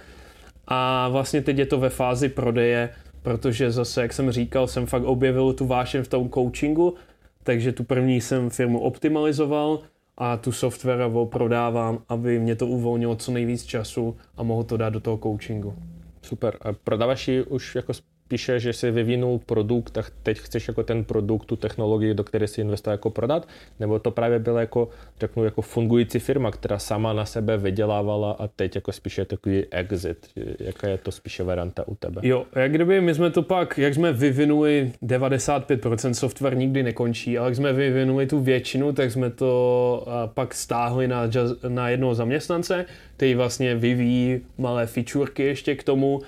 A 0.66 1.08
vlastně 1.08 1.42
teď 1.42 1.58
je 1.58 1.66
to 1.66 1.78
ve 1.78 1.90
fázi 1.90 2.28
prodeje, 2.28 2.90
protože 3.22 3.70
zase, 3.70 4.02
jak 4.02 4.12
jsem 4.12 4.30
říkal, 4.30 4.66
jsem 4.66 4.86
fakt 4.86 5.04
objevil 5.04 5.52
tu 5.52 5.66
vášen 5.66 6.04
v 6.04 6.08
tom 6.08 6.30
coachingu, 6.30 6.94
takže 7.42 7.72
tu 7.72 7.84
první 7.84 8.20
jsem 8.20 8.50
firmu 8.50 8.80
optimalizoval, 8.80 9.80
a 10.18 10.36
tu 10.36 10.52
softwarovou 10.52 11.26
prodávám, 11.26 11.98
aby 12.08 12.38
mě 12.38 12.56
to 12.56 12.66
uvolnilo 12.66 13.16
co 13.16 13.32
nejvíc 13.32 13.64
času 13.64 14.16
a 14.36 14.42
mohl 14.42 14.64
to 14.64 14.76
dát 14.76 14.90
do 14.90 15.00
toho 15.00 15.18
coachingu. 15.18 15.74
Super. 16.22 16.56
A 16.60 16.72
prodáváš 16.72 17.28
ji 17.28 17.42
už 17.42 17.74
jako 17.74 17.92
píše, 18.28 18.60
že 18.60 18.72
si 18.72 18.90
vyvinul 18.90 19.40
produkt, 19.46 19.90
tak 19.90 20.12
teď 20.22 20.38
chceš 20.38 20.68
jako 20.68 20.82
ten 20.82 21.04
produkt, 21.04 21.46
tu 21.46 21.56
technologii, 21.56 22.14
do 22.14 22.24
které 22.24 22.46
si 22.46 22.60
investuje, 22.60 22.94
jako 22.94 23.10
prodat? 23.10 23.48
Nebo 23.80 23.98
to 23.98 24.10
právě 24.10 24.38
byla 24.38 24.60
jako, 24.60 24.88
řeknu, 25.20 25.44
jako 25.44 25.62
fungující 25.62 26.18
firma, 26.18 26.50
která 26.50 26.78
sama 26.78 27.12
na 27.12 27.24
sebe 27.24 27.56
vydělávala 27.56 28.32
a 28.32 28.46
teď 28.46 28.74
jako 28.74 28.92
spíše 28.92 29.24
takový 29.24 29.64
exit? 29.70 30.26
Jaká 30.60 30.88
je 30.88 30.98
to 30.98 31.12
spíše 31.12 31.42
varianta 31.42 31.88
u 31.88 31.94
tebe? 31.94 32.20
Jo, 32.24 32.46
jak 32.54 32.72
kdyby 32.72 33.00
my 33.00 33.14
jsme 33.14 33.30
to 33.30 33.42
pak, 33.42 33.78
jak 33.78 33.94
jsme 33.94 34.12
vyvinuli 34.12 34.92
95% 35.02 36.12
software 36.12 36.56
nikdy 36.56 36.82
nekončí, 36.82 37.38
ale 37.38 37.48
jak 37.48 37.56
jsme 37.56 37.72
vyvinuli 37.72 38.26
tu 38.26 38.40
většinu, 38.40 38.92
tak 38.92 39.12
jsme 39.12 39.30
to 39.30 40.06
pak 40.34 40.54
stáhli 40.54 41.08
na, 41.08 41.30
na 41.68 41.88
jednoho 41.88 42.14
zaměstnance, 42.14 42.86
který 43.16 43.34
vlastně 43.34 43.74
vyvíjí 43.74 44.40
malé 44.58 44.86
featurky 44.86 45.42
ještě 45.42 45.74
k 45.74 45.82
tomu, 45.82 46.20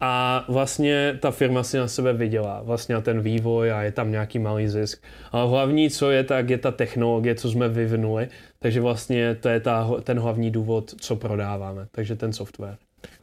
a 0.00 0.44
vlastně 0.48 1.18
ta 1.20 1.30
firma 1.30 1.62
si 1.62 1.78
na 1.78 1.88
sebe 1.88 2.12
vydělá, 2.12 2.62
vlastně 2.62 2.94
na 2.94 3.00
ten 3.00 3.20
vývoj 3.20 3.72
a 3.72 3.82
je 3.82 3.92
tam 3.92 4.10
nějaký 4.10 4.38
malý 4.38 4.68
zisk. 4.68 5.02
Ale 5.32 5.50
hlavní, 5.50 5.90
co 5.90 6.10
je, 6.10 6.24
tak 6.24 6.50
je 6.50 6.58
ta 6.58 6.70
technologie, 6.70 7.34
co 7.34 7.50
jsme 7.50 7.68
vyvinuli, 7.68 8.28
takže 8.58 8.80
vlastně 8.80 9.34
to 9.34 9.48
je 9.48 9.60
ta, 9.60 9.90
ten 10.02 10.18
hlavní 10.18 10.50
důvod, 10.50 10.94
co 11.00 11.16
prodáváme, 11.16 11.86
takže 11.90 12.16
ten 12.16 12.32
software. 12.32 12.76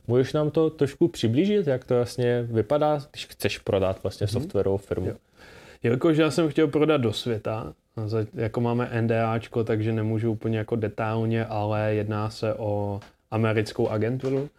Můžeš 0.08 0.34
nám 0.34 0.52
to 0.52 0.70
trošku 0.70 1.08
přiblížit, 1.08 1.68
jak 1.68 1.86
to 1.86 1.96
vlastně 1.96 2.44
vypadá, 2.44 3.02
když 3.12 3.26
chceš 3.26 3.58
prodat 3.58 4.04
vlastně 4.04 4.28
mm-hmm. 4.28 4.32
softwarovou 4.32 4.78
firmu? 4.78 5.08
Jo. 5.08 5.16
Jelikož 5.84 6.18
já 6.18 6.32
jsem 6.32 6.50
chtěl 6.50 6.68
prodat 6.68 7.02
do 7.02 7.14
světa, 7.14 7.74
jako 8.34 8.62
máme 8.62 8.90
NDAčko, 9.02 9.64
takže 9.64 9.92
nemůžu 9.92 10.32
úplně 10.32 10.58
jako 10.58 10.76
detailně, 10.76 11.46
ale 11.46 11.94
jedná 11.94 12.30
se 12.30 12.54
o 12.54 13.00
americkou 13.32 13.88
agenturu, 13.88 14.50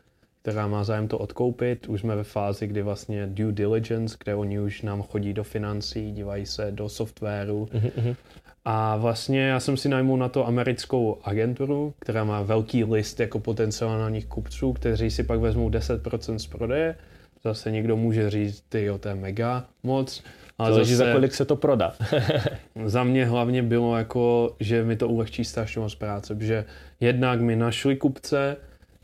která 0.46 0.66
má 0.66 0.84
zájem 0.84 1.08
to 1.08 1.18
odkoupit. 1.18 1.88
Už 1.88 2.00
jsme 2.00 2.16
ve 2.16 2.24
fázi, 2.24 2.66
kdy 2.66 2.82
vlastně 2.82 3.26
due 3.26 3.52
diligence, 3.52 4.16
kde 4.24 4.34
oni 4.34 4.60
už 4.60 4.82
nám 4.82 5.02
chodí 5.02 5.32
do 5.32 5.44
financí, 5.44 6.12
dívají 6.12 6.46
se 6.46 6.70
do 6.70 6.88
softwaru. 6.88 7.68
Mm-hmm. 7.72 8.16
A 8.64 8.96
vlastně 8.96 9.40
já 9.40 9.60
jsem 9.60 9.76
si 9.76 9.88
najmul 9.88 10.18
na 10.18 10.28
to 10.28 10.46
americkou 10.46 11.18
agenturu, 11.24 11.94
která 11.98 12.24
má 12.24 12.42
velký 12.42 12.84
list 12.84 13.20
jako 13.20 13.38
potenciálních 13.38 14.26
kupců, 14.26 14.72
kteří 14.72 15.10
si 15.10 15.22
pak 15.22 15.40
vezmou 15.40 15.70
10% 15.70 16.36
z 16.36 16.46
prodeje. 16.46 16.96
Zase 17.44 17.70
někdo 17.70 17.96
může 17.96 18.30
říct, 18.30 18.64
ty 18.68 18.84
jo, 18.84 18.98
to 18.98 19.08
je 19.08 19.14
mega 19.14 19.64
moc. 19.82 20.22
Ale 20.58 20.74
zase, 20.74 20.96
za 20.96 21.12
kolik 21.12 21.34
se 21.34 21.44
to 21.44 21.56
prodá. 21.56 21.92
za 22.84 23.04
mě 23.04 23.26
hlavně 23.26 23.62
bylo 23.62 23.96
jako, 23.96 24.56
že 24.60 24.84
mi 24.84 24.96
to 24.96 25.08
ulehčí 25.08 25.44
strašně 25.44 25.80
moc 25.80 25.94
práce, 25.94 26.34
protože 26.34 26.64
jednak 27.00 27.40
mi 27.40 27.56
našli 27.56 27.96
kupce, 27.96 28.56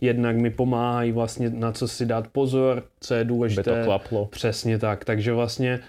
jednak 0.02 0.36
mi 0.36 0.50
pomáhají 0.50 1.12
vlastně 1.12 1.50
na 1.50 1.72
co 1.72 1.88
si 1.88 2.06
dát 2.06 2.28
pozor, 2.28 2.84
co 3.00 3.14
je 3.14 3.24
důležité. 3.24 3.70
By 3.70 3.78
to 3.78 3.84
klaplo. 3.84 4.26
Přesně 4.26 4.78
tak, 4.78 5.04
takže 5.04 5.32
vlastně 5.32 5.80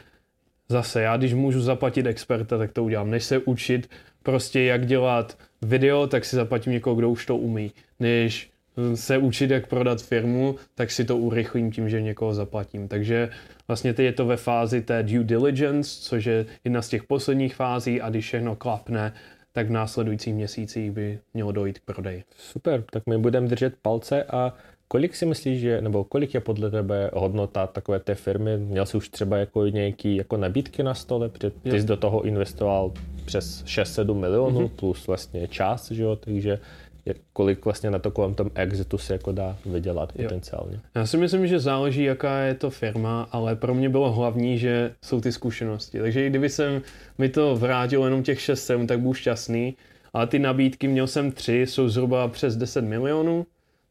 zase 0.69 1.01
já, 1.01 1.17
když 1.17 1.33
můžu 1.33 1.61
zaplatit 1.61 2.05
experta, 2.05 2.57
tak 2.57 2.71
to 2.71 2.83
udělám. 2.83 3.11
Než 3.11 3.23
se 3.23 3.37
učit 3.37 3.89
prostě 4.23 4.61
jak 4.61 4.85
dělat 4.85 5.37
video, 5.61 6.07
tak 6.07 6.25
si 6.25 6.35
zaplatím 6.35 6.73
někoho, 6.73 6.95
kdo 6.95 7.09
už 7.09 7.25
to 7.25 7.37
umí. 7.37 7.71
Než 7.99 8.49
se 8.95 9.17
učit, 9.17 9.51
jak 9.51 9.67
prodat 9.67 10.01
firmu, 10.01 10.55
tak 10.75 10.91
si 10.91 11.05
to 11.05 11.17
urychlím 11.17 11.71
tím, 11.71 11.89
že 11.89 12.01
někoho 12.01 12.33
zaplatím. 12.33 12.87
Takže 12.87 13.29
vlastně 13.67 13.93
teď 13.93 14.05
je 14.05 14.11
to 14.11 14.25
ve 14.25 14.37
fázi 14.37 14.81
té 14.81 15.03
due 15.03 15.23
diligence, 15.23 16.01
což 16.01 16.25
je 16.25 16.45
jedna 16.63 16.81
z 16.81 16.89
těch 16.89 17.03
posledních 17.03 17.55
fází 17.55 18.01
a 18.01 18.09
když 18.09 18.25
všechno 18.25 18.55
klapne, 18.55 19.13
tak 19.53 19.67
v 19.67 19.71
následujících 19.71 20.33
měsících 20.33 20.91
by 20.91 21.19
mělo 21.33 21.51
dojít 21.51 21.79
k 21.79 21.83
prodeji. 21.85 22.23
Super, 22.37 22.83
tak 22.91 23.03
my 23.05 23.17
budeme 23.17 23.47
držet 23.47 23.73
palce 23.81 24.23
a 24.23 24.53
kolik 24.87 25.15
si 25.15 25.25
myslíš, 25.25 25.59
že, 25.59 25.81
nebo 25.81 26.03
kolik 26.03 26.33
je 26.33 26.39
podle 26.39 26.71
tebe 26.71 27.09
hodnota 27.13 27.67
takové 27.67 27.99
té 27.99 28.15
firmy? 28.15 28.57
Měl 28.57 28.85
jsi 28.85 28.97
už 28.97 29.09
třeba 29.09 29.37
jako 29.37 29.67
nějaký 29.67 30.15
jako 30.15 30.37
nabídky 30.37 30.83
na 30.83 30.93
stole, 30.93 31.29
protože 31.29 31.49
ty 31.49 31.81
jsi 31.81 31.87
do 31.87 31.97
toho 31.97 32.21
investoval 32.21 32.91
přes 33.25 33.63
6-7 33.63 34.13
milionů 34.13 34.59
mm-hmm. 34.59 34.75
plus 34.75 35.07
vlastně 35.07 35.47
čas, 35.47 35.91
že 35.91 36.03
jo, 36.03 36.15
takže 36.15 36.59
jak, 37.05 37.17
kolik 37.33 37.65
vlastně 37.65 37.91
na 37.91 37.99
takovém 37.99 38.33
tom 38.33 38.49
exitu 38.55 38.97
se 38.97 39.13
jako 39.13 39.31
dá 39.31 39.57
vydělat 39.65 40.13
jo. 40.15 40.23
potenciálně. 40.23 40.79
Já 40.95 41.05
si 41.05 41.17
myslím, 41.17 41.47
že 41.47 41.59
záleží, 41.59 42.03
jaká 42.03 42.39
je 42.39 42.53
to 42.53 42.69
firma, 42.69 43.27
ale 43.31 43.55
pro 43.55 43.73
mě 43.73 43.89
bylo 43.89 44.11
hlavní, 44.11 44.57
že 44.57 44.93
jsou 45.01 45.21
ty 45.21 45.31
zkušenosti. 45.31 45.99
Takže 45.99 46.25
i 46.25 46.29
kdyby 46.29 46.49
jsem 46.49 46.81
mi 47.17 47.29
to 47.29 47.55
vrátil 47.55 48.03
jenom 48.03 48.23
těch 48.23 48.41
6 48.41 48.65
7, 48.65 48.87
tak 48.87 48.99
budu 48.99 49.13
šťastný. 49.13 49.75
Ale 50.13 50.27
ty 50.27 50.39
nabídky, 50.39 50.87
měl 50.87 51.07
jsem 51.07 51.31
tři, 51.31 51.61
jsou 51.61 51.89
zhruba 51.89 52.27
přes 52.27 52.55
10 52.55 52.81
milionů, 52.81 53.45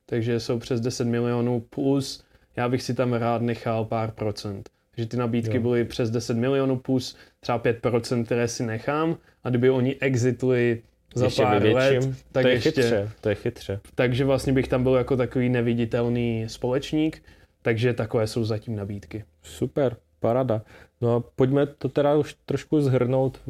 takže 0.06 0.40
jsou 0.40 0.58
přes 0.58 0.80
10 0.80 1.04
milionů 1.04 1.60
plus 1.70 2.24
já 2.56 2.68
bych 2.68 2.82
si 2.82 2.94
tam 2.94 3.12
rád 3.12 3.42
nechal 3.42 3.84
pár 3.84 4.10
procent. 4.10 4.70
Takže 4.94 5.08
ty 5.08 5.16
nabídky 5.16 5.56
jo. 5.56 5.62
byly 5.62 5.84
přes 5.84 6.10
10 6.10 6.36
milionů 6.36 6.78
plus 6.78 7.16
třeba 7.40 7.58
5%, 7.58 8.24
které 8.24 8.48
si 8.48 8.66
nechám 8.66 9.16
a 9.44 9.48
kdyby 9.48 9.70
oni 9.70 9.96
exitli 10.00 10.82
za 11.14 11.24
ještě 11.24 11.42
pár 11.42 11.62
let, 11.62 12.08
tak 12.32 12.42
to 12.42 12.48
je 12.48 12.54
ještě, 12.54 12.70
chytře, 12.70 13.10
to 13.20 13.28
je 13.28 13.34
chytře. 13.34 13.80
Takže 13.94 14.24
vlastně 14.24 14.52
bych 14.52 14.68
tam 14.68 14.82
byl 14.82 14.94
jako 14.94 15.16
takový 15.16 15.48
neviditelný 15.48 16.44
společník, 16.48 17.22
takže 17.62 17.92
takové 17.92 18.26
jsou 18.26 18.44
zatím 18.44 18.76
nabídky. 18.76 19.24
Super, 19.42 19.96
parada. 20.20 20.62
No 21.00 21.16
a 21.16 21.24
pojďme 21.36 21.66
to 21.66 21.88
teda 21.88 22.16
už 22.16 22.36
trošku 22.46 22.80
zhrnout. 22.80 23.40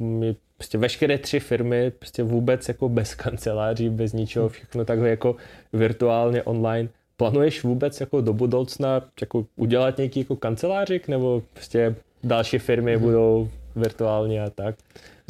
My 0.00 0.36
prostě 0.56 0.78
veškeré 0.78 1.18
tři 1.18 1.40
firmy 1.40 1.90
prostě 1.90 2.22
vůbec 2.22 2.68
jako 2.68 2.88
bez 2.88 3.14
kanceláří, 3.14 3.88
bez 3.88 4.12
ničeho, 4.12 4.48
všechno 4.48 4.84
takhle 4.84 5.08
jako 5.08 5.36
virtuálně 5.72 6.42
online. 6.42 6.88
Plánuješ 7.16 7.62
vůbec 7.62 8.00
jako 8.00 8.20
do 8.20 8.32
budoucna 8.32 9.02
jako 9.20 9.46
udělat 9.56 9.96
nějaký 9.96 10.20
jako 10.20 10.36
kancelářik 10.36 11.08
nebo 11.08 11.42
prostě 11.54 11.94
další 12.24 12.58
firmy 12.58 12.98
budou 12.98 13.50
virtuálně 13.76 14.42
a 14.42 14.50
tak? 14.50 14.74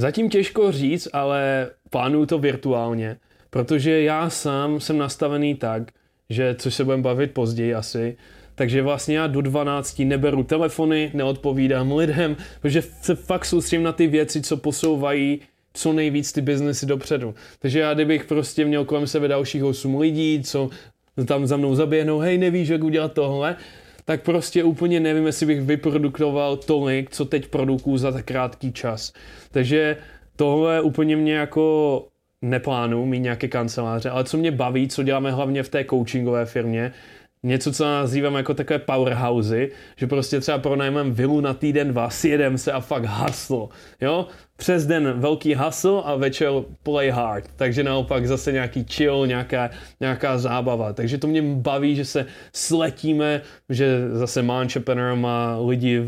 Zatím 0.00 0.30
těžko 0.30 0.72
říct, 0.72 1.08
ale 1.12 1.70
plánuju 1.90 2.26
to 2.26 2.38
virtuálně, 2.38 3.16
protože 3.50 4.02
já 4.02 4.30
sám 4.30 4.80
jsem 4.80 4.98
nastavený 4.98 5.54
tak, 5.54 5.82
že, 6.30 6.54
což 6.58 6.74
se 6.74 6.84
budeme 6.84 7.02
bavit 7.02 7.34
později 7.34 7.74
asi, 7.74 8.16
takže 8.54 8.82
vlastně 8.82 9.18
já 9.18 9.26
do 9.26 9.40
12 9.40 9.98
neberu 9.98 10.42
telefony, 10.42 11.10
neodpovídám 11.14 11.92
lidem, 11.92 12.36
protože 12.60 12.82
se 12.82 13.14
fakt 13.14 13.44
soustředím 13.44 13.82
na 13.82 13.92
ty 13.92 14.06
věci, 14.06 14.42
co 14.42 14.56
posouvají 14.56 15.40
co 15.74 15.92
nejvíc 15.92 16.32
ty 16.32 16.40
biznesy 16.40 16.86
dopředu. 16.86 17.34
Takže 17.58 17.80
já 17.80 17.94
kdybych 17.94 18.24
prostě 18.24 18.64
měl 18.64 18.84
kolem 18.84 19.06
sebe 19.06 19.28
dalších 19.28 19.64
8 19.64 20.00
lidí, 20.00 20.42
co 20.44 20.70
tam 21.26 21.46
za 21.46 21.56
mnou 21.56 21.74
zaběhnou, 21.74 22.18
hej, 22.18 22.38
nevíš, 22.38 22.68
jak 22.68 22.84
udělat 22.84 23.12
tohle, 23.12 23.56
tak 24.10 24.22
prostě 24.22 24.64
úplně 24.64 25.00
nevím, 25.00 25.26
jestli 25.26 25.46
bych 25.46 25.60
vyprodukoval 25.60 26.56
tolik, 26.56 27.10
co 27.10 27.24
teď 27.24 27.46
produkuju 27.46 27.96
za 27.96 28.12
tak 28.12 28.24
krátký 28.24 28.72
čas. 28.72 29.12
Takže 29.50 29.96
tohle 30.36 30.80
úplně 30.80 31.16
mě 31.16 31.34
jako 31.34 32.06
neplánu 32.42 33.06
mít 33.06 33.20
nějaké 33.20 33.48
kanceláře, 33.48 34.10
ale 34.10 34.24
co 34.24 34.36
mě 34.36 34.50
baví, 34.50 34.88
co 34.88 35.02
děláme 35.02 35.32
hlavně 35.32 35.62
v 35.62 35.68
té 35.68 35.84
coachingové 35.84 36.46
firmě, 36.46 36.92
něco, 37.42 37.72
co 37.72 37.84
nazývám 37.84 38.34
jako 38.34 38.54
takové 38.54 38.78
powerhousey, 38.78 39.70
že 39.96 40.06
prostě 40.06 40.40
třeba 40.40 40.58
pronajmem 40.58 41.12
vilu 41.12 41.40
na 41.40 41.54
týden, 41.54 41.88
dva, 41.88 42.10
sjedem 42.10 42.58
se 42.58 42.72
a 42.72 42.80
fakt 42.80 43.04
haslo, 43.04 43.68
jo? 44.00 44.26
Přes 44.56 44.86
den 44.86 45.12
velký 45.16 45.54
hustle 45.54 46.02
a 46.04 46.14
večer 46.16 46.50
play 46.82 47.10
hard, 47.10 47.44
takže 47.56 47.82
naopak 47.82 48.26
zase 48.26 48.52
nějaký 48.52 48.84
chill, 48.90 49.26
nějaká, 49.26 49.70
nějaká 50.00 50.38
zábava. 50.38 50.92
Takže 50.92 51.18
to 51.18 51.26
mě 51.26 51.42
baví, 51.42 51.96
že 51.96 52.04
se 52.04 52.26
sletíme, 52.52 53.42
že 53.68 54.08
zase 54.12 54.40
Entrepreneur 54.40 55.16
má 55.16 55.58
lidi 55.66 56.02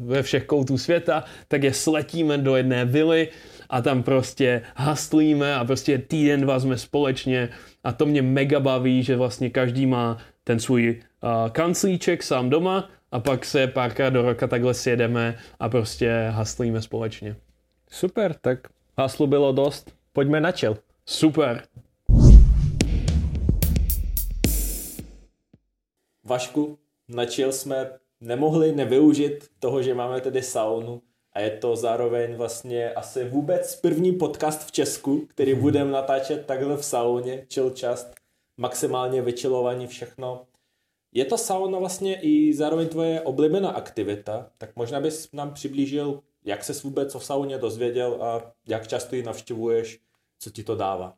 ve 0.00 0.22
všech 0.22 0.44
koutů 0.44 0.78
světa, 0.78 1.24
tak 1.48 1.62
je 1.62 1.72
sletíme 1.72 2.38
do 2.38 2.56
jedné 2.56 2.84
vily 2.84 3.28
a 3.70 3.82
tam 3.82 4.02
prostě 4.02 4.62
haslíme 4.76 5.54
a 5.54 5.64
prostě 5.64 5.98
týden, 5.98 6.40
dva 6.40 6.60
jsme 6.60 6.78
společně 6.78 7.48
a 7.84 7.92
to 7.92 8.06
mě 8.06 8.22
mega 8.22 8.60
baví, 8.60 9.02
že 9.02 9.16
vlastně 9.16 9.50
každý 9.50 9.86
má 9.86 10.18
ten 10.44 10.60
svůj 10.60 11.00
uh, 11.22 11.50
kanclíček 11.50 12.22
sám 12.22 12.50
doma 12.50 12.90
a 13.12 13.20
pak 13.20 13.44
se 13.44 13.66
párkrát 13.66 14.10
do 14.10 14.22
roka 14.22 14.46
takhle 14.46 14.74
sjedeme 14.74 15.38
a 15.60 15.68
prostě 15.68 16.28
haslíme 16.30 16.82
společně. 16.82 17.36
Super, 17.90 18.34
tak 18.40 18.58
haslu 18.98 19.26
bylo 19.26 19.52
dost. 19.52 19.94
Pojďme 20.12 20.40
na 20.40 20.52
čel. 20.52 20.78
Super. 21.06 21.62
Vašku, 26.24 26.78
načil 27.08 27.52
jsme 27.52 27.90
nemohli 28.20 28.72
nevyužít 28.72 29.48
toho, 29.58 29.82
že 29.82 29.94
máme 29.94 30.20
tedy 30.20 30.42
saunu 30.42 31.02
a 31.32 31.40
je 31.40 31.50
to 31.50 31.76
zároveň 31.76 32.34
vlastně 32.34 32.92
asi 32.92 33.24
vůbec 33.24 33.76
první 33.76 34.12
podcast 34.12 34.66
v 34.66 34.72
Česku, 34.72 35.26
který 35.28 35.52
hmm. 35.52 35.60
budeme 35.60 35.90
natáčet 35.90 36.46
takhle 36.46 36.76
v 36.76 36.84
sauně, 36.84 37.46
chill 37.54 37.70
čast, 37.70 38.14
maximálně 38.62 39.22
vyčilovaní 39.22 39.86
všechno. 39.86 40.46
Je 41.12 41.24
to 41.24 41.38
sauna 41.38 41.78
vlastně 41.78 42.20
i 42.20 42.54
zároveň 42.54 42.88
tvoje 42.88 43.20
oblíbená 43.20 43.70
aktivita, 43.70 44.50
tak 44.58 44.70
možná 44.76 45.00
bys 45.00 45.32
nám 45.32 45.54
přiblížil, 45.54 46.20
jak 46.44 46.64
se 46.64 46.72
vůbec 46.72 47.14
o 47.14 47.20
sauně 47.20 47.58
dozvěděl 47.58 48.18
a 48.20 48.52
jak 48.66 48.88
často 48.88 49.16
ji 49.16 49.22
navštěvuješ, 49.22 50.00
co 50.38 50.50
ti 50.50 50.62
to 50.62 50.76
dává. 50.76 51.14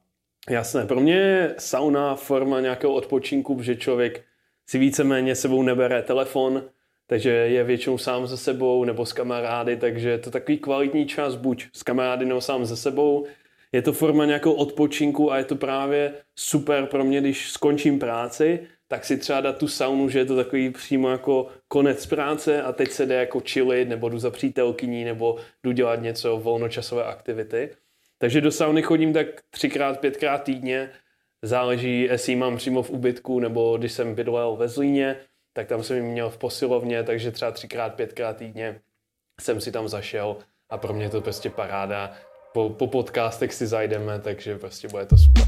Jasné, 0.50 0.86
pro 0.86 1.00
mě 1.00 1.14
je 1.14 1.54
sauna 1.58 2.14
forma 2.14 2.60
nějakého 2.60 2.94
odpočinku, 2.94 3.62
že 3.62 3.76
člověk 3.76 4.24
si 4.66 4.78
víceméně 4.78 5.34
sebou 5.34 5.62
nebere 5.62 6.02
telefon, 6.02 6.62
takže 7.06 7.30
je 7.30 7.64
většinou 7.64 7.98
sám 7.98 8.28
se 8.28 8.36
sebou 8.36 8.84
nebo 8.84 9.06
s 9.06 9.12
kamarády, 9.12 9.76
takže 9.76 10.10
je 10.10 10.18
to 10.18 10.30
takový 10.30 10.58
kvalitní 10.58 11.06
čas, 11.06 11.36
buď 11.36 11.66
s 11.72 11.82
kamarády 11.82 12.26
nebo 12.26 12.40
sám 12.40 12.66
se 12.66 12.76
sebou. 12.76 13.26
Je 13.74 13.82
to 13.82 13.92
forma 13.92 14.24
nějakou 14.24 14.52
odpočinku 14.52 15.32
a 15.32 15.38
je 15.38 15.44
to 15.44 15.56
právě 15.56 16.14
super 16.36 16.86
pro 16.86 17.04
mě, 17.04 17.20
když 17.20 17.50
skončím 17.50 17.98
práci, 17.98 18.60
tak 18.88 19.04
si 19.04 19.16
třeba 19.16 19.40
dát 19.40 19.58
tu 19.58 19.68
saunu, 19.68 20.08
že 20.08 20.18
je 20.18 20.24
to 20.24 20.36
takový 20.36 20.70
přímo 20.70 21.10
jako 21.10 21.48
konec 21.68 22.06
práce 22.06 22.62
a 22.62 22.72
teď 22.72 22.90
se 22.90 23.06
jde 23.06 23.14
jako 23.14 23.40
chillit, 23.40 23.88
nebo 23.88 24.08
jdu 24.08 24.18
za 24.18 24.30
přítelkyní, 24.30 25.04
nebo 25.04 25.36
jdu 25.62 25.72
dělat 25.72 26.02
něco, 26.02 26.38
volnočasové 26.38 27.04
aktivity. 27.04 27.70
Takže 28.18 28.40
do 28.40 28.52
sauny 28.52 28.82
chodím 28.82 29.12
tak 29.12 29.26
třikrát, 29.50 30.00
pětkrát 30.00 30.42
týdně, 30.42 30.90
záleží, 31.42 32.02
jestli 32.02 32.36
mám 32.36 32.56
přímo 32.56 32.82
v 32.82 32.90
ubytku, 32.90 33.40
nebo 33.40 33.76
když 33.76 33.92
jsem 33.92 34.14
bydlel 34.14 34.56
ve 34.56 34.68
Zlíně, 34.68 35.16
tak 35.52 35.66
tam 35.66 35.82
jsem 35.82 35.96
ji 35.96 36.02
měl 36.02 36.30
v 36.30 36.38
posilovně, 36.38 37.02
takže 37.02 37.30
třeba 37.30 37.50
třikrát, 37.50 37.94
pětkrát 37.94 38.36
týdně 38.36 38.80
jsem 39.40 39.60
si 39.60 39.72
tam 39.72 39.88
zašel 39.88 40.36
a 40.70 40.78
pro 40.78 40.94
mě 40.94 41.10
to 41.10 41.20
prostě 41.20 41.50
paráda. 41.50 42.14
Po, 42.54 42.70
po 42.70 42.86
podcastech 42.86 43.54
si 43.54 43.66
zajdeme, 43.66 44.18
takže 44.18 44.58
prostě 44.58 44.88
bude 44.88 45.06
to 45.06 45.16
super. 45.18 45.44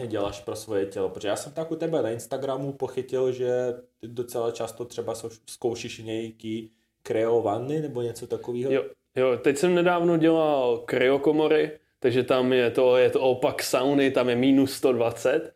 Vlastně 0.00 0.18
děláš 0.18 0.40
pro 0.40 0.56
svoje 0.56 0.86
tělo? 0.86 1.08
Protože 1.08 1.28
já 1.28 1.36
jsem 1.36 1.52
tak 1.52 1.70
u 1.70 1.76
tebe 1.76 2.02
na 2.02 2.10
Instagramu 2.10 2.72
pochytil, 2.72 3.32
že 3.32 3.74
ty 4.00 4.08
docela 4.08 4.50
často 4.50 4.84
třeba 4.84 5.14
zkoušíš 5.46 5.98
nějaký 5.98 6.70
kreovanny 7.02 7.80
nebo 7.80 8.02
něco 8.02 8.26
takového. 8.26 8.72
Jo, 8.72 8.84
jo, 9.16 9.36
teď 9.36 9.56
jsem 9.56 9.74
nedávno 9.74 10.16
dělal 10.16 10.78
kryokomory, 10.84 11.78
takže 11.98 12.22
tam 12.22 12.52
je 12.52 12.70
to, 12.70 12.96
je 12.96 13.10
to 13.10 13.20
opak 13.20 13.62
sauny, 13.62 14.10
tam 14.10 14.28
je 14.28 14.36
minus 14.36 14.72
120 14.72 15.52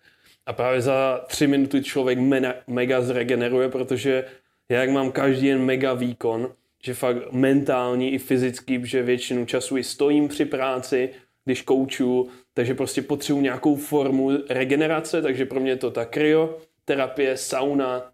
a 0.46 0.52
právě 0.52 0.80
za 0.80 1.24
tři 1.26 1.46
minuty 1.46 1.82
člověk 1.82 2.18
mena, 2.18 2.54
mega 2.66 3.00
zregeneruje, 3.00 3.68
protože 3.68 4.24
já 4.68 4.80
jak 4.80 4.90
mám 4.90 5.12
každý 5.12 5.48
den 5.48 5.64
mega 5.64 5.94
výkon, 5.94 6.52
že 6.84 6.94
fakt 6.94 7.32
mentální 7.32 8.12
i 8.12 8.18
fyzický, 8.18 8.80
že 8.84 9.02
většinu 9.02 9.46
času 9.46 9.76
i 9.76 9.84
stojím 9.84 10.28
při 10.28 10.44
práci, 10.44 11.10
když 11.44 11.62
kouču, 11.62 12.28
takže 12.54 12.74
prostě 12.74 13.02
potřebuji 13.02 13.40
nějakou 13.40 13.76
formu 13.76 14.30
regenerace, 14.48 15.22
takže 15.22 15.46
pro 15.46 15.60
mě 15.60 15.70
je 15.70 15.76
to 15.76 15.90
ta 15.90 16.06
terapie, 16.84 17.36
sauna, 17.36 18.12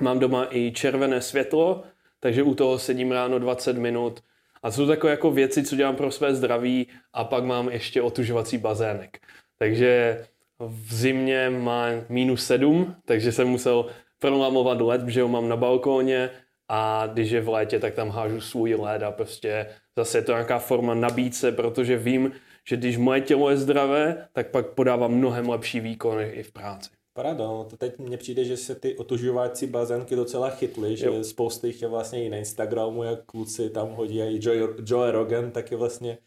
mám 0.00 0.18
doma 0.18 0.46
i 0.50 0.72
červené 0.72 1.20
světlo, 1.20 1.82
takže 2.20 2.42
u 2.42 2.54
toho 2.54 2.78
sedím 2.78 3.12
ráno 3.12 3.38
20 3.38 3.76
minut 3.76 4.22
a 4.62 4.70
jsou 4.70 4.86
takové 4.86 5.10
jako 5.10 5.30
věci, 5.30 5.62
co 5.62 5.76
dělám 5.76 5.96
pro 5.96 6.10
své 6.10 6.34
zdraví 6.34 6.86
a 7.12 7.24
pak 7.24 7.44
mám 7.44 7.68
ještě 7.68 8.02
otužovací 8.02 8.58
bazének. 8.58 9.18
Takže 9.58 10.24
v 10.58 10.94
zimě 10.94 11.50
má 11.50 11.86
minus 12.08 12.46
7, 12.46 12.94
takže 13.04 13.32
jsem 13.32 13.48
musel 13.48 13.86
prolamovat 14.18 14.80
led, 14.80 15.08
že 15.08 15.22
ho 15.22 15.28
mám 15.28 15.48
na 15.48 15.56
balkóně 15.56 16.30
a 16.68 17.06
když 17.12 17.30
je 17.30 17.40
v 17.40 17.48
létě, 17.48 17.78
tak 17.78 17.94
tam 17.94 18.10
hážu 18.10 18.40
svůj 18.40 18.74
led 18.74 19.02
a 19.02 19.10
prostě 19.10 19.66
zase 19.96 20.18
je 20.18 20.22
to 20.22 20.32
nějaká 20.32 20.58
forma 20.58 20.94
nabídce, 20.94 21.52
protože 21.52 21.96
vím, 21.96 22.32
že 22.68 22.76
když 22.76 22.96
moje 22.96 23.20
tělo 23.20 23.50
je 23.50 23.56
zdravé, 23.56 24.28
tak 24.32 24.50
pak 24.50 24.66
podávám 24.66 25.12
mnohem 25.12 25.48
lepší 25.48 25.80
výkon 25.80 26.20
i 26.20 26.42
v 26.42 26.52
práci. 26.52 26.90
Parada, 27.12 27.44
no 27.44 27.66
to 27.70 27.76
teď 27.76 27.98
mně 27.98 28.16
přijde, 28.16 28.44
že 28.44 28.56
se 28.56 28.74
ty 28.74 28.96
otužovací 28.96 29.66
bazénky 29.66 30.16
docela 30.16 30.50
chytly, 30.50 30.96
že 30.96 31.06
jo. 31.06 31.24
spousty 31.24 31.66
jich 31.66 31.82
je 31.82 31.88
vlastně 31.88 32.24
i 32.24 32.30
na 32.30 32.36
Instagramu, 32.36 33.02
jak 33.02 33.24
kluci 33.24 33.70
tam 33.70 33.88
hodí, 33.90 34.20
i 34.20 34.38
Joe, 34.42 34.68
Joe 34.86 35.10
Rogan 35.10 35.50
taky 35.50 35.76
vlastně 35.76 36.18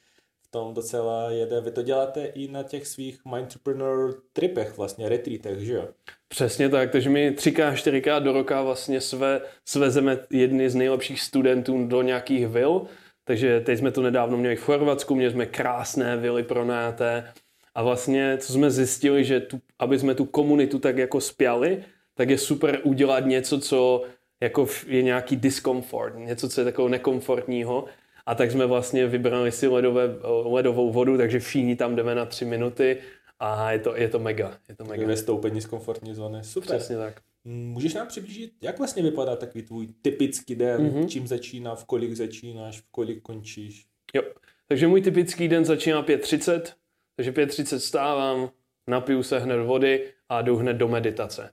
v 0.48 0.52
tom 0.52 0.74
docela 0.74 1.32
jede. 1.32 1.62
Vy 1.62 1.72
to 1.72 1.82
děláte 1.82 2.26
i 2.26 2.48
na 2.48 2.64
těch 2.64 2.88
svých 2.88 3.20
Mindtrepreneur 3.36 4.22
tripech, 4.34 4.78
vlastně 4.78 5.10
retreatech, 5.10 5.60
že 5.60 5.74
jo? 5.74 5.88
Přesně 6.28 6.70
tak, 6.70 6.92
takže 6.92 7.10
my 7.10 7.32
třikrát, 7.32 7.76
čtyřikrát 7.76 8.20
do 8.20 8.32
roka 8.32 8.62
vlastně 8.62 9.02
sve, 9.02 9.42
svezeme 9.66 10.20
jedny 10.30 10.70
z 10.70 10.76
nejlepších 10.76 11.22
studentů 11.22 11.88
do 11.88 12.02
nějakých 12.02 12.48
vil 12.48 12.88
takže 13.32 13.60
teď 13.60 13.80
jsme 13.80 13.92
to 13.92 14.02
nedávno 14.02 14.38
měli 14.38 14.56
v 14.56 14.64
Chorvatsku, 14.64 15.16
měli 15.16 15.32
jsme 15.32 15.46
krásné 15.46 16.18
vily 16.18 16.44
pronajaté 16.44 17.32
a 17.76 17.84
vlastně, 17.84 18.38
co 18.38 18.54
jsme 18.54 18.72
zjistili, 18.72 19.24
že 19.24 19.40
tu, 19.40 19.62
aby 19.80 20.00
jsme 20.00 20.16
tu 20.16 20.26
komunitu 20.26 20.80
tak 20.80 20.98
jako 20.98 21.22
spjali, 21.22 21.84
tak 22.16 22.30
je 22.30 22.38
super 22.38 22.80
udělat 22.84 23.26
něco, 23.26 23.60
co 23.60 24.04
jako 24.42 24.68
je 24.88 25.04
nějaký 25.04 25.36
diskomfort, 25.36 26.16
něco, 26.18 26.50
co 26.50 26.62
je 26.62 26.66
takového 26.66 26.90
nekomfortního. 26.90 27.86
A 28.26 28.36
tak 28.36 28.52
jsme 28.52 28.66
vlastně 28.66 29.08
vybrali 29.08 29.52
si 29.52 29.68
ledové, 29.68 30.04
ledovou 30.44 30.92
vodu, 30.92 31.18
takže 31.18 31.40
všichni 31.40 31.76
tam 31.76 31.96
jdeme 31.96 32.16
na 32.16 32.26
tři 32.26 32.46
minuty 32.46 32.98
a 33.40 33.72
je 33.72 33.80
to, 33.80 33.96
je 33.96 34.10
to 34.10 34.20
mega. 34.20 34.58
Je 34.70 34.76
to 34.76 34.84
mega. 34.84 35.08
Vystoupení 35.08 35.62
z 35.62 35.66
komfortní 35.66 36.16
zóny. 36.16 36.44
Super. 36.44 36.78
Přesně 36.78 36.98
tak. 36.98 37.22
Můžeš 37.44 37.94
nám 37.94 38.08
přiblížit, 38.08 38.54
jak 38.62 38.78
vlastně 38.78 39.04
vypadá 39.04 39.36
takový 39.36 39.64
tvůj 39.64 39.88
typický 40.02 40.56
den, 40.56 40.82
mm-hmm. 40.82 41.08
čím 41.08 41.28
začíná, 41.28 41.76
v 41.76 41.86
kolik 41.86 42.14
začínáš, 42.14 42.82
v 42.82 42.92
kolik 42.92 43.22
končíš? 43.22 43.86
Jo, 44.14 44.24
takže 44.68 44.88
můj 44.88 45.02
typický 45.02 45.48
den 45.48 45.66
začíná 45.66 46.04
5.30, 46.04 46.62
takže 47.16 47.32
5.30 47.32 47.78
stávám, 47.78 48.50
napiju 48.88 49.24
se 49.24 49.40
hned 49.40 49.58
vody 49.58 50.08
a 50.30 50.42
jdu 50.42 50.56
hned 50.56 50.74
do 50.74 50.88
meditace. 50.88 51.52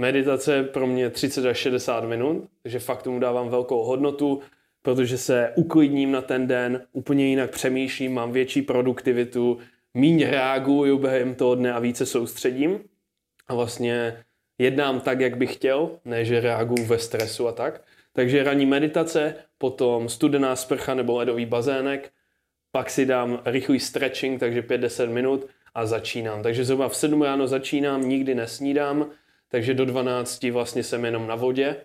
Meditace 0.00 0.62
pro 0.62 0.86
mě 0.86 1.10
30 1.10 1.46
až 1.46 1.58
60 1.58 2.04
minut, 2.04 2.48
takže 2.62 2.78
fakt 2.78 3.02
tomu 3.02 3.18
dávám 3.18 3.48
velkou 3.48 3.84
hodnotu, 3.84 4.40
protože 4.82 5.18
se 5.18 5.52
uklidním 5.56 6.12
na 6.12 6.22
ten 6.22 6.46
den, 6.46 6.86
úplně 6.92 7.26
jinak 7.26 7.50
přemýšlím, 7.50 8.14
mám 8.14 8.32
větší 8.32 8.62
produktivitu, 8.62 9.58
míň 9.94 10.24
reaguju 10.24 10.98
během 10.98 11.34
toho 11.34 11.54
dne 11.54 11.72
a 11.72 11.78
více 11.78 12.06
soustředím. 12.06 12.80
A 13.46 13.54
vlastně 13.54 14.24
jednám 14.58 15.00
tak, 15.00 15.20
jak 15.20 15.36
bych 15.36 15.54
chtěl, 15.54 15.90
ne 16.04 16.24
že 16.24 16.40
reaguju 16.40 16.84
ve 16.84 16.98
stresu 16.98 17.48
a 17.48 17.52
tak. 17.52 17.82
Takže 18.12 18.44
ranní 18.44 18.66
meditace, 18.66 19.34
potom 19.58 20.08
studená 20.08 20.56
sprcha 20.56 20.94
nebo 20.94 21.16
ledový 21.16 21.46
bazének, 21.46 22.10
pak 22.72 22.90
si 22.90 23.06
dám 23.06 23.42
rychlý 23.44 23.80
stretching, 23.80 24.40
takže 24.40 24.62
5-10 24.62 25.08
minut 25.08 25.46
a 25.74 25.86
začínám. 25.86 26.42
Takže 26.42 26.64
zhruba 26.64 26.88
v 26.88 26.96
7 26.96 27.22
ráno 27.22 27.46
začínám, 27.46 28.08
nikdy 28.08 28.34
nesnídám, 28.34 29.10
takže 29.48 29.74
do 29.74 29.84
12 29.84 30.44
vlastně 30.44 30.82
jsem 30.82 31.04
jenom 31.04 31.26
na 31.26 31.34
vodě 31.34 31.76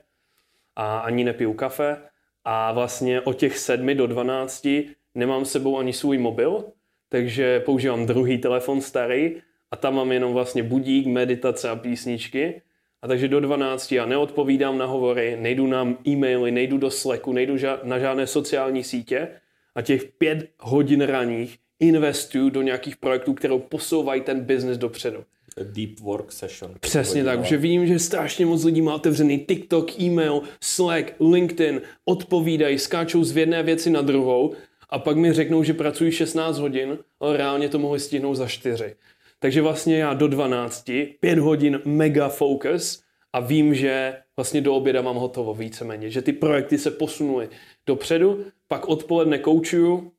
a 0.75 0.99
ani 0.99 1.23
nepiju 1.23 1.53
kafe. 1.53 1.97
A 2.45 2.71
vlastně 2.71 3.21
od 3.21 3.33
těch 3.33 3.57
7 3.57 3.97
do 3.97 4.07
12 4.07 4.67
nemám 5.15 5.45
sebou 5.45 5.77
ani 5.77 5.93
svůj 5.93 6.17
mobil, 6.17 6.65
takže 7.09 7.59
používám 7.59 8.05
druhý 8.05 8.37
telefon 8.37 8.81
starý 8.81 9.41
a 9.73 9.75
tam 9.75 9.95
mám 9.95 10.11
jenom 10.11 10.33
vlastně 10.33 10.63
budík, 10.63 11.07
meditace 11.07 11.69
a 11.69 11.75
písničky. 11.75 12.61
A 13.01 13.07
takže 13.07 13.27
do 13.27 13.39
12 13.39 13.91
já 13.91 14.05
neodpovídám 14.05 14.77
na 14.77 14.85
hovory, 14.85 15.37
nejdu 15.39 15.67
na 15.67 15.95
e-maily, 16.07 16.51
nejdu 16.51 16.77
do 16.77 16.91
Slacku, 16.91 17.33
nejdu 17.33 17.55
na 17.83 17.99
žádné 17.99 18.27
sociální 18.27 18.83
sítě 18.83 19.27
a 19.75 19.81
těch 19.81 20.03
pět 20.03 20.49
hodin 20.59 21.01
raních 21.01 21.57
investuju 21.79 22.49
do 22.49 22.61
nějakých 22.61 22.97
projektů, 22.97 23.33
které 23.33 23.57
posouvají 23.69 24.21
ten 24.21 24.39
business 24.39 24.77
dopředu. 24.77 25.23
A 25.57 25.63
deep 25.63 25.99
work 25.99 26.31
session. 26.31 26.73
Přesně 26.79 27.23
tak, 27.23 27.43
že 27.43 27.57
vím, 27.57 27.87
že 27.87 27.99
strašně 27.99 28.45
moc 28.45 28.63
lidí 28.63 28.81
má 28.81 28.95
otevřený 28.95 29.39
TikTok, 29.39 29.99
e-mail, 29.99 30.41
Slack, 30.61 31.13
LinkedIn, 31.19 31.81
odpovídají, 32.05 32.79
skáčou 32.79 33.23
z 33.23 33.37
jedné 33.37 33.63
věci 33.63 33.89
na 33.89 34.01
druhou 34.01 34.53
a 34.89 34.99
pak 34.99 35.17
mi 35.17 35.33
řeknou, 35.33 35.63
že 35.63 35.73
pracují 35.73 36.11
16 36.11 36.59
hodin, 36.59 36.97
ale 37.19 37.37
reálně 37.37 37.69
to 37.69 37.79
mohli 37.79 37.99
stihnout 37.99 38.35
za 38.35 38.47
4. 38.47 38.95
Takže 39.43 39.61
vlastně 39.61 39.97
já 39.97 40.13
do 40.13 40.27
12, 40.27 40.91
5 41.19 41.39
hodin 41.39 41.81
mega 41.85 42.29
focus 42.29 43.03
a 43.33 43.39
vím, 43.39 43.75
že 43.75 44.17
vlastně 44.35 44.61
do 44.61 44.75
oběda 44.75 45.01
mám 45.01 45.15
hotovo 45.15 45.53
víceméně, 45.53 46.09
že 46.09 46.21
ty 46.21 46.33
projekty 46.33 46.77
se 46.77 46.91
posunuly 46.91 47.49
dopředu, 47.85 48.45
pak 48.67 48.87
odpoledne 48.87 49.37
koučuju, 49.37 50.11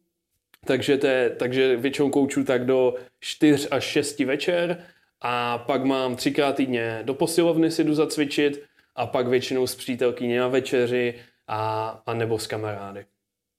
takže, 0.64 0.98
je, 1.04 1.30
takže 1.30 1.76
většinou 1.76 2.10
kouču 2.10 2.44
tak 2.44 2.66
do 2.66 2.94
4 3.20 3.68
až 3.68 3.84
6 3.84 4.18
večer 4.18 4.84
a 5.20 5.58
pak 5.58 5.84
mám 5.84 6.16
třikrát 6.16 6.56
týdně 6.56 6.98
do 7.02 7.14
posilovny 7.14 7.70
si 7.70 7.84
jdu 7.84 7.94
zacvičit 7.94 8.62
a 8.94 9.06
pak 9.06 9.28
většinou 9.28 9.66
s 9.66 9.74
přítelkyní 9.74 10.36
na 10.36 10.48
večeři 10.48 11.14
a, 11.48 11.88
a 12.06 12.14
nebo 12.14 12.38
s 12.38 12.46
kamarády. 12.46 13.04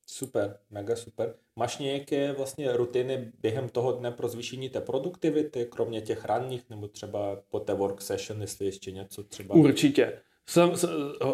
Super, 0.07 0.57
mega 0.71 0.95
super. 0.95 1.33
Máš 1.55 1.77
nějaké 1.77 2.31
vlastně 2.31 2.77
rutiny 2.77 3.31
během 3.41 3.69
toho 3.69 3.91
dne 3.91 4.11
pro 4.11 4.27
zvýšení 4.27 4.69
té 4.69 4.81
produktivity, 4.81 5.67
kromě 5.69 6.01
těch 6.01 6.25
ranních, 6.25 6.61
nebo 6.69 6.87
třeba 6.87 7.41
po 7.49 7.59
té 7.59 7.73
work 7.73 8.01
session, 8.01 8.41
jestli 8.41 8.65
ještě 8.65 8.91
něco 8.91 9.23
třeba? 9.23 9.55
Určitě. 9.55 10.13
Sam, 10.47 10.77
sam, 10.77 10.89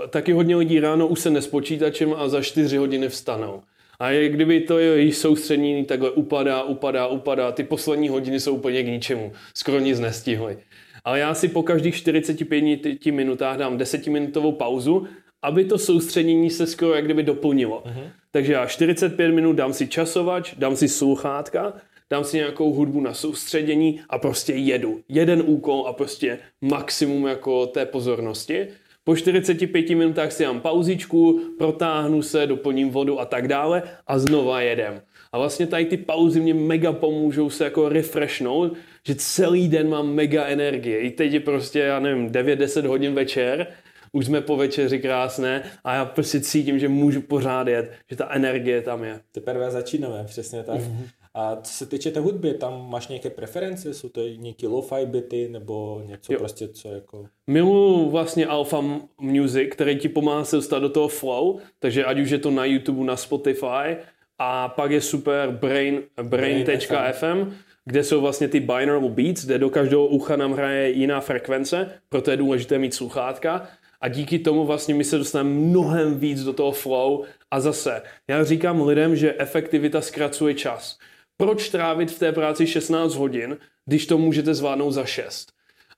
taky 0.10 0.32
hodně 0.32 0.56
lidí 0.56 0.80
ráno 0.80 1.08
už 1.08 1.20
se 1.20 1.30
nespočítačem 1.30 2.14
a 2.14 2.28
za 2.28 2.42
4 2.42 2.78
hodiny 2.78 3.10
vstanou. 3.10 3.62
A 4.00 4.10
je, 4.10 4.30
kdyby 4.30 4.62
to 4.62 4.80
jejich 4.80 5.16
soustředění 5.16 5.86
takhle 5.86 6.12
upadá, 6.12 6.64
upadá, 6.64 7.08
upadá, 7.08 7.52
ty 7.52 7.64
poslední 7.64 8.10
hodiny 8.10 8.40
jsou 8.40 8.56
úplně 8.56 8.84
k 8.84 8.88
ničemu. 8.88 9.32
Skoro 9.56 9.80
nic 9.80 10.00
nestihli. 10.00 10.58
Ale 11.04 11.20
já 11.20 11.34
si 11.34 11.48
po 11.48 11.64
každých 11.64 11.96
45 11.96 13.06
minutách 13.12 13.58
dám 13.58 13.78
10-minutovou 13.78 14.52
pauzu, 14.52 15.08
aby 15.42 15.66
to 15.66 15.78
soustředění 15.78 16.50
se 16.50 16.68
skoro 16.68 16.94
jak 16.94 17.06
kdyby 17.06 17.24
doplnilo. 17.24 17.84
Uh-huh. 17.86 18.10
Takže 18.32 18.54
já 18.54 18.66
45 18.66 19.32
minut 19.32 19.54
dám 19.54 19.74
si 19.74 19.88
časovač, 19.88 20.54
dám 20.58 20.76
si 20.76 20.88
sluchátka, 20.88 21.74
dám 22.10 22.24
si 22.24 22.38
nějakou 22.38 22.74
hudbu 22.74 23.02
na 23.02 23.14
soustředění 23.14 24.02
a 24.10 24.18
prostě 24.18 24.54
jedu. 24.54 25.00
Jeden 25.10 25.44
úkol 25.46 25.86
a 25.88 25.94
prostě 25.94 26.40
maximum 26.62 27.28
jako 27.28 27.68
té 27.68 27.86
pozornosti. 27.86 28.68
Po 29.04 29.16
45 29.16 29.90
minutách 29.90 30.32
si 30.32 30.44
dám 30.44 30.62
pauzičku, 30.62 31.42
protáhnu 31.58 32.22
se, 32.22 32.48
doplním 32.48 32.90
vodu 32.90 33.20
a 33.20 33.26
tak 33.26 33.48
dále 33.48 33.84
a 34.08 34.20
znova 34.20 34.62
jedem. 34.62 35.02
A 35.32 35.38
vlastně 35.38 35.68
tady 35.68 35.86
ty 35.86 35.98
pauzy 35.98 36.40
mě 36.40 36.54
mega 36.54 36.94
pomůžou 36.94 37.50
se 37.50 37.64
jako 37.64 37.90
refreshnout, 37.90 38.74
že 39.08 39.16
celý 39.16 39.68
den 39.68 39.90
mám 39.90 40.14
mega 40.14 40.46
energie. 40.46 41.00
I 41.00 41.12
teď 41.12 41.34
je 41.34 41.40
prostě, 41.40 41.80
já 41.80 42.00
nevím, 42.00 42.30
9-10 42.30 42.88
hodin 42.88 43.14
večer, 43.14 43.68
už 44.12 44.26
jsme 44.26 44.42
po 44.42 44.58
večeři 44.58 45.00
krásné 45.00 45.64
a 45.84 45.96
já 45.96 46.06
prostě 46.06 46.40
cítím, 46.40 46.80
že 46.80 46.90
můžu 46.90 47.22
pořád 47.22 47.68
jet, 47.68 47.92
že 48.10 48.16
ta 48.16 48.30
energie 48.30 48.82
tam 48.82 49.04
je. 49.04 49.20
Teprve 49.32 49.72
začínáme, 49.72 50.24
přesně 50.24 50.64
tak. 50.64 50.80
Mm-hmm. 50.80 51.08
A 51.34 51.56
co 51.56 51.74
se 51.74 51.86
týče 51.86 52.12
té 52.12 52.20
hudby, 52.20 52.54
tam 52.54 52.90
máš 52.90 53.08
nějaké 53.08 53.30
preference? 53.30 53.94
Jsou 53.94 54.10
to 54.10 54.28
nějaké 54.28 54.68
lo-fi 54.68 55.06
bity 55.06 55.50
nebo 55.50 56.02
něco 56.06 56.34
jo. 56.34 56.40
prostě, 56.40 56.68
co 56.68 56.92
jako... 56.92 57.26
Miluji 57.48 58.10
vlastně 58.10 58.46
Alpha 58.46 58.84
Music, 59.22 59.70
který 59.72 59.98
ti 59.98 60.10
pomáhá 60.10 60.44
se 60.44 60.56
dostat 60.56 60.80
do 60.80 60.90
toho 60.90 61.08
flow, 61.08 61.60
takže 61.80 62.06
ať 62.06 62.20
už 62.20 62.30
je 62.30 62.38
to 62.38 62.52
na 62.52 62.66
YouTube, 62.66 63.06
na 63.06 63.16
Spotify 63.16 63.98
a 64.38 64.70
pak 64.70 64.92
je 64.92 65.02
super 65.02 65.50
Brain, 65.52 66.02
Brain.fm, 66.24 67.20
Brain 67.20 67.58
kde 67.86 68.04
jsou 68.04 68.22
vlastně 68.22 68.48
ty 68.48 68.60
binaural 68.60 69.10
beats, 69.10 69.46
kde 69.46 69.58
do 69.58 69.70
každého 69.70 70.08
ucha 70.08 70.36
nám 70.36 70.54
hraje 70.54 70.90
jiná 70.92 71.22
frekvence, 71.22 71.90
proto 72.10 72.32
je 72.32 72.38
důležité 72.38 72.80
mít 72.80 72.94
sluchátka 72.94 73.68
a 74.02 74.08
díky 74.08 74.40
tomu 74.40 74.66
vlastně 74.66 74.94
my 74.94 75.04
se 75.04 75.18
dostaneme 75.18 75.50
mnohem 75.50 76.20
víc 76.20 76.44
do 76.44 76.54
toho 76.54 76.72
flow 76.72 77.26
a 77.52 77.60
zase, 77.60 78.02
já 78.28 78.44
říkám 78.44 78.82
lidem, 78.82 79.16
že 79.16 79.36
efektivita 79.38 80.02
zkracuje 80.02 80.54
čas. 80.54 80.98
Proč 81.38 81.70
trávit 81.70 82.12
v 82.12 82.20
té 82.20 82.32
práci 82.32 82.68
16 82.68 83.16
hodin, 83.16 83.58
když 83.86 84.06
to 84.06 84.18
můžete 84.18 84.54
zvládnout 84.54 84.92
za 84.92 85.06
6? 85.06 85.52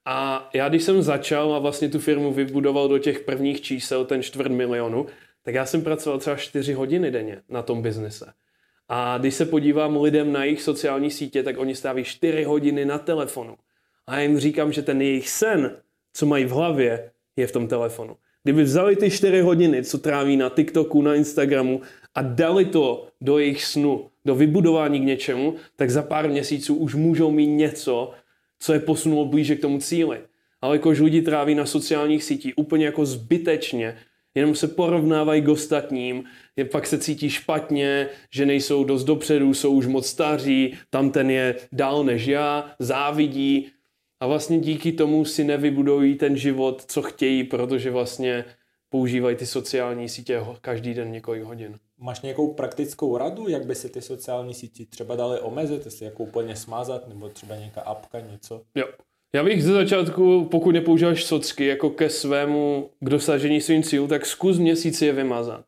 A 0.06 0.50
já 0.54 0.70
když 0.70 0.84
jsem 0.84 1.02
začal 1.02 1.54
a 1.54 1.60
vlastně 1.60 1.90
tu 1.90 2.00
firmu 2.00 2.34
vybudoval 2.34 2.88
do 2.88 3.00
těch 3.00 3.20
prvních 3.20 3.62
čísel, 3.62 4.06
ten 4.06 4.24
čtvrt 4.24 4.52
milionu, 4.52 5.06
tak 5.44 5.56
já 5.56 5.66
jsem 5.66 5.82
pracoval 5.82 6.20
třeba 6.20 6.36
4 6.36 6.74
hodiny 6.74 7.12
denně 7.12 7.42
na 7.50 7.62
tom 7.62 7.82
biznise. 7.82 8.34
A 8.90 9.18
když 9.18 9.34
se 9.34 9.46
podívám 9.46 10.02
lidem 10.02 10.32
na 10.32 10.44
jejich 10.44 10.62
sociální 10.62 11.12
sítě, 11.12 11.44
tak 11.44 11.58
oni 11.58 11.76
stáví 11.76 12.04
4 12.04 12.44
hodiny 12.44 12.86
na 12.86 12.98
telefonu. 12.98 13.56
A 14.08 14.16
já 14.16 14.22
jim 14.22 14.40
říkám, 14.40 14.72
že 14.72 14.82
ten 14.82 15.02
jejich 15.02 15.30
sen, 15.30 15.78
co 16.14 16.26
mají 16.26 16.46
v 16.46 16.52
hlavě, 16.52 17.12
je 17.36 17.48
v 17.48 17.52
tom 17.52 17.68
telefonu. 17.68 18.16
Kdyby 18.44 18.64
vzali 18.64 18.96
ty 18.96 19.12
4 19.12 19.42
hodiny, 19.42 19.84
co 19.84 19.98
tráví 19.98 20.38
na 20.38 20.50
TikToku, 20.50 21.02
na 21.02 21.16
Instagramu 21.16 21.82
a 22.16 22.22
dali 22.22 22.66
to 22.66 23.08
do 23.22 23.38
jejich 23.38 23.66
snu, 23.66 24.10
do 24.26 24.36
vybudování 24.36 25.00
k 25.00 25.04
něčemu, 25.04 25.56
tak 25.76 25.90
za 25.90 26.02
pár 26.02 26.30
měsíců 26.30 26.76
už 26.76 26.96
můžou 26.96 27.32
mít 27.32 27.48
něco, 27.48 28.12
co 28.60 28.74
je 28.74 28.80
posunulo 28.80 29.26
blíže 29.26 29.56
k 29.56 29.62
tomu 29.62 29.80
cíli. 29.80 30.20
Ale 30.62 30.76
jakož 30.76 31.00
lidi 31.00 31.22
tráví 31.22 31.56
na 31.56 31.66
sociálních 31.66 32.24
sítích 32.24 32.54
úplně 32.58 32.86
jako 32.86 33.06
zbytečně, 33.06 33.98
jenom 34.36 34.56
se 34.56 34.68
porovnávají 34.68 35.42
k 35.42 35.48
ostatním, 35.48 36.24
je, 36.56 36.66
pak 36.66 36.88
se 36.88 36.98
cítí 36.98 37.30
špatně, 37.30 38.08
že 38.32 38.46
nejsou 38.46 38.84
dost 38.84 39.04
dopředu, 39.04 39.54
jsou 39.54 39.72
už 39.72 39.88
moc 39.88 40.08
staří, 40.08 40.74
tam 40.90 41.12
ten 41.12 41.32
je 41.32 41.56
dál 41.72 42.04
než 42.04 42.26
já, 42.26 42.72
závidí 42.80 43.68
a 44.24 44.28
vlastně 44.28 44.60
díky 44.60 44.92
tomu 44.92 45.26
si 45.26 45.44
nevybudují 45.44 46.16
ten 46.16 46.38
život, 46.38 46.84
co 46.88 47.02
chtějí, 47.02 47.44
protože 47.44 47.92
vlastně 47.92 48.46
používají 48.90 49.36
ty 49.36 49.46
sociální 49.46 50.10
sítě 50.10 50.42
každý 50.62 50.94
den 50.94 51.12
několik 51.12 51.44
hodin. 51.44 51.80
Máš 52.00 52.22
nějakou 52.22 52.54
praktickou 52.54 53.18
radu, 53.18 53.50
jak 53.50 53.66
by 53.66 53.76
se 53.76 53.90
ty 53.90 54.02
sociální 54.02 54.54
sítě 54.54 54.86
třeba 54.86 55.16
daly 55.16 55.40
omezit, 55.40 55.86
jestli 55.86 56.06
jako 56.06 56.24
úplně 56.24 56.56
smázat, 56.56 57.08
nebo 57.08 57.30
třeba 57.30 57.56
nějaká 57.56 57.82
apka, 57.82 58.20
něco? 58.20 58.62
Jo. 58.76 58.86
Já 59.34 59.44
bych 59.44 59.64
ze 59.64 59.74
začátku, 59.74 60.48
pokud 60.52 60.72
nepoužíváš 60.72 61.24
socky 61.24 61.66
jako 61.66 61.90
ke 61.90 62.10
svému, 62.10 62.90
k 63.00 63.10
dosažení 63.10 63.62
svým 63.62 63.84
cílů, 63.84 64.08
tak 64.08 64.26
zkus 64.26 64.58
měsíc 64.58 65.02
je 65.02 65.14
vymazat. 65.14 65.66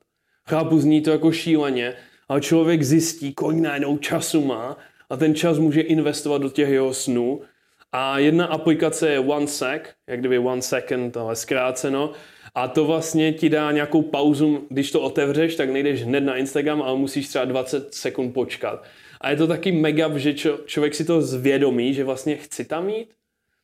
Chápu, 0.50 0.80
zní 0.80 1.02
to 1.02 1.12
jako 1.12 1.32
šíleně, 1.32 1.94
ale 2.30 2.42
člověk 2.42 2.84
zjistí, 2.84 3.34
kolik 3.34 3.60
najednou 3.60 3.98
času 3.98 4.46
má 4.46 4.78
a 5.10 5.18
ten 5.18 5.36
čas 5.36 5.60
může 5.60 5.82
investovat 5.82 6.42
do 6.42 6.50
těch 6.50 6.70
jeho 6.70 6.94
snů. 6.94 7.42
A 7.98 8.20
jedna 8.20 8.46
aplikace 8.46 9.10
je 9.10 9.20
OneSec, 9.20 9.82
jak 10.08 10.20
kdyby 10.20 10.40
One 10.40 10.62
Second, 10.62 11.18
ale 11.18 11.36
zkráceno. 11.36 12.12
A 12.56 12.68
to 12.68 12.86
vlastně 12.86 13.34
ti 13.34 13.50
dá 13.50 13.72
nějakou 13.72 14.02
pauzu, 14.02 14.66
když 14.70 14.92
to 14.92 15.02
otevřeš, 15.02 15.56
tak 15.56 15.70
nejdeš 15.70 16.04
hned 16.04 16.22
na 16.22 16.36
Instagram, 16.36 16.82
ale 16.82 16.98
musíš 16.98 17.28
třeba 17.28 17.46
20 17.46 17.94
sekund 17.94 18.34
počkat. 18.34 18.84
A 19.22 19.30
je 19.30 19.38
to 19.38 19.48
taky 19.48 19.72
mega, 19.72 20.18
že 20.18 20.34
čo, 20.34 20.60
člověk 20.66 20.96
si 20.96 21.06
to 21.06 21.22
zvědomí, 21.22 21.94
že 21.94 22.04
vlastně 22.04 22.36
chci 22.36 22.66
tam 22.66 22.90
jít, 22.90 23.08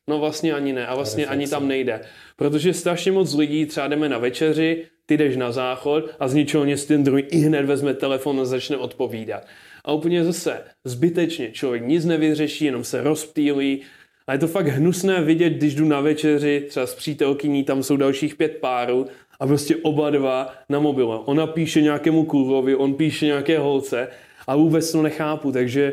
No 0.08 0.18
vlastně 0.18 0.52
ani 0.52 0.72
ne 0.72 0.86
a 0.86 0.94
vlastně 0.94 1.26
ani 1.26 1.48
tam 1.48 1.68
nejde. 1.68 2.00
Protože 2.36 2.74
strašně 2.74 3.12
moc 3.12 3.34
lidí 3.34 3.66
třeba 3.66 3.88
jdeme 3.88 4.08
na 4.08 4.18
večeři, 4.18 4.86
ty 5.06 5.16
jdeš 5.16 5.36
na 5.36 5.52
záchod 5.52 6.04
a 6.20 6.28
z 6.28 6.34
ničeho 6.34 6.64
nic 6.64 6.84
ten 6.84 7.04
druhý 7.04 7.22
i 7.22 7.38
hned 7.38 7.64
vezme 7.64 7.94
telefon 7.94 8.40
a 8.40 8.44
začne 8.44 8.76
odpovídat. 8.76 9.46
A 9.84 9.92
úplně 9.92 10.24
zase 10.24 10.64
zbytečně 10.84 11.52
člověk 11.52 11.86
nic 11.86 12.04
nevyřeší, 12.04 12.64
jenom 12.64 12.84
se 12.84 13.02
rozptýlí. 13.02 13.82
A 14.26 14.32
je 14.32 14.38
to 14.38 14.48
fakt 14.48 14.66
hnusné 14.66 15.22
vidět, 15.22 15.50
když 15.50 15.74
jdu 15.74 15.84
na 15.84 16.00
večeři, 16.00 16.64
třeba 16.68 16.86
s 16.86 16.94
přítelkyní, 16.94 17.64
tam 17.64 17.82
jsou 17.82 17.96
dalších 17.96 18.34
pět 18.34 18.56
párů 18.60 19.06
a 19.40 19.46
prostě 19.46 19.76
oba 19.76 20.10
dva 20.10 20.54
na 20.68 20.80
mobile. 20.80 21.18
Ona 21.24 21.46
píše 21.46 21.82
nějakému 21.82 22.24
klubovi, 22.24 22.76
on 22.76 22.94
píše 22.94 23.26
nějaké 23.26 23.58
holce 23.58 24.08
a 24.46 24.56
vůbec 24.56 24.92
to 24.92 25.02
nechápu, 25.02 25.52
takže 25.52 25.92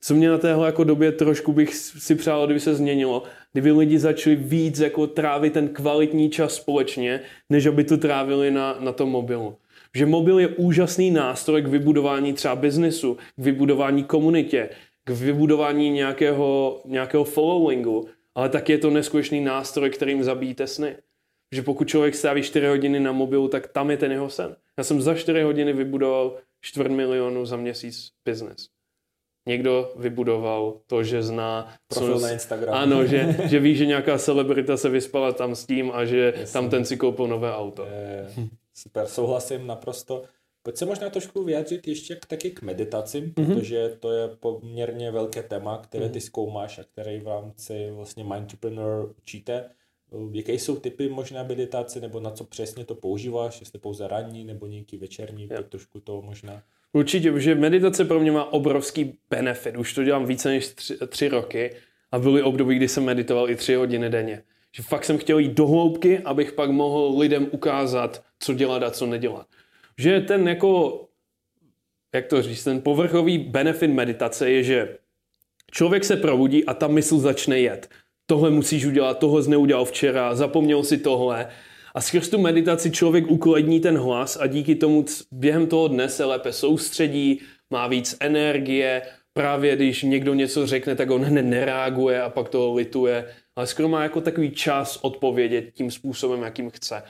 co 0.00 0.14
mě 0.14 0.28
na 0.28 0.38
téhle 0.38 0.66
jako 0.66 0.84
době 0.84 1.12
trošku 1.12 1.52
bych 1.52 1.74
si 1.74 2.14
přál, 2.14 2.46
kdyby 2.46 2.60
se 2.60 2.74
změnilo, 2.74 3.22
kdyby 3.52 3.72
lidi 3.72 3.98
začali 3.98 4.36
víc 4.36 4.78
jako 4.78 5.06
trávit 5.06 5.52
ten 5.52 5.68
kvalitní 5.68 6.30
čas 6.30 6.54
společně, 6.54 7.20
než 7.50 7.66
aby 7.66 7.84
to 7.84 7.96
trávili 7.96 8.50
na, 8.50 8.76
na 8.80 8.92
tom 8.92 9.10
mobilu. 9.10 9.56
Že 9.94 10.06
mobil 10.06 10.38
je 10.38 10.48
úžasný 10.48 11.10
nástroj 11.10 11.62
k 11.62 11.66
vybudování 11.66 12.32
třeba 12.32 12.56
biznesu, 12.56 13.14
k 13.36 13.44
vybudování 13.44 14.04
komunitě, 14.04 14.68
k 15.10 15.20
vybudování 15.20 15.90
nějakého, 15.90 16.80
nějakého 16.84 17.24
followingu, 17.24 18.08
ale 18.34 18.48
tak 18.48 18.68
je 18.68 18.78
to 18.78 18.90
neskutečný 18.90 19.40
nástroj, 19.40 19.90
kterým 19.90 20.24
zabíjíte 20.24 20.66
sny. 20.66 20.96
Že 21.54 21.62
pokud 21.62 21.88
člověk 21.88 22.14
staví 22.14 22.42
4 22.42 22.66
hodiny 22.66 23.00
na 23.00 23.12
mobilu, 23.12 23.48
tak 23.48 23.68
tam 23.68 23.90
je 23.90 23.96
ten 23.96 24.12
jeho 24.12 24.30
sen. 24.30 24.56
Já 24.78 24.84
jsem 24.84 25.00
za 25.00 25.14
4 25.14 25.42
hodiny 25.42 25.72
vybudoval 25.72 26.36
čtvrt 26.60 26.90
milionu 26.90 27.46
za 27.46 27.56
měsíc 27.56 28.08
business 28.28 28.68
někdo 29.46 29.92
vybudoval 29.96 30.80
to, 30.86 31.04
že 31.04 31.22
zná... 31.22 31.74
Profil 31.88 32.18
co, 32.18 32.26
na 32.26 32.30
Instagram. 32.32 32.74
Ano, 32.74 33.06
že, 33.06 33.36
že 33.44 33.60
ví, 33.60 33.76
že 33.76 33.86
nějaká 33.86 34.18
celebrita 34.18 34.76
se 34.76 34.88
vyspala 34.88 35.32
tam 35.32 35.54
s 35.54 35.66
tím 35.66 35.90
a 35.94 36.04
že 36.04 36.32
Jasně. 36.36 36.52
tam 36.52 36.70
ten 36.70 36.84
si 36.84 36.96
koupil 36.96 37.26
nové 37.26 37.54
auto. 37.54 37.84
Je, 37.84 38.28
super, 38.74 39.06
souhlasím 39.06 39.66
naprosto. 39.66 40.24
Pojď 40.62 40.76
se 40.76 40.86
možná 40.86 41.10
trošku 41.10 41.44
vyjádřit 41.44 41.88
ještě 41.88 42.16
k, 42.16 42.26
taky 42.26 42.50
k 42.50 42.62
meditaci, 42.62 43.20
mm-hmm. 43.20 43.32
protože 43.32 43.96
to 44.00 44.12
je 44.12 44.28
poměrně 44.28 45.10
velké 45.10 45.42
téma, 45.42 45.78
které 45.78 46.08
ty 46.08 46.18
mhm. 46.18 46.20
zkoumáš 46.20 46.78
a 46.78 46.84
které 46.84 47.20
v 47.20 47.28
rámci 47.28 47.90
vlastně 47.90 48.24
Mindtrepreneur 48.24 49.14
učíte. 49.18 49.70
Jaké 50.32 50.52
jsou 50.52 50.76
typy 50.76 51.08
možná 51.08 51.42
meditace, 51.42 52.00
nebo 52.00 52.20
na 52.20 52.30
co 52.30 52.44
přesně 52.44 52.84
to 52.84 52.94
používáš, 52.94 53.60
jestli 53.60 53.78
pouze 53.78 54.08
ranní 54.08 54.44
nebo 54.44 54.66
nějaký 54.66 54.96
večerní, 54.96 55.48
pojď 55.48 55.66
trošku 55.66 56.00
to 56.00 56.22
možná 56.22 56.62
Určitě, 56.92 57.32
protože 57.32 57.54
meditace 57.54 58.04
pro 58.04 58.20
mě 58.20 58.32
má 58.32 58.52
obrovský 58.52 59.18
benefit. 59.30 59.76
Už 59.76 59.94
to 59.94 60.04
dělám 60.04 60.26
více 60.26 60.48
než 60.48 60.68
tři, 60.68 60.96
tři 61.08 61.28
roky 61.28 61.76
a 62.12 62.18
byly 62.18 62.42
období, 62.42 62.76
kdy 62.76 62.88
jsem 62.88 63.04
meditoval 63.04 63.50
i 63.50 63.56
tři 63.56 63.74
hodiny 63.74 64.10
denně. 64.10 64.42
Že 64.72 64.82
fakt 64.82 65.04
jsem 65.04 65.18
chtěl 65.18 65.38
jít 65.38 65.52
do 65.52 65.66
hloubky, 65.66 66.18
abych 66.18 66.52
pak 66.52 66.70
mohl 66.70 67.18
lidem 67.18 67.48
ukázat, 67.50 68.24
co 68.38 68.54
dělat 68.54 68.82
a 68.82 68.90
co 68.90 69.06
nedělat. 69.06 69.46
Že 70.00 70.20
ten 70.20 70.48
jako 70.48 71.00
jak 72.14 72.26
to 72.26 72.42
říct, 72.42 72.64
ten 72.64 72.80
povrchový 72.80 73.38
benefit 73.38 73.90
meditace 73.90 74.50
je, 74.50 74.62
že 74.62 74.98
člověk 75.70 76.04
se 76.04 76.16
probudí 76.16 76.64
a 76.64 76.74
ta 76.74 76.88
mysl 76.88 77.18
začne 77.18 77.60
jet. 77.60 77.88
Tohle 78.26 78.50
musíš 78.50 78.84
udělat, 78.84 79.18
tohle 79.18 79.42
jsi 79.42 79.50
neudělal 79.50 79.84
včera, 79.84 80.34
zapomněl 80.34 80.82
si 80.82 80.98
tohle. 80.98 81.48
A 81.94 82.00
skrz 82.00 82.28
tu 82.28 82.38
meditaci 82.38 82.90
člověk 82.90 83.30
uklidní 83.30 83.80
ten 83.80 83.98
hlas 83.98 84.36
a 84.40 84.46
díky 84.46 84.74
tomu 84.74 85.04
během 85.32 85.66
toho 85.66 85.88
dne 85.88 86.08
se 86.08 86.24
lépe 86.24 86.52
soustředí, 86.52 87.40
má 87.70 87.86
víc 87.86 88.16
energie, 88.20 89.02
právě 89.32 89.76
když 89.76 90.02
někdo 90.02 90.34
něco 90.34 90.66
řekne, 90.66 90.96
tak 90.96 91.10
on 91.10 91.22
hned 91.22 91.42
nereaguje 91.42 92.22
a 92.22 92.30
pak 92.30 92.48
toho 92.48 92.74
lituje, 92.74 93.34
ale 93.56 93.66
skoro 93.66 93.88
má 93.88 94.02
jako 94.02 94.20
takový 94.20 94.50
čas 94.50 94.98
odpovědět 95.02 95.70
tím 95.74 95.90
způsobem, 95.90 96.42
jakým 96.42 96.70
chce. 96.70 97.02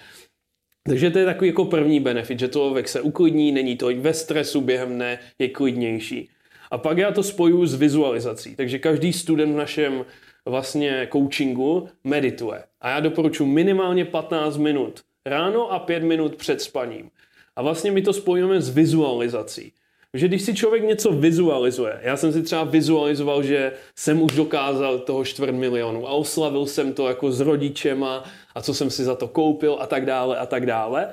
Takže 0.83 1.11
to 1.11 1.19
je 1.19 1.25
takový 1.25 1.49
jako 1.49 1.65
první 1.65 2.01
benefit, 2.01 2.39
že 2.39 2.49
člověk 2.49 2.89
se 2.89 3.01
uklidní, 3.01 3.53
není 3.53 3.77
to 3.77 3.89
ve 3.97 4.15
stresu 4.15 4.61
během 4.61 4.95
dne, 4.95 5.19
je 5.39 5.49
klidnější. 5.49 6.29
A 6.71 6.79
pak 6.79 6.99
já 6.99 7.13
to 7.13 7.23
spojuju 7.23 7.67
s 7.67 7.75
vizualizací. 7.75 8.57
Takže 8.57 8.79
každý 8.79 9.13
student 9.13 9.53
v 9.53 9.57
našem 9.57 10.05
vlastně 10.47 11.09
coachingu 11.13 11.89
medituje. 12.05 12.63
A 12.81 12.91
já 12.91 13.01
doporučuji 13.01 13.47
minimálně 13.47 14.05
15 14.05 14.57
minut 14.57 15.01
ráno 15.27 15.73
a 15.73 15.79
5 15.79 16.03
minut 16.03 16.37
před 16.37 16.61
spaním. 16.61 17.11
A 17.57 17.63
vlastně 17.63 17.91
my 17.91 18.03
to 18.03 18.13
spojujeme 18.13 18.61
s 18.61 18.69
vizualizací. 18.69 19.73
Že 20.15 20.29
když 20.29 20.43
si 20.43 20.55
člověk 20.55 20.85
něco 20.85 21.13
vizualizuje, 21.13 22.01
já 22.03 22.17
jsem 22.17 22.33
si 22.33 22.43
třeba 22.43 22.65
vizualizoval, 22.65 23.43
že 23.43 23.73
jsem 23.97 24.23
už 24.23 24.33
dokázal 24.33 24.99
toho 24.99 25.25
čtvrt 25.25 25.53
milionu 25.53 26.09
a 26.09 26.11
oslavil 26.11 26.67
jsem 26.67 26.93
to 26.93 27.09
jako 27.09 27.33
s 27.33 27.41
rodičema 27.41 28.25
a 28.61 28.63
co 28.63 28.75
jsem 28.75 28.91
si 28.91 29.05
za 29.05 29.15
to 29.15 29.29
koupil 29.29 29.77
a 29.81 29.87
tak 29.87 30.07
dále 30.07 30.39
a 30.39 30.47
tak 30.47 30.67
dále. 30.67 31.09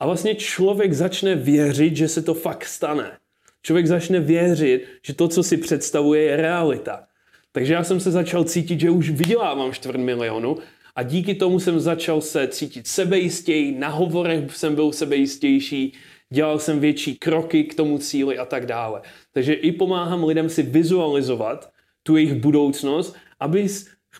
A 0.00 0.06
vlastně 0.06 0.34
člověk 0.34 0.92
začne 0.92 1.34
věřit, 1.34 1.96
že 1.96 2.08
se 2.08 2.22
to 2.22 2.34
fakt 2.34 2.64
stane. 2.64 3.12
Člověk 3.62 3.86
začne 3.86 4.20
věřit, 4.20 4.84
že 5.02 5.14
to, 5.14 5.28
co 5.28 5.42
si 5.42 5.56
představuje, 5.56 6.22
je 6.22 6.36
realita. 6.36 7.04
Takže 7.52 7.74
já 7.74 7.84
jsem 7.84 8.00
se 8.00 8.10
začal 8.10 8.44
cítit, 8.44 8.80
že 8.80 8.90
už 8.90 9.10
vydělávám 9.10 9.72
čtvrt 9.72 10.00
milionu 10.00 10.56
a 10.96 11.02
díky 11.02 11.34
tomu 11.34 11.60
jsem 11.60 11.80
začal 11.80 12.20
se 12.20 12.48
cítit 12.48 12.86
sebejistěji, 12.86 13.78
na 13.78 13.88
hovorech 13.88 14.56
jsem 14.56 14.74
byl 14.74 14.92
sebejistější, 14.92 15.92
dělal 16.32 16.58
jsem 16.58 16.80
větší 16.80 17.16
kroky 17.16 17.64
k 17.64 17.74
tomu 17.74 17.98
cíli 17.98 18.38
a 18.38 18.44
tak 18.44 18.66
dále. 18.66 19.00
Takže 19.32 19.52
i 19.52 19.72
pomáhám 19.72 20.24
lidem 20.24 20.48
si 20.48 20.62
vizualizovat 20.62 21.70
tu 22.02 22.16
jejich 22.16 22.34
budoucnost, 22.34 23.16
aby 23.40 23.68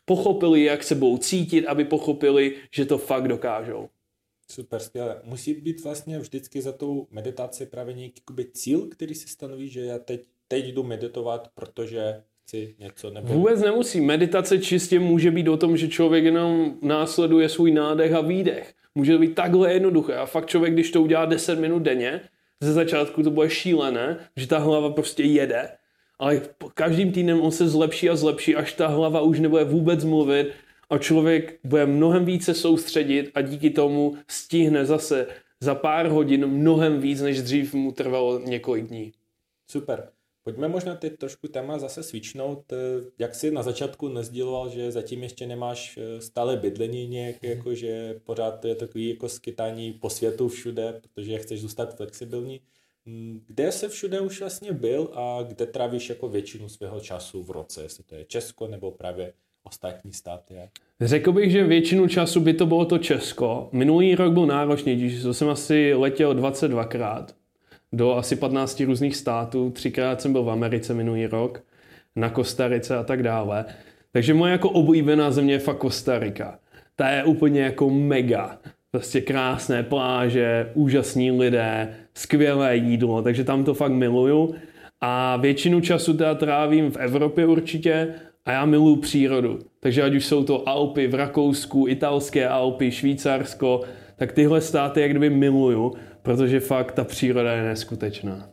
pochopili, 0.08 0.64
jak 0.64 0.82
se 0.84 0.94
budou 0.94 1.18
cítit, 1.18 1.66
aby 1.66 1.84
pochopili, 1.84 2.54
že 2.72 2.84
to 2.84 2.98
fakt 2.98 3.28
dokážou. 3.28 3.88
Super, 4.50 4.80
skvěle. 4.80 5.20
Musí 5.24 5.54
být 5.54 5.84
vlastně 5.84 6.18
vždycky 6.18 6.62
za 6.62 6.72
tou 6.72 7.06
meditací 7.10 7.66
právě 7.66 7.94
nějaký 7.94 8.22
cíl, 8.52 8.86
který 8.86 9.14
si 9.14 9.28
stanoví, 9.28 9.68
že 9.68 9.80
já 9.80 9.98
teď, 9.98 10.20
teď 10.48 10.64
jdu 10.66 10.82
meditovat, 10.82 11.48
protože 11.54 12.22
chci 12.42 12.74
něco 12.78 13.10
nebo... 13.10 13.34
Vůbec 13.34 13.60
nemusí. 13.60 14.00
Meditace 14.00 14.58
čistě 14.58 14.98
může 14.98 15.30
být 15.30 15.48
o 15.48 15.56
tom, 15.56 15.76
že 15.76 15.88
člověk 15.88 16.24
jenom 16.24 16.78
následuje 16.82 17.48
svůj 17.48 17.72
nádech 17.72 18.12
a 18.12 18.20
výdech. 18.20 18.74
Může 18.94 19.12
to 19.12 19.18
být 19.18 19.34
takhle 19.34 19.72
jednoduché. 19.72 20.14
A 20.14 20.26
fakt 20.26 20.46
člověk, 20.46 20.72
když 20.72 20.90
to 20.90 21.02
udělá 21.02 21.24
10 21.24 21.58
minut 21.58 21.78
denně, 21.78 22.20
ze 22.60 22.72
začátku 22.72 23.22
to 23.22 23.30
bude 23.30 23.50
šílené, 23.50 24.18
že 24.36 24.46
ta 24.46 24.58
hlava 24.58 24.90
prostě 24.90 25.22
jede, 25.22 25.68
ale 26.18 26.42
každým 26.74 27.12
týdnem 27.12 27.40
on 27.40 27.50
se 27.50 27.68
zlepší 27.68 28.10
a 28.10 28.16
zlepší, 28.16 28.56
až 28.56 28.72
ta 28.72 28.86
hlava 28.86 29.20
už 29.20 29.40
nebude 29.40 29.64
vůbec 29.64 30.04
mluvit 30.04 30.52
a 30.90 30.98
člověk 30.98 31.58
bude 31.64 31.86
mnohem 31.86 32.24
více 32.24 32.54
soustředit 32.54 33.30
a 33.34 33.40
díky 33.40 33.70
tomu 33.70 34.16
stihne 34.28 34.84
zase 34.84 35.26
za 35.60 35.74
pár 35.74 36.06
hodin 36.06 36.46
mnohem 36.46 37.00
víc, 37.00 37.20
než 37.20 37.42
dřív 37.42 37.74
mu 37.74 37.92
trvalo 37.92 38.38
několik 38.38 38.86
dní. 38.86 39.12
Super. 39.70 40.08
Pojďme 40.48 40.68
možná 40.68 40.94
teď 40.94 41.18
trošku 41.18 41.48
téma 41.48 41.78
zase 41.78 42.02
svičnout. 42.02 42.72
Eh, 42.72 42.76
jak 43.18 43.34
jsi 43.34 43.50
na 43.50 43.62
začátku 43.62 44.08
nezdíloval, 44.08 44.68
že 44.70 44.92
zatím 44.92 45.22
ještě 45.22 45.46
nemáš 45.46 45.98
eh, 45.98 46.20
stále 46.20 46.56
bydlení 46.56 47.08
nějak, 47.08 47.42
mhm. 47.42 47.52
jako 47.52 47.74
že 47.74 48.20
pořád 48.24 48.60
to 48.60 48.68
je 48.68 48.74
takový 48.74 49.08
jako 49.08 49.28
skytání 49.28 49.92
po 49.92 50.10
světu 50.10 50.48
všude, 50.48 51.00
protože 51.02 51.38
chceš 51.38 51.60
zůstat 51.60 51.96
flexibilní. 51.96 52.60
Kde 53.46 53.72
se 53.72 53.88
všude 53.88 54.20
už 54.20 54.40
vlastně 54.40 54.72
byl 54.72 55.10
a 55.14 55.42
kde 55.42 55.66
trávíš 55.66 56.08
jako 56.08 56.28
většinu 56.28 56.68
svého 56.68 57.00
času 57.00 57.42
v 57.42 57.50
roce, 57.50 57.82
jestli 57.82 58.04
to 58.04 58.14
je 58.14 58.24
Česko 58.24 58.66
nebo 58.66 58.90
právě 58.90 59.32
ostatní 59.62 60.12
státy? 60.12 60.54
Řekl 61.00 61.32
bych, 61.32 61.50
že 61.50 61.64
většinu 61.64 62.08
času 62.08 62.40
by 62.40 62.54
to 62.54 62.66
bylo 62.66 62.84
to 62.84 62.98
Česko. 62.98 63.68
Minulý 63.72 64.14
rok 64.14 64.32
byl 64.32 64.46
náročnější, 64.46 65.22
to 65.22 65.34
jsem 65.34 65.48
asi 65.48 65.94
letěl 65.94 66.34
22krát 66.34 67.26
do 67.92 68.14
asi 68.14 68.36
15 68.36 68.80
různých 68.80 69.16
států. 69.16 69.70
Třikrát 69.70 70.22
jsem 70.22 70.32
byl 70.32 70.42
v 70.42 70.50
Americe 70.50 70.94
minulý 70.94 71.26
rok, 71.26 71.62
na 72.16 72.30
Kostarice 72.30 72.96
a 72.96 73.04
tak 73.04 73.22
dále. 73.22 73.64
Takže 74.12 74.34
moje 74.34 74.52
jako 74.52 74.70
oblíbená 74.70 75.30
země 75.30 75.52
je 75.52 75.58
fakt 75.58 75.78
Kostarika. 75.78 76.58
Ta 76.96 77.08
je 77.08 77.24
úplně 77.24 77.60
jako 77.60 77.90
mega. 77.90 78.58
Prostě 78.98 79.20
krásné 79.20 79.82
pláže, 79.82 80.72
úžasní 80.74 81.30
lidé, 81.30 81.96
skvělé 82.14 82.76
jídlo, 82.76 83.22
takže 83.22 83.44
tam 83.44 83.64
to 83.64 83.74
fakt 83.74 83.92
miluju. 83.92 84.54
A 85.00 85.36
většinu 85.36 85.80
času 85.80 86.16
teda 86.16 86.34
trávím 86.34 86.90
v 86.90 86.96
Evropě 86.96 87.46
určitě 87.46 88.14
a 88.44 88.52
já 88.52 88.66
miluju 88.66 88.96
přírodu. 88.96 89.58
Takže 89.80 90.02
ať 90.02 90.14
už 90.14 90.26
jsou 90.26 90.44
to 90.44 90.68
Alpy 90.68 91.06
v 91.06 91.14
Rakousku, 91.14 91.88
italské 91.88 92.48
Alpy, 92.48 92.90
Švýcarsko, 92.90 93.80
tak 94.16 94.32
tyhle 94.32 94.60
státy 94.60 95.00
jak 95.00 95.10
kdyby 95.10 95.30
miluju, 95.30 95.94
protože 96.22 96.60
fakt 96.60 96.92
ta 96.92 97.04
příroda 97.04 97.52
je 97.52 97.62
neskutečná. 97.62 98.50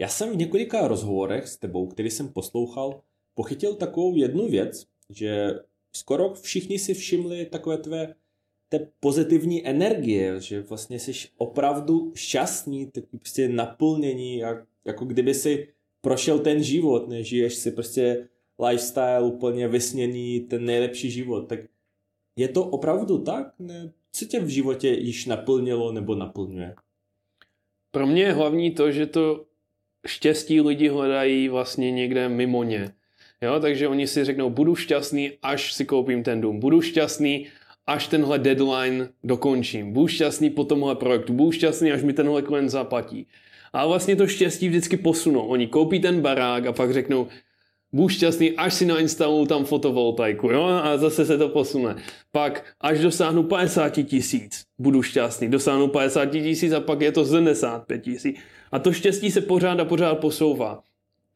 Já 0.00 0.08
jsem 0.08 0.32
v 0.32 0.36
několika 0.36 0.88
rozhovorech 0.88 1.48
s 1.48 1.56
tebou, 1.56 1.86
který 1.86 2.10
jsem 2.10 2.28
poslouchal, 2.28 3.00
pochytil 3.34 3.74
takovou 3.74 4.16
jednu 4.16 4.48
věc, 4.48 4.84
že 5.10 5.54
skoro 5.96 6.34
všichni 6.34 6.78
si 6.78 6.94
všimli 6.94 7.46
takové 7.46 7.78
tvé 7.78 8.14
té 8.68 8.88
pozitivní 9.00 9.66
energie, 9.66 10.40
že 10.40 10.60
vlastně 10.60 10.98
jsi 10.98 11.12
opravdu 11.36 12.12
šťastný, 12.14 12.86
taky 12.86 13.16
prostě 13.18 13.48
naplnění, 13.48 14.38
jak, 14.38 14.64
jako 14.84 15.04
kdyby 15.04 15.34
si 15.34 15.68
prošel 16.00 16.38
ten 16.38 16.62
život, 16.62 17.08
nežiješ 17.08 17.54
si 17.54 17.70
prostě 17.70 18.28
lifestyle 18.68 19.22
úplně 19.22 19.68
vysněný, 19.68 20.40
ten 20.40 20.64
nejlepší 20.64 21.10
život, 21.10 21.48
tak 21.48 21.60
je 22.36 22.48
to 22.48 22.64
opravdu 22.64 23.18
tak? 23.18 23.54
Ne? 23.58 23.92
Co 24.12 24.24
tě 24.24 24.40
v 24.40 24.48
životě 24.48 24.88
již 24.88 25.26
naplnilo 25.26 25.92
nebo 25.92 26.14
naplňuje? 26.14 26.74
Pro 27.90 28.06
mě 28.06 28.22
je 28.22 28.32
hlavní 28.32 28.70
to, 28.70 28.90
že 28.90 29.06
to 29.06 29.44
štěstí 30.06 30.60
lidi 30.60 30.88
hledají 30.88 31.48
vlastně 31.48 31.90
někde 31.90 32.28
mimo 32.28 32.64
ně. 32.64 32.92
Jo, 33.42 33.60
takže 33.60 33.88
oni 33.88 34.06
si 34.06 34.24
řeknou, 34.24 34.50
budu 34.50 34.74
šťastný, 34.74 35.32
až 35.42 35.72
si 35.72 35.84
koupím 35.84 36.22
ten 36.22 36.40
dům. 36.40 36.60
Budu 36.60 36.80
šťastný, 36.80 37.46
až 37.86 38.06
tenhle 38.06 38.38
deadline 38.38 39.08
dokončím. 39.24 39.92
Budu 39.92 40.06
šťastný 40.06 40.50
po 40.50 40.64
tomhle 40.64 40.94
projektu. 40.94 41.32
Budu 41.32 41.52
šťastný, 41.52 41.92
až 41.92 42.02
mi 42.02 42.12
tenhle 42.12 42.42
klient 42.42 42.68
zaplatí. 42.68 43.26
A 43.72 43.86
vlastně 43.86 44.16
to 44.16 44.26
štěstí 44.26 44.68
vždycky 44.68 44.96
posunou. 44.96 45.46
Oni 45.46 45.66
koupí 45.66 46.00
ten 46.00 46.20
barák 46.20 46.66
a 46.66 46.72
pak 46.72 46.92
řeknou, 46.92 47.26
budu 47.92 48.08
šťastný, 48.08 48.52
až 48.52 48.74
si 48.74 48.86
nainstaluju 48.86 49.46
tam 49.46 49.64
fotovoltaiku, 49.64 50.50
jo, 50.50 50.62
a 50.64 50.96
zase 50.98 51.26
se 51.26 51.38
to 51.38 51.48
posune. 51.48 51.96
Pak, 52.32 52.64
až 52.80 53.00
dosáhnu 53.00 53.42
50 53.42 53.90
tisíc, 53.90 54.64
budu 54.78 55.02
šťastný, 55.02 55.48
dosáhnu 55.48 55.88
50 55.88 56.26
tisíc 56.26 56.72
a 56.72 56.80
pak 56.80 57.00
je 57.00 57.12
to 57.12 57.24
75 57.24 57.98
tisíc. 57.98 58.36
A 58.72 58.78
to 58.78 58.92
štěstí 58.92 59.30
se 59.30 59.40
pořád 59.40 59.80
a 59.80 59.84
pořád 59.84 60.14
posouvá. 60.14 60.82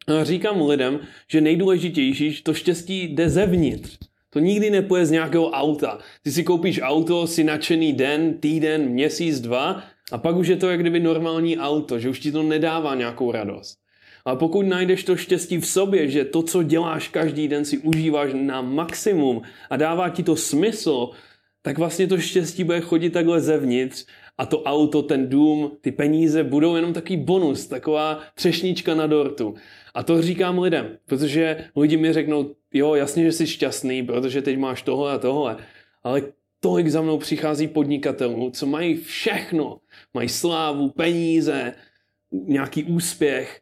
A 0.07 0.25
říkám 0.25 0.63
lidem, 0.63 1.01
že 1.29 1.41
nejdůležitější, 1.41 2.33
že 2.33 2.43
to 2.43 2.55
štěstí 2.55 3.03
jde 3.05 3.31
zevnitř. 3.31 4.10
To 4.31 4.39
nikdy 4.39 4.71
nepoje 4.71 5.07
z 5.07 5.11
nějakého 5.11 5.51
auta. 5.51 5.99
Ty 6.23 6.33
si 6.33 6.45
koupíš 6.45 6.81
auto, 6.83 7.27
si 7.27 7.45
nadšený 7.45 7.93
den, 7.93 8.35
týden, 8.35 8.89
měsíc, 8.89 9.41
dva 9.41 9.83
a 10.13 10.19
pak 10.19 10.37
už 10.37 10.49
je 10.49 10.57
to 10.57 10.71
jak 10.71 10.81
kdyby 10.81 11.01
normální 11.01 11.59
auto, 11.59 11.99
že 11.99 12.09
už 12.09 12.21
ti 12.21 12.33
to 12.33 12.43
nedává 12.43 12.95
nějakou 12.95 13.33
radost. 13.33 13.79
Ale 14.25 14.37
pokud 14.37 14.67
najdeš 14.67 15.05
to 15.05 15.17
štěstí 15.17 15.59
v 15.59 15.67
sobě, 15.67 16.09
že 16.09 16.25
to, 16.25 16.43
co 16.43 16.63
děláš 16.63 17.09
každý 17.09 17.49
den, 17.49 17.65
si 17.65 17.79
užíváš 17.79 18.31
na 18.35 18.63
maximum 18.63 19.43
a 19.71 19.77
dává 19.77 20.09
ti 20.09 20.23
to 20.23 20.37
smysl, 20.37 21.11
tak 21.63 21.79
vlastně 21.79 22.07
to 22.07 22.19
štěstí 22.19 22.65
bude 22.65 22.81
chodit 22.81 23.11
takhle 23.11 23.41
zevnitř 23.41 24.07
a 24.39 24.47
to 24.47 24.63
auto, 24.63 25.03
ten 25.03 25.29
dům, 25.29 25.77
ty 25.81 25.93
peníze 25.93 26.45
budou 26.45 26.77
jenom 26.77 26.93
takový 26.93 27.17
bonus, 27.17 27.67
taková 27.67 28.21
třešnička 28.35 28.95
na 28.95 29.07
dortu. 29.07 29.55
A 29.95 30.03
to 30.03 30.23
říkám 30.23 30.59
lidem, 30.59 30.97
protože 31.07 31.65
lidi 31.77 31.97
mi 31.97 32.13
řeknou, 32.13 32.55
jo, 32.73 32.95
jasně, 32.95 33.25
že 33.25 33.33
jsi 33.33 33.47
šťastný, 33.47 34.03
protože 34.03 34.43
teď 34.43 34.59
máš 34.59 34.83
tohle 34.83 35.13
a 35.13 35.19
tohle, 35.19 35.57
ale 36.03 36.23
tolik 36.61 36.89
za 36.89 37.03
mnou 37.03 37.19
přichází 37.19 37.69
podnikatelů, 37.69 38.51
co 38.51 38.67
mají 38.67 38.97
všechno. 38.97 39.81
Mají 40.15 40.29
slávu, 40.29 40.89
peníze, 40.89 41.75
nějaký 42.33 42.85
úspěch, 42.85 43.61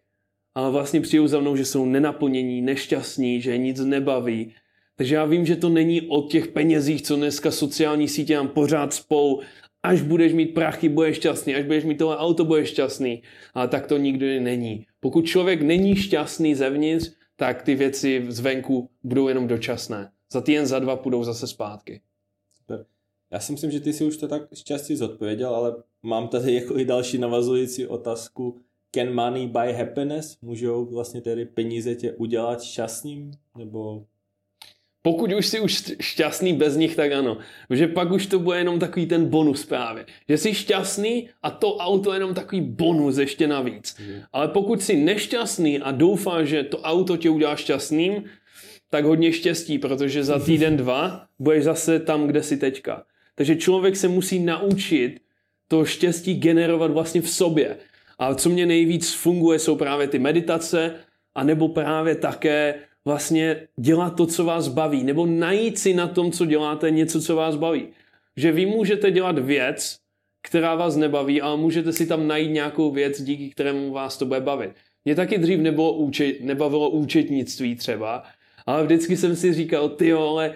ale 0.55 0.71
vlastně 0.71 1.01
přijdou 1.01 1.27
za 1.27 1.41
mnou, 1.41 1.57
že 1.57 1.65
jsou 1.65 1.87
nenaplnění, 1.87 2.63
nešťastní, 2.63 3.41
že 3.41 3.59
nic 3.59 3.81
nebaví. 3.81 4.55
Takže 4.97 5.15
já 5.15 5.25
vím, 5.25 5.47
že 5.47 5.57
to 5.57 5.69
není 5.69 6.03
o 6.03 6.23
těch 6.23 6.49
penězích, 6.49 7.03
co 7.03 7.17
dneska 7.17 7.51
sociální 7.51 8.09
sítě 8.09 8.37
nám 8.37 8.49
pořád 8.49 8.95
spou. 8.95 9.41
až 9.83 10.03
budeš 10.03 10.33
mít 10.33 10.55
prachy, 10.55 10.89
budeš 10.89 11.17
šťastný, 11.17 11.55
až 11.55 11.65
budeš 11.65 11.85
mít 11.85 11.99
tohle 11.99 12.17
auto, 12.17 12.45
budeš 12.45 12.69
šťastný. 12.69 13.23
Ale 13.55 13.69
tak 13.69 13.87
to 13.87 13.99
nikdy 13.99 14.41
není. 14.41 14.87
Pokud 15.01 15.27
člověk 15.27 15.63
není 15.63 15.97
šťastný 15.97 16.55
zevnitř, 16.55 17.11
tak 17.39 17.63
ty 17.63 17.75
věci 17.75 18.27
zvenku 18.29 18.91
budou 19.03 19.29
jenom 19.29 19.49
dočasné. 19.49 20.13
Za 20.33 20.41
týden, 20.41 20.67
za 20.67 20.79
dva 20.79 20.97
půjdou 20.97 21.25
zase 21.25 21.47
zpátky. 21.47 22.01
Super. 22.61 22.87
Já 23.31 23.41
si 23.41 23.53
myslím, 23.53 23.71
že 23.71 23.81
ty 23.81 23.93
si 23.93 24.05
už 24.05 24.17
to 24.17 24.29
tak 24.29 24.43
šťastně 24.55 24.97
zodpověděl, 24.97 25.55
ale 25.55 25.83
mám 26.03 26.29
tady 26.29 26.55
jako 26.55 26.79
i 26.79 26.85
další 26.85 27.19
navazující 27.19 27.87
otázku. 27.87 28.61
Can 28.95 29.15
money 29.15 29.47
buy 29.47 29.73
happiness? 29.73 30.41
Můžou 30.43 30.85
vlastně 30.85 31.21
tedy 31.21 31.45
peníze 31.45 31.95
tě 31.95 32.13
udělat 32.13 32.63
šťastným? 32.63 33.31
Nebo 33.59 34.05
pokud 35.03 35.33
už 35.33 35.47
jsi 35.47 35.61
už 35.61 35.93
šťastný 36.01 36.53
bez 36.53 36.77
nich, 36.77 36.97
tak 36.97 37.13
ano. 37.13 37.39
Protože 37.69 37.89
pak 37.89 38.13
už 38.13 38.27
to 38.27 38.39
bude 38.39 38.59
jenom 38.59 38.79
takový 38.79 39.07
ten 39.07 39.25
bonus 39.25 39.65
právě. 39.65 40.07
Že 40.29 40.39
jsi 40.39 40.55
šťastný 40.55 41.29
a 41.43 41.51
to 41.51 41.77
auto 41.77 42.13
je 42.13 42.17
jenom 42.17 42.35
takový 42.35 42.61
bonus 42.61 43.19
ještě 43.19 43.47
navíc. 43.47 43.97
Mm. 44.01 44.21
Ale 44.33 44.49
pokud 44.49 44.83
jsi 44.83 44.97
nešťastný 44.97 45.81
a 45.81 45.93
doufáš, 45.93 46.49
že 46.49 46.63
to 46.63 46.81
auto 46.81 47.17
tě 47.17 47.31
udělá 47.31 47.57
šťastným, 47.57 48.25
tak 48.91 49.05
hodně 49.05 49.33
štěstí, 49.33 49.79
protože 49.79 50.25
za 50.25 50.39
týden, 50.39 50.77
dva 50.77 51.27
budeš 51.39 51.65
zase 51.65 52.01
tam, 52.01 52.27
kde 52.27 52.43
jsi 52.43 52.57
teďka. 52.57 53.03
Takže 53.35 53.57
člověk 53.57 53.97
se 53.97 54.09
musí 54.09 54.39
naučit 54.39 55.21
to 55.69 55.85
štěstí 55.85 56.35
generovat 56.35 56.91
vlastně 56.91 57.21
v 57.21 57.31
sobě. 57.31 57.77
A 58.19 58.35
co 58.35 58.49
mě 58.49 58.67
nejvíc 58.67 59.15
funguje, 59.15 59.59
jsou 59.59 59.77
právě 59.77 60.09
ty 60.09 60.19
meditace, 60.19 60.95
a 61.35 61.45
nebo 61.45 61.69
právě 61.69 62.15
také 62.15 62.75
vlastně 63.09 63.69
dělat 63.77 64.11
to, 64.11 64.27
co 64.27 64.45
vás 64.45 64.69
baví, 64.69 65.05
nebo 65.05 65.27
najít 65.27 65.79
si 65.79 65.95
na 65.95 66.07
tom, 66.07 66.33
co 66.33 66.45
děláte, 66.45 66.91
něco, 66.91 67.21
co 67.21 67.37
vás 67.37 67.57
baví. 67.57 67.89
Že 68.37 68.53
vy 68.53 68.67
můžete 68.67 69.11
dělat 69.11 69.39
věc, 69.39 69.99
která 70.43 70.75
vás 70.75 70.97
nebaví, 70.97 71.41
ale 71.41 71.57
můžete 71.57 71.93
si 71.93 72.07
tam 72.07 72.27
najít 72.27 72.53
nějakou 72.53 72.93
věc, 72.93 73.23
díky 73.23 73.51
kterému 73.51 73.93
vás 73.93 74.19
to 74.19 74.27
bude 74.27 74.41
bavit. 74.41 74.71
Mě 75.05 75.15
taky 75.15 75.39
dřív 75.39 75.59
nebylo 75.61 75.93
účet, 75.93 76.41
nebavilo 76.41 76.91
účetnictví 76.91 77.77
třeba, 77.77 78.23
ale 78.67 78.85
vždycky 78.85 79.17
jsem 79.17 79.37
si 79.37 79.53
říkal, 79.53 79.89
ty 79.89 80.13
ale 80.13 80.55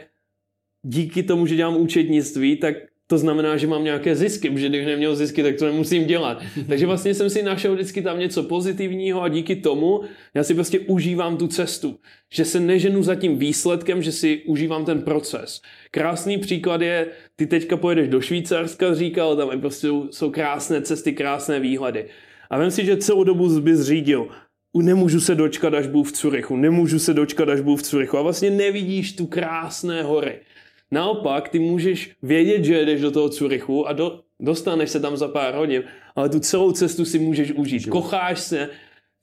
díky 0.83 1.23
tomu, 1.23 1.47
že 1.47 1.57
dělám 1.57 1.77
účetnictví, 1.77 2.57
tak 2.57 2.75
to 3.13 3.19
znamená, 3.19 3.57
že 3.57 3.67
mám 3.67 3.85
nějaké 3.85 4.17
zisky, 4.17 4.51
protože 4.51 4.69
kdybych 4.69 4.87
neměl 4.87 5.17
zisky, 5.17 5.43
tak 5.43 5.57
to 5.57 5.67
nemusím 5.67 6.05
dělat. 6.05 6.43
Takže 6.69 6.87
vlastně 6.87 7.15
jsem 7.15 7.31
si 7.31 7.43
našel 7.43 7.75
vždycky 7.75 8.03
tam 8.03 8.19
něco 8.19 8.43
pozitivního 8.43 9.23
a 9.23 9.29
díky 9.29 9.57
tomu 9.57 10.01
já 10.35 10.45
si 10.45 10.55
prostě 10.55 10.79
užívám 10.79 11.37
tu 11.37 11.49
cestu. 11.49 11.99
Že 12.33 12.45
se 12.45 12.61
neženu 12.61 13.03
za 13.03 13.15
tím 13.15 13.39
výsledkem, 13.39 14.03
že 14.03 14.13
si 14.13 14.43
užívám 14.47 14.85
ten 14.85 15.03
proces. 15.03 15.61
Krásný 15.91 16.39
příklad 16.39 16.81
je, 16.81 17.07
ty 17.37 17.47
teďka 17.47 17.77
pojedeš 17.77 18.09
do 18.09 18.21
Švýcarska, 18.21 18.95
říkal, 18.95 19.37
tam 19.37 19.51
je 19.51 19.59
prostě 19.59 19.89
jsou 20.11 20.31
krásné 20.31 20.83
cesty, 20.83 21.13
krásné 21.13 21.61
výhledy. 21.61 22.05
A 22.51 22.59
vím 22.59 22.71
si, 22.71 22.85
že 22.85 22.97
celou 22.97 23.25
dobu 23.25 23.61
bys 23.61 23.81
řídil, 23.81 24.29
nemůžu 24.75 25.21
se 25.21 25.35
dočkat, 25.35 25.75
až 25.75 25.87
budu 25.87 26.03
v 26.05 26.13
Curychu, 26.13 26.57
nemůžu 26.57 26.99
se 26.99 27.15
dočkat, 27.15 27.49
až 27.49 27.61
budu 27.61 27.77
v 27.77 27.83
Curychu. 27.83 28.19
A 28.19 28.23
vlastně 28.23 28.51
nevidíš 28.51 29.13
tu 29.13 29.27
krásné 29.27 30.03
hory. 30.03 30.41
Naopak, 30.93 31.49
ty 31.49 31.59
můžeš 31.59 32.17
vědět, 32.23 32.65
že 32.65 32.75
jedeš 32.75 33.01
do 33.01 33.11
toho 33.11 33.29
Curychu 33.29 33.89
a 33.89 33.93
do, 33.93 34.21
dostaneš 34.41 34.91
se 34.91 35.01
tam 35.01 35.17
za 35.17 35.29
pár 35.29 35.55
hodin, 35.55 35.85
ale 36.17 36.29
tu 36.29 36.41
celou 36.41 36.73
cestu 36.73 37.05
si 37.05 37.19
můžeš 37.19 37.53
užít. 37.53 37.87
Kocháš 37.87 38.41
se 38.41 38.69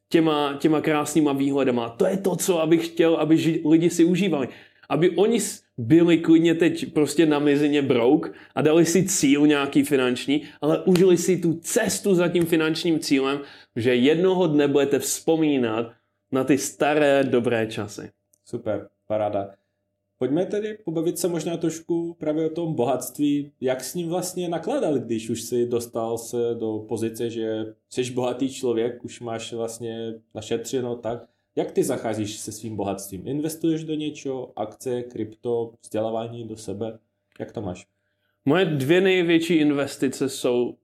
těma, 0.09 0.57
těma 0.59 0.81
krásnýma 0.81 1.33
výhledama. 1.33 1.89
To 1.89 2.05
je 2.05 2.17
to, 2.17 2.35
co 2.35 2.61
abych 2.61 2.85
chtěl, 2.85 3.15
aby 3.15 3.37
ži, 3.37 3.63
lidi 3.69 3.89
si 3.89 4.05
užívali. 4.05 4.47
Aby 4.89 5.09
oni 5.09 5.37
byli 5.77 6.17
klidně 6.17 6.55
teď 6.55 6.93
prostě 6.93 7.25
na 7.25 7.39
mizině 7.39 7.81
brouk 7.81 8.33
a 8.55 8.61
dali 8.61 8.85
si 8.85 9.03
cíl 9.03 9.47
nějaký 9.47 9.83
finanční, 9.83 10.43
ale 10.61 10.83
užili 10.83 11.17
si 11.17 11.37
tu 11.37 11.53
cestu 11.53 12.15
za 12.15 12.27
tím 12.27 12.45
finančním 12.45 12.99
cílem, 12.99 13.39
že 13.75 13.95
jednoho 13.95 14.47
dne 14.47 14.67
budete 14.67 14.99
vzpomínat 14.99 15.91
na 16.31 16.43
ty 16.43 16.57
staré 16.57 17.23
dobré 17.23 17.67
časy. 17.67 18.09
Super, 18.45 18.87
paráda. 19.07 19.58
Pojďme 20.19 20.45
tedy 20.45 20.77
pobavit 20.85 21.19
se 21.19 21.27
možná 21.27 21.57
trošku 21.57 22.15
právě 22.19 22.45
o 22.45 22.53
tom 22.53 22.73
bohatství, 22.73 23.51
jak 23.61 23.83
s 23.83 23.95
ním 23.95 24.09
vlastně 24.09 24.49
nakladal, 24.49 24.99
když 24.99 25.29
už 25.29 25.41
si 25.41 25.65
dostal 25.65 26.17
se 26.17 26.37
do 26.59 26.85
pozice, 26.87 27.29
že 27.29 27.65
jsi 27.89 28.11
bohatý 28.11 28.53
člověk, 28.53 29.05
už 29.05 29.19
máš 29.19 29.53
vlastně 29.53 30.13
našetřeno 30.35 30.95
tak. 30.95 31.29
Jak 31.55 31.71
ty 31.71 31.83
zacházíš 31.83 32.37
se 32.37 32.51
svým 32.51 32.75
bohatstvím? 32.75 33.27
Investuješ 33.27 33.83
do 33.83 33.95
něčeho, 33.95 34.51
akce, 34.55 35.03
krypto, 35.03 35.73
vzdělávání 35.83 36.47
do 36.47 36.57
sebe? 36.57 36.99
Jak 37.39 37.51
to 37.51 37.61
máš? 37.61 37.87
Moje 38.45 38.65
dvě 38.65 39.01
největší 39.01 39.53
investice 39.53 40.29
jsou 40.29 40.75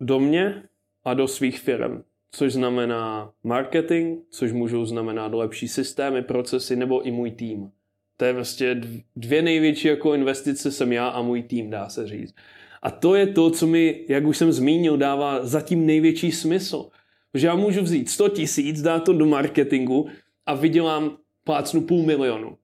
do 0.00 0.20
mě 0.20 0.62
a 1.04 1.14
do 1.14 1.28
svých 1.28 1.60
firm, 1.60 2.02
což 2.30 2.52
znamená 2.52 3.32
marketing, 3.44 4.18
což 4.30 4.52
můžou 4.52 4.84
znamenat 4.84 5.34
lepší 5.34 5.68
systémy, 5.68 6.22
procesy 6.22 6.76
nebo 6.76 7.02
i 7.02 7.10
můj 7.10 7.30
tým. 7.30 7.70
To 8.16 8.24
je 8.24 8.32
vlastně 8.32 8.80
dvě 9.16 9.42
největší 9.42 9.88
jako 9.88 10.14
investice 10.14 10.70
jsem 10.70 10.92
já 10.92 11.08
a 11.08 11.22
můj 11.22 11.42
tým, 11.42 11.70
dá 11.70 11.88
se 11.88 12.06
říct. 12.06 12.34
A 12.82 12.90
to 12.90 13.14
je 13.14 13.26
to, 13.26 13.50
co 13.50 13.66
mi, 13.66 14.04
jak 14.08 14.24
už 14.24 14.36
jsem 14.36 14.52
zmínil, 14.52 14.96
dává 14.96 15.46
zatím 15.46 15.86
největší 15.86 16.32
smysl. 16.32 16.88
Že 17.34 17.46
já 17.46 17.54
můžu 17.54 17.82
vzít 17.82 18.10
100 18.10 18.28
tisíc, 18.28 18.82
dát 18.82 19.04
to 19.04 19.12
do 19.12 19.26
marketingu 19.26 20.06
a 20.46 20.54
vydělám 20.54 21.16
plácnu 21.44 21.80
půl 21.80 22.06
milionu. 22.06 22.56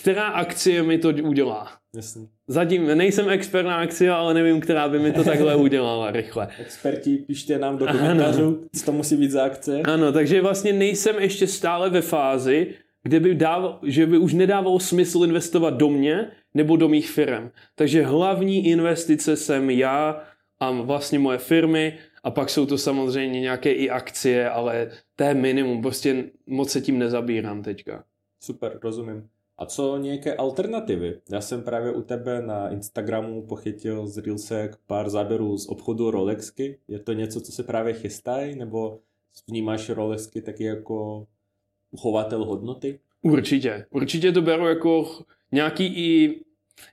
Která 0.00 0.26
akcie 0.26 0.82
mi 0.82 0.98
to 0.98 1.08
udělá? 1.08 1.72
Jasně. 1.96 2.26
Zatím 2.48 2.86
nejsem 2.86 3.28
expert 3.28 3.66
na 3.66 3.76
akcie, 3.76 4.10
ale 4.10 4.34
nevím, 4.34 4.60
která 4.60 4.88
by 4.88 4.98
mi 4.98 5.12
to 5.12 5.24
takhle 5.24 5.56
udělala 5.66 6.10
rychle. 6.10 6.48
Experti, 6.60 7.16
pište 7.16 7.58
nám 7.58 7.78
do 7.78 7.86
komentářů, 7.86 8.66
co 8.76 8.84
to 8.84 8.92
musí 8.92 9.16
být 9.16 9.30
za 9.30 9.44
akce. 9.44 9.80
Ano, 9.80 10.12
takže 10.12 10.42
vlastně 10.42 10.72
nejsem 10.72 11.16
ještě 11.18 11.46
stále 11.46 11.90
ve 11.90 12.00
fázi, 12.00 12.74
kde 13.04 13.20
by 13.20 13.34
dával, 13.34 13.78
že 13.82 14.06
by 14.06 14.18
už 14.18 14.34
nedávalo 14.34 14.80
smysl 14.80 15.24
investovat 15.24 15.70
do 15.70 15.88
mě 15.88 16.30
nebo 16.54 16.76
do 16.76 16.88
mých 16.88 17.10
firm. 17.10 17.50
Takže 17.74 18.02
hlavní 18.02 18.66
investice 18.66 19.36
jsem 19.36 19.70
já 19.70 20.22
a 20.60 20.70
vlastně 20.70 21.18
moje 21.18 21.38
firmy 21.38 21.98
a 22.22 22.30
pak 22.30 22.50
jsou 22.50 22.66
to 22.66 22.78
samozřejmě 22.78 23.40
nějaké 23.40 23.72
i 23.72 23.90
akcie, 23.90 24.50
ale 24.50 24.90
to 25.16 25.24
je 25.24 25.34
minimum, 25.34 25.82
prostě 25.82 26.24
moc 26.46 26.70
se 26.70 26.80
tím 26.80 26.98
nezabírám 26.98 27.62
teďka. 27.62 28.04
Super, 28.40 28.78
rozumím. 28.82 29.28
A 29.58 29.66
co 29.66 29.98
nějaké 29.98 30.34
alternativy? 30.34 31.20
Já 31.30 31.40
jsem 31.40 31.62
právě 31.62 31.92
u 31.92 32.02
tebe 32.02 32.42
na 32.42 32.68
Instagramu 32.68 33.46
pochytil 33.46 34.06
z 34.06 34.18
Reelsek 34.18 34.76
pár 34.86 35.10
záběrů 35.10 35.58
z 35.58 35.68
obchodu 35.68 36.10
Rolexky. 36.10 36.78
Je 36.88 36.98
to 36.98 37.12
něco, 37.12 37.40
co 37.40 37.52
se 37.52 37.62
právě 37.62 37.92
chystají, 37.92 38.56
nebo 38.56 39.00
vnímáš 39.48 39.90
Rolexky 39.90 40.42
taky 40.42 40.64
jako 40.64 41.26
uchovatel 41.94 42.44
hodnoty? 42.44 42.98
Určitě. 43.22 43.86
Určitě 43.90 44.32
to 44.32 44.42
beru 44.42 44.66
jako 44.66 45.18
nějaký 45.52 45.86
i 45.86 46.40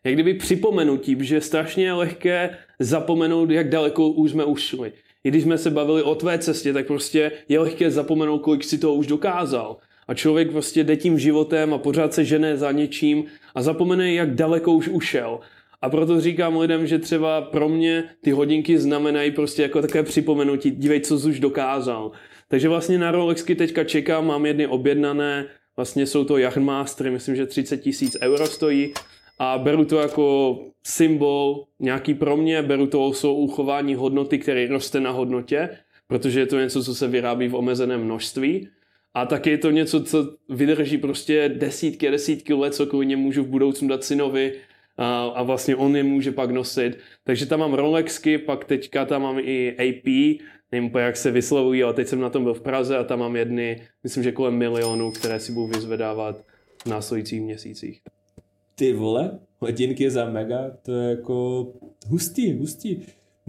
jak 0.03 0.13
kdyby 0.13 0.33
připomenutí, 0.33 1.17
že 1.19 1.35
je 1.35 1.41
strašně 1.41 1.93
lehké 1.93 2.57
zapomenout, 2.79 3.49
jak 3.49 3.69
daleko 3.69 4.09
už 4.09 4.31
jsme 4.31 4.45
ušli. 4.45 4.91
I 5.23 5.29
když 5.29 5.43
jsme 5.43 5.57
se 5.57 5.69
bavili 5.69 6.03
o 6.03 6.15
tvé 6.15 6.39
cestě, 6.39 6.73
tak 6.73 6.87
prostě 6.87 7.31
je 7.49 7.59
lehké 7.59 7.91
zapomenout, 7.91 8.39
kolik 8.39 8.63
si 8.63 8.77
toho 8.77 8.93
už 8.93 9.07
dokázal. 9.07 9.77
A 10.07 10.13
člověk 10.13 10.51
prostě 10.51 10.83
jde 10.83 10.95
tím 10.97 11.19
životem 11.19 11.73
a 11.73 11.77
pořád 11.77 12.13
se 12.13 12.25
žene 12.25 12.57
za 12.57 12.71
něčím 12.71 13.23
a 13.55 13.61
zapomene, 13.61 14.13
jak 14.13 14.35
daleko 14.35 14.73
už 14.73 14.87
ušel. 14.87 15.39
A 15.81 15.89
proto 15.89 16.21
říkám 16.21 16.57
lidem, 16.57 16.87
že 16.87 16.99
třeba 16.99 17.41
pro 17.41 17.69
mě 17.69 18.03
ty 18.21 18.31
hodinky 18.31 18.79
znamenají 18.79 19.31
prostě 19.31 19.61
jako 19.61 19.81
takové 19.81 20.03
připomenutí, 20.03 20.71
dívej, 20.71 21.01
co 21.01 21.19
jsi 21.19 21.29
už 21.29 21.39
dokázal. 21.39 22.11
Takže 22.51 22.69
vlastně 22.69 22.97
na 22.97 23.11
Rolexky 23.11 23.55
teďka 23.55 23.83
čekám, 23.83 24.27
mám 24.27 24.45
jedny 24.45 24.67
objednané, 24.67 25.45
vlastně 25.75 26.07
jsou 26.07 26.23
to 26.23 26.37
Yachtmastery, 26.37 27.11
myslím, 27.11 27.35
že 27.35 27.45
30 27.45 27.77
tisíc 27.77 28.17
euro 28.21 28.47
stojí 28.47 28.93
a 29.39 29.57
beru 29.57 29.85
to 29.85 29.99
jako 29.99 30.59
symbol 30.83 31.65
nějaký 31.79 32.13
pro 32.13 32.37
mě, 32.37 32.61
beru 32.61 32.87
to 32.87 33.05
o 33.05 33.33
uchování 33.33 33.95
hodnoty, 33.95 34.37
který 34.39 34.67
roste 34.67 34.99
na 34.99 35.11
hodnotě, 35.11 35.69
protože 36.07 36.39
je 36.39 36.45
to 36.45 36.59
něco, 36.59 36.83
co 36.83 36.95
se 36.95 37.07
vyrábí 37.07 37.47
v 37.47 37.55
omezeném 37.55 38.03
množství. 38.03 38.67
A 39.13 39.25
taky 39.25 39.49
je 39.49 39.57
to 39.57 39.71
něco, 39.71 40.03
co 40.03 40.35
vydrží 40.49 40.97
prostě 40.97 41.49
desítky 41.49 42.07
a 42.07 42.11
desítky 42.11 42.53
let, 42.53 42.73
co 42.75 42.85
klidně 42.85 43.17
můžu 43.17 43.43
v 43.43 43.47
budoucnu 43.47 43.87
dát 43.87 44.03
synovi 44.03 44.53
a, 44.97 45.23
a 45.35 45.43
vlastně 45.43 45.75
on 45.75 45.95
je 45.95 46.03
může 46.03 46.31
pak 46.31 46.51
nosit. 46.51 46.97
Takže 47.23 47.45
tam 47.45 47.59
mám 47.59 47.73
Rolexky, 47.73 48.37
pak 48.37 48.65
teďka 48.65 49.05
tam 49.05 49.21
mám 49.21 49.39
i 49.39 49.75
AP, 49.79 50.07
nevím 50.71 50.89
úplně, 50.89 51.03
jak 51.05 51.17
se 51.17 51.31
vyslovují, 51.31 51.83
ale 51.83 51.93
teď 51.93 52.07
jsem 52.07 52.19
na 52.19 52.29
tom 52.29 52.43
byl 52.43 52.53
v 52.53 52.61
Praze 52.61 52.97
a 52.97 53.03
tam 53.03 53.19
mám 53.19 53.35
jedny, 53.35 53.81
myslím, 54.03 54.23
že 54.23 54.31
kolem 54.31 54.55
milionu, 54.55 55.11
které 55.11 55.39
si 55.39 55.51
budu 55.51 55.67
vyzvedávat 55.67 56.45
v 56.83 56.85
následujících 56.85 57.41
měsících. 57.41 58.01
Ty 58.75 58.93
vole, 58.93 59.39
hodinky 59.59 60.11
za 60.11 60.29
mega, 60.29 60.71
to 60.81 60.91
je 60.91 61.09
jako 61.09 61.67
hustý, 62.07 62.53
hustý. 62.53 62.97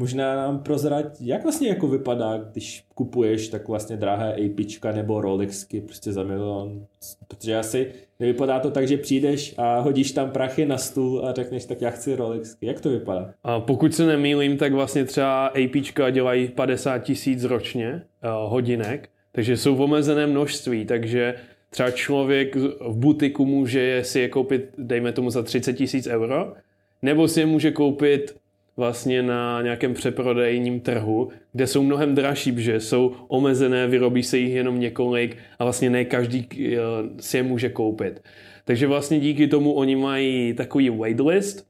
Možná 0.02 0.36
nám 0.36 0.58
prozrať, 0.58 1.06
jak 1.20 1.42
vlastně 1.42 1.68
jako 1.68 1.88
vypadá, 1.88 2.38
když 2.52 2.84
kupuješ 2.94 3.48
tak 3.48 3.68
vlastně 3.68 3.96
drahé 3.96 4.34
APčka 4.34 4.92
nebo 4.92 5.20
Rolexky 5.20 5.80
prostě 5.80 6.12
za 6.12 6.22
milion. 6.22 6.86
Protože 7.28 7.56
asi 7.56 7.92
nevypadá 8.20 8.60
to 8.60 8.70
tak, 8.70 8.88
že 8.88 8.96
přijdeš 8.96 9.54
a 9.58 9.80
hodíš 9.80 10.12
tam 10.12 10.30
prachy 10.30 10.66
na 10.66 10.78
stůl 10.78 11.26
a 11.26 11.32
řekneš, 11.32 11.64
tak 11.64 11.80
já 11.80 11.90
chci 11.90 12.16
Rolexky. 12.16 12.66
Jak 12.66 12.80
to 12.80 12.90
vypadá? 12.90 13.30
A 13.44 13.60
pokud 13.60 13.94
se 13.94 14.06
nemýlím, 14.06 14.56
tak 14.56 14.72
vlastně 14.72 15.04
třeba 15.04 15.46
APčka 15.46 16.10
dělají 16.10 16.48
50 16.48 16.98
tisíc 16.98 17.44
ročně 17.44 18.02
uh, 18.24 18.50
hodinek, 18.52 19.08
takže 19.32 19.56
jsou 19.56 19.76
v 19.76 19.80
omezené 19.80 20.26
množství, 20.26 20.84
takže 20.84 21.34
třeba 21.70 21.90
člověk 21.90 22.56
v 22.56 22.96
butiku 22.96 23.46
může 23.46 24.00
si 24.04 24.20
je 24.20 24.28
koupit, 24.28 24.68
dejme 24.78 25.12
tomu, 25.12 25.30
za 25.30 25.42
30 25.42 25.72
tisíc 25.72 26.06
euro, 26.06 26.54
nebo 27.02 27.28
si 27.28 27.40
je 27.40 27.46
může 27.46 27.70
koupit 27.70 28.41
vlastně 28.77 29.23
na 29.23 29.62
nějakém 29.62 29.94
přeprodejním 29.94 30.81
trhu, 30.81 31.31
kde 31.53 31.66
jsou 31.66 31.82
mnohem 31.82 32.15
dražší, 32.15 32.53
protože 32.53 32.81
jsou 32.81 33.15
omezené, 33.28 33.86
vyrobí 33.86 34.23
se 34.23 34.39
jich 34.39 34.55
jenom 34.55 34.81
několik 34.81 35.36
a 35.59 35.65
vlastně 35.65 35.90
ne 35.90 36.05
každý 36.05 36.49
eh, 36.53 36.78
si 37.20 37.36
je 37.36 37.43
může 37.43 37.69
koupit. 37.69 38.23
Takže 38.65 38.86
vlastně 38.86 39.20
díky 39.20 39.47
tomu 39.47 39.73
oni 39.73 39.97
mají 39.97 40.55
takový 40.55 40.90
waitlist, 40.90 41.66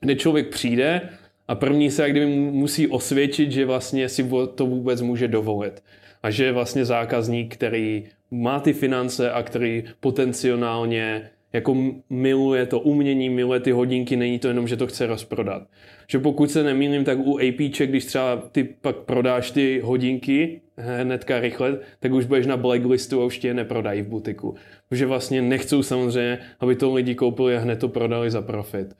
kde 0.00 0.16
člověk 0.16 0.48
přijde 0.48 1.00
a 1.48 1.54
první 1.54 1.90
se 1.90 2.02
jak 2.02 2.10
kdyby 2.10 2.26
musí 2.36 2.88
osvědčit, 2.88 3.52
že 3.52 3.66
vlastně 3.66 4.08
si 4.08 4.28
to 4.54 4.66
vůbec 4.66 5.00
může 5.00 5.28
dovolit. 5.28 5.82
A 6.22 6.30
že 6.30 6.52
vlastně 6.52 6.84
zákazník, 6.84 7.54
který 7.54 8.04
má 8.30 8.60
ty 8.60 8.72
finance 8.72 9.30
a 9.30 9.42
který 9.42 9.84
potenciálně 10.00 11.30
jako 11.52 11.76
miluje 12.10 12.66
to 12.66 12.80
umění, 12.80 13.30
miluje 13.30 13.60
ty 13.60 13.70
hodinky, 13.70 14.16
není 14.16 14.38
to 14.38 14.48
jenom, 14.48 14.68
že 14.68 14.76
to 14.76 14.86
chce 14.86 15.06
rozprodat. 15.06 15.62
Že 16.08 16.18
pokud 16.18 16.50
se 16.50 16.62
nemýlím, 16.62 17.04
tak 17.04 17.18
u 17.18 17.38
APček, 17.38 17.90
když 17.90 18.04
třeba 18.04 18.36
ty 18.52 18.64
pak 18.64 18.96
prodáš 18.96 19.50
ty 19.50 19.80
hodinky 19.84 20.60
hnedka 20.76 21.40
rychle, 21.40 21.78
tak 22.00 22.12
už 22.12 22.24
budeš 22.24 22.46
na 22.46 22.56
blacklistu 22.56 23.22
a 23.22 23.24
už 23.24 23.38
tě 23.38 23.48
je 23.48 23.54
neprodají 23.54 24.02
v 24.02 24.08
butiku. 24.08 24.54
Protože 24.88 25.06
vlastně 25.06 25.42
nechcou 25.42 25.82
samozřejmě, 25.82 26.38
aby 26.60 26.76
to 26.76 26.94
lidi 26.94 27.14
koupili 27.14 27.56
a 27.56 27.60
hned 27.60 27.78
to 27.78 27.88
prodali 27.88 28.30
za 28.30 28.42
profit. 28.42 28.96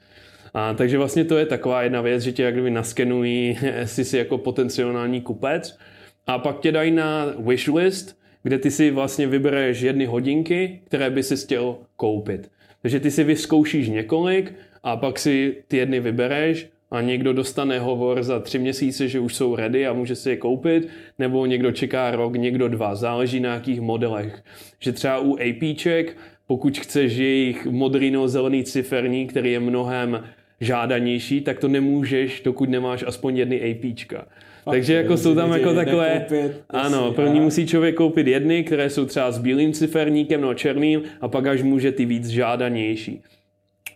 A, 0.54 0.74
takže 0.74 0.98
vlastně 0.98 1.24
to 1.24 1.38
je 1.38 1.46
taková 1.46 1.82
jedna 1.82 2.00
věc, 2.00 2.22
že 2.22 2.32
tě 2.32 2.42
jak 2.42 2.54
kdyby 2.54 2.70
naskenují, 2.70 3.58
jestli 3.62 4.04
jsi 4.04 4.18
jako 4.18 4.38
potenciální 4.38 5.20
kupec 5.20 5.78
a 6.26 6.38
pak 6.38 6.60
tě 6.60 6.72
dají 6.72 6.90
na 6.90 7.26
wishlist, 7.38 8.18
kde 8.46 8.58
ty 8.58 8.70
si 8.70 8.90
vlastně 8.90 9.26
vybereš 9.26 9.80
jedny 9.80 10.06
hodinky, 10.06 10.80
které 10.84 11.10
by 11.10 11.22
si 11.22 11.36
chtěl 11.36 11.76
koupit. 11.96 12.50
Takže 12.82 13.00
ty 13.00 13.10
si 13.10 13.24
vyzkoušíš 13.24 13.88
několik 13.88 14.52
a 14.82 14.96
pak 14.96 15.18
si 15.18 15.56
ty 15.68 15.76
jedny 15.76 16.00
vybereš 16.00 16.68
a 16.90 17.00
někdo 17.00 17.32
dostane 17.32 17.78
hovor 17.78 18.22
za 18.22 18.40
tři 18.40 18.58
měsíce, 18.58 19.08
že 19.08 19.20
už 19.20 19.34
jsou 19.34 19.56
ready 19.56 19.86
a 19.86 19.92
může 19.92 20.14
si 20.14 20.30
je 20.30 20.36
koupit, 20.36 20.88
nebo 21.18 21.46
někdo 21.46 21.72
čeká 21.72 22.10
rok, 22.10 22.36
někdo 22.36 22.68
dva, 22.68 22.94
záleží 22.94 23.40
na 23.40 23.54
jakých 23.54 23.80
modelech. 23.80 24.42
Že 24.78 24.92
třeba 24.92 25.18
u 25.18 25.36
APček, 25.36 26.16
pokud 26.46 26.78
chceš 26.78 27.16
jejich 27.16 27.66
modrý 27.66 28.10
nebo 28.10 28.28
zelený 28.28 28.64
ciferní, 28.64 29.26
který 29.26 29.52
je 29.52 29.60
mnohem 29.60 30.24
žádanější, 30.60 31.40
tak 31.40 31.58
to 31.58 31.68
nemůžeš, 31.68 32.40
dokud 32.40 32.68
nemáš 32.68 33.04
aspoň 33.06 33.36
jedny 33.36 33.70
APčka. 33.70 34.26
Takže 34.70 34.94
jako 34.94 35.16
jsou 35.16 35.34
tam 35.34 35.52
jako 35.52 35.74
takové, 35.74 36.26
koupit, 36.28 36.52
ano, 36.70 37.12
první 37.12 37.40
musí 37.40 37.66
člověk 37.66 37.94
koupit 37.94 38.26
jedny, 38.26 38.64
které 38.64 38.90
jsou 38.90 39.04
třeba 39.04 39.32
s 39.32 39.38
bílým 39.38 39.72
ciferníkem 39.72 40.40
nebo 40.40 40.54
černým 40.54 41.02
a 41.20 41.28
pak 41.28 41.46
až 41.46 41.62
může 41.62 41.92
ty 41.92 42.04
víc 42.04 42.26
žádanější. 42.26 43.22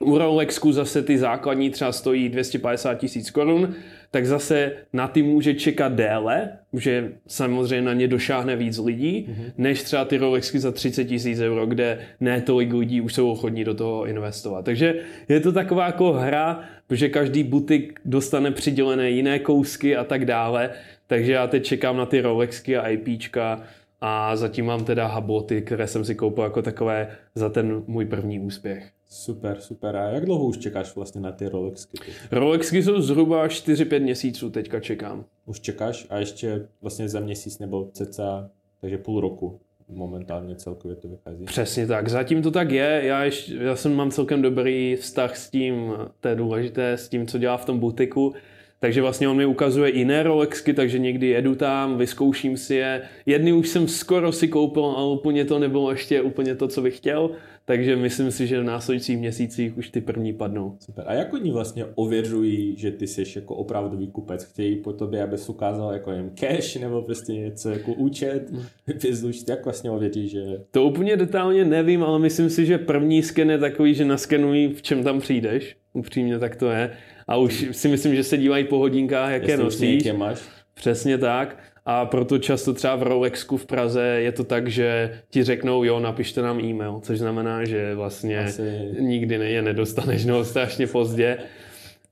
U 0.01 0.19
Rolexku 0.19 0.73
zase 0.73 1.03
ty 1.03 1.19
základní 1.19 1.71
třeba 1.71 1.93
stojí 1.93 2.29
250 2.29 2.95
tisíc 2.95 3.31
korun, 3.31 3.75
tak 4.11 4.27
zase 4.27 4.73
na 4.93 5.09
ty 5.09 5.23
může 5.23 5.55
čekat 5.55 5.93
déle, 5.93 6.49
že 6.73 7.13
samozřejmě 7.27 7.83
na 7.83 7.95
ně 7.95 8.09
došáhne 8.09 8.57
víc 8.57 8.79
lidí, 8.79 9.29
mm-hmm. 9.29 9.53
než 9.59 9.83
třeba 9.83 10.05
ty 10.05 10.17
Rolexky 10.17 10.59
za 10.59 10.73
30 10.73 11.05
tisíc 11.05 11.41
euro, 11.41 11.67
kde 11.67 11.99
ne 12.21 12.41
tolik 12.41 12.73
lidí 12.73 13.01
už 13.01 13.15
jsou 13.15 13.31
ochotní 13.31 13.65
do 13.65 13.75
toho 13.75 14.07
investovat. 14.07 14.65
Takže 14.65 14.95
je 15.29 15.41
to 15.41 15.53
taková 15.53 15.87
jako 15.87 16.13
hra, 16.13 16.65
protože 16.91 17.09
každý 17.09 17.43
butik 17.43 18.01
dostane 18.05 18.51
přidělené 18.51 19.11
jiné 19.11 19.39
kousky 19.39 19.97
a 19.97 20.05
tak 20.05 20.25
dále, 20.25 20.71
takže 21.07 21.33
já 21.33 21.47
teď 21.47 21.65
čekám 21.65 21.97
na 21.97 22.07
ty 22.07 22.21
Rolexky 22.21 22.77
a 22.77 22.89
IPčka 22.89 23.62
a 24.01 24.37
zatím 24.37 24.67
mám 24.67 24.85
teda 24.85 25.07
haboty, 25.07 25.62
které 25.62 25.87
jsem 25.87 26.05
si 26.05 26.15
koupil 26.15 26.45
jako 26.45 26.62
takové 26.62 27.17
za 27.35 27.49
ten 27.49 27.83
můj 27.87 28.07
první 28.07 28.41
úspěch. 28.41 28.91
Super, 29.09 29.61
super. 29.61 29.97
A 29.97 30.09
jak 30.09 30.25
dlouho 30.25 30.45
už 30.45 30.59
čekáš 30.59 30.95
vlastně 30.95 31.21
na 31.21 31.33
ty 31.33 31.49
Rolexky? 31.49 31.99
Rolexky 32.31 32.83
jsou 32.83 33.01
zhruba 33.01 33.47
4-5 33.47 34.03
měsíců 34.03 34.51
teďka 34.51 34.81
čekám. 34.81 35.25
Už 35.47 35.61
čekáš 35.61 36.07
a 36.11 36.19
ještě 36.19 36.67
vlastně 36.83 37.09
za 37.09 37.21
měsíc 37.21 37.59
nebo 37.59 37.91
cca, 37.93 38.51
takže 38.81 38.99
půl 38.99 39.21
roku 39.21 39.61
momentálně 39.93 40.57
celkově 40.57 40.97
to 40.97 41.09
vychází. 41.09 41.45
Přesně 41.45 41.87
tak, 41.87 42.09
zatím 42.09 42.43
to 42.43 42.51
tak 42.51 42.71
je. 42.71 43.01
Já, 43.05 43.25
ještě, 43.25 43.55
já 43.55 43.77
jsem 43.77 43.95
mám 43.95 44.11
celkem 44.11 44.43
dobrý 44.43 44.97
vztah 44.97 45.37
s 45.37 45.51
tím, 45.51 45.93
to 46.21 46.29
je 46.29 46.35
důležité, 46.35 46.93
s 46.93 47.09
tím, 47.09 47.27
co 47.27 47.39
dělá 47.39 47.57
v 47.57 47.65
tom 47.65 47.79
butiku. 47.79 48.35
Takže 48.81 49.02
vlastně 49.02 49.28
on 49.28 49.36
mi 49.36 49.47
ukazuje 49.47 49.97
jiné 49.97 50.23
Rolexky, 50.23 50.74
takže 50.74 50.98
někdy 50.98 51.27
jedu 51.27 51.55
tam, 51.55 51.98
vyzkouším 51.98 52.57
si 52.57 52.74
je. 52.74 53.02
Jedny 53.27 53.52
už 53.52 53.69
jsem 53.69 53.89
skoro 53.89 54.32
si 54.32 54.48
koupil, 54.48 54.85
ale 54.85 55.12
úplně 55.12 55.44
to 55.44 55.59
nebylo 55.59 55.90
ještě 55.90 56.23
úplně 56.23 56.55
to, 56.55 56.69
co 56.69 56.82
bych 56.82 56.97
chtěl. 56.97 57.31
Takže 57.65 57.97
myslím 57.97 58.31
si, 58.31 58.47
že 58.47 58.61
v 58.61 58.65
následujících 58.65 59.19
měsících 59.19 59.78
už 59.78 59.89
ty 59.89 60.01
první 60.01 60.32
padnou. 60.32 60.77
Super. 60.81 61.05
A 61.09 61.15
jak 61.15 61.32
oni 61.32 61.51
vlastně 61.51 61.85
ověřují, 61.94 62.77
že 62.77 62.90
ty 62.90 63.07
jsi 63.07 63.24
jako 63.36 63.55
opravdový 63.55 64.11
kupec? 64.11 64.44
Chtějí 64.44 64.77
po 64.77 64.93
tobě, 64.93 65.23
abys 65.23 65.48
ukázal 65.48 65.93
jako 65.93 66.11
jen 66.11 66.31
cash 66.35 66.77
nebo 66.77 67.02
prostě 67.02 67.32
něco 67.32 67.70
jako 67.70 67.93
účet, 67.93 68.52
vyzluč, 69.02 69.36
jak 69.48 69.65
vlastně 69.65 69.90
ověří, 69.90 70.28
že... 70.28 70.43
To 70.70 70.85
úplně 70.85 71.16
detailně 71.16 71.65
nevím, 71.65 72.02
ale 72.02 72.19
myslím 72.19 72.51
si, 72.51 72.66
že 72.66 72.78
první 72.78 73.23
sken 73.23 73.51
je 73.51 73.59
takový, 73.59 73.94
že 73.94 74.05
naskenují, 74.05 74.69
v 74.69 74.82
čem 74.82 75.05
tam 75.05 75.20
přijdeš. 75.20 75.77
Upřímně 75.93 76.39
tak 76.39 76.57
to 76.57 76.70
je. 76.70 76.90
A 77.31 77.36
už 77.36 77.66
si 77.73 77.89
myslím, 77.89 78.15
že 78.15 78.24
se 78.24 78.36
dívají 78.36 78.65
po 78.65 78.78
hodinkách, 78.78 79.32
jaké 79.32 79.51
Jestli 79.51 79.65
nosíš. 79.65 80.12
máš. 80.12 80.40
Přesně 80.74 81.19
tak. 81.19 81.59
A 81.86 82.07
proto 82.07 82.39
často 82.39 82.74
třeba 82.74 82.97
v 82.97 83.02
Rolexku 83.02 83.57
v 83.57 83.66
Praze 83.66 84.02
je 84.02 84.32
to 84.32 84.44
tak, 84.44 84.69
že 84.69 85.19
ti 85.31 85.44
řeknou, 85.44 85.85
jo, 85.85 86.01
napište 86.01 86.43
nám 86.43 86.61
e-mail, 86.61 87.01
což 87.02 87.19
znamená, 87.19 87.65
že 87.65 87.94
vlastně 87.94 88.39
Asi... 88.39 88.89
nikdy 88.98 89.39
ne, 89.39 89.51
je 89.51 89.62
nedostaneš, 89.62 90.24
no 90.24 90.44
strašně 90.44 90.86
pozdě. 90.86 91.39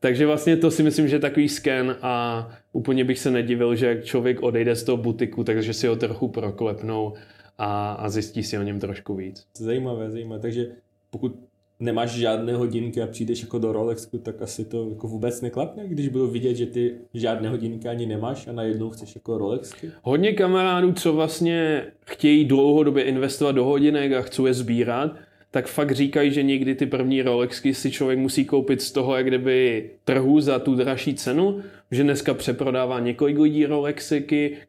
Takže 0.00 0.26
vlastně 0.26 0.56
to 0.56 0.70
si 0.70 0.82
myslím, 0.82 1.08
že 1.08 1.16
je 1.16 1.20
takový 1.20 1.48
sken 1.48 1.96
a 2.02 2.48
úplně 2.72 3.04
bych 3.04 3.18
se 3.18 3.30
nedivil, 3.30 3.74
že 3.74 4.00
člověk 4.04 4.42
odejde 4.42 4.76
z 4.76 4.82
toho 4.82 4.96
butiku, 4.96 5.44
takže 5.44 5.74
si 5.74 5.86
ho 5.86 5.96
trochu 5.96 6.28
proklepnou 6.28 7.14
a, 7.58 7.92
a 7.92 8.08
zjistí 8.08 8.42
si 8.42 8.58
o 8.58 8.62
něm 8.62 8.80
trošku 8.80 9.14
víc. 9.14 9.46
Zajímavé, 9.56 10.10
zajímavé. 10.10 10.40
Takže 10.40 10.66
pokud 11.10 11.47
nemáš 11.80 12.10
žádné 12.10 12.55
hodinky 12.55 13.02
a 13.02 13.06
přijdeš 13.06 13.42
jako 13.42 13.59
do 13.59 13.72
Rolexku, 13.72 14.18
tak 14.18 14.42
asi 14.42 14.64
to 14.64 14.88
jako 14.90 15.09
vůbec 15.09 15.40
neklapne, 15.40 15.88
když 15.88 16.09
budu 16.09 16.26
vidět, 16.26 16.55
že 16.55 16.66
ty 16.66 16.94
žádné 17.14 17.48
hodinky 17.48 17.88
ani 17.88 18.06
nemáš 18.06 18.46
a 18.46 18.52
najednou 18.52 18.90
chceš 18.90 19.14
jako 19.14 19.38
Rolexky? 19.38 19.90
Hodně 20.02 20.32
kamarádů, 20.32 20.92
co 20.92 21.12
vlastně 21.12 21.84
chtějí 22.06 22.44
dlouhodobě 22.44 23.05
investovat 23.05 23.52
do 23.52 23.64
hodinek 23.64 24.12
a 24.12 24.22
chcou 24.22 24.46
je 24.46 24.55
sbírat, 24.55 25.16
tak 25.50 25.66
fakt 25.66 25.92
říkají, 25.92 26.32
že 26.32 26.42
někdy 26.42 26.74
ty 26.74 26.86
první 26.86 27.22
Rolexky 27.22 27.74
si 27.74 27.90
člověk 27.90 28.18
musí 28.18 28.44
koupit 28.44 28.82
z 28.82 28.92
toho, 28.92 29.16
jak 29.16 29.26
kdyby 29.26 29.90
trhu 30.05 30.40
za 30.40 30.59
tu 30.59 30.74
dražší 30.74 31.14
cenu, 31.14 31.60
že 31.90 32.02
dneska 32.02 32.34
přeprodává 32.34 33.00
několik 33.00 33.38
lidí 33.38 33.66
Rolexy, 33.66 34.20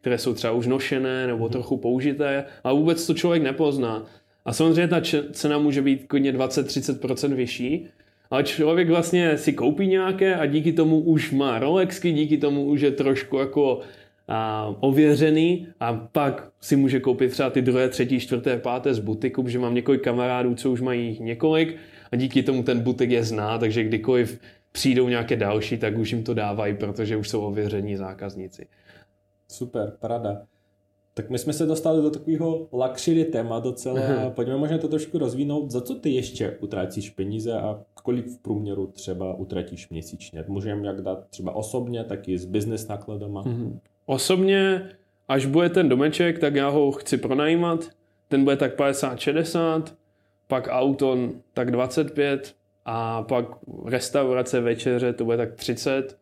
které 0.02 0.18
jsou 0.18 0.34
třeba 0.34 0.54
už 0.54 0.68
nošené 0.68 1.28
nebo 1.28 1.50
trochu 1.50 1.78
použité 1.78 2.46
a 2.64 2.74
vůbec 2.74 3.08
to 3.08 3.14
člověk 3.14 3.44
nepozná. 3.44 4.06
A 4.50 4.54
samozřejmě 4.54 4.88
ta 4.88 5.02
cena 5.32 5.58
může 5.58 5.82
být 5.82 6.08
klidně 6.08 6.34
20-30% 6.34 7.34
vyšší, 7.34 7.88
ale 8.30 8.44
člověk 8.44 8.90
vlastně 8.90 9.38
si 9.38 9.54
koupí 9.54 9.88
nějaké 9.88 10.36
a 10.36 10.46
díky 10.46 10.74
tomu 10.74 11.00
už 11.00 11.32
má 11.32 11.60
Rolexky, 11.60 12.12
díky 12.12 12.38
tomu 12.38 12.66
už 12.66 12.82
je 12.82 12.92
trošku 12.92 13.38
jako 13.38 13.80
a, 14.28 14.76
ověřený 14.80 15.68
a 15.80 15.94
pak 15.94 16.52
si 16.62 16.76
může 16.76 17.00
koupit 17.00 17.32
třeba 17.32 17.50
ty 17.50 17.62
druhé, 17.62 17.90
třetí, 17.90 18.20
čtvrté, 18.20 18.58
páté 18.58 18.94
z 18.94 19.00
butiku, 19.00 19.44
protože 19.44 19.60
mám 19.60 19.76
několik 19.76 20.04
kamarádů, 20.04 20.56
co 20.56 20.72
už 20.72 20.82
mají 20.82 21.18
několik 21.20 21.78
a 22.12 22.16
díky 22.16 22.44
tomu 22.44 22.64
ten 22.64 22.80
butik 22.80 23.10
je 23.10 23.24
zná, 23.24 23.58
takže 23.58 23.84
kdykoliv 23.84 24.40
přijdou 24.72 25.10
nějaké 25.10 25.36
další, 25.36 25.78
tak 25.78 25.98
už 25.98 26.12
jim 26.12 26.24
to 26.24 26.34
dávají, 26.34 26.76
protože 26.76 27.18
už 27.18 27.30
jsou 27.30 27.42
ověření 27.42 27.96
zákazníci. 27.96 28.68
Super, 29.48 29.94
parada. 30.00 30.42
Tak 31.20 31.30
my 31.30 31.38
jsme 31.38 31.54
se 31.54 31.66
dostali 31.66 32.02
do 32.02 32.10
takového 32.10 32.68
luxury 32.72 33.26
téma 33.26 33.60
docela. 33.60 34.02
Aha. 34.02 34.30
Pojďme 34.30 34.58
možná 34.58 34.78
to 34.78 34.88
trošku 34.88 35.18
rozvinout. 35.18 35.72
Za 35.72 35.82
co 35.82 35.96
ty 35.96 36.10
ještě 36.10 36.58
utratíš 36.60 37.10
peníze 37.10 37.54
a 37.54 37.82
kolik 38.04 38.28
v 38.28 38.38
průměru 38.38 38.88
třeba 38.88 39.34
utratíš 39.34 39.90
měsíčně? 39.90 40.46
Můžeme 40.48 40.88
jak 40.88 41.02
dát 41.02 41.28
třeba 41.30 41.52
osobně, 41.52 42.04
tak 42.04 42.28
i 42.28 42.38
s 42.38 42.46
business 42.46 42.88
nákladama. 42.88 43.42
Mhm. 43.46 43.80
Osobně, 44.06 44.90
až 45.28 45.46
bude 45.46 45.70
ten 45.70 45.90
domeček, 45.90 46.40
tak 46.40 46.56
já 46.56 46.70
ho 46.70 46.92
chci 46.92 47.18
pronajímat. 47.18 47.90
Ten 48.28 48.44
bude 48.44 48.56
tak 48.56 48.80
50-60, 48.80 49.84
pak 50.48 50.68
auto 50.72 51.18
tak 51.54 51.72
25 51.72 52.56
a 52.86 53.24
pak 53.24 53.46
restaurace, 53.86 54.62
večeře, 54.62 55.14
to 55.14 55.26
bude 55.26 55.38
tak 55.38 55.54
30 55.54 56.18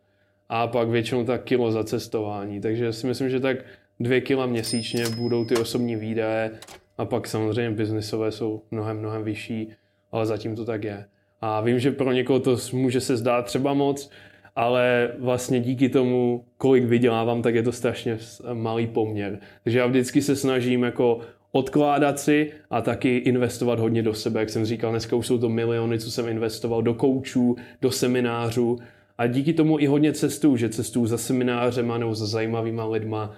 a 0.49 0.67
pak 0.67 0.89
většinou 0.89 1.23
tak 1.25 1.43
kilo 1.43 1.71
za 1.71 1.83
cestování. 1.83 2.61
Takže 2.61 2.93
si 2.93 3.07
myslím, 3.07 3.29
že 3.29 3.39
tak 3.39 3.57
dvě 3.99 4.21
kila 4.21 4.45
měsíčně 4.45 5.09
budou 5.09 5.45
ty 5.45 5.55
osobní 5.55 5.95
výdaje 5.95 6.51
a 6.97 7.05
pak 7.05 7.27
samozřejmě 7.27 7.71
biznisové 7.71 8.31
jsou 8.31 8.61
mnohem, 8.71 8.97
mnohem 8.97 9.23
vyšší, 9.23 9.69
ale 10.11 10.25
zatím 10.25 10.55
to 10.55 10.65
tak 10.65 10.83
je. 10.83 11.05
A 11.41 11.61
vím, 11.61 11.79
že 11.79 11.91
pro 11.91 12.11
někoho 12.11 12.39
to 12.39 12.57
může 12.73 13.01
se 13.01 13.17
zdát 13.17 13.45
třeba 13.45 13.73
moc, 13.73 14.09
ale 14.55 15.11
vlastně 15.19 15.59
díky 15.59 15.89
tomu, 15.89 16.45
kolik 16.57 16.83
vydělávám, 16.83 17.41
tak 17.41 17.55
je 17.55 17.63
to 17.63 17.71
strašně 17.71 18.17
malý 18.53 18.87
poměr. 18.87 19.39
Takže 19.63 19.79
já 19.79 19.87
vždycky 19.87 20.21
se 20.21 20.35
snažím 20.35 20.83
jako 20.83 21.19
odkládat 21.51 22.19
si 22.19 22.51
a 22.69 22.81
taky 22.81 23.17
investovat 23.17 23.79
hodně 23.79 24.03
do 24.03 24.13
sebe. 24.13 24.39
Jak 24.39 24.49
jsem 24.49 24.65
říkal, 24.65 24.91
dneska 24.91 25.15
už 25.15 25.27
jsou 25.27 25.37
to 25.37 25.49
miliony, 25.49 25.99
co 25.99 26.11
jsem 26.11 26.27
investoval 26.27 26.81
do 26.81 26.93
koučů, 26.93 27.55
do 27.81 27.91
seminářů 27.91 28.77
a 29.17 29.27
díky 29.27 29.53
tomu 29.53 29.79
i 29.79 29.85
hodně 29.85 30.13
cestu, 30.13 30.57
že 30.57 30.69
cestu 30.69 31.07
za 31.07 31.17
seminářema 31.17 31.97
nebo 31.97 32.15
za 32.15 32.25
zajímavýma 32.25 32.85
lidma. 32.85 33.35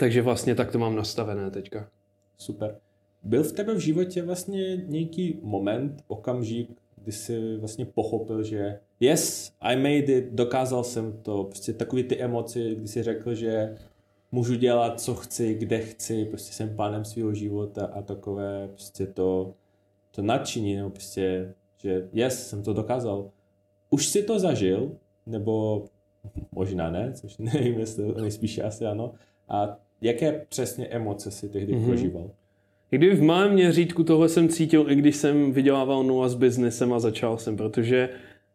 Takže 0.00 0.22
vlastně 0.22 0.54
tak 0.54 0.72
to 0.72 0.78
mám 0.78 0.96
nastavené 0.96 1.50
teďka. 1.50 1.88
Super. 2.38 2.76
Byl 3.22 3.42
v 3.42 3.52
tebe 3.52 3.74
v 3.74 3.78
životě 3.78 4.22
vlastně 4.22 4.76
nějaký 4.76 5.40
moment, 5.42 6.04
okamžik, 6.08 6.70
kdy 6.96 7.12
jsi 7.12 7.56
vlastně 7.56 7.86
pochopil, 7.86 8.42
že 8.42 8.80
yes, 9.00 9.52
I 9.60 9.76
made 9.76 10.12
it, 10.12 10.32
dokázal 10.32 10.84
jsem 10.84 11.12
to, 11.22 11.44
prostě 11.44 11.72
takový 11.72 12.02
ty 12.04 12.18
emoce, 12.18 12.60
kdy 12.74 12.88
jsi 12.88 13.02
řekl, 13.02 13.34
že 13.34 13.76
můžu 14.32 14.54
dělat, 14.54 15.00
co 15.00 15.14
chci, 15.14 15.54
kde 15.54 15.78
chci, 15.78 16.24
prostě 16.24 16.52
jsem 16.52 16.76
pánem 16.76 17.04
svého 17.04 17.34
života 17.34 17.86
a 17.86 18.02
takové 18.02 18.68
prostě 18.68 19.06
to, 19.06 19.54
to 20.10 20.22
nadšení, 20.22 20.76
nebo 20.76 20.90
prostě, 20.90 21.54
že 21.78 22.08
yes, 22.12 22.48
jsem 22.48 22.62
to 22.62 22.72
dokázal. 22.72 23.30
Už 23.90 24.06
si 24.06 24.22
to 24.22 24.38
zažil, 24.38 24.92
nebo 25.26 25.84
možná 26.52 26.90
ne, 26.90 27.12
což 27.12 27.38
nevím, 27.38 27.78
jestli 27.80 28.14
nejspíše 28.22 28.62
asi 28.62 28.86
ano. 28.86 29.12
A 29.48 29.78
jaké 30.00 30.46
přesně 30.48 30.86
emoce 30.86 31.30
si 31.30 31.48
tehdy 31.48 31.72
mm-hmm. 31.72 31.86
prožíval? 31.86 32.30
I 32.92 32.98
kdyby 32.98 33.14
v 33.14 33.22
malém 33.22 33.52
měřítku 33.52 34.04
tohle 34.04 34.28
jsem 34.28 34.48
cítil, 34.48 34.86
i 34.88 34.94
když 34.94 35.16
jsem 35.16 35.52
vydělával 35.52 36.04
nula 36.04 36.28
s 36.28 36.34
biznesem 36.34 36.92
a 36.92 37.00
začal 37.00 37.38
jsem, 37.38 37.56
protože 37.56 38.08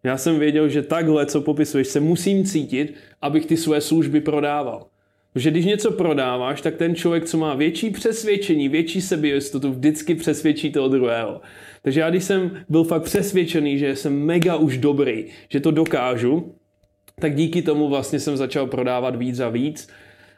já 0.03 0.17
jsem 0.17 0.39
věděl, 0.39 0.69
že 0.69 0.81
takhle, 0.81 1.25
co 1.25 1.41
popisuješ, 1.41 1.87
se 1.87 1.99
musím 1.99 2.45
cítit, 2.45 2.93
abych 3.21 3.45
ty 3.45 3.57
své 3.57 3.81
služby 3.81 4.21
prodával. 4.21 4.87
Protože 5.33 5.51
když 5.51 5.65
něco 5.65 5.91
prodáváš, 5.91 6.61
tak 6.61 6.75
ten 6.75 6.95
člověk, 6.95 7.25
co 7.25 7.37
má 7.37 7.55
větší 7.55 7.89
přesvědčení, 7.89 8.69
větší 8.69 9.01
sebejistotu, 9.01 9.71
vždycky 9.71 10.15
přesvědčí 10.15 10.71
toho 10.71 10.87
druhého. 10.87 11.41
Takže 11.81 11.99
já 11.99 12.09
když 12.09 12.23
jsem 12.23 12.51
byl 12.69 12.83
fakt 12.83 13.03
přesvědčený, 13.03 13.77
že 13.77 13.95
jsem 13.95 14.19
mega 14.19 14.55
už 14.55 14.77
dobrý, 14.77 15.25
že 15.49 15.59
to 15.59 15.71
dokážu, 15.71 16.55
tak 17.19 17.35
díky 17.35 17.61
tomu 17.61 17.89
vlastně 17.89 18.19
jsem 18.19 18.37
začal 18.37 18.67
prodávat 18.67 19.15
víc 19.15 19.39
a 19.39 19.49
víc. 19.49 19.89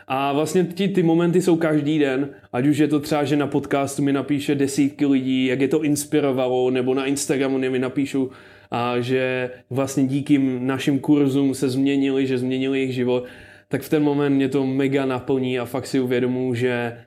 A 0.08 0.34
vlastně 0.34 0.64
ty, 0.64 0.88
ty 0.88 1.04
momenty 1.04 1.42
jsou 1.42 1.56
každý 1.56 2.00
den, 2.00 2.30
ať 2.54 2.68
už 2.68 2.78
je 2.78 2.88
to 2.88 3.00
třeba, 3.00 3.24
že 3.24 3.36
na 3.36 3.48
podcastu 3.48 4.02
mi 4.02 4.14
napíše 4.14 4.56
desítky 4.56 5.06
lidí, 5.06 5.46
jak 5.46 5.62
je 5.62 5.68
to 5.68 5.84
inspirovalo, 5.84 6.72
nebo 6.72 6.94
na 6.94 7.06
Instagramu 7.06 7.58
mi 7.58 7.80
napíšu, 7.80 8.32
a 8.72 9.00
že 9.00 9.52
vlastně 9.70 10.08
díky 10.08 10.38
našim 10.60 11.00
kurzům 11.00 11.54
se 11.54 11.70
změnili, 11.70 12.28
že 12.28 12.38
změnili 12.38 12.80
jejich 12.80 12.94
život 12.94 13.26
tak 13.68 13.82
v 13.82 13.90
ten 13.90 14.04
moment 14.04 14.36
mě 14.36 14.50
to 14.50 14.66
mega 14.66 15.06
naplní 15.06 15.60
a 15.60 15.66
fakt 15.66 15.88
si 15.88 16.00
uvědomuji, 16.00 16.54
že 16.54 16.98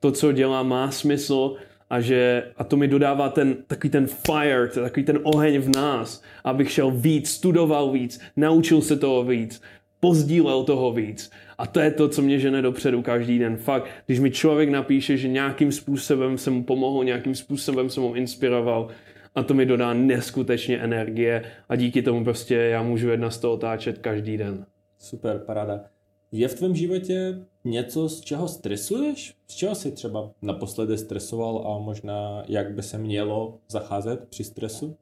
to, 0.00 0.12
co 0.12 0.32
dělám, 0.32 0.68
má 0.68 0.90
smysl 0.90 1.54
a 1.90 2.00
že 2.00 2.50
a 2.56 2.64
to 2.64 2.76
mi 2.76 2.88
dodává 2.88 3.28
ten, 3.28 3.56
takový 3.66 3.90
ten 3.90 4.06
fire, 4.06 4.68
takový 4.68 5.04
ten 5.06 5.18
oheň 5.22 5.58
v 5.58 5.76
nás, 5.76 6.22
abych 6.44 6.70
šel 6.70 6.90
víc, 6.90 7.30
studoval 7.30 7.92
víc, 7.92 8.20
naučil 8.36 8.80
se 8.80 8.96
toho 8.96 9.24
víc, 9.24 9.62
pozdílel 10.00 10.64
toho 10.64 10.92
víc. 10.92 11.30
A 11.58 11.66
to 11.66 11.80
je 11.80 11.90
to, 11.90 12.08
co 12.08 12.22
mě 12.22 12.38
žene 12.38 12.62
dopředu 12.62 13.02
každý 13.02 13.38
den. 13.38 13.56
Fakt, 13.56 13.88
když 14.06 14.20
mi 14.20 14.30
člověk 14.30 14.68
napíše, 14.68 15.16
že 15.16 15.28
nějakým 15.28 15.72
způsobem 15.72 16.38
se 16.38 16.50
mu 16.50 16.64
pomohl, 16.64 17.04
nějakým 17.04 17.34
způsobem 17.34 17.90
jsem 17.90 18.02
mu 18.02 18.14
inspiroval, 18.14 18.88
a 19.34 19.42
to 19.42 19.54
mi 19.54 19.66
dodá 19.66 19.94
neskutečně 19.94 20.78
energie 20.78 21.44
a 21.68 21.76
díky 21.76 22.02
tomu 22.02 22.24
prostě 22.24 22.54
já 22.54 22.82
můžu 22.82 23.08
jedna 23.08 23.30
z 23.30 23.38
toho 23.38 23.54
otáčet 23.54 23.98
každý 23.98 24.36
den. 24.36 24.66
Super, 24.98 25.38
paráda. 25.38 25.84
Je 26.32 26.48
v 26.48 26.54
tvém 26.54 26.74
životě 26.74 27.38
něco, 27.64 28.08
z 28.08 28.20
čeho 28.20 28.48
stresuješ? 28.48 29.34
Z 29.46 29.54
čeho 29.54 29.74
jsi 29.74 29.92
třeba 29.92 30.30
naposledy 30.42 30.98
stresoval 30.98 31.66
a 31.66 31.78
možná 31.78 32.42
jak 32.48 32.74
by 32.74 32.82
se 32.82 32.98
mělo 32.98 33.58
zacházet 33.68 34.28
při 34.28 34.44
stresu? 34.44 34.96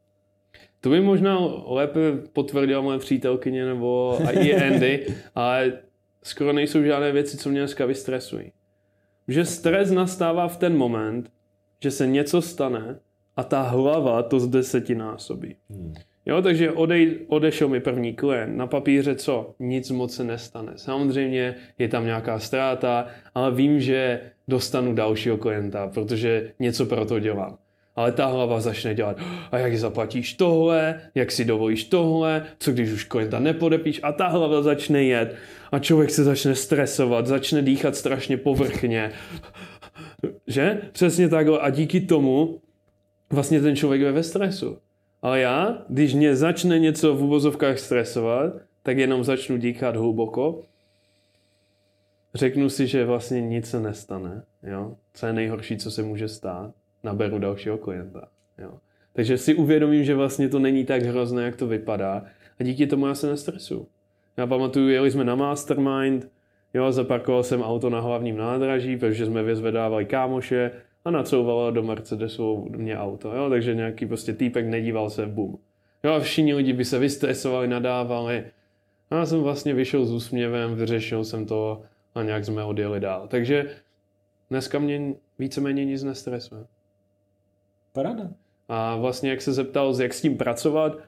To 0.80 0.90
by 0.90 1.00
možná 1.00 1.38
lépe 1.66 2.00
potvrdila 2.32 2.80
moje 2.80 2.98
přítelkyně 2.98 3.66
nebo 3.66 4.18
i 4.32 4.54
Andy, 4.54 5.06
ale 5.34 5.72
skoro 6.26 6.52
nejsou 6.52 6.82
žádné 6.82 7.12
věci, 7.12 7.36
co 7.36 7.48
mě 7.48 7.60
dneska 7.60 7.86
vystresují. 7.86 8.52
Že 9.28 9.44
stres 9.44 9.90
nastává 9.90 10.48
v 10.48 10.56
ten 10.56 10.76
moment, 10.76 11.30
že 11.82 11.90
se 11.90 12.06
něco 12.06 12.42
stane 12.42 12.98
a 13.36 13.44
ta 13.44 13.62
hlava 13.62 14.22
to 14.22 14.40
z 14.40 14.48
desetinásobí. 14.48 15.56
Hmm. 15.70 15.94
Jo, 16.26 16.42
takže 16.42 16.72
odej, 16.72 17.18
odešel 17.28 17.68
mi 17.68 17.80
první 17.80 18.14
klient. 18.14 18.56
Na 18.56 18.66
papíře 18.66 19.14
co? 19.14 19.54
Nic 19.58 19.90
moc 19.90 20.14
se 20.14 20.24
nestane. 20.24 20.72
Samozřejmě 20.76 21.54
je 21.78 21.88
tam 21.88 22.04
nějaká 22.04 22.38
ztráta, 22.38 23.06
ale 23.34 23.54
vím, 23.54 23.80
že 23.80 24.20
dostanu 24.48 24.94
dalšího 24.94 25.36
klienta, 25.36 25.90
protože 25.94 26.52
něco 26.58 26.86
pro 26.86 27.04
to 27.04 27.18
dělám. 27.18 27.58
Ale 27.96 28.12
ta 28.12 28.26
hlava 28.26 28.60
začne 28.60 28.94
dělat, 28.94 29.16
a 29.52 29.58
jak 29.58 29.78
zaplatíš 29.78 30.34
tohle, 30.34 31.00
jak 31.14 31.32
si 31.32 31.44
dovolíš 31.44 31.84
tohle, 31.84 32.46
co 32.58 32.72
když 32.72 32.92
už 32.92 33.04
klienta 33.04 33.38
nepodepíš 33.38 34.00
a 34.02 34.12
ta 34.12 34.28
hlava 34.28 34.62
začne 34.62 35.04
jet 35.04 35.34
a 35.72 35.78
člověk 35.78 36.10
se 36.10 36.24
začne 36.24 36.54
stresovat, 36.54 37.26
začne 37.26 37.62
dýchat 37.62 37.96
strašně 37.96 38.36
povrchně. 38.36 39.12
Že? 40.46 40.80
Přesně 40.92 41.28
takhle 41.28 41.60
a 41.60 41.70
díky 41.70 42.00
tomu 42.00 42.60
vlastně 43.30 43.60
ten 43.60 43.76
člověk 43.76 44.02
je 44.02 44.12
ve 44.12 44.22
stresu. 44.22 44.78
Ale 45.22 45.40
já, 45.40 45.78
když 45.88 46.14
mě 46.14 46.36
začne 46.36 46.78
něco 46.78 47.14
v 47.14 47.22
uvozovkách 47.22 47.78
stresovat, 47.78 48.52
tak 48.82 48.98
jenom 48.98 49.24
začnu 49.24 49.56
dýchat 49.58 49.96
hluboko. 49.96 50.62
Řeknu 52.34 52.70
si, 52.70 52.86
že 52.86 53.04
vlastně 53.04 53.40
nic 53.40 53.70
se 53.70 53.80
nestane. 53.80 54.42
Jo? 54.62 54.96
Co 55.14 55.26
je 55.26 55.32
nejhorší, 55.32 55.76
co 55.76 55.90
se 55.90 56.02
může 56.02 56.28
stát? 56.28 56.74
Naberu 57.04 57.38
dalšího 57.38 57.78
klienta. 57.78 58.28
Jo? 58.58 58.70
Takže 59.12 59.38
si 59.38 59.54
uvědomím, 59.54 60.04
že 60.04 60.14
vlastně 60.14 60.48
to 60.48 60.58
není 60.58 60.84
tak 60.84 61.02
hrozné, 61.02 61.42
jak 61.42 61.56
to 61.56 61.66
vypadá. 61.66 62.24
A 62.60 62.62
díky 62.62 62.86
tomu 62.86 63.06
já 63.06 63.14
se 63.14 63.26
nestresu. 63.26 63.88
Já 64.36 64.46
pamatuju, 64.46 64.88
jeli 64.88 65.10
jsme 65.10 65.24
na 65.24 65.34
Mastermind, 65.34 66.30
jo, 66.74 66.92
zaparkoval 66.92 67.42
jsem 67.42 67.62
auto 67.62 67.90
na 67.90 68.00
hlavním 68.00 68.36
nádraží, 68.36 68.96
protože 68.96 69.26
jsme 69.26 69.42
vyzvedávali 69.42 70.04
kámoše 70.04 70.70
a 71.04 71.10
nacouvala 71.10 71.70
do 71.70 71.82
Mercedesu 71.82 72.68
mě 72.76 72.98
auto, 72.98 73.32
jo, 73.32 73.50
takže 73.50 73.74
nějaký 73.74 74.06
prostě 74.06 74.32
týpek 74.32 74.66
nedíval 74.66 75.10
se, 75.10 75.26
bum. 75.26 75.58
Jo, 76.04 76.20
všichni 76.20 76.54
lidi 76.54 76.72
by 76.72 76.84
se 76.84 76.98
vystresovali, 76.98 77.68
nadávali. 77.68 78.44
A 79.10 79.16
já 79.16 79.26
jsem 79.26 79.40
vlastně 79.40 79.74
vyšel 79.74 80.06
s 80.06 80.12
úsměvem, 80.12 80.74
vyřešil 80.74 81.24
jsem 81.24 81.46
to 81.46 81.82
a 82.14 82.22
nějak 82.22 82.44
jsme 82.44 82.64
odjeli 82.64 83.00
dál. 83.00 83.28
Takže 83.28 83.70
dneska 84.50 84.78
mě 84.78 85.14
víceméně 85.38 85.84
nic 85.84 86.02
nestresuje. 86.02 86.64
Paráda. 87.96 88.30
A 88.68 88.96
vlastně, 88.96 89.30
jak 89.30 89.42
se 89.42 89.52
zeptal, 89.52 89.94
jak 90.00 90.14
s 90.14 90.20
tím 90.20 90.36
pracovat, 90.36 90.98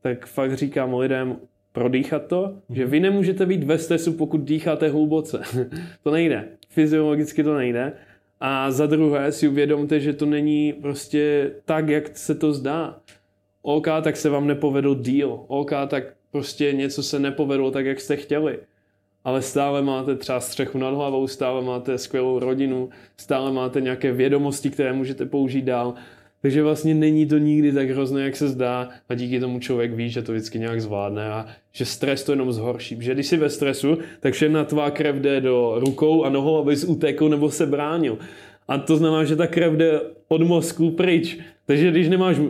tak 0.00 0.26
fakt 0.26 0.54
říkám 0.54 0.94
lidem, 0.94 1.36
prodýchat 1.72 2.26
to, 2.26 2.42
mm-hmm. 2.42 2.74
že 2.74 2.86
vy 2.86 3.00
nemůžete 3.00 3.46
být 3.46 3.64
ve 3.64 3.78
stresu, 3.78 4.12
pokud 4.12 4.40
dýcháte 4.40 4.88
hluboce. 4.88 5.42
to 6.02 6.10
nejde. 6.10 6.48
Fyziologicky 6.68 7.44
to 7.44 7.56
nejde. 7.56 7.92
A 8.40 8.70
za 8.70 8.86
druhé 8.86 9.32
si 9.32 9.48
uvědomte, 9.48 10.00
že 10.00 10.12
to 10.12 10.26
není 10.26 10.72
prostě 10.72 11.52
tak, 11.64 11.88
jak 11.88 12.18
se 12.18 12.34
to 12.34 12.52
zdá. 12.52 12.98
OK, 13.62 13.86
tak 14.02 14.16
se 14.16 14.30
vám 14.30 14.46
nepovedl 14.46 14.94
deal. 14.94 15.44
OK, 15.46 15.70
tak 15.88 16.04
prostě 16.30 16.72
něco 16.72 17.02
se 17.02 17.18
nepovedlo 17.18 17.70
tak, 17.70 17.86
jak 17.86 18.00
jste 18.00 18.16
chtěli. 18.16 18.58
Ale 19.24 19.42
stále 19.42 19.82
máte 19.82 20.16
třeba 20.16 20.40
střechu 20.40 20.78
nad 20.78 20.94
hlavou, 20.94 21.26
stále 21.26 21.62
máte 21.62 21.98
skvělou 21.98 22.38
rodinu, 22.38 22.90
stále 23.16 23.52
máte 23.52 23.80
nějaké 23.80 24.12
vědomosti, 24.12 24.70
které 24.70 24.92
můžete 24.92 25.26
použít 25.26 25.64
dál. 25.64 25.94
Takže 26.42 26.62
vlastně 26.62 26.94
není 26.94 27.26
to 27.26 27.38
nikdy 27.38 27.72
tak 27.72 27.90
hrozné, 27.90 28.22
jak 28.22 28.36
se 28.36 28.48
zdá 28.48 28.88
a 29.08 29.14
díky 29.14 29.40
tomu 29.40 29.58
člověk 29.58 29.92
ví, 29.92 30.10
že 30.10 30.22
to 30.22 30.32
vždycky 30.32 30.58
nějak 30.58 30.80
zvládne 30.80 31.30
a 31.30 31.46
že 31.72 31.84
stres 31.84 32.24
to 32.24 32.32
jenom 32.32 32.52
zhorší. 32.52 32.96
Že 33.00 33.14
když 33.14 33.26
jsi 33.26 33.36
ve 33.36 33.50
stresu, 33.50 33.98
tak 34.20 34.34
všechna 34.34 34.64
tvá 34.64 34.90
krev 34.90 35.16
jde 35.16 35.40
do 35.40 35.74
rukou 35.76 36.24
a 36.24 36.30
nohou, 36.30 36.58
abys 36.58 36.84
utekl 36.84 37.28
nebo 37.28 37.50
se 37.50 37.66
bránil. 37.66 38.18
A 38.68 38.78
to 38.78 38.96
znamená, 38.96 39.24
že 39.24 39.36
ta 39.36 39.46
krev 39.46 39.72
jde 39.72 40.00
od 40.28 40.42
mozku 40.42 40.90
pryč. 40.90 41.38
Takže 41.66 41.90
když 41.90 42.08
nemáš 42.08 42.38
uh, 42.38 42.48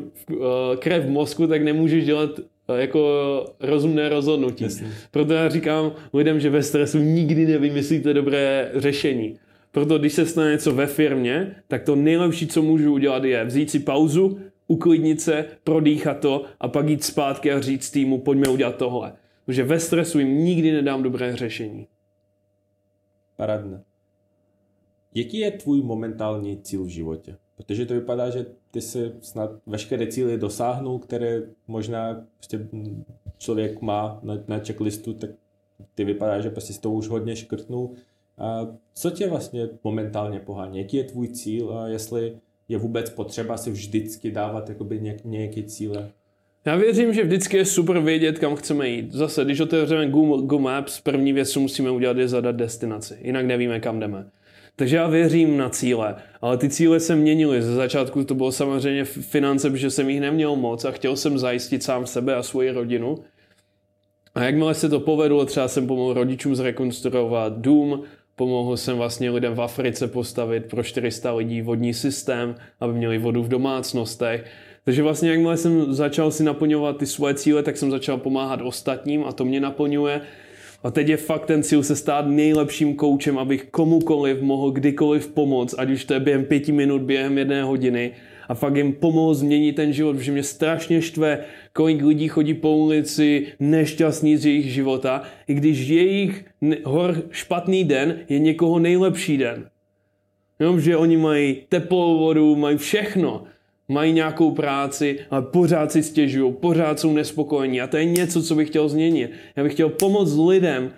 krev 0.79 1.05
v 1.05 1.11
mozku, 1.11 1.47
tak 1.47 1.63
nemůžeš 1.63 2.05
dělat 2.05 2.39
uh, 2.39 2.77
jako 2.77 3.45
rozumné 3.61 4.09
rozhodnutí. 4.09 4.65
Jasně. 4.65 4.87
Proto 5.11 5.33
já 5.33 5.49
říkám 5.49 5.93
lidem, 6.15 6.41
že 6.41 6.51
ve 6.51 6.63
stresu 6.63 6.99
nikdy 6.99 7.47
nevymyslíte 7.47 8.15
dobré 8.15 8.71
řešení. 8.75 9.37
Proto 9.73 9.99
když 9.99 10.13
se 10.13 10.27
stane 10.27 10.53
něco 10.53 10.75
ve 10.75 10.87
firmě, 10.87 11.57
tak 11.69 11.83
to 11.83 11.97
nejlepší, 11.97 12.47
co 12.47 12.63
můžu 12.63 12.93
udělat, 12.93 13.25
je 13.25 13.45
vzít 13.45 13.71
si 13.71 13.79
pauzu, 13.79 14.39
uklidnit 14.67 15.21
se, 15.21 15.47
prodýchat 15.65 16.21
to 16.21 16.45
a 16.61 16.69
pak 16.69 16.89
jít 16.89 17.05
zpátky 17.05 17.53
a 17.53 17.61
říct 17.61 17.91
týmu, 17.91 18.21
pojďme 18.21 18.49
udělat 18.49 18.77
tohle. 18.77 19.13
Protože 19.47 19.65
ve 19.65 19.81
stresu 19.81 20.19
jim 20.19 20.45
nikdy 20.45 20.73
nedám 20.73 21.03
dobré 21.03 21.37
řešení. 21.37 21.87
Paradne. 23.37 23.83
Jaký 25.15 25.39
je 25.39 25.51
tvůj 25.51 25.83
momentální 25.83 26.61
cíl 26.63 26.85
v 26.85 26.89
životě? 26.89 27.37
Protože 27.57 27.87
to 27.87 27.95
vypadá, 27.95 28.31
že 28.31 28.47
ty 28.71 28.81
si 28.81 29.13
snad 29.21 29.51
veškeré 29.67 30.07
cíle 30.07 30.37
dosáhnul, 30.37 30.99
které 30.99 31.43
možná 31.67 32.27
prostě 32.37 32.69
člověk 33.39 33.81
má 33.81 34.21
na, 34.23 34.35
na 34.49 34.59
checklistu, 34.59 35.15
tak 35.15 35.31
ty 35.95 36.05
vypadá, 36.05 36.41
že 36.41 36.51
prostě 36.51 36.73
si 36.73 36.81
to 36.81 36.91
už 36.91 37.09
hodně 37.09 37.37
škrtnul. 37.37 37.95
Co 38.95 39.11
tě 39.11 39.29
vlastně 39.29 39.69
momentálně 39.85 40.41
pohání? 40.41 40.79
Jaký 40.79 40.97
je 40.97 41.05
tvůj 41.05 41.29
cíl 41.29 41.79
a 41.79 41.89
jestli 41.89 42.33
je 42.69 42.79
vůbec 42.79 43.11
potřeba 43.11 43.57
si 43.57 43.71
vždycky 43.71 44.31
dávat 44.31 44.69
jakoby 44.69 45.01
něk, 45.01 45.25
nějaké 45.25 45.63
cíle? 45.63 46.11
Já 46.65 46.77
věřím, 46.77 47.15
že 47.15 47.25
vždycky 47.25 47.57
je 47.57 47.65
super 47.65 47.99
vědět, 47.99 48.39
kam 48.39 48.57
chceme 48.57 48.89
jít. 48.89 49.13
Zase, 49.13 49.45
když 49.45 49.61
otevřeme 49.61 50.09
Google 50.11 50.59
Maps, 50.59 51.01
první 51.01 51.33
věc, 51.33 51.51
co 51.51 51.61
musíme 51.61 51.91
udělat, 51.91 52.17
je 52.17 52.29
zadat 52.29 52.57
destinaci. 52.57 53.19
Jinak 53.23 53.47
nevíme, 53.47 53.81
kam 53.81 54.01
jdeme. 54.01 54.27
Takže 54.77 54.97
já 54.97 55.09
věřím 55.09 55.57
na 55.57 55.69
cíle, 55.69 56.17
ale 56.41 56.59
ty 56.59 56.69
cíle 56.69 57.01
se 57.01 57.17
měnily. 57.17 57.63
Ze 57.63 57.75
začátku 57.75 58.25
to 58.25 58.35
bylo 58.35 58.53
samozřejmě 58.53 59.05
finance, 59.05 59.71
protože 59.71 59.91
jsem 59.91 60.11
jich 60.11 60.21
neměl 60.21 60.57
moc 60.57 60.85
a 60.85 60.91
chtěl 60.91 61.17
jsem 61.17 61.39
zajistit 61.39 61.83
sám 61.83 62.07
sebe 62.07 62.35
a 62.35 62.43
svoji 62.43 62.71
rodinu. 62.71 63.19
A 64.35 64.43
jakmile 64.43 64.75
se 64.75 64.89
to 64.89 65.01
povedlo, 65.01 65.47
třeba 65.47 65.69
jsem 65.69 65.87
pomohl 65.87 66.15
rodičům 66.15 66.55
zrekonstruovat 66.57 67.59
dům, 67.59 68.03
pomohl 68.43 68.77
jsem 68.77 68.97
vlastně 68.97 69.31
lidem 69.31 69.55
v 69.55 69.61
Africe 69.63 70.09
postavit 70.09 70.65
pro 70.67 70.83
400 70.83 71.33
lidí 71.33 71.63
vodní 71.63 71.95
systém, 71.95 72.55
aby 72.81 72.93
měli 72.93 73.19
vodu 73.19 73.43
v 73.43 73.49
domácnostech. 73.49 74.45
Takže 74.85 75.03
vlastně 75.03 75.31
jakmile 75.31 75.57
jsem 75.57 75.95
začal 75.95 76.31
si 76.31 76.45
naplňovat 76.45 76.97
ty 76.97 77.07
svoje 77.07 77.35
cíle, 77.35 77.63
tak 77.63 77.77
jsem 77.77 77.91
začal 77.91 78.19
pomáhat 78.19 78.61
ostatním 78.63 79.25
a 79.25 79.33
to 79.33 79.45
mě 79.45 79.61
naplňuje. 79.61 80.21
A 80.83 80.91
teď 80.91 81.09
je 81.09 81.17
fakt 81.17 81.47
ten 81.47 81.63
cíl 81.63 81.83
se 81.83 81.97
stát 81.97 82.27
nejlepším 82.27 82.97
koučem, 82.97 83.39
abych 83.39 83.65
komukoliv 83.71 84.43
mohl 84.43 84.71
kdykoliv 84.71 85.29
pomoct, 85.29 85.75
ať 85.79 85.91
už 85.91 86.05
to 86.05 86.15
je 86.15 86.21
během 86.21 86.45
pěti 86.45 86.73
minut, 86.73 87.03
během 87.03 87.39
jedné 87.39 87.63
hodiny 87.63 88.13
a 88.49 88.55
fakt 88.55 88.77
jim 88.77 88.93
pomohl 88.93 89.35
změnit 89.35 89.73
ten 89.73 89.93
život, 89.93 90.17
protože 90.17 90.33
mě 90.33 90.43
strašně 90.43 91.03
štve, 91.03 91.39
kolik 91.73 92.03
lidí 92.03 92.29
chodí 92.29 92.55
po 92.55 92.77
ulici 92.77 93.47
nešťastní 93.61 94.37
z 94.37 94.47
jejich 94.47 94.73
života, 94.73 95.23
i 95.49 95.55
když 95.55 95.89
jejich 95.89 96.45
hor 96.85 97.23
špatný 97.31 97.85
den 97.85 98.19
je 98.29 98.39
někoho 98.39 98.79
nejlepší 98.79 99.39
den. 99.39 99.69
Jo, 100.61 100.79
že 100.79 100.97
oni 100.97 101.17
mají 101.17 101.57
teplou 101.69 102.19
vodu, 102.19 102.57
mají 102.57 102.77
všechno, 102.77 103.45
mají 103.89 104.13
nějakou 104.13 104.51
práci, 104.51 105.19
ale 105.31 105.43
pořád 105.43 105.93
si 105.93 106.03
stěžují, 106.03 106.53
pořád 106.53 107.01
jsou 107.01 107.13
nespokojení 107.13 107.81
a 107.81 107.87
to 107.87 107.97
je 107.97 108.05
něco, 108.05 108.43
co 108.43 108.55
bych 108.55 108.69
chtěl 108.69 108.89
změnit. 108.89 109.31
Já 109.57 109.63
bych 109.63 109.73
chtěl 109.73 109.89
pomoct 109.89 110.37
lidem, 110.37 110.93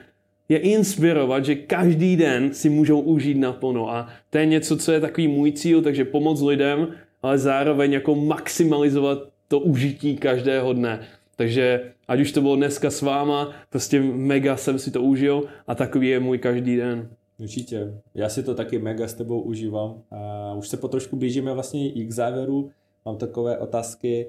je 0.49 0.59
inspirovat, 0.59 1.45
že 1.45 1.55
každý 1.55 2.17
den 2.17 2.55
si 2.55 2.69
můžou 2.69 3.01
užít 3.01 3.37
naplno 3.37 3.91
a 3.91 4.09
to 4.31 4.39
je 4.39 4.47
něco, 4.47 4.77
co 4.77 4.93
je 4.93 5.01
takový 5.01 5.29
můj 5.29 5.53
cíl, 5.53 5.83
takže 5.83 6.05
pomoct 6.05 6.43
lidem, 6.43 6.89
ale 7.23 7.39
zároveň 7.39 7.93
jako 7.93 8.15
maximalizovat 8.15 9.34
to 9.55 9.61
užití 9.61 10.17
každého 10.17 10.73
dne. 10.73 11.07
Takže 11.37 11.95
ať 12.09 12.21
už 12.21 12.33
to 12.33 12.41
bylo 12.41 12.57
dneska 12.57 12.91
s 12.91 13.03
váma, 13.03 13.55
prostě 13.71 14.03
mega 14.03 14.57
jsem 14.57 14.79
si 14.79 14.91
to 14.91 15.03
užil 15.03 15.47
a 15.67 15.75
takový 15.75 16.09
je 16.09 16.21
můj 16.21 16.39
každý 16.39 16.77
den. 16.77 17.09
Určitě. 17.39 17.95
Já 18.15 18.29
si 18.29 18.43
to 18.43 18.55
taky 18.55 18.79
mega 18.79 19.09
s 19.09 19.15
tebou 19.15 19.41
užívám. 19.41 20.03
A 20.11 20.55
už 20.55 20.69
se 20.69 20.77
po 20.77 20.89
trošku 20.89 21.17
blížíme 21.17 21.53
vlastně 21.53 21.93
i 21.93 22.05
k 22.05 22.13
závěru. 22.13 22.71
Mám 23.05 23.17
takové 23.17 23.59
otázky. 23.59 24.27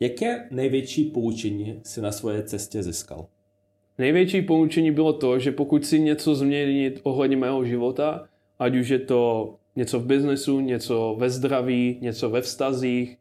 Jaké 0.00 0.48
největší 0.50 1.04
poučení 1.04 1.80
si 1.82 2.00
na 2.00 2.12
svoje 2.12 2.42
cestě 2.42 2.82
získal? 2.82 3.26
Největší 3.98 4.42
poučení 4.42 4.90
bylo 4.92 5.12
to, 5.12 5.38
že 5.38 5.52
pokud 5.52 5.86
si 5.86 6.00
něco 6.00 6.34
změnit 6.34 7.00
ohledně 7.02 7.36
mého 7.36 7.64
života, 7.64 8.28
ať 8.58 8.76
už 8.76 8.88
je 8.88 8.98
to 8.98 9.54
něco 9.76 10.00
v 10.00 10.06
biznesu, 10.06 10.60
něco 10.60 11.16
ve 11.18 11.30
zdraví, 11.30 11.98
něco 12.00 12.30
ve 12.30 12.40
vztazích, 12.40 13.16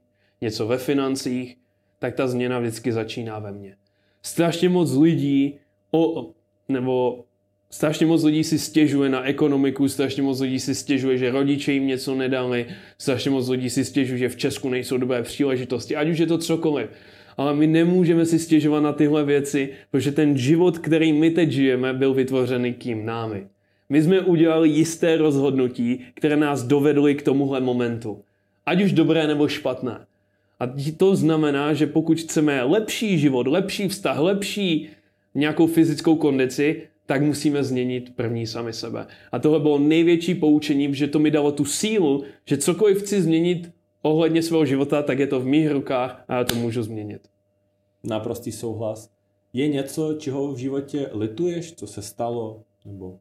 něco 0.46 0.68
ve 0.68 0.78
financích, 0.78 1.58
tak 2.00 2.16
ta 2.16 2.28
změna 2.28 2.60
vždycky 2.60 2.92
začíná 2.92 3.40
ve 3.40 3.52
mně. 3.52 3.76
Strašně 4.22 4.70
moc 4.70 4.94
lidí, 4.94 5.58
o, 5.92 6.30
nebo 6.70 7.24
strašně 7.70 8.06
moc 8.06 8.24
lidí 8.24 8.44
si 8.44 8.60
stěžuje 8.60 9.10
na 9.10 9.24
ekonomiku, 9.24 9.90
strašně 9.90 10.24
moc 10.24 10.40
lidí 10.40 10.60
si 10.60 10.76
stěžuje, 10.76 11.18
že 11.18 11.32
rodiče 11.32 11.74
jim 11.74 11.88
něco 11.88 12.16
nedali, 12.16 12.66
strašně 12.98 13.32
moc 13.32 13.50
lidí 13.50 13.70
si 13.70 13.86
stěžuje, 13.86 14.18
že 14.18 14.30
v 14.30 14.38
Česku 14.38 14.70
nejsou 14.70 14.98
dobré 14.98 15.24
příležitosti, 15.24 15.96
ať 15.96 16.08
už 16.08 16.18
je 16.18 16.28
to 16.28 16.38
cokoliv. 16.38 16.90
Ale 17.38 17.56
my 17.56 17.68
nemůžeme 17.68 18.26
si 18.26 18.40
stěžovat 18.40 18.84
na 18.84 18.94
tyhle 18.94 19.24
věci, 19.24 19.70
protože 19.92 20.12
ten 20.12 20.38
život, 20.38 20.78
který 20.78 21.14
my 21.14 21.32
teď 21.32 21.50
žijeme, 21.52 21.94
byl 21.94 22.14
vytvořený 22.14 22.74
kým? 22.74 23.06
Námi. 23.06 23.48
My 23.90 24.02
jsme 24.02 24.22
udělali 24.22 24.70
jisté 24.70 25.18
rozhodnutí, 25.18 26.06
které 26.14 26.38
nás 26.38 26.64
dovedly 26.64 27.16
k 27.16 27.22
tomuhle 27.22 27.62
momentu. 27.62 28.22
Ať 28.66 28.84
už 28.84 28.92
dobré 28.92 29.28
nebo 29.28 29.48
špatné. 29.48 30.06
A 30.60 30.68
to 30.98 31.16
znamená, 31.16 31.74
že 31.74 31.88
pokud 31.88 32.20
chceme 32.20 32.64
lepší 32.64 33.20
život, 33.20 33.48
lepší 33.48 33.88
vztah, 33.88 34.20
lepší 34.20 34.90
nějakou 35.36 35.68
fyzickou 35.68 36.16
kondici, 36.16 36.82
tak 37.06 37.22
musíme 37.22 37.64
změnit 37.64 38.16
první 38.16 38.48
sami 38.48 38.74
sebe. 38.74 39.08
A 39.32 39.40
tohle 39.40 39.60
bylo 39.60 39.80
největší 39.80 40.36
poučení, 40.36 40.96
že 40.96 41.08
to 41.08 41.20
mi 41.20 41.32
dalo 41.32 41.52
tu 41.52 41.66
sílu, 41.66 42.24
že 42.46 42.58
cokoliv 42.58 43.02
chci 43.02 43.22
změnit 43.22 43.72
ohledně 44.02 44.42
svého 44.42 44.66
života, 44.66 45.04
tak 45.04 45.20
je 45.20 45.28
to 45.28 45.40
v 45.40 45.46
mých 45.46 45.72
rukách 45.72 46.26
a 46.28 46.36
já 46.36 46.44
to 46.44 46.56
můžu 46.56 46.84
změnit. 46.84 47.22
Naprostý 48.04 48.52
souhlas. 48.52 49.10
Je 49.54 49.68
něco, 49.68 50.14
čeho 50.14 50.54
v 50.54 50.58
životě 50.58 51.10
lituješ, 51.14 51.74
co 51.74 51.88
se 51.88 52.02
stalo? 52.02 52.64
Nebo 52.86 53.20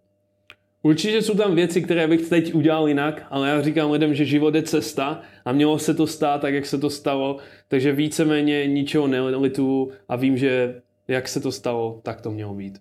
Určitě 0.84 1.22
jsou 1.22 1.34
tam 1.34 1.54
věci, 1.54 1.82
které 1.82 2.08
bych 2.08 2.28
teď 2.28 2.54
udělal 2.54 2.88
jinak, 2.88 3.26
ale 3.30 3.48
já 3.48 3.62
říkám 3.62 3.90
lidem, 3.90 4.14
že 4.14 4.24
život 4.24 4.54
je 4.54 4.62
cesta 4.62 5.20
a 5.44 5.52
mělo 5.52 5.78
se 5.78 5.94
to 5.94 6.06
stát 6.06 6.40
tak, 6.40 6.54
jak 6.54 6.66
se 6.66 6.78
to 6.78 6.90
stalo, 6.90 7.36
takže 7.68 7.92
víceméně 7.92 8.66
ničeho 8.66 9.06
nelituju 9.06 9.90
a 10.08 10.16
vím, 10.16 10.36
že 10.36 10.82
jak 11.08 11.28
se 11.28 11.40
to 11.40 11.52
stalo, 11.52 12.00
tak 12.02 12.20
to 12.20 12.30
mělo 12.30 12.54
být. 12.54 12.78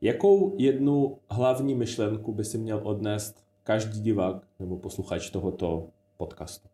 Jakou 0.00 0.54
jednu 0.58 1.18
hlavní 1.30 1.74
myšlenku 1.74 2.32
by 2.32 2.44
si 2.44 2.58
měl 2.58 2.80
odnést 2.82 3.42
každý 3.62 4.00
divák 4.00 4.36
nebo 4.58 4.76
posluchač 4.76 5.30
tohoto 5.30 5.88
podcastu? 6.16 6.68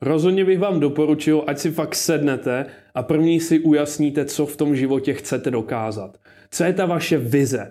Rozhodně 0.00 0.44
bych 0.44 0.58
vám 0.58 0.80
doporučil, 0.80 1.44
ať 1.46 1.58
si 1.58 1.70
fakt 1.70 1.94
sednete 1.94 2.66
a 2.94 3.02
první 3.02 3.40
si 3.40 3.60
ujasníte, 3.60 4.24
co 4.24 4.46
v 4.46 4.56
tom 4.56 4.76
životě 4.76 5.14
chcete 5.14 5.50
dokázat. 5.50 6.18
Co 6.50 6.64
je 6.64 6.72
ta 6.72 6.86
vaše 6.86 7.18
vize? 7.18 7.70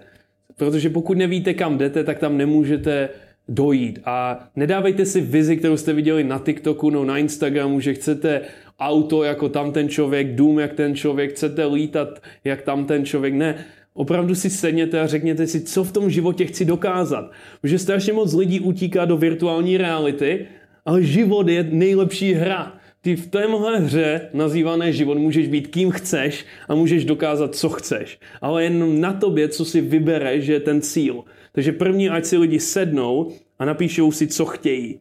Protože 0.57 0.89
pokud 0.89 1.17
nevíte, 1.17 1.53
kam 1.53 1.77
jdete, 1.77 2.03
tak 2.03 2.19
tam 2.19 2.37
nemůžete 2.37 3.09
dojít. 3.49 3.99
A 4.05 4.47
nedávejte 4.55 5.05
si 5.05 5.21
vizi, 5.21 5.57
kterou 5.57 5.77
jste 5.77 5.93
viděli 5.93 6.23
na 6.23 6.39
TikToku 6.39 6.89
no 6.89 7.05
na 7.05 7.17
Instagramu, 7.17 7.79
že 7.79 7.93
chcete 7.93 8.41
auto 8.79 9.23
jako 9.23 9.49
tam 9.49 9.71
ten 9.71 9.89
člověk, 9.89 10.35
dům 10.35 10.59
jak 10.59 10.73
ten 10.73 10.95
člověk, 10.95 11.31
chcete 11.31 11.65
lítat 11.65 12.21
jak 12.43 12.61
tam 12.61 12.85
ten 12.85 13.05
člověk. 13.05 13.33
Ne, 13.33 13.65
opravdu 13.93 14.35
si 14.35 14.49
sedněte 14.49 15.01
a 15.01 15.07
řekněte 15.07 15.47
si, 15.47 15.61
co 15.61 15.83
v 15.83 15.91
tom 15.91 16.09
životě 16.09 16.45
chci 16.45 16.65
dokázat. 16.65 17.31
Protože 17.61 17.79
strašně 17.79 18.13
moc 18.13 18.33
lidí 18.33 18.59
utíká 18.59 19.05
do 19.05 19.17
virtuální 19.17 19.77
reality, 19.77 20.47
ale 20.85 21.03
život 21.03 21.47
je 21.47 21.67
nejlepší 21.71 22.33
hra. 22.33 22.73
Ty 23.03 23.15
v 23.15 23.27
témhle 23.27 23.79
hře 23.79 24.29
nazývané 24.33 24.93
život 24.93 25.17
můžeš 25.17 25.47
být 25.47 25.67
kým 25.67 25.91
chceš 25.91 26.45
a 26.67 26.75
můžeš 26.75 27.05
dokázat, 27.05 27.55
co 27.55 27.69
chceš. 27.69 28.19
Ale 28.41 28.63
jen 28.63 29.01
na 29.01 29.13
tobě, 29.13 29.49
co 29.49 29.65
si 29.65 29.81
vybereš, 29.81 30.43
že 30.43 30.53
je 30.53 30.59
ten 30.59 30.81
cíl. 30.81 31.23
Takže 31.51 31.71
první, 31.71 32.09
ať 32.09 32.25
si 32.25 32.37
lidi 32.37 32.59
sednou 32.59 33.31
a 33.59 33.65
napíšou 33.65 34.11
si, 34.11 34.27
co 34.27 34.45
chtějí. 34.45 34.99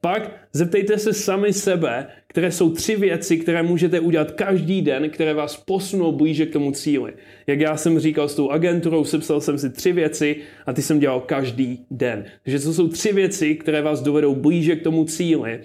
Pak 0.00 0.46
zeptejte 0.52 0.98
se 0.98 1.12
sami 1.12 1.52
sebe, 1.52 2.06
které 2.26 2.52
jsou 2.52 2.70
tři 2.70 2.96
věci, 2.96 3.38
které 3.38 3.62
můžete 3.62 4.00
udělat 4.00 4.30
každý 4.30 4.82
den, 4.82 5.10
které 5.10 5.34
vás 5.34 5.56
posunou 5.56 6.12
blíže 6.12 6.46
k 6.46 6.52
tomu 6.52 6.72
cíli. 6.72 7.12
Jak 7.46 7.60
já 7.60 7.76
jsem 7.76 7.98
říkal 7.98 8.28
s 8.28 8.34
tou 8.34 8.50
agenturou, 8.50 9.04
sepsal 9.04 9.40
jsem 9.40 9.58
si 9.58 9.70
tři 9.70 9.92
věci 9.92 10.36
a 10.66 10.72
ty 10.72 10.82
jsem 10.82 10.98
dělal 10.98 11.20
každý 11.20 11.84
den. 11.90 12.24
Takže 12.42 12.58
to 12.58 12.72
jsou 12.72 12.88
tři 12.88 13.12
věci, 13.12 13.54
které 13.54 13.82
vás 13.82 14.02
dovedou 14.02 14.34
blíže 14.34 14.76
k 14.76 14.82
tomu 14.82 15.04
cíli. 15.04 15.60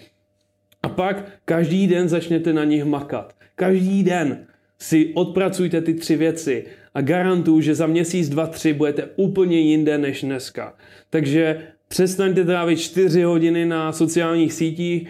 A 0.86 0.90
pak 0.90 1.26
každý 1.46 1.88
den 1.88 2.10
začněte 2.10 2.54
na 2.54 2.64
nich 2.64 2.86
makat. 2.86 3.36
Každý 3.56 4.04
den 4.04 4.48
si 4.80 5.14
odpracujte 5.14 5.82
ty 5.82 5.94
tři 5.94 6.16
věci 6.16 6.66
a 6.94 7.02
garantuju, 7.02 7.62
že 7.62 7.76
za 7.76 7.88
měsíc, 7.88 8.30
dva, 8.30 8.48
tři 8.48 8.74
budete 8.74 9.10
úplně 9.16 9.60
jinde 9.60 9.98
než 9.98 10.22
dneska. 10.22 10.76
Takže 11.10 11.68
přestaňte 11.88 12.46
trávit 12.46 12.80
čtyři 12.80 13.24
hodiny 13.24 13.66
na 13.66 13.92
sociálních 13.92 14.54
sítích, 14.54 15.08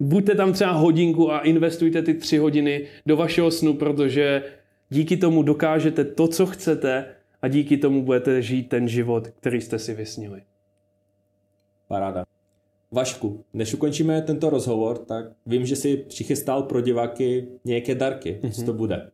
buďte 0.00 0.34
tam 0.34 0.52
třeba 0.52 0.72
hodinku 0.72 1.32
a 1.32 1.38
investujte 1.38 2.02
ty 2.02 2.14
tři 2.14 2.38
hodiny 2.38 2.86
do 3.06 3.16
vašeho 3.16 3.50
snu, 3.50 3.74
protože 3.74 4.42
díky 4.90 5.16
tomu 5.16 5.42
dokážete 5.42 6.04
to, 6.04 6.28
co 6.28 6.46
chcete 6.46 7.04
a 7.42 7.48
díky 7.48 7.76
tomu 7.76 8.02
budete 8.02 8.42
žít 8.42 8.68
ten 8.68 8.88
život, 8.88 9.28
který 9.28 9.60
jste 9.60 9.78
si 9.78 9.94
vysnili. 9.94 10.42
Paráda. 11.88 12.29
Vašku, 12.92 13.44
než 13.54 13.74
ukončíme 13.74 14.22
tento 14.22 14.50
rozhovor, 14.50 14.98
tak 14.98 15.24
vím, 15.46 15.66
že 15.66 15.76
si 15.76 15.96
přichystal 15.96 16.62
pro 16.62 16.80
diváky 16.80 17.48
nějaké 17.64 17.94
darky. 17.94 18.38
Mm-hmm. 18.42 18.50
Co 18.50 18.62
to 18.62 18.72
bude? 18.72 19.10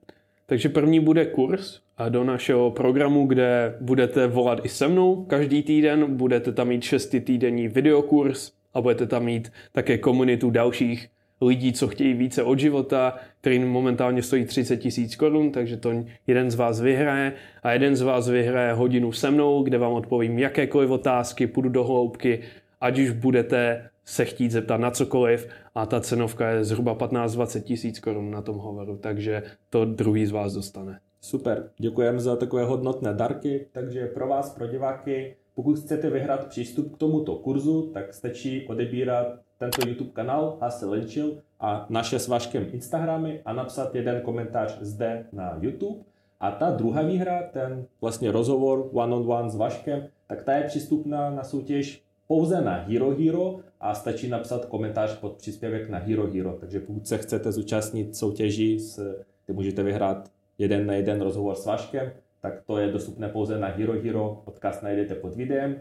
Takže 0.47 0.69
první 0.69 1.01
bude 1.01 1.27
kurz 1.27 1.81
a 1.97 2.09
do 2.09 2.25
našeho 2.25 2.71
programu, 2.71 3.27
kde 3.27 3.77
budete 3.81 4.27
volat 4.27 4.65
i 4.65 4.69
se 4.69 4.89
mnou 4.89 5.25
každý 5.25 5.63
týden, 5.63 6.17
budete 6.17 6.53
tam 6.53 6.69
mít 6.69 6.83
šestitýdenní 6.83 7.69
videokurs 7.69 8.53
a 8.75 8.81
budete 8.81 9.07
tam 9.07 9.25
mít 9.25 9.53
také 9.73 9.99
komunitu 9.99 10.51
dalších 10.51 11.09
lidí, 11.41 11.73
co 11.73 11.89
chtějí 11.89 12.15
více 12.15 12.43
od 12.43 12.59
života, 12.59 13.17
který 13.41 13.59
momentálně 13.59 14.23
stojí 14.23 14.45
30 14.45 14.77
tisíc 14.77 15.17
korun, 15.17 15.53
takže 15.53 15.77
to 15.77 16.05
jeden 16.27 16.51
z 16.51 16.55
vás 16.55 16.81
vyhraje 16.81 17.33
a 17.63 17.73
jeden 17.73 17.97
z 17.97 18.03
vás 18.03 18.29
vyhraje 18.29 18.73
hodinu 18.73 19.13
se 19.13 19.31
mnou, 19.31 19.63
kde 19.63 19.79
vám 19.79 19.93
odpovím 19.93 20.39
jakékoliv 20.39 20.91
otázky, 20.91 21.47
půjdu 21.47 21.69
do 21.69 21.85
hloubky, 21.85 22.41
ať 22.81 22.99
už 22.99 23.11
budete 23.11 23.91
se 24.05 24.25
chtít 24.25 24.51
zeptat 24.51 24.77
na 24.77 24.91
cokoliv 24.91 25.49
a 25.75 25.87
ta 25.87 26.01
cenovka 26.01 26.51
je 26.51 26.65
zhruba 26.65 26.95
15-20 26.95 27.63
tisíc 27.63 28.01
korun 28.01 28.31
na 28.31 28.43
tom 28.43 28.57
hovoru, 28.57 28.97
takže 28.97 29.43
to 29.71 29.85
druhý 29.85 30.27
z 30.27 30.31
vás 30.31 30.55
dostane. 30.55 31.01
Super, 31.21 31.71
děkujeme 31.79 32.21
za 32.21 32.37
takové 32.37 32.65
hodnotné 32.65 33.15
darky, 33.15 33.67
takže 33.73 34.07
pro 34.07 34.29
vás, 34.29 34.55
pro 34.55 34.67
diváky, 34.67 35.37
pokud 35.55 35.79
chcete 35.79 36.11
vyhrát 36.11 36.47
přístup 36.47 36.95
k 36.95 36.99
tomuto 36.99 37.37
kurzu, 37.37 37.91
tak 37.95 38.15
stačí 38.15 38.67
odebírat 38.69 39.27
tento 39.59 39.89
YouTube 39.89 40.11
kanál 40.11 40.59
Hustle 40.63 40.89
Lenčil 40.89 41.43
a 41.61 41.87
naše 41.91 42.19
s 42.19 42.29
Vaškem 42.29 42.67
Instagramy 42.73 43.41
a 43.45 43.53
napsat 43.53 43.95
jeden 43.95 44.21
komentář 44.21 44.79
zde 44.81 45.27
na 45.33 45.59
YouTube. 45.61 46.01
A 46.41 46.51
ta 46.51 46.71
druhá 46.71 47.03
výhra, 47.03 47.43
ten 47.53 47.87
vlastně 48.01 48.33
rozhovor 48.33 48.89
one-on-one 48.93 49.51
s 49.51 49.57
Vaškem, 49.57 50.09
tak 50.27 50.45
ta 50.45 50.53
je 50.53 50.65
přístupná 50.65 51.31
na 51.31 51.45
soutěž 51.45 52.06
pouze 52.27 52.61
na 52.61 52.75
Hero 52.75 53.11
Hero 53.11 53.61
a 53.81 53.95
stačí 53.95 54.29
napsat 54.29 54.65
komentář 54.65 55.19
pod 55.19 55.33
příspěvek 55.33 55.89
na 55.89 55.99
Hero 55.99 56.27
Hero. 56.33 56.57
Takže 56.61 56.81
pokud 56.81 57.09
se 57.09 57.19
chcete 57.19 57.53
zúčastnit 57.53 58.17
soutěží, 58.17 58.81
s, 58.81 59.25
můžete 59.53 59.83
vyhrát 59.83 60.31
jeden 60.59 60.87
na 60.87 60.95
jeden 60.95 61.21
rozhovor 61.21 61.55
s 61.55 61.67
Vaškem, 61.67 62.13
tak 62.41 62.63
to 62.67 62.79
je 62.79 62.89
dostupné 62.89 63.29
pouze 63.29 63.59
na 63.59 63.69
Hero 63.69 63.93
Hero, 64.03 64.43
odkaz 64.45 64.83
najdete 64.83 65.15
pod 65.15 65.35
videem. 65.35 65.81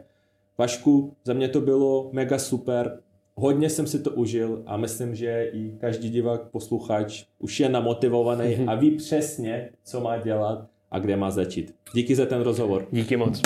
Vašku, 0.58 1.14
za 1.24 1.34
mě 1.34 1.50
to 1.50 1.62
bylo 1.62 2.10
mega 2.12 2.40
super, 2.40 3.00
hodně 3.36 3.70
jsem 3.70 3.88
si 3.88 4.00
to 4.00 4.12
užil 4.12 4.64
a 4.66 4.78
myslím, 4.78 5.16
že 5.16 5.50
i 5.54 5.78
každý 5.80 6.10
divák, 6.10 6.42
posluchač 6.50 7.24
už 7.40 7.60
je 7.60 7.70
namotivovaný 7.70 8.56
a 8.68 8.76
ví 8.76 8.92
přesně, 8.92 9.70
co 9.84 10.02
má 10.02 10.18
dělat 10.18 10.68
a 10.92 11.00
kde 11.00 11.16
má 11.16 11.32
začít. 11.32 11.76
Díky 11.94 12.16
za 12.16 12.26
ten 12.26 12.42
rozhovor. 12.42 12.88
Díky 12.92 13.18
moc. 13.18 13.42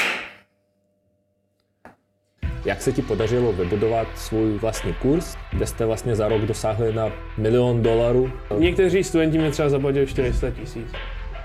Jak 2.66 2.82
se 2.82 2.92
ti 2.92 3.02
podařilo 3.02 3.54
vybudovat 3.54 4.08
svůj 4.16 4.58
vlastní 4.58 4.94
kurz, 4.94 5.36
kde 5.52 5.68
jste 5.68 5.86
vlastně 5.86 6.16
za 6.16 6.28
rok 6.28 6.42
dosáhli 6.42 6.94
na 6.94 7.12
milion 7.38 7.84
dolarů? 7.84 8.32
Někteří 8.58 9.04
studenti 9.04 9.38
mi 9.38 9.52
třeba 9.52 9.70
zaplatili 9.70 10.08
400 10.08 10.52
tisíc. 10.52 10.88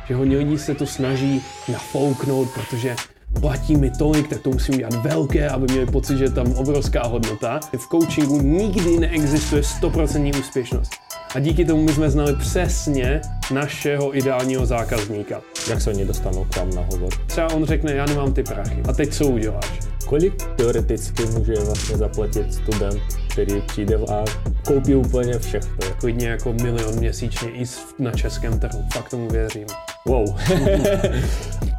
Že 0.08 0.14
hodně 0.14 0.36
lidí 0.36 0.58
se 0.58 0.74
to 0.74 0.86
snaží 0.86 1.42
nafouknout, 1.72 2.48
protože 2.54 2.96
platí 3.40 3.76
mi 3.76 3.90
tolik, 3.98 4.28
tak 4.28 4.40
to 4.40 4.50
musím 4.50 4.78
dělat 4.78 4.94
velké, 4.94 5.48
aby 5.48 5.66
měli 5.72 5.86
pocit, 5.86 6.18
že 6.18 6.24
je 6.24 6.30
tam 6.30 6.52
obrovská 6.52 7.06
hodnota. 7.06 7.60
V 7.76 7.88
coachingu 7.88 8.40
nikdy 8.40 8.98
neexistuje 8.98 9.62
100% 9.62 10.40
úspěšnost. 10.40 11.03
A 11.34 11.38
díky 11.38 11.64
tomu 11.64 11.82
my 11.82 11.92
jsme 11.92 12.10
znali 12.10 12.36
přesně 12.36 13.20
našeho 13.52 14.16
ideálního 14.16 14.66
zákazníka. 14.66 15.42
Jak 15.70 15.80
se 15.80 15.90
oni 15.90 16.04
dostanou 16.04 16.44
k 16.44 16.56
vám 16.56 16.70
na 16.70 16.82
hovor? 16.82 17.12
Třeba 17.26 17.54
on 17.54 17.64
řekne, 17.64 17.94
já 17.94 18.06
nemám 18.06 18.32
ty 18.32 18.42
prachy. 18.42 18.82
A 18.88 18.92
teď 18.92 19.14
co 19.14 19.26
uděláš? 19.26 19.80
Kolik 20.06 20.34
teoreticky 20.56 21.26
může 21.26 21.54
vlastně 21.54 21.96
zaplatit 21.96 22.54
student, 22.54 23.00
který 23.30 23.60
přijde 23.60 23.96
a 23.96 24.24
koupí 24.66 24.94
úplně 24.94 25.38
všechno? 25.38 25.76
Klidně 25.98 26.28
jako 26.28 26.52
milion 26.52 26.94
měsíčně 26.94 27.50
i 27.50 27.64
na 27.98 28.10
českém 28.10 28.58
trhu. 28.58 28.84
Fakt 28.92 29.08
tomu 29.08 29.28
věřím. 29.28 29.66
Wow. 30.06 30.24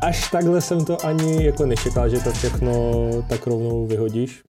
Až 0.02 0.32
takhle 0.32 0.62
jsem 0.62 0.86
to 0.86 1.06
ani 1.06 1.46
jako 1.46 1.66
nečekal, 1.66 2.10
že 2.10 2.20
to 2.20 2.32
všechno 2.32 2.72
tak 3.30 3.48
rovnou 3.48 3.88
vyhodíš. 3.88 4.44